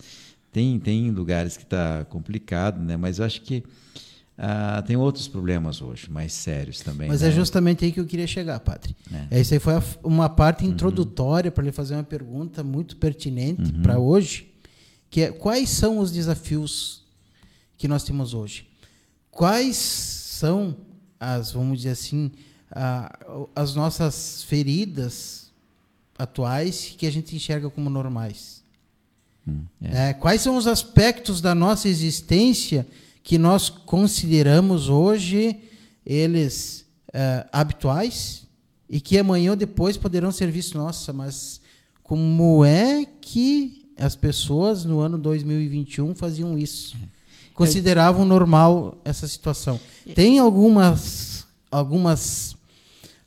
tem, 0.51 0.79
tem 0.79 1.11
lugares 1.11 1.57
que 1.57 1.63
está 1.63 2.05
complicado, 2.05 2.81
né? 2.81 2.95
Mas 2.95 3.19
eu 3.19 3.25
acho 3.25 3.41
que 3.41 3.63
ah, 4.37 4.83
tem 4.85 4.97
outros 4.97 5.27
problemas 5.27 5.81
hoje, 5.81 6.11
mais 6.11 6.33
sérios 6.33 6.81
também. 6.81 7.07
Mas 7.07 7.21
é 7.21 7.27
né? 7.27 7.31
é 7.31 7.35
justamente 7.35 7.85
aí 7.85 7.91
que 7.91 7.99
eu 7.99 8.05
queria 8.05 8.27
chegar, 8.27 8.59
padre. 8.59 8.95
É. 9.31 9.39
Essa 9.39 9.55
aí 9.55 9.59
foi 9.59 9.73
uma 10.03 10.27
parte 10.27 10.65
uhum. 10.65 10.71
introdutória 10.71 11.49
uhum. 11.49 11.55
para 11.55 11.63
lhe 11.63 11.71
fazer 11.71 11.95
uma 11.95 12.03
pergunta 12.03 12.61
muito 12.61 12.97
pertinente 12.97 13.71
uhum. 13.71 13.81
para 13.81 13.97
hoje, 13.97 14.51
que 15.09 15.21
é 15.21 15.31
quais 15.31 15.69
são 15.69 15.99
os 15.99 16.11
desafios 16.11 17.05
que 17.77 17.87
nós 17.87 18.03
temos 18.03 18.33
hoje? 18.33 18.67
Quais 19.31 19.77
são 19.77 20.75
as, 21.19 21.51
vamos 21.51 21.79
dizer 21.79 21.91
assim, 21.91 22.31
as 23.55 23.73
nossas 23.73 24.43
feridas 24.43 25.51
atuais 26.17 26.93
que 26.97 27.07
a 27.07 27.11
gente 27.11 27.35
enxerga 27.35 27.69
como 27.69 27.89
normais? 27.89 28.63
Hum, 29.47 29.63
é. 29.81 30.09
É, 30.09 30.13
quais 30.13 30.41
são 30.41 30.57
os 30.57 30.67
aspectos 30.67 31.39
da 31.39 31.55
nossa 31.55 31.87
existência 31.87 32.85
que 33.25 33.39
nós 33.39 33.69
consideramos 33.69 34.87
hoje 34.87 35.57
eles 36.05 36.85
é, 37.11 37.43
habituais 37.51 38.45
e 38.87 39.01
que 39.01 39.17
amanhã 39.17 39.49
ou 39.49 39.55
depois 39.57 39.97
poderão 39.97 40.31
ser 40.31 40.51
vistos, 40.51 40.75
nossa, 40.75 41.11
mas 41.11 41.59
como 42.03 42.63
é 42.63 43.03
que 43.19 43.89
as 43.97 44.15
pessoas 44.15 44.85
no 44.85 44.99
ano 44.99 45.17
2021 45.17 46.13
faziam 46.13 46.55
isso? 46.55 46.95
Consideravam 47.55 48.25
normal 48.25 49.01
essa 49.03 49.27
situação. 49.27 49.79
Tem 50.13 50.37
algumas, 50.37 51.47
algumas, 51.71 52.55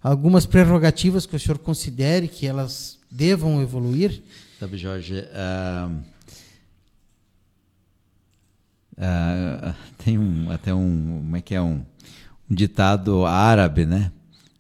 algumas 0.01 0.46
prerrogativas 0.46 1.26
que 1.26 1.34
o 1.34 1.40
senhor 1.40 1.59
considere 1.59 2.28
que 2.28 2.46
elas 2.46 3.01
devam 3.11 3.61
evoluir? 3.61 4.22
Sabe, 4.61 4.78
Jorge, 4.78 5.24
uh, 5.24 6.05
uh, 8.99 9.74
tem 10.05 10.18
um, 10.18 10.51
até 10.51 10.74
um, 10.74 11.20
como 11.22 11.36
é 11.36 11.40
que 11.40 11.55
é, 11.55 11.62
um, 11.62 11.84
um 12.51 12.55
ditado 12.55 13.24
árabe, 13.24 13.86
né? 13.86 14.12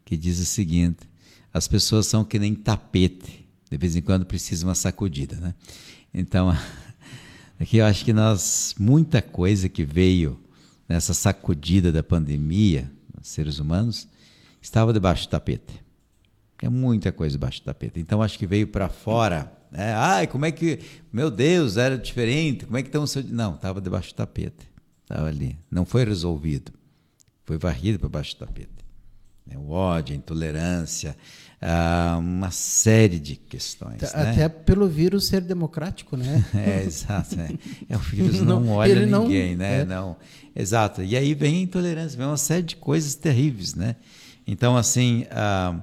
Que 0.04 0.16
diz 0.16 0.38
o 0.38 0.44
seguinte, 0.44 1.08
as 1.52 1.68
pessoas 1.68 2.06
são 2.06 2.24
que 2.24 2.38
nem 2.38 2.54
tapete, 2.54 3.46
de 3.70 3.76
vez 3.76 3.96
em 3.96 4.02
quando 4.02 4.24
precisam 4.24 4.68
uma 4.68 4.74
sacudida, 4.74 5.36
né? 5.36 5.54
Então, 6.14 6.56
aqui 7.60 7.78
eu 7.78 7.86
acho 7.86 8.04
que 8.04 8.12
nós, 8.12 8.74
muita 8.78 9.20
coisa 9.20 9.68
que 9.68 9.84
veio 9.84 10.40
nessa 10.88 11.12
sacudida 11.12 11.92
da 11.92 12.02
pandemia, 12.02 12.90
seres 13.20 13.58
humanos, 13.58 14.08
estava 14.62 14.92
debaixo 14.92 15.26
do 15.26 15.30
tapete. 15.30 15.82
É 16.62 16.68
muita 16.68 17.12
coisa 17.12 17.32
debaixo 17.32 17.60
do 17.60 17.64
tapete. 17.64 18.00
Então, 18.00 18.22
acho 18.22 18.38
que 18.38 18.46
veio 18.46 18.66
para 18.66 18.88
fora 18.88 19.52
né? 19.70 19.92
Ai, 19.94 20.26
como 20.26 20.44
é 20.44 20.52
que. 20.52 20.78
Meu 21.12 21.30
Deus, 21.30 21.76
era 21.76 21.96
diferente. 21.96 22.64
Como 22.64 22.76
é 22.76 22.82
que 22.82 22.88
estão 22.88 23.02
o 23.02 23.06
seu. 23.06 23.22
Não, 23.24 23.54
estava 23.54 23.80
debaixo 23.80 24.12
do 24.12 24.16
tapete. 24.16 24.68
Estava 25.02 25.28
ali. 25.28 25.58
Não 25.70 25.84
foi 25.84 26.04
resolvido. 26.04 26.72
Foi 27.44 27.58
varrido 27.58 27.98
para 27.98 28.08
baixo 28.08 28.34
do 28.36 28.46
tapete. 28.46 28.78
É, 29.50 29.56
o 29.56 29.70
ódio, 29.70 30.14
a 30.14 30.16
intolerância, 30.18 31.16
ah, 31.60 32.18
uma 32.20 32.50
série 32.50 33.18
de 33.18 33.36
questões. 33.36 34.02
Né? 34.02 34.08
Até 34.12 34.42
né? 34.42 34.48
pelo 34.48 34.86
vírus 34.86 35.28
ser 35.28 35.40
democrático, 35.40 36.16
né? 36.16 36.44
é, 36.54 36.84
exato. 36.84 37.34
Né? 37.34 37.50
É, 37.88 37.96
o 37.96 38.00
vírus 38.00 38.40
não, 38.42 38.60
não 38.60 38.72
olha 38.72 39.06
ninguém, 39.06 39.52
não, 39.52 39.58
né? 39.58 39.80
É. 39.80 39.84
Não. 39.86 40.16
Exato. 40.54 41.02
E 41.02 41.16
aí 41.16 41.32
vem 41.32 41.56
a 41.56 41.60
intolerância, 41.62 42.18
vem 42.18 42.26
uma 42.26 42.36
série 42.36 42.62
de 42.62 42.76
coisas 42.76 43.14
terríveis, 43.14 43.74
né? 43.74 43.96
Então, 44.46 44.76
assim. 44.76 45.26
Ah, 45.30 45.82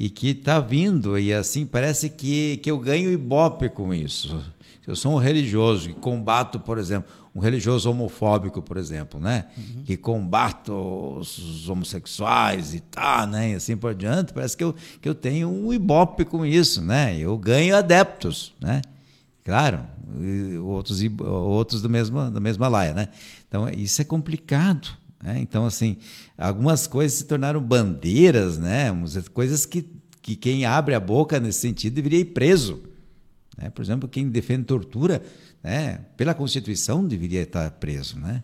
e 0.00 0.08
que 0.08 0.30
está 0.30 0.58
vindo, 0.58 1.18
e 1.18 1.30
assim 1.30 1.66
parece 1.66 2.08
que, 2.08 2.56
que 2.56 2.70
eu 2.70 2.78
ganho 2.78 3.12
ibope 3.12 3.68
com 3.68 3.92
isso. 3.92 4.42
Eu 4.86 4.96
sou 4.96 5.12
um 5.12 5.18
religioso 5.18 5.90
que 5.90 5.94
combato, 5.94 6.58
por 6.58 6.78
exemplo, 6.78 7.12
um 7.34 7.38
religioso 7.38 7.90
homofóbico, 7.90 8.62
por 8.62 8.78
exemplo, 8.78 9.20
né? 9.20 9.44
Uhum. 9.58 9.82
Que 9.84 9.98
combato 9.98 10.72
os 11.18 11.68
homossexuais 11.68 12.72
e 12.72 12.80
tá, 12.80 13.26
né? 13.26 13.50
E 13.50 13.54
assim 13.56 13.76
por 13.76 13.94
diante, 13.94 14.32
parece 14.32 14.56
que 14.56 14.64
eu, 14.64 14.74
que 15.02 15.06
eu 15.06 15.14
tenho 15.14 15.50
um 15.50 15.70
ibope 15.70 16.24
com 16.24 16.46
isso, 16.46 16.80
né? 16.80 17.18
Eu 17.18 17.36
ganho 17.36 17.76
adeptos, 17.76 18.54
né? 18.58 18.80
Claro, 19.44 19.80
outros, 20.64 20.98
outros 21.20 21.82
do 21.82 21.90
mesmo, 21.90 22.30
da 22.30 22.40
mesma 22.40 22.68
laia, 22.68 22.94
né? 22.94 23.08
Então, 23.46 23.68
isso 23.68 24.00
é 24.00 24.04
complicado, 24.04 24.96
né? 25.22 25.38
Então, 25.40 25.66
assim, 25.66 25.98
algumas 26.36 26.86
coisas 26.86 27.18
se 27.18 27.24
tornaram 27.24 27.60
bandeiras, 27.60 28.58
né? 28.58 28.86
coisas 29.32 29.66
que, 29.66 29.86
que 30.22 30.34
quem 30.34 30.64
abre 30.64 30.94
a 30.94 31.00
boca 31.00 31.38
nesse 31.38 31.60
sentido 31.60 31.94
deveria 31.94 32.20
ir 32.20 32.26
preso. 32.26 32.82
Né? 33.56 33.68
Por 33.70 33.82
exemplo, 33.82 34.08
quem 34.08 34.28
defende 34.28 34.64
tortura, 34.64 35.22
né? 35.62 36.00
pela 36.16 36.32
Constituição, 36.32 37.06
deveria 37.06 37.42
estar 37.42 37.70
preso. 37.72 38.18
Né? 38.18 38.42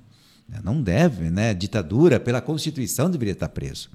Não 0.63 0.83
deve, 0.83 1.31
né? 1.31 1.55
ditadura, 1.55 2.21
pela 2.21 2.43
Constituição, 2.43 3.11
deveria 3.11 3.33
estar 3.33 3.49
preso. 3.49 3.89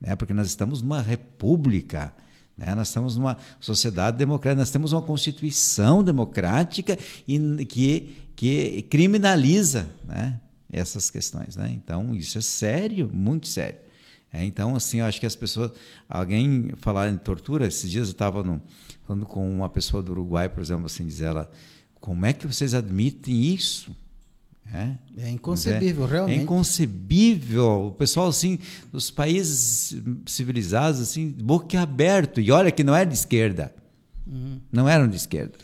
Né? 0.00 0.16
Porque 0.16 0.32
nós 0.32 0.46
estamos 0.46 0.80
numa 0.80 1.02
república. 1.02 2.14
Né? 2.56 2.74
Nós 2.74 2.88
estamos 2.88 3.14
numa 3.14 3.36
sociedade 3.60 4.16
democrática, 4.16 4.58
nós 4.58 4.70
temos 4.70 4.92
uma 4.92 5.02
Constituição 5.02 6.02
democrática 6.02 6.98
e, 7.28 7.66
que, 7.66 8.16
que 8.34 8.82
criminaliza. 8.88 9.86
Né? 10.06 10.40
Essas 10.72 11.10
questões. 11.10 11.56
Né? 11.56 11.70
Então, 11.72 12.14
isso 12.14 12.38
é 12.38 12.40
sério, 12.40 13.10
muito 13.12 13.46
sério. 13.46 13.78
É, 14.32 14.42
então, 14.44 14.74
assim, 14.74 15.00
eu 15.00 15.04
acho 15.04 15.20
que 15.20 15.26
as 15.26 15.36
pessoas. 15.36 15.72
Alguém 16.08 16.70
falar 16.78 17.10
em 17.10 17.18
tortura, 17.18 17.66
esses 17.66 17.90
dias 17.90 18.08
eu 18.08 18.12
estava 18.12 18.42
falando 19.06 19.26
com 19.26 19.48
uma 19.50 19.68
pessoa 19.68 20.02
do 20.02 20.12
Uruguai, 20.12 20.48
por 20.48 20.62
exemplo, 20.62 20.86
assim, 20.86 21.06
diz 21.06 21.20
ela: 21.20 21.50
como 22.00 22.24
é 22.24 22.32
que 22.32 22.46
vocês 22.46 22.72
admitem 22.72 23.52
isso? 23.52 23.94
É, 24.72 24.96
é 25.18 25.28
inconcebível, 25.28 26.06
é, 26.06 26.10
realmente. 26.10 26.38
É 26.38 26.42
inconcebível. 26.42 27.88
O 27.88 27.92
pessoal, 27.92 28.28
assim, 28.28 28.58
dos 28.90 29.10
países 29.10 30.00
civilizados, 30.24 30.98
assim, 30.98 31.28
boca 31.28 31.78
aberto. 31.78 32.40
E 32.40 32.50
olha 32.50 32.70
que 32.70 32.82
não 32.82 32.94
era 32.94 33.04
de 33.04 33.14
esquerda. 33.14 33.74
Uhum. 34.26 34.60
Não 34.72 34.88
eram 34.88 35.06
de 35.06 35.16
esquerda 35.16 35.58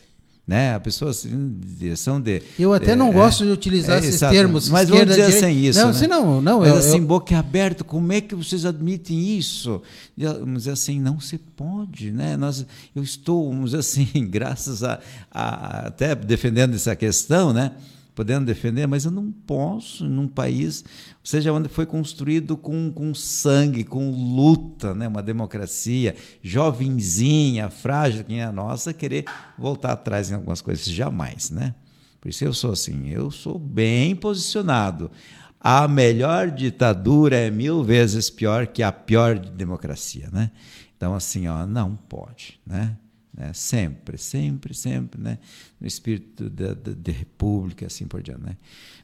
né? 0.49 0.75
A 0.75 0.81
pessoa 0.81 1.11
assim, 1.11 1.61
direção 1.77 2.19
de. 2.19 2.43
Eu 2.59 2.73
até 2.73 2.97
não 2.97 3.11
é, 3.11 3.13
gosto 3.13 3.45
de 3.45 3.51
utilizar 3.51 3.97
é, 3.97 4.01
esses 4.01 4.15
exato. 4.15 4.33
termos. 4.33 4.71
Mas 4.71 4.89
vamos 4.89 5.05
dizer 5.05 5.27
direita. 5.27 5.47
sem 5.47 5.67
isso. 5.67 5.79
Não, 5.79 5.89
né? 5.89 5.91
assim, 5.93 6.07
não, 6.07 6.41
não. 6.41 6.61
Mas 6.61 6.69
eu, 6.69 6.77
assim, 6.77 6.97
eu... 6.97 7.05
boca 7.05 7.39
aberta, 7.39 7.85
como 7.85 8.11
é 8.15 8.23
que 8.23 8.35
vocês 8.35 8.65
admitem 8.65 9.37
isso? 9.37 9.83
Vamos 10.17 10.61
dizer 10.61 10.71
assim, 10.71 10.99
não 10.99 11.21
se 11.21 11.37
pode, 11.37 12.11
né? 12.11 12.39
Nós, 12.39 12.65
eu 12.97 13.03
estou, 13.03 13.51
vamos 13.51 13.73
dizer 13.73 13.81
assim, 13.81 14.09
graças 14.27 14.83
a, 14.83 14.99
a 15.31 15.89
até 15.89 16.15
defendendo 16.15 16.75
essa 16.75 16.97
questão, 16.97 17.53
né? 17.53 17.73
Podendo 18.19 18.47
defender, 18.47 18.85
mas 18.89 19.05
eu 19.05 19.13
não 19.13 19.31
posso 19.31 20.05
num 20.05 20.27
país, 20.27 20.85
seja, 21.23 21.53
onde 21.53 21.69
foi 21.69 21.87
construído 21.87 22.57
com, 22.57 22.91
com 22.91 23.15
sangue, 23.15 23.85
com 23.85 24.11
luta, 24.11 24.93
né? 24.93 25.07
uma 25.07 25.23
democracia 25.23 26.17
jovenzinha, 26.43 27.71
frágil, 27.71 28.25
que 28.25 28.35
é 28.35 28.43
a 28.43 28.51
nossa, 28.51 28.93
querer 28.93 29.25
voltar 29.57 29.93
atrás 29.93 30.33
em 30.33 30.35
algumas 30.35 30.61
coisas, 30.61 30.85
jamais. 30.87 31.49
Né? 31.51 31.77
Por 32.21 32.29
isso 32.29 32.45
eu 32.45 32.53
sou 32.53 32.73
assim, 32.73 33.09
eu 33.09 33.31
sou 33.31 33.57
bem 33.57 34.17
posicionado. 34.17 35.13
A 35.61 35.87
melhor 35.87 36.51
ditadura 36.51 37.37
é 37.37 37.53
mil 37.53 37.85
vezes 37.85 38.29
pior 38.29 38.67
que 38.67 38.83
a 38.83 38.91
pior 38.91 39.39
democracia. 39.39 40.29
Né? 40.33 40.51
Então, 40.97 41.15
assim, 41.15 41.47
ó, 41.47 41.65
não 41.65 41.95
pode. 41.95 42.59
Né? 42.67 42.97
Né? 43.39 43.53
sempre, 43.53 44.19
sempre, 44.19 44.75
sempre, 44.75 45.21
né? 45.21 45.39
no 45.81 45.87
espírito 45.87 46.51
da, 46.51 46.75
da, 46.75 46.93
de 46.93 47.13
república, 47.13 47.87
assim 47.87 48.07
por 48.07 48.21
diante. 48.21 48.43
Né? 48.43 48.57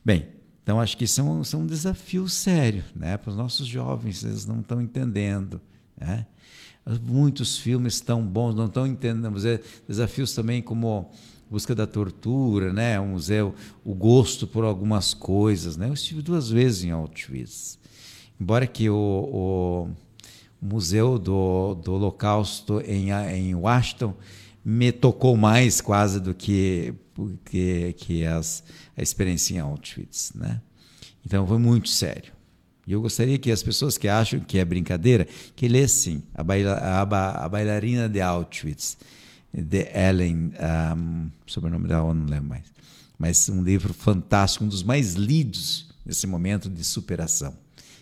Bem, 0.05 0.26
então 0.62 0.80
acho 0.80 0.97
que 0.97 1.07
são, 1.07 1.45
são 1.45 1.61
um 1.61 1.66
desafio 1.66 2.28
sério 2.28 2.82
né? 2.97 3.16
para 3.16 3.30
os 3.30 3.37
nossos 3.37 3.66
jovens, 3.66 4.24
eles 4.24 4.45
não 4.45 4.61
estão 4.61 4.82
entendendo. 4.82 5.61
Né? 5.97 6.26
Muitos 7.03 7.57
filmes 7.57 8.01
tão 8.01 8.26
bons, 8.26 8.57
não 8.57 8.66
estão 8.66 8.87
entendendo. 8.87 9.39
Desafios 9.87 10.35
também 10.35 10.61
como 10.61 11.11
busca 11.49 11.72
da 11.72 11.87
tortura, 11.87 12.72
né? 12.72 12.99
o 12.99 13.07
museu, 13.07 13.55
o 13.85 13.95
gosto 13.95 14.49
por 14.49 14.64
algumas 14.64 15.14
coisas. 15.14 15.76
Né? 15.76 15.88
Eu 15.88 15.95
estive 15.95 16.21
duas 16.22 16.50
vezes 16.50 16.83
em 16.83 16.91
Auschwitz. 16.91 17.79
Embora 18.41 18.67
que 18.67 18.91
o, 18.91 18.96
o 18.96 19.91
Museu 20.64 21.18
do, 21.18 21.74
do 21.74 21.92
Holocausto 21.92 22.80
em, 22.80 23.11
em 23.11 23.54
Washington 23.54 24.14
me 24.64 24.91
tocou 24.91 25.36
mais 25.36 25.82
quase 25.82 26.18
do 26.18 26.32
que, 26.32 26.95
que, 27.45 27.92
que 27.92 28.24
as, 28.24 28.64
a 28.96 29.03
experiência 29.03 29.54
em 29.54 29.58
Auschwitz. 29.58 30.32
Né? 30.34 30.62
Então 31.24 31.46
foi 31.46 31.58
muito 31.58 31.91
sério. 31.91 32.32
E 32.86 32.92
eu 32.92 33.03
gostaria 33.03 33.38
que 33.38 33.50
as 33.50 33.62
pessoas 33.62 33.99
que 33.99 34.08
acham 34.08 34.41
que 34.41 34.58
é 34.58 34.64
brincadeira, 34.64 35.28
que 35.54 35.68
lessem 35.68 36.22
a, 36.34 36.42
baila, 36.42 36.72
a, 36.72 37.03
a 37.45 37.49
bailarina 37.49 38.08
de 38.08 38.22
Auschwitz, 38.22 38.96
de 39.53 39.86
Ellen, 39.95 40.53
um, 40.96 41.30
sobrenome 41.46 41.86
dela 41.86 42.08
eu 42.08 42.14
não 42.14 42.26
lembro 42.26 42.49
mais, 42.49 42.64
mas 43.18 43.49
um 43.49 43.62
livro 43.62 43.92
fantástico, 43.92 44.64
um 44.64 44.68
dos 44.68 44.82
mais 44.82 45.14
lidos 45.14 45.88
nesse 46.04 46.26
momento 46.26 46.70
de 46.70 46.82
superação. 46.82 47.54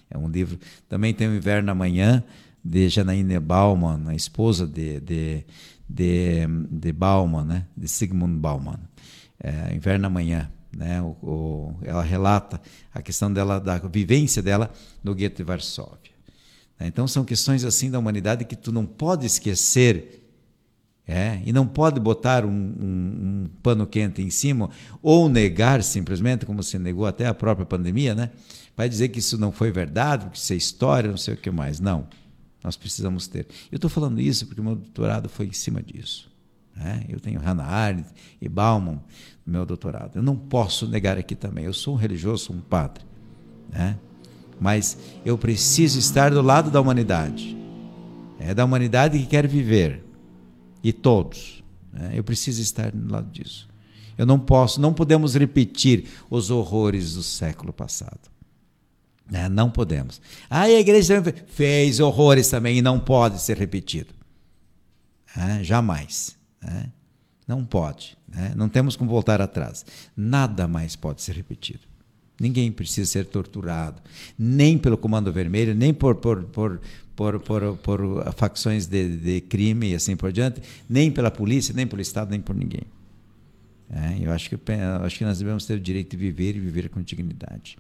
É 0.09 0.17
um 0.17 0.29
livro, 0.29 0.59
também 0.89 1.13
tem 1.13 1.29
o 1.29 1.35
Inverno 1.35 1.71
Amanhã, 1.71 2.23
de 2.65 2.89
Janaíne 2.89 3.39
Bauman, 3.41 4.09
a 4.09 4.15
esposa 4.15 4.67
de, 4.67 5.01
de, 5.01 5.45
de, 5.89 6.47
de 6.71 6.93
Bauman, 6.93 7.45
né? 7.45 7.67
de 7.77 7.89
Sigmund 7.89 8.39
Bauman, 8.39 8.79
é, 9.43 9.75
Inverno 9.75 10.07
Amanhã. 10.07 10.51
Né? 10.75 11.03
O, 11.03 11.17
o, 11.23 11.77
ela 11.83 12.03
relata 12.03 12.61
a 12.95 13.03
questão 13.03 13.33
dela, 13.33 13.59
da 13.59 13.79
vivência 13.79 14.43
dela 14.43 14.71
no 15.03 15.15
gueto 15.15 15.37
de 15.37 15.45
Varsóvia. 15.45 16.13
Então 16.81 17.07
são 17.07 17.25
questões 17.25 17.65
assim 17.65 17.91
da 17.91 17.99
humanidade 17.99 18.45
que 18.45 18.57
tu 18.57 18.73
não 18.73 18.85
pode 18.85 19.27
esquecer 19.27 20.23
é, 21.07 21.41
e 21.45 21.53
não 21.53 21.67
pode 21.67 21.99
botar 21.99 22.45
um, 22.45 22.51
um, 22.51 23.45
um, 23.45 23.51
pano 23.63 23.87
quente 23.87 24.23
em 24.23 24.31
cima 24.31 24.71
ou 25.03 25.29
negar 25.29 25.83
simplesmente, 25.83 26.47
como 26.47 26.63
se 26.63 26.79
negou 26.79 27.07
até 27.07 27.27
a 27.27 27.35
própria 27.35 27.67
pandemia, 27.67 28.15
né? 28.15 28.31
Vai 28.77 28.89
dizer 28.89 29.09
que 29.09 29.19
isso 29.19 29.37
não 29.37 29.53
foi 29.53 29.71
verdade, 29.71 30.31
que 30.31 30.39
isso 30.39 30.53
é 30.53 30.57
história, 30.57 31.11
não 31.11 31.17
sei 31.17 31.35
o 31.35 31.37
que 31.37 31.51
mais. 31.51 31.81
Não. 31.81 32.07
Nós 32.63 32.77
precisamos 32.77 33.27
ter. 33.27 33.47
Eu 33.71 33.77
estou 33.77 33.91
falando 33.91 34.21
isso 34.21 34.47
porque 34.47 34.61
o 34.61 34.65
meu 34.65 34.77
doutorado 34.77 35.29
foi 35.29 35.47
em 35.47 35.53
cima 35.53 35.83
disso. 35.83 36.31
Né? 36.75 37.05
Eu 37.09 37.21
tenho 37.21 37.41
Hannah 37.41 37.65
Arendt 37.65 38.09
e 38.41 38.49
Bauman 38.49 39.01
no 39.45 39.53
meu 39.53 39.67
doutorado. 39.67 40.17
Eu 40.17 40.23
não 40.23 40.37
posso 40.37 40.87
negar 40.87 41.19
aqui 41.19 41.35
também. 41.35 41.65
Eu 41.65 41.73
sou 41.73 41.95
um 41.95 41.97
religioso, 41.97 42.47
sou 42.47 42.57
um 42.57 42.61
padre. 42.61 43.05
Né? 43.71 43.99
Mas 44.61 44.97
eu 45.25 45.37
preciso 45.37 45.99
estar 45.99 46.31
do 46.31 46.41
lado 46.41 46.71
da 46.71 46.81
humanidade. 46.81 47.57
É 48.39 48.55
da 48.55 48.65
humanidade 48.65 49.19
que 49.19 49.27
quer 49.27 49.47
viver. 49.47 50.05
E 50.83 50.93
todos. 50.93 51.63
Né? 51.93 52.13
Eu 52.15 52.25
preciso 52.25 52.63
estar 52.63 52.91
do 52.91 53.13
lado 53.13 53.31
disso. 53.31 53.69
Eu 54.17 54.27
não 54.27 54.39
posso, 54.39 54.81
não 54.81 54.93
podemos 54.93 55.35
repetir 55.35 56.07
os 56.31 56.51
horrores 56.51 57.15
do 57.15 57.23
século 57.23 57.73
passado. 57.73 58.32
Né? 59.33 59.49
Não 59.49 59.71
podemos. 59.71 60.21
Ah, 60.51 60.65
a 60.65 60.71
igreja 60.71 61.23
fez 61.47 62.01
horrores 62.01 62.51
também 62.51 62.77
e 62.77 62.83
não 62.83 63.01
pode 63.01 63.41
ser 63.41 63.57
repetido. 63.57 64.13
É, 65.35 65.65
jamais. 65.65 66.37
É, 66.63 66.85
não 67.49 67.65
pode. 67.65 68.15
É, 68.37 68.55
não 68.55 68.69
temos 68.69 68.95
como 68.95 69.11
voltar 69.11 69.41
atrás. 69.41 69.87
Nada 70.15 70.69
mais 70.69 70.95
pode 70.97 71.23
ser 71.23 71.35
repetido. 71.35 71.81
Ninguém 72.39 72.71
precisa 72.71 73.11
ser 73.11 73.25
torturado, 73.25 74.03
nem 74.39 74.77
pelo 74.77 74.99
Comando 74.99 75.33
Vermelho, 75.33 75.75
nem 75.75 75.95
por, 75.95 76.17
por, 76.17 76.45
por, 76.45 76.81
por, 77.17 77.41
por, 77.41 77.77
por 77.79 78.35
facções 78.37 78.87
de, 78.87 79.17
de 79.17 79.41
crime 79.41 79.93
e 79.93 79.95
assim 79.95 80.15
por 80.15 80.31
diante, 80.31 80.61
nem 80.87 81.11
pela 81.11 81.31
polícia, 81.31 81.73
nem 81.75 81.87
pelo 81.87 82.03
Estado, 82.03 82.31
nem 82.31 82.41
por 82.41 82.55
ninguém. 82.55 82.83
É, 83.91 84.27
eu 84.27 84.31
acho 84.31 84.51
que, 84.51 84.57
eu 84.57 85.05
acho 85.05 85.17
que 85.17 85.25
nós 85.25 85.39
devemos 85.39 85.65
ter 85.65 85.75
o 85.75 85.81
direito 85.81 86.11
de 86.11 86.17
viver 86.19 86.55
e 86.55 86.61
viver 86.61 86.91
com 86.91 87.01
dignidade. 87.01 87.79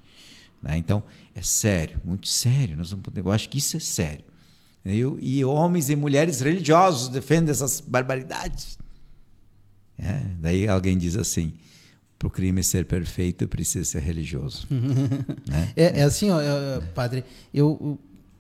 Né? 0.62 0.78
Então, 0.78 1.02
é 1.34 1.42
sério, 1.42 2.00
muito 2.04 2.28
sério. 2.28 2.76
Nós 2.76 2.90
vamos 2.90 3.04
eu 3.14 3.32
acho 3.32 3.48
que 3.48 3.58
isso 3.58 3.76
é 3.76 3.80
sério. 3.80 4.24
Eu, 4.84 5.18
e 5.20 5.44
homens 5.44 5.90
e 5.90 5.96
mulheres 5.96 6.40
religiosos 6.40 7.08
defendem 7.08 7.50
essas 7.50 7.80
barbaridades. 7.80 8.78
É, 9.98 10.20
daí 10.40 10.66
alguém 10.66 10.98
diz 10.98 11.16
assim: 11.16 11.52
para 12.18 12.26
o 12.26 12.30
crime 12.30 12.62
ser 12.64 12.84
perfeito, 12.86 13.46
precisa 13.46 13.84
ser 13.84 14.00
religioso. 14.00 14.66
né? 15.46 15.72
é, 15.76 16.00
é, 16.00 16.02
assim, 16.02 16.30
ó, 16.30 16.38
padre, 16.94 17.24
eu, 17.54 17.98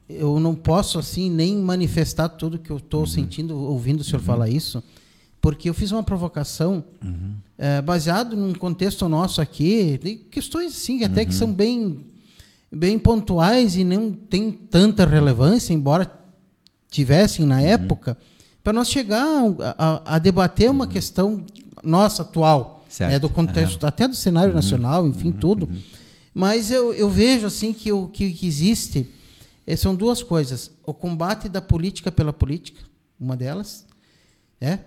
eu 0.08 0.40
não 0.40 0.54
posso 0.54 0.98
assim 0.98 1.30
nem 1.30 1.56
manifestar 1.56 2.28
tudo 2.28 2.58
que 2.58 2.70
eu 2.70 2.78
estou 2.78 3.00
uhum. 3.00 3.06
sentindo, 3.06 3.56
ouvindo 3.56 4.00
o 4.00 4.04
senhor 4.04 4.18
uhum. 4.18 4.26
falar 4.26 4.48
isso, 4.48 4.82
porque 5.40 5.68
eu 5.68 5.74
fiz 5.74 5.92
uma 5.92 6.02
provocação 6.02 6.84
uhum. 7.04 7.34
é, 7.56 7.80
baseado 7.80 8.36
num 8.36 8.52
contexto 8.52 9.08
nosso 9.08 9.40
aqui, 9.40 9.98
de 10.02 10.16
questões 10.16 10.72
assim, 10.72 11.04
até 11.04 11.24
que 11.24 11.32
uhum. 11.32 11.38
são 11.38 11.52
bem 11.52 12.11
bem 12.72 12.98
pontuais 12.98 13.76
e 13.76 13.84
não 13.84 14.12
tem 14.12 14.50
tanta 14.50 15.04
relevância, 15.04 15.74
embora 15.74 16.10
tivessem 16.90 17.44
na 17.44 17.56
uhum. 17.56 17.66
época, 17.66 18.16
para 18.64 18.72
nós 18.72 18.88
chegar 18.88 19.26
a, 19.60 19.74
a, 19.78 20.16
a 20.16 20.18
debater 20.18 20.70
uma 20.70 20.86
uhum. 20.86 20.90
questão 20.90 21.44
nossa 21.82 22.22
atual, 22.22 22.84
né, 23.00 23.18
do 23.18 23.28
contexto, 23.28 23.82
uhum. 23.82 23.88
até 23.88 24.08
do 24.08 24.16
cenário 24.16 24.50
uhum. 24.50 24.56
nacional, 24.56 25.06
enfim, 25.06 25.28
uhum. 25.28 25.32
tudo. 25.38 25.66
Uhum. 25.66 25.80
Mas 26.34 26.70
eu, 26.70 26.94
eu 26.94 27.10
vejo 27.10 27.46
assim 27.46 27.72
que 27.72 27.92
o 27.92 28.08
que, 28.08 28.32
que 28.32 28.46
existe 28.46 29.08
é, 29.66 29.76
são 29.76 29.94
duas 29.94 30.22
coisas: 30.22 30.70
o 30.84 30.94
combate 30.94 31.48
da 31.48 31.60
política 31.60 32.10
pela 32.10 32.32
política, 32.32 32.80
uma 33.20 33.36
delas, 33.36 33.84
é 34.60 34.78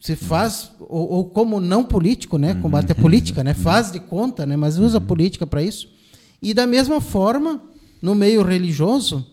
se 0.00 0.16
faz 0.16 0.72
ou, 0.80 1.10
ou, 1.10 1.24
como 1.26 1.60
não 1.60 1.84
político, 1.84 2.38
né, 2.38 2.54
combate 2.54 2.90
a 2.90 2.94
política, 2.94 3.44
né, 3.44 3.52
faz 3.54 3.92
de 3.92 4.00
conta, 4.00 4.46
né, 4.46 4.56
mas 4.56 4.78
usa 4.78 4.96
a 4.96 5.00
política 5.00 5.46
para 5.46 5.62
isso 5.62 5.99
e 6.42 6.54
da 6.54 6.66
mesma 6.66 7.00
forma, 7.00 7.62
no 8.00 8.14
meio 8.14 8.42
religioso, 8.42 9.26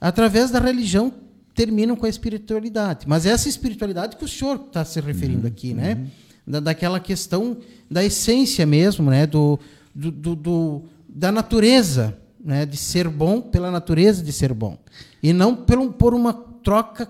através 0.00 0.50
da 0.50 0.58
religião 0.58 1.12
terminam 1.54 1.94
com 1.94 2.06
a 2.06 2.08
espiritualidade. 2.08 3.06
Mas 3.06 3.26
essa 3.26 3.48
espiritualidade 3.48 4.16
que 4.16 4.24
o 4.24 4.28
senhor 4.28 4.56
está 4.66 4.84
se 4.84 5.00
referindo 5.00 5.42
uhum, 5.42 5.48
aqui, 5.48 5.74
né? 5.74 5.94
Uhum. 5.94 6.10
Da, 6.46 6.60
daquela 6.60 6.98
questão 6.98 7.58
da 7.90 8.04
essência 8.04 8.66
mesmo, 8.66 9.10
né? 9.10 9.26
Do, 9.26 9.58
do, 9.94 10.10
do, 10.10 10.36
do, 10.36 10.82
da 11.08 11.30
natureza, 11.30 12.18
né? 12.42 12.66
De 12.66 12.76
ser 12.76 13.08
bom 13.08 13.40
pela 13.40 13.70
natureza 13.70 14.22
de 14.22 14.32
ser 14.32 14.52
bom 14.52 14.78
e 15.22 15.32
não 15.32 15.54
pelo, 15.54 15.92
por 15.92 16.12
uma 16.12 16.32
troca 16.32 17.08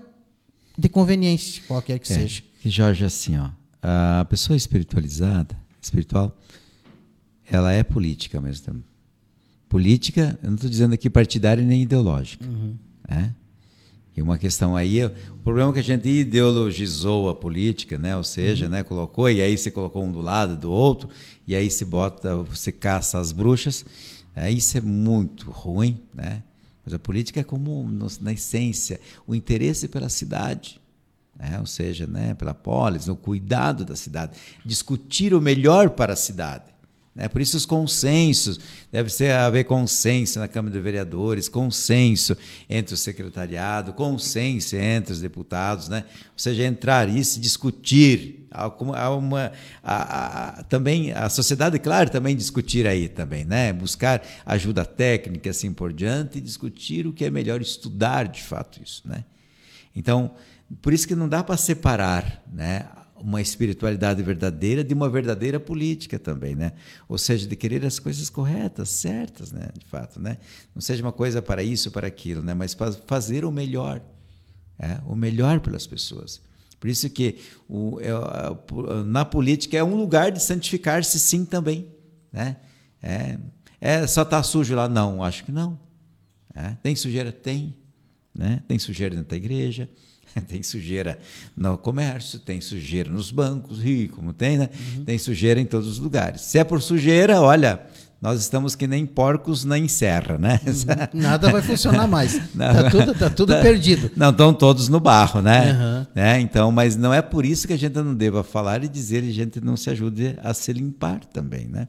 de 0.77 0.89
conveniência 0.89 1.63
qualquer 1.67 1.99
que 1.99 2.11
é, 2.11 2.15
seja. 2.15 2.43
E 2.63 2.69
Jorge, 2.69 3.03
assim, 3.05 3.37
ó, 3.37 3.49
a 3.81 4.25
pessoa 4.25 4.55
espiritualizada, 4.55 5.55
espiritual, 5.81 6.37
ela 7.49 7.71
é 7.71 7.83
política 7.83 8.37
ao 8.37 8.43
mesmo 8.43 8.65
tempo 8.65 8.94
política, 9.75 10.39
eu 10.41 10.47
não 10.47 10.55
estou 10.55 10.69
dizendo 10.69 10.93
aqui 10.93 11.09
partidária 11.09 11.61
nem 11.61 11.81
ideológica. 11.81 12.45
Uhum. 12.45 12.77
Né? 13.09 13.35
E 14.15 14.21
uma 14.21 14.37
questão 14.37 14.73
aí, 14.73 15.03
o 15.03 15.11
problema 15.43 15.69
é 15.69 15.73
que 15.73 15.79
a 15.79 15.83
gente 15.83 16.07
ideologizou 16.07 17.27
a 17.27 17.35
política, 17.35 17.97
né? 17.97 18.15
ou 18.15 18.23
seja, 18.23 18.67
uhum. 18.67 18.71
né? 18.71 18.83
colocou, 18.83 19.29
e 19.29 19.41
aí 19.41 19.57
você 19.57 19.69
colocou 19.69 20.01
um 20.05 20.09
do 20.13 20.21
lado 20.21 20.55
do 20.55 20.71
outro, 20.71 21.09
e 21.45 21.53
aí 21.53 21.69
se 21.69 21.83
bota, 21.83 22.37
você 22.37 22.71
caça 22.71 23.19
as 23.19 23.33
bruxas, 23.33 23.83
é, 24.33 24.49
isso 24.49 24.77
é 24.77 24.81
muito 24.81 25.51
ruim, 25.51 25.99
né? 26.13 26.41
Mas 26.85 26.93
a 26.93 26.99
política 26.99 27.41
é 27.41 27.43
como, 27.43 27.85
na 28.21 28.31
essência, 28.31 29.01
o 29.27 29.35
interesse 29.35 29.89
pela 29.89 30.07
cidade. 30.07 30.79
Né? 31.37 31.59
ou 31.59 31.65
seja, 31.65 32.07
né, 32.07 32.33
pela 32.33 32.53
polis, 32.53 33.09
o 33.09 33.15
cuidado 33.15 33.83
da 33.83 33.93
cidade, 33.93 34.37
discutir 34.63 35.33
o 35.33 35.41
melhor 35.41 35.89
para 35.89 36.13
a 36.13 36.15
cidade. 36.15 36.63
Né? 37.15 37.29
Por 37.29 37.39
isso 37.39 37.55
os 37.55 37.65
consensos, 37.65 38.59
deve 38.91 39.09
ser 39.09 39.31
haver 39.31 39.63
consenso 39.63 40.37
na 40.37 40.49
Câmara 40.49 40.75
de 40.75 40.81
Vereadores, 40.81 41.47
consenso 41.47 42.35
entre 42.69 42.93
o 42.93 42.97
secretariado, 42.97 43.93
consenso 43.93 44.75
entre 44.75 45.13
os 45.13 45.21
deputados, 45.21 45.87
né? 45.87 46.03
ou 46.09 46.37
seja, 46.37 46.63
entrar 46.63 47.07
isso, 47.07 47.39
discutir, 47.39 48.45
há 48.51 49.09
uma, 49.11 49.53
há, 49.81 50.59
há, 50.59 50.63
também 50.63 51.13
a 51.13 51.29
sociedade, 51.29 51.79
claro, 51.79 52.09
também 52.09 52.35
discutir 52.35 52.85
aí 52.85 53.07
também, 53.07 53.45
né? 53.45 53.71
buscar 53.71 54.21
ajuda 54.45 54.83
técnica 54.83 55.51
assim 55.51 55.71
por 55.71 55.93
diante 55.93 56.39
e 56.39 56.41
discutir 56.41 57.07
o 57.07 57.13
que 57.13 57.23
é 57.23 57.29
melhor 57.29 57.61
estudar 57.61 58.27
de 58.27 58.43
fato 58.43 58.81
isso. 58.83 59.01
Né? 59.05 59.23
Então, 59.95 60.35
por 60.81 60.91
isso 60.91 61.07
que 61.07 61.15
não 61.15 61.29
dá 61.29 61.41
para 61.43 61.55
separar 61.55 62.43
né, 62.51 62.87
uma 63.15 63.41
espiritualidade 63.41 64.21
verdadeira 64.21 64.83
de 64.83 64.93
uma 64.93 65.09
verdadeira 65.09 65.59
política 65.59 66.19
também, 66.19 66.55
né? 66.55 66.73
Ou 67.07 67.17
seja, 67.17 67.47
de 67.47 67.55
querer 67.55 67.85
as 67.85 67.97
coisas 67.97 68.29
corretas, 68.29 68.89
certas, 68.89 69.51
né? 69.51 69.69
De 69.77 69.85
fato, 69.85 70.19
né? 70.19 70.37
Não 70.73 70.81
seja 70.81 71.01
uma 71.01 71.11
coisa 71.11 71.41
para 71.41 71.63
isso, 71.63 71.91
para 71.91 72.07
aquilo, 72.07 72.41
né? 72.41 72.53
Mas 72.53 72.75
fazer 73.07 73.45
o 73.45 73.51
melhor, 73.51 74.01
é? 74.77 74.99
o 75.05 75.15
melhor 75.15 75.59
pelas 75.61 75.87
pessoas. 75.87 76.41
Por 76.79 76.89
isso 76.89 77.09
que 77.09 77.39
o, 77.69 77.99
é, 78.01 79.03
na 79.05 79.23
política 79.23 79.77
é 79.77 79.83
um 79.83 79.95
lugar 79.95 80.31
de 80.31 80.41
santificar-se, 80.41 81.17
sim, 81.17 81.45
também, 81.45 81.87
né? 82.31 82.57
É, 83.01 83.39
é 83.79 84.07
só 84.07 84.25
tá 84.25 84.43
sujo 84.43 84.75
lá, 84.75 84.89
não? 84.89 85.23
Acho 85.23 85.45
que 85.45 85.51
não. 85.51 85.79
É? 86.53 86.75
Tem 86.83 86.95
sujeira, 86.95 87.31
tem, 87.31 87.75
né? 88.33 88.61
Tem 88.67 88.77
sujeira 88.77 89.15
dentro 89.15 89.29
da 89.29 89.37
igreja 89.37 89.89
tem 90.47 90.61
sujeira 90.61 91.17
no 91.55 91.77
comércio, 91.77 92.39
tem 92.39 92.59
sujeira 92.61 93.09
nos 93.09 93.31
bancos, 93.31 93.79
rio, 93.79 94.09
como 94.09 94.33
tem, 94.33 94.57
né? 94.57 94.69
Uhum. 94.97 95.05
Tem 95.05 95.17
sujeira 95.17 95.59
em 95.59 95.65
todos 95.65 95.87
os 95.87 95.99
lugares. 95.99 96.41
Se 96.41 96.57
é 96.57 96.63
por 96.63 96.81
sujeira, 96.81 97.41
olha, 97.41 97.81
nós 98.21 98.41
estamos 98.41 98.75
que 98.75 98.87
nem 98.87 99.05
porcos 99.05 99.63
na 99.63 99.77
encerra, 99.77 100.37
né? 100.37 100.59
Uhum. 100.65 101.21
Nada 101.21 101.51
vai 101.51 101.61
funcionar 101.61 102.07
mais. 102.07 102.35
Está 102.55 102.89
tudo, 102.89 103.13
tá 103.13 103.29
tudo 103.29 103.53
tá, 103.53 103.61
perdido. 103.61 104.11
Não, 104.15 104.31
estão 104.31 104.53
todos 104.53 104.89
no 104.89 104.99
barro, 104.99 105.41
né? 105.41 105.73
Uhum. 105.73 106.05
né? 106.15 106.39
Então, 106.39 106.71
mas 106.71 106.95
não 106.95 107.13
é 107.13 107.21
por 107.21 107.45
isso 107.45 107.67
que 107.67 107.73
a 107.73 107.77
gente 107.77 107.95
não 107.95 108.15
deva 108.15 108.43
falar 108.43 108.83
e 108.83 108.87
dizer 108.87 109.23
e 109.23 109.29
a 109.29 109.33
gente 109.33 109.61
não 109.61 109.77
se 109.77 109.89
ajude 109.89 110.37
a 110.41 110.53
se 110.53 110.73
limpar 110.73 111.23
também, 111.25 111.67
né? 111.67 111.87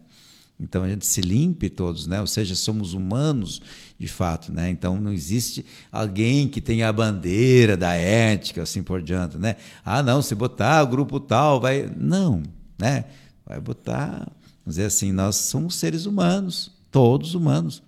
Então 0.58 0.82
a 0.82 0.88
gente 0.88 1.04
se 1.04 1.20
limpe 1.20 1.68
todos, 1.68 2.06
né? 2.06 2.20
Ou 2.20 2.26
seja, 2.26 2.54
somos 2.54 2.94
humanos 2.94 3.60
de 3.98 4.08
fato, 4.08 4.50
né? 4.50 4.70
Então 4.70 4.98
não 4.98 5.12
existe 5.12 5.64
alguém 5.92 6.48
que 6.48 6.60
tenha 6.60 6.88
a 6.88 6.92
bandeira 6.92 7.76
da 7.76 7.92
ética 7.92 8.62
assim 8.62 8.82
por 8.82 9.02
diante, 9.02 9.36
né? 9.36 9.56
Ah, 9.84 10.02
não, 10.02 10.22
se 10.22 10.34
botar 10.34 10.82
o 10.82 10.86
grupo 10.86 11.20
tal 11.20 11.60
vai, 11.60 11.90
não, 11.96 12.42
né? 12.78 13.04
Vai 13.44 13.60
botar, 13.60 14.26
vamos 14.64 14.76
dizer 14.76 14.86
assim, 14.86 15.12
nós 15.12 15.36
somos 15.36 15.74
seres 15.76 16.06
humanos, 16.06 16.72
todos 16.90 17.34
humanos. 17.34 17.82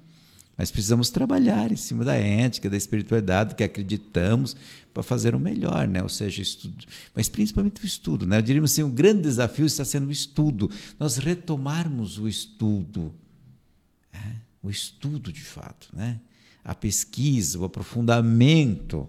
Mas 0.56 0.70
precisamos 0.70 1.08
trabalhar 1.08 1.70
em 1.70 1.76
cima 1.76 2.04
da 2.04 2.14
ética, 2.16 2.68
da 2.68 2.76
espiritualidade 2.76 3.54
que 3.54 3.62
acreditamos 3.62 4.56
para 4.98 5.04
fazer 5.04 5.32
o 5.32 5.38
melhor, 5.38 5.86
né? 5.86 6.02
ou 6.02 6.08
seja, 6.08 6.42
estudo, 6.42 6.84
mas 7.14 7.28
principalmente 7.28 7.80
o 7.80 7.86
estudo. 7.86 8.26
Né? 8.26 8.38
Eu 8.38 8.42
diria 8.42 8.60
assim, 8.60 8.82
o 8.82 8.88
grande 8.88 9.22
desafio 9.22 9.64
está 9.64 9.84
sendo 9.84 10.08
o 10.08 10.10
estudo, 10.10 10.68
nós 10.98 11.18
retomarmos 11.18 12.18
o 12.18 12.26
estudo, 12.26 13.14
é? 14.12 14.32
o 14.60 14.68
estudo 14.68 15.32
de 15.32 15.40
fato, 15.40 15.88
né? 15.92 16.18
a 16.64 16.74
pesquisa, 16.74 17.60
o 17.60 17.64
aprofundamento, 17.64 19.08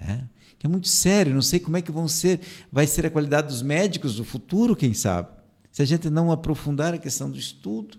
é? 0.00 0.22
que 0.58 0.64
é 0.64 0.70
muito 0.70 0.88
sério, 0.88 1.34
não 1.34 1.42
sei 1.42 1.60
como 1.60 1.76
é 1.76 1.82
que 1.82 1.92
vão 1.92 2.08
ser, 2.08 2.40
vai 2.72 2.86
ser 2.86 3.04
a 3.04 3.10
qualidade 3.10 3.48
dos 3.48 3.60
médicos 3.60 4.16
do 4.16 4.24
futuro, 4.24 4.74
quem 4.74 4.94
sabe, 4.94 5.28
se 5.70 5.82
a 5.82 5.84
gente 5.84 6.08
não 6.08 6.32
aprofundar 6.32 6.94
a 6.94 6.98
questão 6.98 7.30
do 7.30 7.38
estudo, 7.38 7.98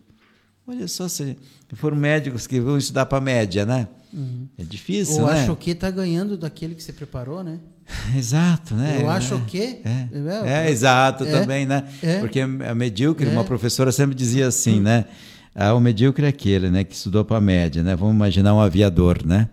Olha 0.67 0.87
só, 0.87 1.07
se 1.07 1.37
foram 1.73 1.97
médicos 1.97 2.47
que 2.47 2.59
vão 2.59 2.77
estudar 2.77 3.05
para 3.05 3.19
média, 3.19 3.65
né? 3.65 3.87
Uhum. 4.13 4.47
É 4.57 4.63
difícil, 4.63 5.23
Ou 5.23 5.27
né? 5.31 5.41
acho 5.41 5.55
que 5.55 5.71
está 5.71 5.89
ganhando 5.89 6.37
daquele 6.37 6.75
que 6.75 6.83
se 6.83 6.93
preparou, 6.93 7.43
né? 7.43 7.59
Exato, 8.15 8.75
né? 8.75 8.99
Eu 9.01 9.09
acho 9.09 9.35
é, 9.35 9.41
que. 9.47 9.81
É, 9.83 10.07
é, 10.45 10.65
é 10.65 10.71
exato 10.71 11.23
é, 11.23 11.31
também, 11.31 11.65
né? 11.65 11.87
é. 12.01 12.19
Porque 12.19 12.39
a 12.39 12.75
medíocre, 12.75 13.27
É. 13.27 13.31
uma 13.31 13.43
professora 13.43 13.91
sempre 13.91 14.15
dizia 14.15 14.47
assim, 14.47 14.79
né? 14.79 15.05
Ah, 15.53 15.73
o 15.73 15.81
medíocre 15.81 16.25
é 16.25 16.29
aquele, 16.29 16.69
né, 16.69 16.83
que 16.85 16.95
estudou 16.95 17.25
para 17.25 17.41
média, 17.41 17.83
né? 17.83 17.95
Vamos 17.95 18.15
imaginar 18.15 18.53
um 18.53 18.61
aviador, 18.61 19.25
né? 19.25 19.49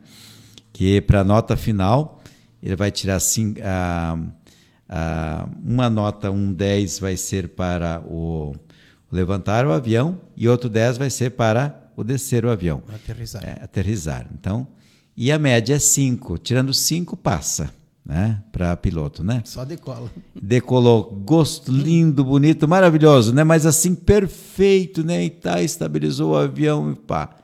Que 0.73 1.01
para 1.01 1.21
a 1.21 1.25
nota 1.25 1.57
final 1.57 2.23
ele 2.63 2.77
vai 2.77 2.91
tirar 2.91 3.19
cinco, 3.19 3.61
ah, 3.65 4.17
ah, 4.89 5.49
uma 5.65 5.91
nota, 5.91 6.31
um 6.31 6.53
10 6.53 7.01
vai 7.01 7.17
ser 7.17 7.49
para 7.49 8.01
o 8.07 8.55
levantar 9.11 9.67
o 9.67 9.73
avião 9.73 10.21
e 10.37 10.49
outro 10.49 10.69
10 10.69 10.99
vai 10.99 11.11
ser 11.11 11.31
para 11.31 11.91
o 11.97 12.05
descer 12.05 12.45
o 12.45 12.51
avião. 12.51 12.83
Aterrissar. 12.95 13.45
É, 13.45 13.65
aterrissar. 13.65 14.27
Então, 14.33 14.67
e 15.17 15.33
a 15.33 15.39
média 15.39 15.75
é 15.75 15.79
5. 15.79 16.39
Tirando 16.39 16.73
5, 16.73 17.17
passa, 17.17 17.75
né? 18.05 18.43
Para 18.53 18.77
piloto, 18.77 19.25
né? 19.25 19.43
Só 19.45 19.65
decola. 19.65 20.11
Decolou, 20.41 21.21
gosto 21.25 21.73
lindo, 21.73 22.25
bonito, 22.25 22.69
maravilhoso, 22.69 23.35
né? 23.35 23.43
Mas 23.43 23.67
assim, 23.67 23.95
perfeito, 23.95 25.03
né? 25.03 25.25
E 25.25 25.31
tá, 25.31 25.61
estabilizou 25.61 26.33
o 26.33 26.37
avião 26.37 26.93
e 26.93 26.95
pá. 26.95 27.35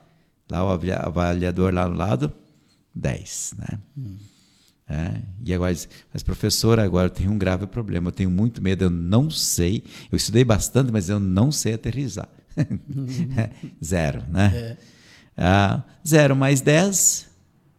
Lá 0.49 0.63
o 0.63 0.69
avaliador 0.69 1.73
lá 1.73 1.87
no 1.87 1.97
lado, 1.97 2.31
10, 2.93 3.55
né? 3.57 3.79
É, 4.87 5.13
e 5.43 5.51
agora 5.53 5.73
diz, 5.73 5.89
mas 6.13 6.21
professora, 6.21 6.83
agora 6.83 7.07
eu 7.07 7.09
tenho 7.09 7.31
um 7.31 7.37
grave 7.39 7.65
problema, 7.65 8.09
eu 8.09 8.11
tenho 8.11 8.29
muito 8.29 8.61
medo, 8.61 8.83
eu 8.85 8.89
não 8.89 9.29
sei. 9.31 9.83
Eu 10.11 10.15
estudei 10.15 10.43
bastante, 10.43 10.91
mas 10.91 11.09
eu 11.09 11.19
não 11.19 11.51
sei 11.51 11.73
aterrissar. 11.73 12.29
zero, 13.83 14.23
né? 14.29 14.77
Ah, 15.37 15.83
zero 16.07 16.35
mais 16.35 16.61
10, 16.61 17.27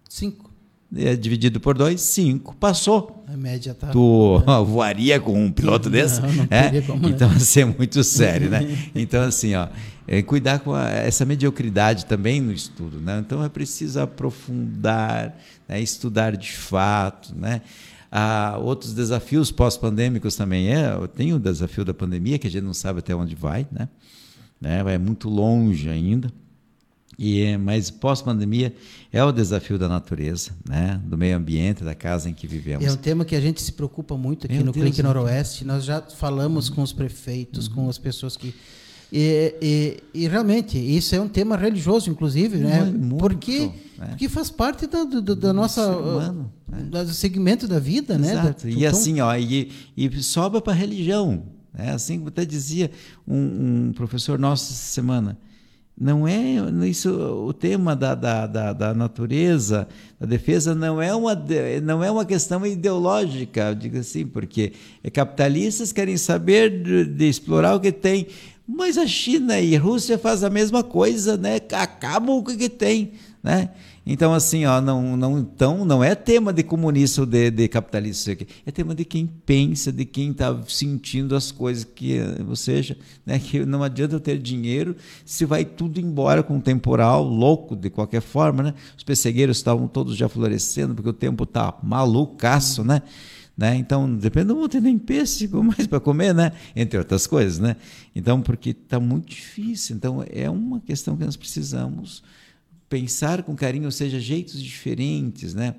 Cinco. 0.09 0.51
é, 0.95 1.16
dividido 1.16 1.61
por 1.61 1.77
2, 1.78 2.01
5. 2.01 2.55
Passou. 2.57 3.24
A 3.28 3.37
média 3.37 3.73
tá. 3.74 3.89
Tu 3.89 4.43
voaria 4.66 5.19
com 5.20 5.43
um 5.45 5.51
piloto 5.51 5.89
desse? 5.89 6.20
Não, 6.20 6.33
não 6.33 6.47
É? 6.51 6.81
como, 6.83 7.03
né? 7.09 7.15
Então, 7.15 7.31
assim, 7.31 7.61
é 7.61 7.65
muito 7.65 8.03
sério, 8.05 8.51
né? 8.51 8.61
Então, 8.95 9.23
assim, 9.23 9.55
ó, 9.55 9.69
é 10.07 10.23
cuidar 10.23 10.59
com 10.61 10.74
a- 10.74 10.91
essa 10.91 11.24
mediocridade 11.24 12.05
também 12.07 12.41
no 12.41 12.53
estudo, 12.53 13.01
né? 13.01 13.19
Então, 13.24 13.43
é 13.43 13.49
preciso 13.49 14.01
aprofundar, 14.01 15.37
né? 15.68 15.80
estudar 15.80 16.36
de 16.36 16.52
fato, 16.52 17.34
né? 17.34 17.62
Ah, 18.10 18.59
outros 18.62 18.94
desafios 18.94 19.51
pós-pandêmicos 19.51 20.36
também 20.36 20.72
é, 20.72 20.94
tem 21.09 21.32
o 21.32 21.38
desafio 21.38 21.84
da 21.84 21.93
pandemia, 21.93 22.38
que 22.38 22.47
a 22.47 22.51
gente 22.51 22.64
não 22.64 22.74
sabe 22.74 23.01
até 23.01 23.14
onde 23.14 23.34
vai, 23.34 23.66
né? 23.70 23.88
né? 24.60 24.82
Vai 24.82 24.97
muito 24.97 25.28
longe 25.28 25.88
ainda. 25.88 26.32
E, 27.18 27.43
é- 27.43 27.56
mas 27.56 27.90
pós-pandemia 27.90 28.74
é 29.12 29.24
o 29.24 29.32
desafio 29.32 29.78
da 29.78 29.88
natureza, 29.88 30.52
né? 30.68 31.01
do 31.05 31.16
meio 31.16 31.36
ambiente, 31.36 31.82
da 31.82 31.94
casa 31.94 32.28
em 32.28 32.34
que 32.34 32.47
vivemos. 32.47 32.84
É 32.84 32.93
um 32.93 32.97
tema 32.97 33.24
que 33.24 33.34
a 33.34 33.40
gente 33.40 33.60
se 33.62 33.72
preocupa 33.72 34.16
muito 34.16 34.47
aqui 34.47 34.56
Meu 34.56 34.66
no 34.66 34.72
Deus, 34.72 34.84
Clique 34.84 35.02
né? 35.02 35.09
Noroeste. 35.09 35.64
Nós 35.64 35.84
já 35.84 36.02
falamos 36.02 36.68
com 36.68 36.82
os 36.82 36.93
prefeitos, 36.93 37.68
com 37.68 37.88
as 37.88 37.98
pessoas 37.98 38.36
que. 38.36 38.55
E, 39.12 39.55
e- 39.62 40.23
e 40.23 40.28
realmente, 40.28 40.77
isso 40.78 41.15
é 41.15 41.20
um 41.20 41.28
tema 41.28 41.57
religioso, 41.57 42.11
inclusive, 42.11 42.59
né? 42.59 42.85
Muito, 42.85 43.16
porque, 43.19 43.70
né? 43.99 44.09
porque 44.09 44.28
faz 44.28 44.51
parte 44.51 44.87
da, 44.87 45.05
da 45.05 45.53
nossa. 45.53 45.85
ser 45.85 45.97
humano, 45.97 46.53
né? 46.69 46.83
Do 47.05 47.12
segmento 47.15 47.69
da 47.69 47.78
vida, 47.78 48.19
né? 48.19 48.33
Exato. 48.33 48.65
Da- 48.65 48.70
e 48.70 48.74
então, 48.85 48.91
assim, 48.91 49.20
ó, 49.20 49.35
e, 49.37 49.70
e 49.97 50.23
sobra 50.23 50.61
para 50.61 50.73
a 50.73 50.77
religião. 50.77 51.45
Né? 51.73 51.93
Assim 51.93 52.16
como 52.19 52.28
até 52.28 52.45
dizia 52.45 52.91
um, 53.27 53.89
um 53.89 53.93
professor 53.95 54.39
nosso 54.39 54.73
essa 54.73 54.93
semana. 54.93 55.39
Não 55.99 56.28
é 56.28 56.57
isso 56.87 57.11
o 57.11 57.55
tema 57.55 57.97
da, 57.97 58.15
da, 58.15 58.47
da, 58.47 58.73
da 58.74 58.93
natureza, 58.93 59.89
da 60.20 60.27
defesa, 60.27 60.74
não 60.74 61.01
é, 61.01 61.15
uma, 61.15 61.35
não 61.83 62.05
é 62.05 62.11
uma 62.11 62.27
questão 62.27 62.66
ideológica, 62.66 63.74
digo 63.74 63.97
assim, 63.97 64.27
porque 64.27 64.74
é 65.03 65.09
capitalistas 65.09 65.93
querem 65.95 66.19
saber 66.19 66.83
de, 66.83 67.05
de 67.07 67.24
explorar 67.27 67.74
o 67.77 67.81
que 67.81 67.91
tem, 67.91 68.27
mas 68.66 68.98
a 68.98 69.06
China 69.06 69.60
e 69.60 69.76
a 69.76 69.80
Rússia 69.80 70.18
fazem 70.18 70.48
a 70.48 70.51
mesma 70.51 70.82
coisa, 70.82 71.36
né? 71.36 71.60
acabam 71.72 72.36
o 72.36 72.43
que 72.43 72.68
tem. 72.68 73.12
Né? 73.43 73.70
Então, 74.05 74.32
assim, 74.32 74.64
ó, 74.64 74.80
não, 74.80 75.16
não, 75.16 75.38
então, 75.38 75.84
não 75.84 76.02
é 76.02 76.14
tema 76.14 76.52
de 76.52 76.62
comunista 76.62 77.20
ou 77.20 77.26
de, 77.26 77.51
de 77.51 77.68
capitalista, 77.68 78.32
aqui. 78.32 78.47
é 78.64 78.70
tema 78.70 78.94
de 78.94 79.05
quem 79.05 79.26
pensa, 79.26 79.93
de 79.93 80.05
quem 80.05 80.30
está 80.30 80.56
sentindo 80.66 81.34
as 81.34 81.52
coisas, 81.52 81.84
que, 81.84 82.18
ou 82.48 82.56
seja, 82.56 82.97
né, 83.24 83.38
que 83.43 83.64
não 83.64 83.82
adianta 83.82 84.14
eu 84.14 84.20
ter 84.20 84.38
dinheiro 84.38 84.97
se 85.24 85.44
vai 85.44 85.64
tudo 85.64 86.01
embora 86.01 86.43
com 86.43 86.55
um 86.55 86.60
temporal 86.60 87.22
louco, 87.24 87.76
de 87.76 87.88
qualquer 87.90 88.20
forma. 88.20 88.62
Né? 88.62 88.74
Os 88.97 89.05
pessegueiros 89.05 89.56
estavam 89.56 89.86
todos 89.88 90.16
já 90.16 90.28
florescendo, 90.28 90.94
porque 90.94 91.10
o 91.10 91.12
tempo 91.12 91.44
está 91.44 91.76
malucaço, 91.82 92.82
né? 92.82 93.02
Né? 93.57 93.77
Então, 93.77 94.15
depende, 94.15 94.49
não 94.49 94.57
vou 94.57 94.69
ter 94.69 94.83
nem 94.83 94.99
pêssego 94.99 95.62
mais 95.65 95.87
para 95.87 95.99
comer, 95.99 96.35
né? 96.35 96.53
entre 96.74 96.99
outras 96.99 97.27
coisas. 97.27 97.59
Né? 97.59 97.77
Então, 98.15 98.43
porque 98.43 98.70
está 98.70 99.01
muito 99.01 99.28
difícil. 99.28 99.97
Então, 99.97 100.24
é 100.28 100.51
uma 100.51 100.81
questão 100.81 101.16
que 101.16 101.24
nós 101.24 101.37
precisamos 101.37 102.23
pensar 102.89 103.43
com 103.43 103.57
carinho, 103.57 103.87
ou 103.87 103.91
seja, 103.91 104.20
jeitos 104.20 104.62
diferentes, 104.62 105.55
né? 105.55 105.74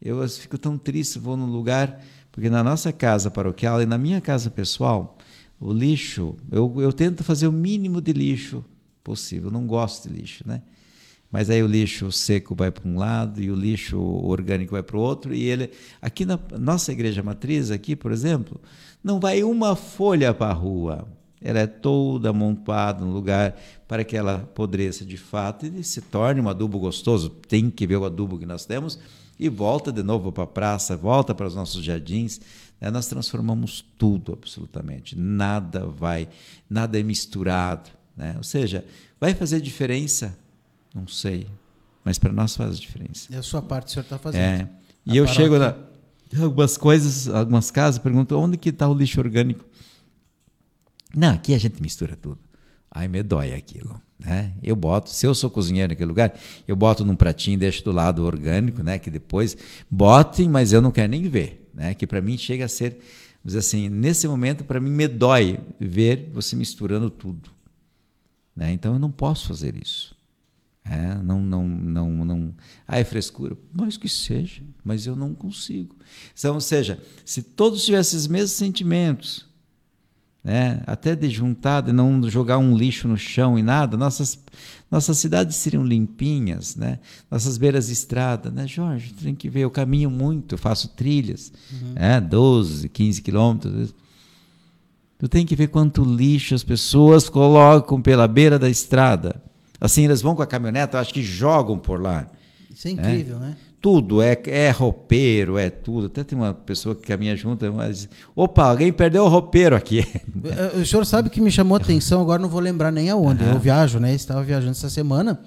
Eu 0.00 0.26
fico 0.28 0.58
tão 0.58 0.76
triste, 0.76 1.18
vou 1.18 1.36
num 1.36 1.46
lugar, 1.46 2.00
porque 2.30 2.50
na 2.50 2.62
nossa 2.62 2.92
casa 2.92 3.30
paroquial 3.30 3.80
e 3.82 3.86
na 3.86 3.98
minha 3.98 4.20
casa 4.20 4.50
pessoal, 4.50 5.18
o 5.58 5.72
lixo, 5.72 6.36
eu, 6.50 6.80
eu 6.80 6.92
tento 6.92 7.24
fazer 7.24 7.46
o 7.46 7.52
mínimo 7.52 8.00
de 8.00 8.12
lixo 8.12 8.64
possível, 9.02 9.48
eu 9.48 9.52
não 9.52 9.66
gosto 9.66 10.08
de 10.08 10.14
lixo, 10.14 10.46
né? 10.46 10.62
Mas 11.30 11.50
aí 11.50 11.62
o 11.62 11.66
lixo 11.66 12.10
seco 12.12 12.54
vai 12.54 12.70
para 12.70 12.88
um 12.88 12.96
lado 12.96 13.42
e 13.42 13.50
o 13.50 13.54
lixo 13.54 13.98
orgânico 13.98 14.72
vai 14.72 14.82
para 14.82 14.96
o 14.96 15.00
outro 15.00 15.34
e 15.34 15.44
ele 15.44 15.70
aqui 16.00 16.24
na 16.24 16.38
nossa 16.58 16.92
igreja 16.92 17.22
matriz 17.22 17.70
aqui, 17.70 17.96
por 17.96 18.12
exemplo, 18.12 18.60
não 19.02 19.18
vai 19.18 19.42
uma 19.42 19.74
folha 19.74 20.32
para 20.32 20.50
a 20.50 20.54
rua. 20.54 21.06
Ela 21.40 21.60
é 21.60 21.66
toda 21.66 22.30
amontoada 22.30 23.04
no 23.04 23.12
lugar 23.12 23.56
para 23.86 24.02
que 24.02 24.16
ela 24.16 24.36
apodreça 24.36 25.04
de 25.04 25.16
fato 25.16 25.66
e 25.66 25.84
se 25.84 26.00
torne 26.00 26.40
um 26.40 26.48
adubo 26.48 26.78
gostoso. 26.78 27.28
Tem 27.28 27.70
que 27.70 27.86
ver 27.86 27.96
o 27.96 28.04
adubo 28.04 28.38
que 28.38 28.46
nós 28.46 28.64
temos 28.64 28.98
e 29.38 29.48
volta 29.48 29.92
de 29.92 30.02
novo 30.02 30.32
para 30.32 30.44
a 30.44 30.46
praça, 30.46 30.96
volta 30.96 31.34
para 31.34 31.46
os 31.46 31.54
nossos 31.54 31.84
jardins. 31.84 32.40
né? 32.80 32.90
Nós 32.90 33.06
transformamos 33.06 33.84
tudo 33.98 34.32
absolutamente. 34.32 35.16
Nada 35.16 35.86
vai, 35.86 36.28
nada 36.68 36.98
é 36.98 37.02
misturado. 37.02 37.90
Né? 38.16 38.34
Ou 38.38 38.42
seja, 38.42 38.84
vai 39.20 39.34
fazer 39.34 39.60
diferença? 39.60 40.36
Não 40.96 41.06
sei. 41.06 41.46
Mas 42.02 42.18
para 42.18 42.32
nós 42.32 42.56
faz 42.56 42.80
diferença. 42.80 43.28
É 43.34 43.36
a 43.36 43.42
sua 43.42 43.60
parte 43.60 43.88
o 43.88 43.90
senhor 43.90 44.04
está 44.04 44.18
fazendo. 44.18 44.40
É. 44.40 44.68
E 45.04 45.12
A 45.12 45.16
eu 45.16 45.24
paróquia- 45.24 45.44
chego 45.44 45.58
na 45.58 45.76
algumas 46.42 46.76
coisas, 46.78 47.28
algumas 47.28 47.70
casas, 47.70 47.98
pergunto 47.98 48.36
onde 48.38 48.56
que 48.56 48.70
está 48.70 48.88
o 48.88 48.94
lixo 48.94 49.20
orgânico. 49.20 49.64
Não, 51.14 51.34
aqui 51.34 51.54
a 51.54 51.58
gente 51.58 51.80
mistura 51.82 52.16
tudo. 52.16 52.38
Aí 52.90 53.06
me 53.08 53.22
dói 53.22 53.52
aquilo. 53.52 54.00
Né? 54.18 54.54
Eu 54.62 54.74
boto, 54.74 55.10
se 55.10 55.26
eu 55.26 55.34
sou 55.34 55.50
cozinheiro 55.50 55.90
naquele 55.90 56.08
lugar, 56.08 56.34
eu 56.66 56.74
boto 56.74 57.04
num 57.04 57.14
pratinho, 57.14 57.58
deixo 57.58 57.84
do 57.84 57.92
lado 57.92 58.24
orgânico, 58.24 58.82
né? 58.82 58.98
Que 58.98 59.10
depois 59.10 59.54
botem, 59.90 60.48
mas 60.48 60.72
eu 60.72 60.80
não 60.80 60.90
quero 60.90 61.10
nem 61.10 61.28
ver, 61.28 61.68
né? 61.74 61.92
Que 61.92 62.06
para 62.06 62.22
mim 62.22 62.38
chega 62.38 62.64
a 62.64 62.68
ser, 62.68 62.98
dizer 63.44 63.58
assim, 63.58 63.90
nesse 63.90 64.26
momento 64.26 64.64
para 64.64 64.80
mim 64.80 64.90
me 64.90 65.06
dói 65.06 65.60
ver 65.78 66.30
você 66.32 66.56
misturando 66.56 67.10
tudo, 67.10 67.50
né? 68.56 68.72
Então 68.72 68.94
eu 68.94 68.98
não 68.98 69.10
posso 69.10 69.48
fazer 69.48 69.76
isso. 69.76 70.15
É, 70.88 71.16
não, 71.22 71.40
não, 71.40 71.66
não, 71.66 72.24
não. 72.24 72.54
Ah, 72.86 72.98
é 72.98 73.04
frescura. 73.04 73.56
Mas 73.72 73.96
que 73.96 74.08
seja, 74.08 74.62
mas 74.84 75.06
eu 75.06 75.16
não 75.16 75.34
consigo. 75.34 75.96
Então, 76.38 76.54
ou 76.54 76.60
seja, 76.60 77.02
se 77.24 77.42
todos 77.42 77.84
tivessem 77.84 78.16
os 78.18 78.28
mesmos 78.28 78.52
sentimentos, 78.52 79.46
né, 80.44 80.80
até 80.86 81.16
de 81.16 81.28
juntar, 81.28 81.80
de 81.80 81.92
não 81.92 82.22
jogar 82.30 82.58
um 82.58 82.76
lixo 82.76 83.08
no 83.08 83.16
chão 83.16 83.58
e 83.58 83.64
nada, 83.64 83.96
nossas, 83.96 84.38
nossas 84.88 85.18
cidades 85.18 85.56
seriam 85.56 85.84
limpinhas, 85.84 86.76
né? 86.76 87.00
nossas 87.28 87.58
beiras 87.58 87.88
de 87.88 87.92
estrada. 87.92 88.48
Né, 88.48 88.64
Jorge? 88.64 89.12
Tem 89.12 89.34
que 89.34 89.48
ver, 89.48 89.62
eu 89.62 89.70
caminho 89.72 90.08
muito, 90.08 90.54
eu 90.54 90.58
faço 90.58 90.90
trilhas, 90.90 91.52
né, 91.96 92.20
12, 92.20 92.88
15 92.88 93.22
quilômetros. 93.22 93.92
Tu 95.18 95.28
tem 95.28 95.44
que 95.44 95.56
ver 95.56 95.66
quanto 95.66 96.04
lixo 96.04 96.54
as 96.54 96.62
pessoas 96.62 97.28
colocam 97.28 98.00
pela 98.00 98.28
beira 98.28 98.56
da 98.56 98.70
estrada. 98.70 99.42
Assim, 99.86 100.04
eles 100.04 100.20
vão 100.20 100.34
com 100.34 100.42
a 100.42 100.46
caminhonete, 100.46 100.94
eu 100.94 101.00
acho 101.00 101.14
que 101.14 101.22
jogam 101.22 101.78
por 101.78 102.00
lá. 102.00 102.26
Isso 102.70 102.88
é 102.88 102.90
incrível, 102.90 103.38
né? 103.38 103.56
Tudo, 103.80 104.20
é, 104.20 104.36
é 104.46 104.70
roupeiro, 104.70 105.56
é 105.56 105.70
tudo. 105.70 106.06
Até 106.08 106.24
tem 106.24 106.36
uma 106.36 106.52
pessoa 106.52 106.94
que 106.94 107.02
caminha 107.02 107.36
junto, 107.36 107.72
mas 107.72 108.08
opa, 108.34 108.64
alguém 108.64 108.92
perdeu 108.92 109.24
o 109.24 109.28
roupeiro 109.28 109.76
aqui. 109.76 110.04
O 110.80 110.84
senhor 110.84 111.04
sabe 111.06 111.30
que 111.30 111.40
me 111.40 111.50
chamou 111.50 111.76
a 111.76 111.80
atenção, 111.80 112.20
agora 112.20 112.42
não 112.42 112.48
vou 112.48 112.60
lembrar 112.60 112.90
nem 112.90 113.08
aonde. 113.10 113.44
Eu 113.44 113.58
viajo, 113.58 113.98
né? 114.00 114.12
Estava 114.14 114.42
viajando 114.42 114.72
essa 114.72 114.90
semana 114.90 115.40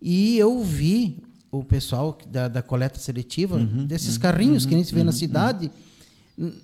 e 0.00 0.38
eu 0.38 0.62
vi 0.62 1.18
o 1.50 1.62
pessoal 1.62 2.16
da, 2.30 2.48
da 2.48 2.62
coleta 2.62 2.98
seletiva, 2.98 3.56
Uhum, 3.56 3.84
desses 3.84 4.16
carrinhos 4.16 4.64
que 4.64 4.74
nem 4.74 4.82
se 4.84 4.94
vê 4.94 5.02
na 5.04 5.12
cidade, 5.12 5.70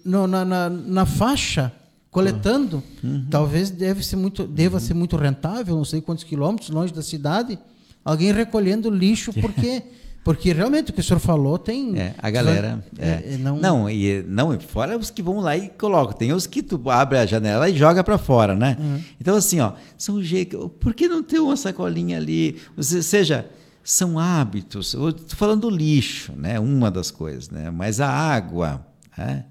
no- 0.04 0.26
na, 0.26 0.44
na, 0.46 0.70
na 0.70 1.04
faixa 1.06 1.70
coletando. 2.10 2.82
Uhum. 3.02 3.26
Talvez 3.30 3.70
deve 3.70 4.04
ser 4.04 4.16
muito, 4.16 4.46
deva 4.46 4.76
uhum. 4.76 4.80
ser 4.80 4.94
muito 4.94 5.16
rentável, 5.16 5.76
não 5.76 5.84
sei 5.84 6.00
quantos 6.00 6.24
quilômetros 6.24 6.70
longe 6.70 6.92
da 6.92 7.02
cidade, 7.02 7.58
alguém 8.04 8.32
recolhendo 8.32 8.90
lixo, 8.90 9.32
porque 9.40 9.82
porque 10.28 10.52
realmente 10.52 10.90
o 10.90 10.92
que 10.92 11.00
o 11.00 11.02
senhor 11.02 11.20
falou 11.20 11.58
tem. 11.58 11.98
É, 11.98 12.14
a 12.18 12.28
galera. 12.28 12.84
É, 12.98 13.34
é, 13.34 13.38
não... 13.38 13.56
não, 13.56 13.88
e 13.88 14.22
não, 14.28 14.60
fora 14.60 14.98
os 14.98 15.10
que 15.10 15.22
vão 15.22 15.40
lá 15.40 15.56
e 15.56 15.70
colocam. 15.70 16.14
Tem 16.14 16.34
os 16.34 16.46
que 16.46 16.62
tu 16.62 16.90
abre 16.90 17.16
a 17.16 17.24
janela 17.24 17.66
e 17.70 17.74
joga 17.74 18.04
para 18.04 18.18
fora, 18.18 18.54
né? 18.54 18.76
Uhum. 18.78 19.02
Então, 19.18 19.34
assim, 19.34 19.58
ó, 19.60 19.72
são 19.96 20.22
jeito. 20.22 20.68
Por 20.80 20.92
que 20.92 21.08
não 21.08 21.22
ter 21.22 21.38
uma 21.38 21.56
sacolinha 21.56 22.18
ali? 22.18 22.60
Ou 22.76 22.82
seja, 22.82 23.48
são 23.82 24.18
hábitos. 24.18 24.88
Estou 24.88 25.14
falando 25.28 25.62
do 25.62 25.70
lixo, 25.70 26.34
né? 26.36 26.60
Uma 26.60 26.90
das 26.90 27.10
coisas, 27.10 27.48
né? 27.48 27.70
Mas 27.70 27.98
a 27.98 28.10
água, 28.10 28.86
né? 29.16 29.46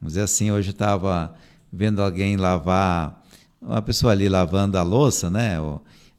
Vamos 0.00 0.14
dizer 0.14 0.22
assim, 0.22 0.50
hoje 0.50 0.70
estava 0.70 1.36
vendo 1.72 2.02
alguém 2.02 2.36
lavar, 2.36 3.22
uma 3.60 3.82
pessoa 3.82 4.12
ali 4.12 4.28
lavando 4.28 4.78
a 4.78 4.82
louça, 4.82 5.30
né? 5.30 5.56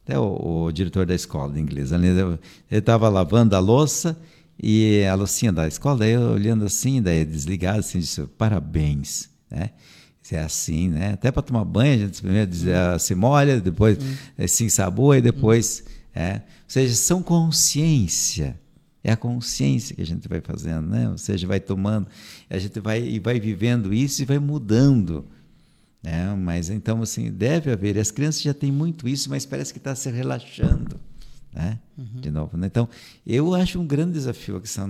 até 0.03 0.17
o, 0.17 0.65
o, 0.65 0.71
diretor 0.71 1.05
da 1.05 1.13
escola 1.13 1.53
de 1.53 1.59
inglês, 1.59 1.91
ele 1.91 2.39
estava 2.69 3.09
lavando 3.09 3.55
a 3.55 3.59
louça 3.59 4.17
e 4.61 5.03
a 5.05 5.15
loucinha 5.15 5.51
da 5.51 5.67
escola, 5.67 5.99
daí 5.99 6.11
eu 6.11 6.31
olhando 6.31 6.65
assim, 6.65 7.01
daí 7.01 7.25
desligado, 7.25 7.79
assim, 7.79 7.99
disse, 7.99 8.21
parabéns, 8.37 9.29
né? 9.49 9.71
É 10.29 10.39
assim, 10.39 10.89
né? 10.89 11.13
Até 11.13 11.31
para 11.31 11.41
tomar 11.41 11.63
banho, 11.63 11.93
a 11.93 11.97
gente 11.97 12.21
primeiro 12.21 12.51
diz, 12.51 12.67
ah, 12.67 12.99
se 12.99 13.15
molha, 13.15 13.61
depois 13.61 13.97
hum. 13.97 14.47
se 14.47 14.65
ensaboa 14.65 15.17
e 15.17 15.21
depois... 15.21 15.85
Hum. 15.87 15.97
É. 16.17 16.33
Ou 16.33 16.41
seja, 16.67 16.95
são 16.95 17.21
consciência. 17.21 18.59
É 19.03 19.11
a 19.11 19.15
consciência 19.15 19.95
que 19.95 20.01
a 20.01 20.05
gente 20.05 20.27
vai 20.27 20.41
fazendo, 20.41 20.87
né? 20.87 21.07
Ou 21.09 21.17
seja, 21.17 21.45
vai 21.47 21.59
tomando, 21.59 22.07
a 22.49 22.57
gente 22.57 22.79
vai 22.79 23.01
e 23.01 23.19
vai 23.19 23.39
vivendo 23.39 23.93
isso 23.93 24.23
e 24.23 24.25
vai 24.25 24.39
mudando 24.39 25.25
é, 26.03 26.25
mas 26.35 26.69
então, 26.69 27.01
assim, 27.01 27.31
deve 27.31 27.71
haver. 27.71 27.97
As 27.97 28.11
crianças 28.11 28.41
já 28.41 28.53
têm 28.53 28.71
muito 28.71 29.07
isso, 29.07 29.29
mas 29.29 29.45
parece 29.45 29.73
que 29.73 29.79
está 29.79 29.95
se 29.95 30.09
relaxando. 30.09 30.99
Né? 31.53 31.79
Uhum. 31.97 32.21
De 32.21 32.29
novo. 32.29 32.55
Né? 32.55 32.67
Então, 32.67 32.87
eu 33.25 33.55
acho 33.55 33.79
um 33.79 33.85
grande 33.85 34.13
desafio 34.13 34.57
a 34.57 34.61
questão 34.61 34.89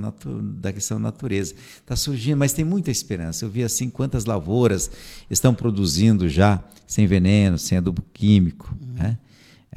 da 0.60 0.74
questão 0.74 0.98
da 0.98 1.04
natureza. 1.04 1.56
Está 1.78 1.96
surgindo, 1.96 2.38
mas 2.38 2.52
tem 2.52 2.66
muita 2.66 2.92
esperança. 2.92 3.46
Eu 3.46 3.50
vi 3.50 3.64
assim 3.64 3.90
quantas 3.90 4.26
lavouras 4.26 4.92
estão 5.30 5.56
produzindo 5.56 6.28
já 6.28 6.62
sem 6.86 7.08
veneno, 7.08 7.58
sem 7.58 7.78
adubo 7.78 8.04
químico. 8.14 8.78
Uhum. 8.82 8.94
Né? 8.96 9.18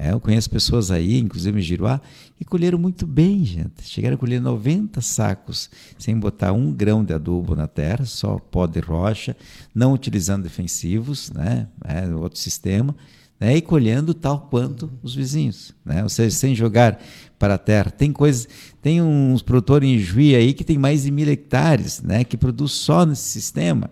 É, 0.03 0.13
eu 0.13 0.19
conheço 0.19 0.49
pessoas 0.49 0.91
aí, 0.91 1.19
inclusive 1.19 1.59
em 1.59 1.63
Giruá, 1.63 2.01
que 2.39 2.43
colheram 2.43 2.79
muito 2.79 3.07
bem, 3.07 3.45
gente. 3.45 3.83
Chegaram 3.83 4.15
a 4.15 4.19
colher 4.19 4.41
90 4.41 4.99
sacos 5.03 5.69
sem 5.99 6.19
botar 6.19 6.55
um 6.55 6.73
grão 6.73 7.05
de 7.05 7.13
adubo 7.13 7.55
na 7.55 7.67
terra, 7.67 8.07
só 8.07 8.39
pó 8.39 8.67
de 8.67 8.81
rocha, 8.81 9.37
não 9.75 9.93
utilizando 9.93 10.45
defensivos, 10.45 11.31
né? 11.33 11.69
É 11.85 12.09
outro 12.15 12.39
sistema, 12.39 12.97
né? 13.39 13.59
e 13.59 13.61
colhendo 13.61 14.15
tal 14.15 14.49
quanto 14.51 14.91
os 15.03 15.15
vizinhos, 15.15 15.75
né? 15.85 16.03
Ou 16.03 16.09
seja, 16.09 16.35
sem 16.35 16.55
jogar 16.55 16.99
para 17.39 17.57
a 17.57 17.59
terra. 17.59 17.91
Tem 17.91 18.11
coisas, 18.11 18.49
tem 18.81 19.03
uns 19.03 19.43
produtores 19.43 19.87
em 19.87 19.99
Juí 19.99 20.35
aí 20.35 20.55
que 20.55 20.65
tem 20.65 20.79
mais 20.79 21.03
de 21.03 21.11
mil 21.11 21.29
hectares, 21.29 22.01
né? 22.01 22.25
Que 22.25 22.39
produz 22.39 22.73
só 22.73 23.05
nesse 23.05 23.25
sistema, 23.25 23.91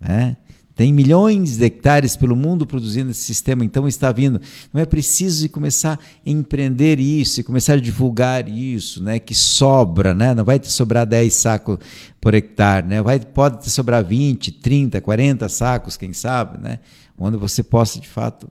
né? 0.00 0.38
Tem 0.76 0.92
milhões 0.92 1.56
de 1.56 1.64
hectares 1.64 2.16
pelo 2.16 2.36
mundo 2.36 2.66
produzindo 2.66 3.10
esse 3.10 3.22
sistema, 3.22 3.64
então 3.64 3.88
está 3.88 4.12
vindo. 4.12 4.38
Não 4.74 4.78
é 4.78 4.84
preciso 4.84 5.48
começar 5.48 5.94
a 5.94 5.98
empreender 6.30 7.00
isso 7.00 7.40
e 7.40 7.42
começar 7.42 7.72
a 7.72 7.80
divulgar 7.80 8.46
isso, 8.46 9.02
né? 9.02 9.18
Que 9.18 9.34
sobra, 9.34 10.12
né? 10.12 10.34
Não 10.34 10.44
vai 10.44 10.58
te 10.58 10.70
sobrar 10.70 11.06
10 11.06 11.32
sacos 11.32 11.78
por 12.20 12.34
hectare, 12.34 12.86
né? 12.86 13.00
Vai, 13.00 13.18
pode 13.18 13.62
te 13.62 13.70
sobrar 13.70 14.04
20, 14.04 14.52
30, 14.52 15.00
40 15.00 15.48
sacos, 15.48 15.96
quem 15.96 16.12
sabe, 16.12 16.62
né? 16.62 16.78
Onde 17.18 17.38
você 17.38 17.62
possa, 17.62 17.98
de 17.98 18.06
fato, 18.06 18.46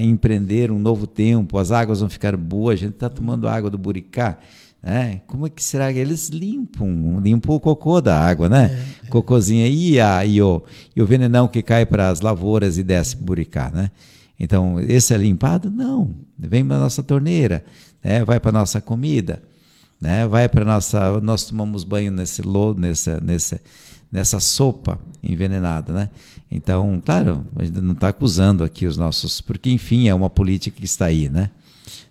empreender 0.00 0.70
um 0.70 0.78
novo 0.78 1.04
tempo, 1.04 1.58
as 1.58 1.72
águas 1.72 1.98
vão 1.98 2.08
ficar 2.08 2.36
boas, 2.36 2.74
a 2.74 2.82
gente 2.84 2.94
está 2.94 3.08
tomando 3.08 3.48
água 3.48 3.68
do 3.68 3.76
Buricá. 3.76 4.38
É, 4.82 5.20
como 5.26 5.46
é 5.46 5.50
que 5.50 5.62
será 5.62 5.92
que 5.92 5.98
eles 5.98 6.28
limpam? 6.28 7.20
Limpam 7.20 7.54
o 7.54 7.60
cocô 7.60 8.00
da 8.00 8.20
água, 8.20 8.48
né? 8.48 8.70
É, 9.02 9.06
é. 9.06 9.10
Cocôzinho 9.10 9.66
e, 9.66 10.00
a, 10.00 10.24
e, 10.24 10.40
o, 10.40 10.62
e 10.94 11.02
o 11.02 11.06
venenão 11.06 11.48
que 11.48 11.60
cai 11.62 11.84
para 11.84 12.08
as 12.08 12.20
lavouras 12.20 12.78
e 12.78 12.84
desce 12.84 13.16
buricá, 13.16 13.70
né? 13.74 13.90
Então, 14.38 14.78
esse 14.80 15.14
é 15.14 15.16
limpado? 15.16 15.70
Não. 15.70 16.14
Vem 16.38 16.64
para 16.64 16.76
a 16.76 16.80
nossa 16.80 17.02
torneira, 17.02 17.64
né? 18.04 18.24
vai 18.24 18.38
para 18.38 18.50
a 18.50 18.52
nossa 18.52 18.80
comida, 18.80 19.42
né? 20.00 20.26
vai 20.26 20.48
para 20.48 20.64
nossa. 20.64 21.20
Nós 21.20 21.44
tomamos 21.46 21.82
banho 21.82 22.12
nesse 22.12 22.42
lodo, 22.42 22.80
nessa, 22.80 23.18
nessa, 23.20 23.60
nessa 24.12 24.38
sopa 24.38 25.00
envenenada, 25.22 25.92
né? 25.92 26.10
Então, 26.50 27.02
claro, 27.04 27.44
a 27.56 27.64
gente 27.64 27.80
não 27.80 27.92
está 27.92 28.08
acusando 28.08 28.62
aqui 28.62 28.86
os 28.86 28.96
nossos. 28.96 29.40
Porque, 29.40 29.70
enfim, 29.70 30.08
é 30.08 30.14
uma 30.14 30.30
política 30.30 30.78
que 30.78 30.84
está 30.84 31.06
aí, 31.06 31.28
né? 31.28 31.50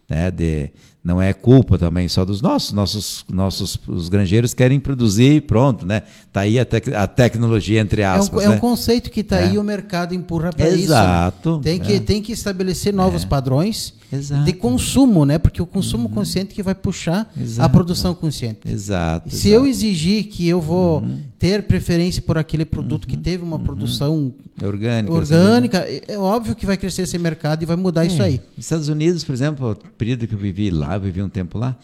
né? 0.10 0.32
De, 0.32 0.72
não 1.06 1.22
é 1.22 1.32
culpa 1.34 1.78
também 1.78 2.10
só 2.10 2.26
dos 2.26 2.42
nossos, 2.42 2.72
nossos, 2.72 3.26
nossos 3.32 3.80
os 3.88 4.10
granjeiros 4.10 4.56
querem 4.56 4.80
produzir 4.80 5.36
e 5.36 5.42
pronto, 5.42 5.86
né? 5.86 6.02
Tá 6.34 6.42
aí 6.42 6.58
a, 6.58 6.66
tec 6.66 6.88
a 6.88 7.06
tecnologia 7.06 7.80
entre 7.80 8.02
aspas. 8.02 8.44
É 8.44 8.50
um, 8.50 8.54
é 8.54 8.56
um 8.56 8.60
conceito 8.60 9.12
que 9.12 9.20
está 9.20 9.38
é. 9.38 9.44
aí 9.44 9.58
o 9.60 9.64
mercado 9.64 10.16
empurra 10.16 10.52
para 10.52 10.68
isso. 10.68 10.86
Exato. 10.86 11.60
Tem 11.60 11.80
que 11.80 11.94
é. 11.94 12.00
tem 12.00 12.24
que 12.24 12.32
estabelecer 12.32 12.92
novos 12.92 13.24
é. 13.24 13.28
padrões 13.28 13.94
Exato. 14.12 14.46
de 14.46 14.54
consumo, 14.54 15.26
né? 15.26 15.38
Porque 15.38 15.62
o 15.62 15.68
consumo 15.68 16.08
uhum. 16.08 16.16
consciente 16.16 16.56
que 16.56 16.64
vai 16.64 16.74
puxar 16.74 17.32
Exato. 17.40 17.64
a 17.64 17.70
produção 17.70 18.16
consciente. 18.16 18.62
Exato. 18.66 19.30
Se 19.30 19.50
eu 19.50 19.68
exigir 19.68 20.24
que 20.24 20.48
eu 20.48 20.60
vou 20.60 21.02
uhum. 21.02 21.20
Ter 21.38 21.64
preferência 21.64 22.22
por 22.22 22.38
aquele 22.38 22.66
produto 22.66 23.04
uhum. 23.04 23.10
que 23.10 23.18
teve 23.18 23.44
uma 23.44 23.58
uhum. 23.58 23.64
produção 23.64 24.34
orgânica, 24.62 25.14
orgânica, 25.14 25.84
assim, 25.84 26.02
é 26.08 26.18
óbvio 26.18 26.56
que 26.56 26.66
vai 26.66 26.78
crescer 26.78 27.04
esse 27.04 27.18
mercado 27.18 27.64
e 27.64 27.66
vai 27.66 27.76
mudar 27.76 28.06
isso 28.06 28.22
é. 28.22 28.26
aí. 28.26 28.42
Nos 28.56 28.66
Estados 28.66 28.88
Unidos, 28.88 29.24
por 29.24 29.34
exemplo, 29.34 29.72
o 29.72 29.76
período 29.76 30.28
que 30.28 30.34
eu 30.34 30.40
vivi 30.40 30.70
lá 30.72 30.98
vivi 30.98 31.22
um 31.22 31.30
tempo 31.30 31.58
lá, 31.58 31.78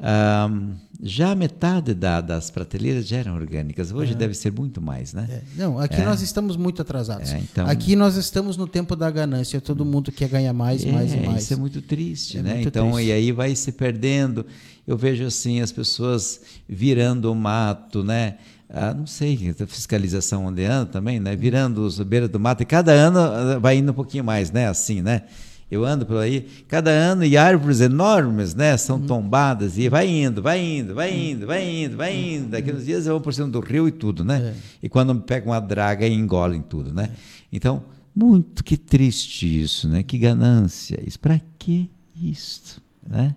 um, 0.00 0.74
já 1.02 1.34
metade 1.34 1.94
da, 1.94 2.20
das 2.20 2.50
prateleiras 2.50 3.06
já 3.06 3.18
eram 3.18 3.34
orgânicas. 3.34 3.92
Hoje 3.92 4.12
é. 4.12 4.16
deve 4.16 4.34
ser 4.34 4.52
muito 4.52 4.80
mais, 4.80 5.12
né? 5.12 5.26
É. 5.30 5.42
Não, 5.56 5.78
aqui 5.78 6.00
é. 6.00 6.04
nós 6.04 6.20
estamos 6.20 6.56
muito 6.56 6.82
atrasados. 6.82 7.32
É, 7.32 7.38
então... 7.38 7.66
Aqui 7.66 7.94
nós 7.94 8.16
estamos 8.16 8.56
no 8.56 8.66
tempo 8.66 8.96
da 8.96 9.10
ganância. 9.10 9.60
Todo 9.60 9.84
mundo 9.84 10.10
quer 10.10 10.28
ganhar 10.28 10.52
mais, 10.52 10.84
mais 10.84 11.12
e 11.12 11.16
é, 11.16 11.26
mais. 11.26 11.44
Isso 11.44 11.52
é 11.52 11.56
muito 11.56 11.80
triste, 11.80 12.38
é 12.38 12.42
né? 12.42 12.54
Muito 12.54 12.68
então, 12.68 12.92
triste. 12.92 13.08
e 13.08 13.12
aí 13.12 13.32
vai 13.32 13.54
se 13.54 13.70
perdendo. 13.72 14.44
Eu 14.86 14.96
vejo 14.96 15.24
assim 15.24 15.60
as 15.60 15.72
pessoas 15.72 16.40
virando 16.68 17.30
o 17.30 17.34
mato, 17.34 18.02
né? 18.02 18.36
Ah, 18.68 18.94
não 18.94 19.06
sei, 19.06 19.54
a 19.60 19.66
fiscalização 19.66 20.46
onde 20.46 20.64
anda 20.64 20.86
também, 20.86 21.20
né? 21.20 21.36
Virando 21.36 21.82
os 21.82 22.00
beiras 22.00 22.28
do 22.28 22.40
mato 22.40 22.62
e 22.62 22.66
cada 22.66 22.92
ano 22.92 23.18
ah, 23.18 23.58
vai 23.58 23.76
indo 23.76 23.92
um 23.92 23.94
pouquinho 23.94 24.24
mais, 24.24 24.50
né? 24.50 24.68
Assim, 24.68 25.02
né? 25.02 25.22
Eu 25.70 25.84
ando 25.84 26.04
por 26.06 26.18
aí, 26.18 26.46
cada 26.68 26.90
ano, 26.90 27.24
e 27.24 27.36
árvores 27.36 27.80
enormes, 27.80 28.54
né? 28.54 28.76
São 28.76 28.98
uhum. 28.98 29.06
tombadas, 29.06 29.78
e 29.78 29.88
vai 29.88 30.08
indo, 30.08 30.42
vai 30.42 30.60
indo, 30.60 30.94
vai 30.94 31.12
indo, 31.12 31.46
vai 31.46 31.84
indo, 31.84 31.96
vai 31.96 32.16
indo. 32.16 32.48
Daqui 32.48 32.70
uns 32.70 32.84
dias 32.84 33.06
eu 33.06 33.14
vou 33.14 33.20
por 33.20 33.32
cima 33.32 33.48
do 33.48 33.60
rio 33.60 33.88
e 33.88 33.92
tudo, 33.92 34.24
né? 34.24 34.54
É. 34.54 34.84
E 34.84 34.88
quando 34.88 35.14
pega 35.22 35.46
uma 35.46 35.60
draga 35.60 36.06
e 36.06 36.12
engolem 36.12 36.62
tudo, 36.62 36.92
né? 36.92 37.10
Então, 37.52 37.82
muito 38.14 38.62
que 38.62 38.76
triste 38.76 39.62
isso, 39.62 39.88
né? 39.88 40.02
Que 40.02 40.18
ganância. 40.18 41.02
Isso, 41.04 41.18
para 41.18 41.40
que 41.58 41.90
isso, 42.14 42.80
né? 43.04 43.34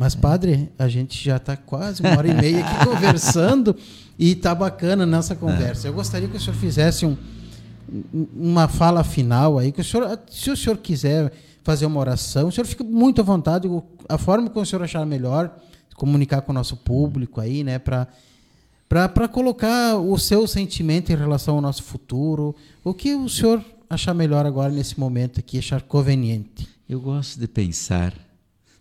Mas, 0.00 0.14
padre, 0.14 0.72
a 0.78 0.88
gente 0.88 1.22
já 1.22 1.36
está 1.36 1.58
quase 1.58 2.00
uma 2.00 2.16
hora 2.16 2.26
e 2.26 2.32
meia 2.32 2.64
aqui 2.64 2.86
conversando 2.86 3.76
e 4.18 4.32
está 4.32 4.54
bacana 4.54 5.04
nessa 5.04 5.36
conversa. 5.36 5.88
Eu 5.88 5.92
gostaria 5.92 6.26
que 6.26 6.38
o 6.38 6.40
senhor 6.40 6.56
fizesse 6.56 7.04
um, 7.04 7.14
uma 8.34 8.66
fala 8.66 9.04
final 9.04 9.58
aí, 9.58 9.70
que 9.70 9.82
o 9.82 9.84
senhor, 9.84 10.18
se 10.30 10.50
o 10.50 10.56
senhor 10.56 10.78
quiser 10.78 11.30
fazer 11.62 11.84
uma 11.84 12.00
oração. 12.00 12.48
O 12.48 12.50
senhor 12.50 12.64
fica 12.64 12.82
muito 12.82 13.20
à 13.20 13.24
vontade, 13.24 13.68
a 14.08 14.16
forma 14.16 14.48
que 14.48 14.58
o 14.58 14.64
senhor 14.64 14.82
achar 14.82 15.04
melhor, 15.04 15.54
comunicar 15.96 16.40
com 16.40 16.52
o 16.52 16.54
nosso 16.54 16.78
público 16.78 17.38
aí, 17.38 17.62
né, 17.62 17.78
para 17.78 18.08
para 18.88 19.28
colocar 19.28 19.96
o 19.96 20.18
seu 20.18 20.46
sentimento 20.46 21.12
em 21.12 21.14
relação 21.14 21.56
ao 21.56 21.60
nosso 21.60 21.82
futuro. 21.82 22.56
O 22.82 22.94
que 22.94 23.14
o 23.14 23.28
senhor 23.28 23.62
achar 23.90 24.14
melhor 24.14 24.46
agora 24.46 24.72
nesse 24.72 24.98
momento 24.98 25.40
aqui, 25.40 25.58
achar 25.58 25.82
conveniente? 25.82 26.66
Eu 26.88 27.02
gosto 27.02 27.38
de 27.38 27.46
pensar 27.46 28.29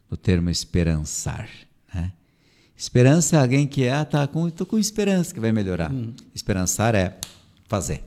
no 0.10 0.18
termo 0.18 0.50
esperançar, 0.50 1.50
né? 1.94 2.12
Esperança 2.76 3.36
é 3.36 3.40
alguém 3.40 3.68
que 3.68 3.84
é, 3.84 4.04
tá 4.06 4.26
com, 4.28 4.50
tô 4.50 4.66
com 4.66 4.78
esperança 4.80 5.34
que 5.34 5.40
vai 5.40 5.52
melhorar. 5.52 5.92
Hum. 5.92 6.14
Esperançar 6.34 6.96
é 6.96 7.18
fazer, 7.68 8.04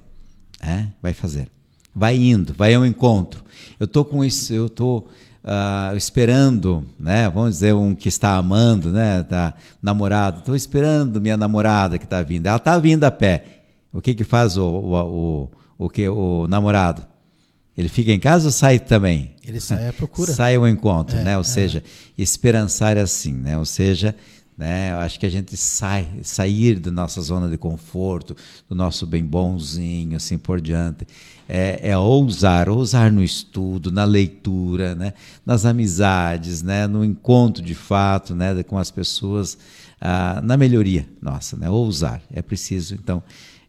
é, 0.61 0.87
vai 1.03 1.13
fazer 1.13 1.51
vai 1.95 2.17
indo, 2.17 2.55
vai 2.55 2.75
ao 2.75 2.87
encontro. 2.87 3.45
Eu 3.79 3.87
tô 3.87 4.05
com 4.05 4.25
isso, 4.25 4.53
eu 4.53 4.69
tô 4.69 4.99
uh, 4.99 5.97
esperando, 5.97 6.85
né? 6.99 7.29
Vamos 7.29 7.51
dizer 7.55 7.75
um 7.75 7.95
que 7.95 8.09
está 8.09 8.37
amando, 8.37 8.91
né? 8.91 9.23
Tá 9.23 9.55
namorado. 9.83 10.41
Estou 10.41 10.57
esperando 10.57 11.21
minha 11.21 11.37
namorada 11.37 11.99
que 11.99 12.05
está 12.05 12.23
vindo. 12.23 12.47
Ela 12.47 12.57
está 12.57 12.79
vindo 12.79 13.05
a 13.05 13.11
pé. 13.11 13.45
O 13.93 14.01
que 14.01 14.15
que 14.15 14.25
faz 14.25 14.57
o, 14.57 14.65
o, 14.65 14.95
o, 14.97 15.51
o 15.79 15.91
que 15.91 16.09
o 16.09 16.47
namorado? 16.49 17.07
Ele 17.77 17.89
fica 17.89 18.13
em 18.13 18.21
casa 18.21 18.47
ou 18.47 18.53
sai 18.53 18.79
também? 18.79 19.35
Ele 19.45 19.61
sai 19.61 19.89
à 19.89 19.93
procura. 19.93 20.33
Sai 20.33 20.57
ao 20.57 20.69
encontro, 20.69 21.17
é, 21.17 21.25
né? 21.25 21.37
Ou 21.37 21.43
é. 21.43 21.45
seja, 21.45 21.83
esperançar 22.19 22.97
é 22.97 23.01
assim, 23.01 23.33
né? 23.33 23.57
Ou 23.59 23.65
seja, 23.65 24.15
Né? 24.57 24.93
Eu 24.93 24.99
acho 24.99 25.19
que 25.19 25.25
a 25.25 25.31
gente 25.31 25.57
sai, 25.57 26.07
sair 26.23 26.79
da 26.79 26.91
nossa 26.91 27.21
zona 27.23 27.49
de 27.49 27.57
conforto, 27.57 28.37
do 28.69 28.75
nosso 28.75 29.07
bem 29.07 29.25
bonzinho, 29.25 30.17
assim 30.17 30.37
por 30.37 30.61
diante, 30.61 31.07
é, 31.49 31.81
é 31.83 31.99
ousar, 31.99 32.69
ousar 32.69 33.11
no 33.11 33.25
estudo, 33.25 33.91
na 33.91 34.05
leitura, 34.05 34.95
né? 34.95 35.15
nas 35.45 35.65
amizades, 35.65 36.63
né? 36.63 36.87
no 36.87 37.03
encontro 37.03 37.63
de 37.63 37.75
fato 37.75 38.35
né? 38.35 38.63
com 38.63 38.77
as 38.77 38.91
pessoas, 38.91 39.57
ah, 40.01 40.41
na 40.45 40.57
melhoria 40.57 41.09
nossa, 41.21 41.57
né? 41.57 41.71
ousar. 41.71 42.23
É 42.33 42.43
preciso, 42.43 42.95
então, 42.95 43.23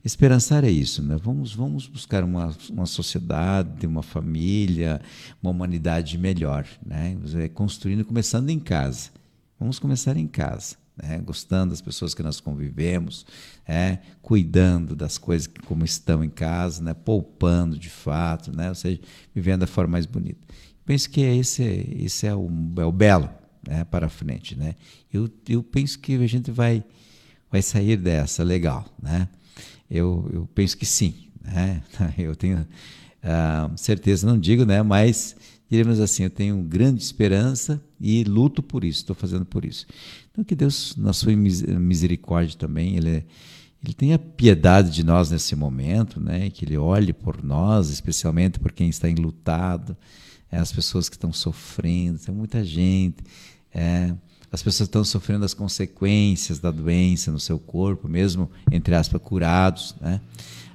Esperançar 0.03 0.65
é 0.65 0.69
isso, 0.69 1.01
né? 1.01 1.15
Vamos, 1.15 1.53
vamos 1.53 1.87
buscar 1.87 2.25
uma, 2.25 2.53
uma 2.69 2.85
sociedade, 2.85 3.87
uma 3.87 4.03
família, 4.03 4.99
uma 5.41 5.49
humanidade 5.49 6.17
melhor, 6.17 6.67
né? 6.85 7.17
Construindo, 7.53 8.03
começando 8.03 8.49
em 8.49 8.59
casa. 8.59 9.11
Vamos 9.57 9.79
começar 9.79 10.17
em 10.17 10.27
casa, 10.27 10.75
né? 11.01 11.19
Gostando 11.19 11.69
das 11.69 11.79
pessoas 11.79 12.13
que 12.13 12.21
nós 12.21 12.41
convivemos, 12.41 13.25
é, 13.65 13.99
cuidando 14.21 14.93
das 14.93 15.17
coisas 15.17 15.47
que, 15.47 15.61
como 15.61 15.85
estão 15.85 16.21
em 16.21 16.29
casa, 16.29 16.83
né? 16.83 16.93
Poupando 16.93 17.79
de 17.79 17.89
fato, 17.89 18.53
né? 18.53 18.67
Ou 18.67 18.75
seja, 18.75 18.99
vivendo 19.33 19.61
da 19.61 19.67
forma 19.67 19.93
mais 19.93 20.05
bonita. 20.05 20.45
Penso 20.85 21.09
que 21.09 21.21
esse, 21.21 21.63
esse 21.97 22.27
é 22.27 22.35
o, 22.35 22.51
é 22.77 22.83
o 22.83 22.91
belo, 22.91 23.29
né? 23.65 23.85
Para 23.85 24.09
frente, 24.09 24.53
né? 24.53 24.75
Eu, 25.13 25.29
eu 25.47 25.63
penso 25.63 25.97
que 25.97 26.15
a 26.15 26.27
gente 26.27 26.51
vai, 26.51 26.83
vai 27.49 27.61
sair 27.61 27.95
dessa 27.95 28.43
legal, 28.43 28.85
né? 29.01 29.29
Eu, 29.93 30.27
eu 30.33 30.49
penso 30.55 30.75
que 30.75 30.85
sim. 30.87 31.13
Né? 31.43 31.83
Eu 32.17 32.35
tenho 32.35 32.59
uh, 32.59 33.77
certeza, 33.77 34.25
não 34.25 34.39
digo, 34.39 34.65
né? 34.65 34.81
mas 34.81 35.35
diremos 35.69 35.99
assim: 35.99 36.23
eu 36.23 36.29
tenho 36.29 36.61
grande 36.63 37.01
esperança 37.01 37.83
e 37.99 38.23
luto 38.23 38.63
por 38.63 38.83
isso, 38.83 38.99
estou 38.99 39.15
fazendo 39.15 39.45
por 39.45 39.65
isso. 39.65 39.85
Então, 40.31 40.43
que 40.43 40.55
Deus, 40.55 40.95
na 40.97 41.13
sua 41.13 41.33
misericórdia 41.35 42.57
também, 42.57 42.95
Ele, 42.95 43.25
ele 43.83 43.93
tenha 43.93 44.17
piedade 44.17 44.89
de 44.89 45.03
nós 45.03 45.29
nesse 45.29 45.55
momento, 45.55 46.19
né? 46.19 46.49
que 46.49 46.65
Ele 46.65 46.77
olhe 46.77 47.13
por 47.13 47.43
nós, 47.43 47.89
especialmente 47.89 48.59
por 48.59 48.71
quem 48.71 48.89
está 48.89 49.09
enlutado, 49.09 49.95
é, 50.51 50.57
as 50.57 50.71
pessoas 50.71 51.09
que 51.09 51.15
estão 51.15 51.33
sofrendo, 51.33 52.19
tem 52.19 52.33
muita 52.33 52.63
gente. 52.63 53.17
É, 53.73 54.13
as 54.53 54.61
pessoas 54.61 54.87
estão 54.87 55.03
sofrendo 55.03 55.43
as 55.43 55.55
consequências 55.55 56.59
da 56.59 56.69
doença 56.69 57.31
no 57.31 57.39
seu 57.39 57.57
corpo, 57.57 58.07
mesmo, 58.07 58.51
entre 58.71 58.93
aspas, 58.93 59.19
curados. 59.19 59.95
Né? 59.99 60.21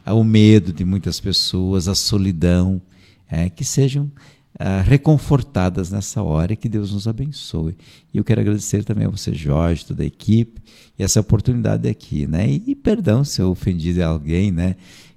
O 0.05 0.25
medo 0.25 0.73
de 0.73 0.85
muitas 0.85 1.21
pessoas, 1.21 1.87
a 1.87 1.95
solidão, 1.95 2.83
é, 3.31 3.49
que 3.49 3.65
sejam 3.65 4.11
ah, 4.59 4.81
reconfortadas 4.81 5.93
nessa 5.93 6.21
hora 6.21 6.55
e 6.55 6.57
que 6.57 6.69
Deus 6.69 6.93
nos 6.93 7.07
abençoe. 7.07 7.77
E 8.13 8.19
eu 8.19 8.25
quero 8.25 8.41
agradecer 8.41 8.83
também 8.83 9.07
a 9.07 9.11
você, 9.11 9.33
Jorge, 9.33 9.87
toda 9.87 10.03
a 10.03 10.07
equipe, 10.07 10.61
e 10.99 11.05
essa 11.05 11.21
oportunidade 11.21 11.89
aqui. 11.89 12.27
Né? 12.27 12.51
E, 12.51 12.63
e 12.67 12.75
perdão 12.75 13.23
se 13.23 13.41
eu 13.41 13.49
ofendi 13.53 14.03
alguém, 14.03 14.51
né? 14.51 14.75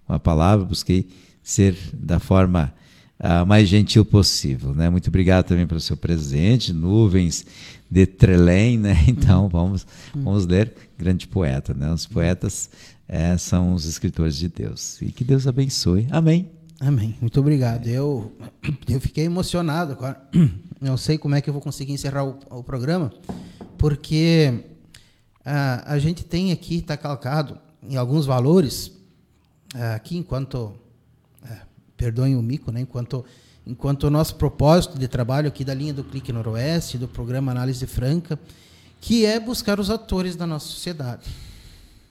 uma 0.07 0.19
palavra, 0.19 0.63
busquei 0.63 1.07
ser 1.41 1.75
da 1.91 2.19
forma 2.19 2.71
mais 3.45 3.67
gentil 3.67 4.03
possível. 4.03 4.73
Né? 4.73 4.89
Muito 4.89 5.07
obrigado 5.07 5.45
também 5.45 5.67
pelo 5.67 5.79
seu 5.79 5.95
presente, 5.95 6.73
nuvens 6.73 7.45
de 7.89 8.05
Trelém, 8.05 8.77
né? 8.77 8.97
Então 9.07 9.49
vamos, 9.49 9.85
vamos 10.13 10.45
ler 10.45 10.73
grande 10.97 11.27
poeta, 11.27 11.73
né? 11.73 11.91
Os 11.91 12.05
poetas 12.05 12.69
é, 13.07 13.37
são 13.37 13.73
os 13.73 13.85
escritores 13.85 14.37
de 14.37 14.47
Deus. 14.47 15.01
E 15.01 15.11
que 15.11 15.23
Deus 15.23 15.45
abençoe. 15.45 16.07
Amém. 16.09 16.49
Amém. 16.79 17.15
Muito 17.21 17.39
obrigado. 17.39 17.87
Eu, 17.87 18.31
eu 18.89 18.99
fiquei 18.99 19.25
emocionado 19.25 19.91
agora. 19.91 20.19
Não 20.79 20.95
sei 20.97 21.17
como 21.17 21.35
é 21.35 21.41
que 21.41 21.49
eu 21.49 21.53
vou 21.53 21.61
conseguir 21.61 21.93
encerrar 21.93 22.23
o, 22.23 22.39
o 22.49 22.63
programa, 22.63 23.13
porque 23.77 24.63
a, 25.45 25.93
a 25.93 25.99
gente 25.99 26.23
tem 26.23 26.51
aqui, 26.51 26.77
está 26.77 26.97
calcado 26.97 27.59
em 27.83 27.97
alguns 27.97 28.25
valores, 28.25 28.91
aqui 29.93 30.17
enquanto 30.17 30.73
perdoem 32.01 32.35
o 32.35 32.41
mico, 32.41 32.71
né? 32.71 32.81
enquanto, 32.81 33.23
enquanto 33.65 34.05
o 34.05 34.09
nosso 34.09 34.33
propósito 34.33 34.97
de 34.97 35.07
trabalho 35.07 35.47
aqui 35.47 35.63
da 35.63 35.71
linha 35.71 35.93
do 35.93 36.03
Clique 36.03 36.33
Noroeste, 36.33 36.97
do 36.97 37.07
programa 37.07 37.51
Análise 37.51 37.85
Franca, 37.85 38.39
que 38.99 39.23
é 39.23 39.39
buscar 39.39 39.79
os 39.79 39.91
atores 39.91 40.35
da 40.35 40.47
nossa 40.47 40.65
sociedade. 40.65 41.29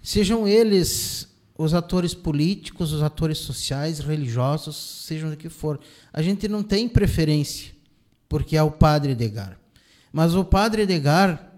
Sejam 0.01 0.47
eles 0.47 1.27
os 1.59 1.75
atores 1.75 2.15
políticos, 2.15 2.93
os 2.93 3.03
atores 3.03 3.39
sociais, 3.39 3.99
religiosos, 3.99 4.77
sejam 4.77 5.29
do 5.29 5.37
que 5.37 5.49
for. 5.49 5.81
A 6.13 6.23
gente 6.23 6.47
não 6.47 6.63
tem 6.63 6.89
preferência, 6.89 7.73
porque 8.29 8.57
é 8.57 8.63
o 8.63 8.71
padre 8.71 9.11
Edgar. 9.11 9.59
Mas 10.13 10.37
o 10.37 10.45
padre 10.45 10.83
Edgar, 10.83 11.53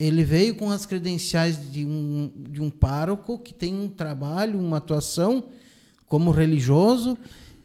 ele 0.00 0.24
veio 0.24 0.54
com 0.54 0.70
as 0.70 0.86
credenciais 0.86 1.70
de 1.70 1.84
um, 1.84 2.32
de 2.34 2.62
um 2.62 2.70
pároco 2.70 3.38
que 3.38 3.52
tem 3.52 3.74
um 3.74 3.90
trabalho, 3.90 4.58
uma 4.58 4.78
atuação 4.78 5.44
como 6.06 6.30
religioso 6.30 7.16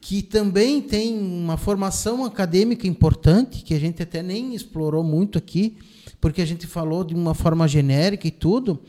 que 0.05 0.21
também 0.21 0.81
tem 0.81 1.17
uma 1.17 1.55
formação 1.55 2.25
acadêmica 2.25 2.85
importante, 2.85 3.63
que 3.63 3.73
a 3.73 3.79
gente 3.79 4.03
até 4.03 4.21
nem 4.21 4.53
explorou 4.53 5.01
muito 5.01 5.37
aqui, 5.37 5.77
porque 6.19 6.41
a 6.41 6.45
gente 6.45 6.67
falou 6.67 7.05
de 7.05 7.15
uma 7.15 7.33
forma 7.33 7.65
genérica 7.69 8.27
e 8.27 8.31
tudo. 8.31 8.81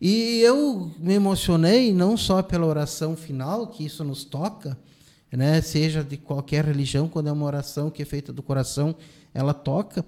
E 0.00 0.40
eu 0.40 0.90
me 0.98 1.14
emocionei 1.14 1.92
não 1.92 2.16
só 2.16 2.42
pela 2.42 2.66
oração 2.66 3.14
final, 3.14 3.68
que 3.68 3.84
isso 3.84 4.02
nos 4.02 4.24
toca, 4.24 4.76
né, 5.30 5.60
seja 5.60 6.02
de 6.02 6.16
qualquer 6.16 6.64
religião, 6.64 7.08
quando 7.08 7.28
é 7.28 7.32
uma 7.32 7.46
oração 7.46 7.88
que 7.88 8.02
é 8.02 8.04
feita 8.04 8.32
do 8.32 8.42
coração, 8.42 8.96
ela 9.32 9.54
toca, 9.54 10.04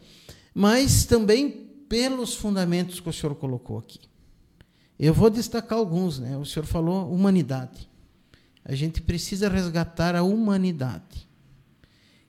mas 0.52 1.04
também 1.04 1.48
pelos 1.88 2.34
fundamentos 2.34 2.98
que 2.98 3.08
o 3.08 3.12
senhor 3.12 3.36
colocou 3.36 3.78
aqui. 3.78 4.00
Eu 4.98 5.14
vou 5.14 5.30
destacar 5.30 5.78
alguns, 5.78 6.18
né? 6.18 6.36
O 6.36 6.44
senhor 6.44 6.66
falou 6.66 7.08
humanidade. 7.08 7.89
A 8.64 8.74
gente 8.74 9.00
precisa 9.00 9.48
resgatar 9.48 10.14
a 10.14 10.22
humanidade. 10.22 11.28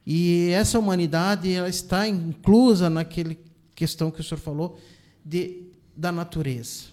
E 0.05 0.49
essa 0.49 0.79
humanidade 0.79 1.51
ela 1.51 1.69
está 1.69 2.07
inclusa 2.07 2.89
naquele 2.89 3.39
questão 3.75 4.09
que 4.09 4.21
o 4.21 4.23
senhor 4.23 4.39
falou 4.39 4.79
de, 5.23 5.63
da 5.95 6.11
natureza. 6.11 6.85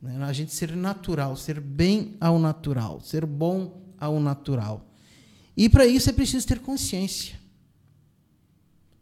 Né? 0.00 0.22
A 0.24 0.32
gente 0.32 0.54
ser 0.54 0.74
natural, 0.74 1.36
ser 1.36 1.60
bem 1.60 2.16
ao 2.20 2.38
natural, 2.38 3.00
ser 3.00 3.26
bom 3.26 3.82
ao 3.98 4.20
natural. 4.20 4.86
E 5.56 5.68
para 5.68 5.86
isso 5.86 6.10
é 6.10 6.12
preciso 6.12 6.46
ter 6.46 6.58
consciência. 6.60 7.36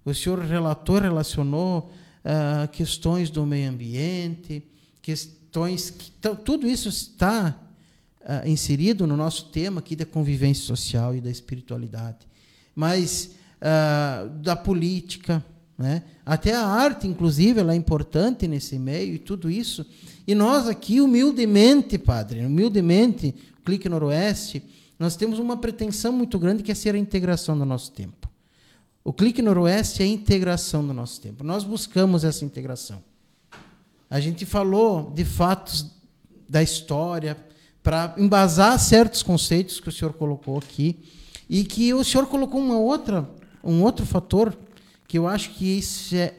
O 0.05 0.13
senhor 0.13 0.41
relator 0.41 1.03
relacionou 1.03 1.91
uh, 2.25 2.69
questões 2.69 3.31
do 3.31 3.47
meio 3.47 3.71
ambiente, 3.71 4.63
questões 5.01 5.91
que 5.91 6.11
tudo 6.45 6.67
isso 6.67 6.89
está 6.89 7.57
uh, 8.25 8.49
inserido 8.49 9.07
no 9.07 9.17
nosso 9.17 9.47
tema 9.47 9.81
aqui 9.81 9.95
da 9.97 10.07
convivência 10.07 10.65
social 10.65 11.15
e 11.15 11.21
da 11.21 11.31
espiritualidade, 11.31 12.27
mas 12.75 13.35
uh, 13.61 14.29
da 14.39 14.57
política, 14.57 15.45
né? 15.77 16.03
até 16.25 16.55
a 16.55 16.65
arte, 16.65 17.07
inclusive, 17.07 17.61
ela 17.61 17.73
é 17.73 17.77
importante 17.77 18.47
nesse 18.47 18.79
meio 18.79 19.15
e 19.15 19.19
tudo 19.19 19.51
isso. 19.51 19.85
E 20.27 20.35
nós 20.35 20.69
aqui, 20.69 21.01
humildemente, 21.01 21.99
Padre, 21.99 22.45
humildemente, 22.45 23.35
Clique 23.65 23.89
Noroeste, 23.89 24.63
nós 24.99 25.17
temos 25.17 25.39
uma 25.39 25.57
pretensão 25.57 26.13
muito 26.13 26.39
grande 26.39 26.63
que 26.63 26.71
é 26.71 26.75
ser 26.75 26.95
a 26.95 26.99
integração 26.99 27.59
do 27.59 27.65
nosso 27.65 27.91
tempo. 27.93 28.31
O 29.05 29.13
Clique 29.13 29.43
Noroeste 29.43 30.03
é 30.03 30.05
a 30.05 30.09
integração 30.09 30.87
do 30.87 30.95
nosso 30.95 31.21
tempo. 31.21 31.43
Nós 31.43 31.65
buscamos 31.65 32.23
essa 32.23 32.45
integração. 32.45 33.03
A 34.09 34.21
gente 34.21 34.47
falou 34.47 35.11
de 35.11 35.25
fatos 35.25 35.91
da 36.49 36.63
história, 36.63 37.37
para 37.83 38.15
embasar 38.17 38.79
certos 38.79 39.23
conceitos 39.23 39.81
que 39.81 39.89
o 39.89 39.93
senhor 39.93 40.13
colocou 40.13 40.59
aqui 40.59 40.99
e 41.49 41.65
que 41.65 41.93
o 41.93 42.05
senhor 42.05 42.27
colocou 42.27 42.61
uma 42.61 42.79
outra, 42.79 43.29
um 43.63 43.83
outro 43.83 44.07
fator 44.07 44.57
que 45.09 45.19
eu 45.19 45.27
acho 45.27 45.51
que 45.51 45.79
isso 45.79 46.15
é 46.15 46.35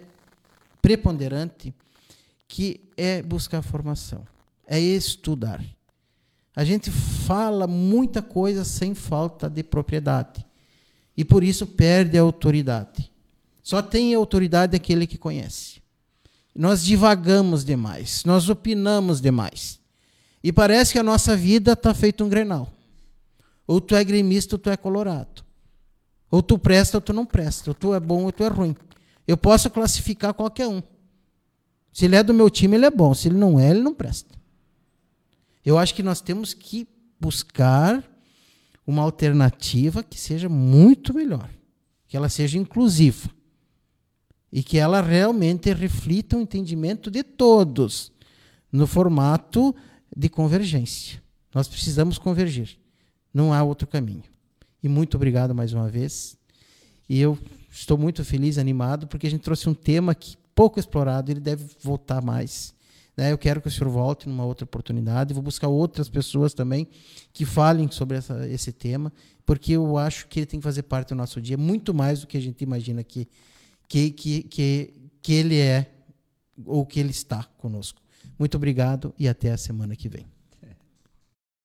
preponderante, 0.82 1.74
que 2.48 2.82
é 2.98 3.22
buscar 3.22 3.62
formação, 3.62 4.26
é 4.66 4.80
estudar. 4.80 5.64
A 6.56 6.64
gente 6.64 6.90
fala 6.92 7.68
muita 7.68 8.22
coisa 8.22 8.64
sem 8.64 8.94
falta 8.94 9.50
de 9.50 9.64
propriedade 9.64 10.46
e 11.16 11.26
por 11.26 11.44
isso 11.44 11.66
perde 11.66 12.18
a 12.18 12.22
autoridade. 12.22 13.12
Só 13.62 13.82
tem 13.82 14.14
autoridade 14.14 14.76
aquele 14.76 15.08
que 15.08 15.18
conhece. 15.18 15.82
Nós 16.56 16.84
divagamos 16.84 17.66
demais, 17.66 18.24
nós 18.24 18.50
opinamos 18.50 19.20
demais. 19.20 19.83
E 20.44 20.52
parece 20.52 20.92
que 20.92 21.00
a 21.00 21.04
nossa 21.04 21.38
vida 21.38 21.72
está 21.72 21.94
feita 21.94 22.24
um 22.24 22.30
grenal. 22.30 22.72
Ou 23.66 23.80
tu 23.80 23.96
é 23.96 24.04
gremista 24.04 24.56
ou 24.56 24.60
tu 24.60 24.70
é 24.70 24.76
colorado. 24.76 25.44
Ou 26.30 26.44
tu 26.44 26.60
presta 26.60 26.98
ou 26.98 27.02
tu 27.02 27.14
não 27.14 27.26
presta. 27.26 27.70
Ou 27.70 27.74
tu 27.74 27.94
é 27.94 28.00
bom 28.00 28.26
ou 28.26 28.32
tu 28.32 28.44
é 28.44 28.48
ruim. 28.50 28.76
Eu 29.26 29.38
posso 29.38 29.70
classificar 29.70 30.34
qualquer 30.34 30.68
um. 30.68 30.84
Se 31.94 32.06
ele 32.06 32.16
é 32.16 32.24
do 32.24 32.34
meu 32.34 32.50
time, 32.50 32.76
ele 32.76 32.86
é 32.86 32.92
bom. 32.92 33.14
Se 33.14 33.30
ele 33.30 33.38
não 33.38 33.58
é, 33.58 33.70
ele 33.70 33.82
não 33.82 33.94
presta. 33.94 34.38
Eu 35.64 35.78
acho 35.78 35.96
que 35.96 36.04
nós 36.04 36.20
temos 36.20 36.54
que 36.54 36.86
buscar 37.20 38.04
uma 38.86 39.02
alternativa 39.02 40.04
que 40.04 40.20
seja 40.20 40.50
muito 40.50 41.14
melhor, 41.14 41.50
que 42.06 42.18
ela 42.18 42.28
seja 42.28 42.58
inclusiva 42.58 43.30
e 44.52 44.62
que 44.62 44.78
ela 44.78 45.02
realmente 45.02 45.72
reflita 45.74 46.38
o 46.38 46.42
entendimento 46.42 47.10
de 47.10 47.24
todos 47.24 48.12
no 48.72 48.86
formato 48.86 49.74
de 50.16 50.30
convergência. 50.30 51.22
Nós 51.54 51.68
precisamos 51.68 52.18
convergir. 52.18 52.78
Não 53.34 53.54
há 53.54 53.64
outro 53.64 53.88
caminho. 53.88 54.24
E 54.82 54.88
muito 54.88 55.16
obrigado 55.16 55.56
mais 55.56 55.74
uma 55.74 55.88
vez. 55.88 56.38
E 57.08 57.20
eu 57.20 57.38
estou 57.72 57.98
muito 57.98 58.24
feliz, 58.24 58.58
animado, 58.58 59.08
porque 59.08 59.28
a 59.28 59.30
gente 59.30 59.42
trouxe 59.42 59.70
um 59.70 59.74
tema 59.74 60.14
que 60.14 60.38
pouco 60.56 60.80
explorado, 60.80 61.32
ele 61.32 61.40
deve 61.40 61.66
voltar 61.82 62.22
mais. 62.22 62.74
Né? 63.16 63.32
Eu 63.32 63.38
quero 63.38 63.62
que 63.62 63.68
o 63.68 63.72
senhor 63.72 63.90
volte 63.90 64.28
numa 64.28 64.46
outra 64.46 64.66
oportunidade. 64.66 65.34
Vou 65.34 65.44
buscar 65.44 65.68
outras 65.68 66.10
pessoas 66.10 66.54
também 66.54 66.88
que 67.32 67.46
falem 67.46 67.90
sobre 67.90 68.18
essa, 68.18 68.48
esse 68.48 68.72
tema, 68.72 69.12
porque 69.46 69.74
eu 69.74 69.98
acho 69.98 70.28
que 70.28 70.40
ele 70.40 70.46
tem 70.46 70.60
que 70.60 70.64
fazer 70.64 70.84
parte 70.84 71.10
do 71.10 71.16
nosso 71.16 71.42
dia, 71.42 71.58
muito 71.58 71.94
mais 71.94 72.22
do 72.22 72.28
que 72.28 72.38
a 72.38 72.42
gente 72.42 72.62
imagina 72.64 73.04
que, 73.04 73.28
que, 73.88 74.12
que, 74.12 74.44
que, 74.44 74.94
que 75.22 75.34
ele 75.34 75.60
é 75.60 75.92
ou 76.66 76.86
que 76.86 77.00
ele 77.00 77.12
está 77.12 77.44
conosco. 77.58 78.03
Muito 78.38 78.58
obrigado 78.58 79.14
e 79.18 79.28
até 79.28 79.52
a 79.52 79.58
semana 79.58 79.96
que 79.96 80.10
vem. 80.10 80.33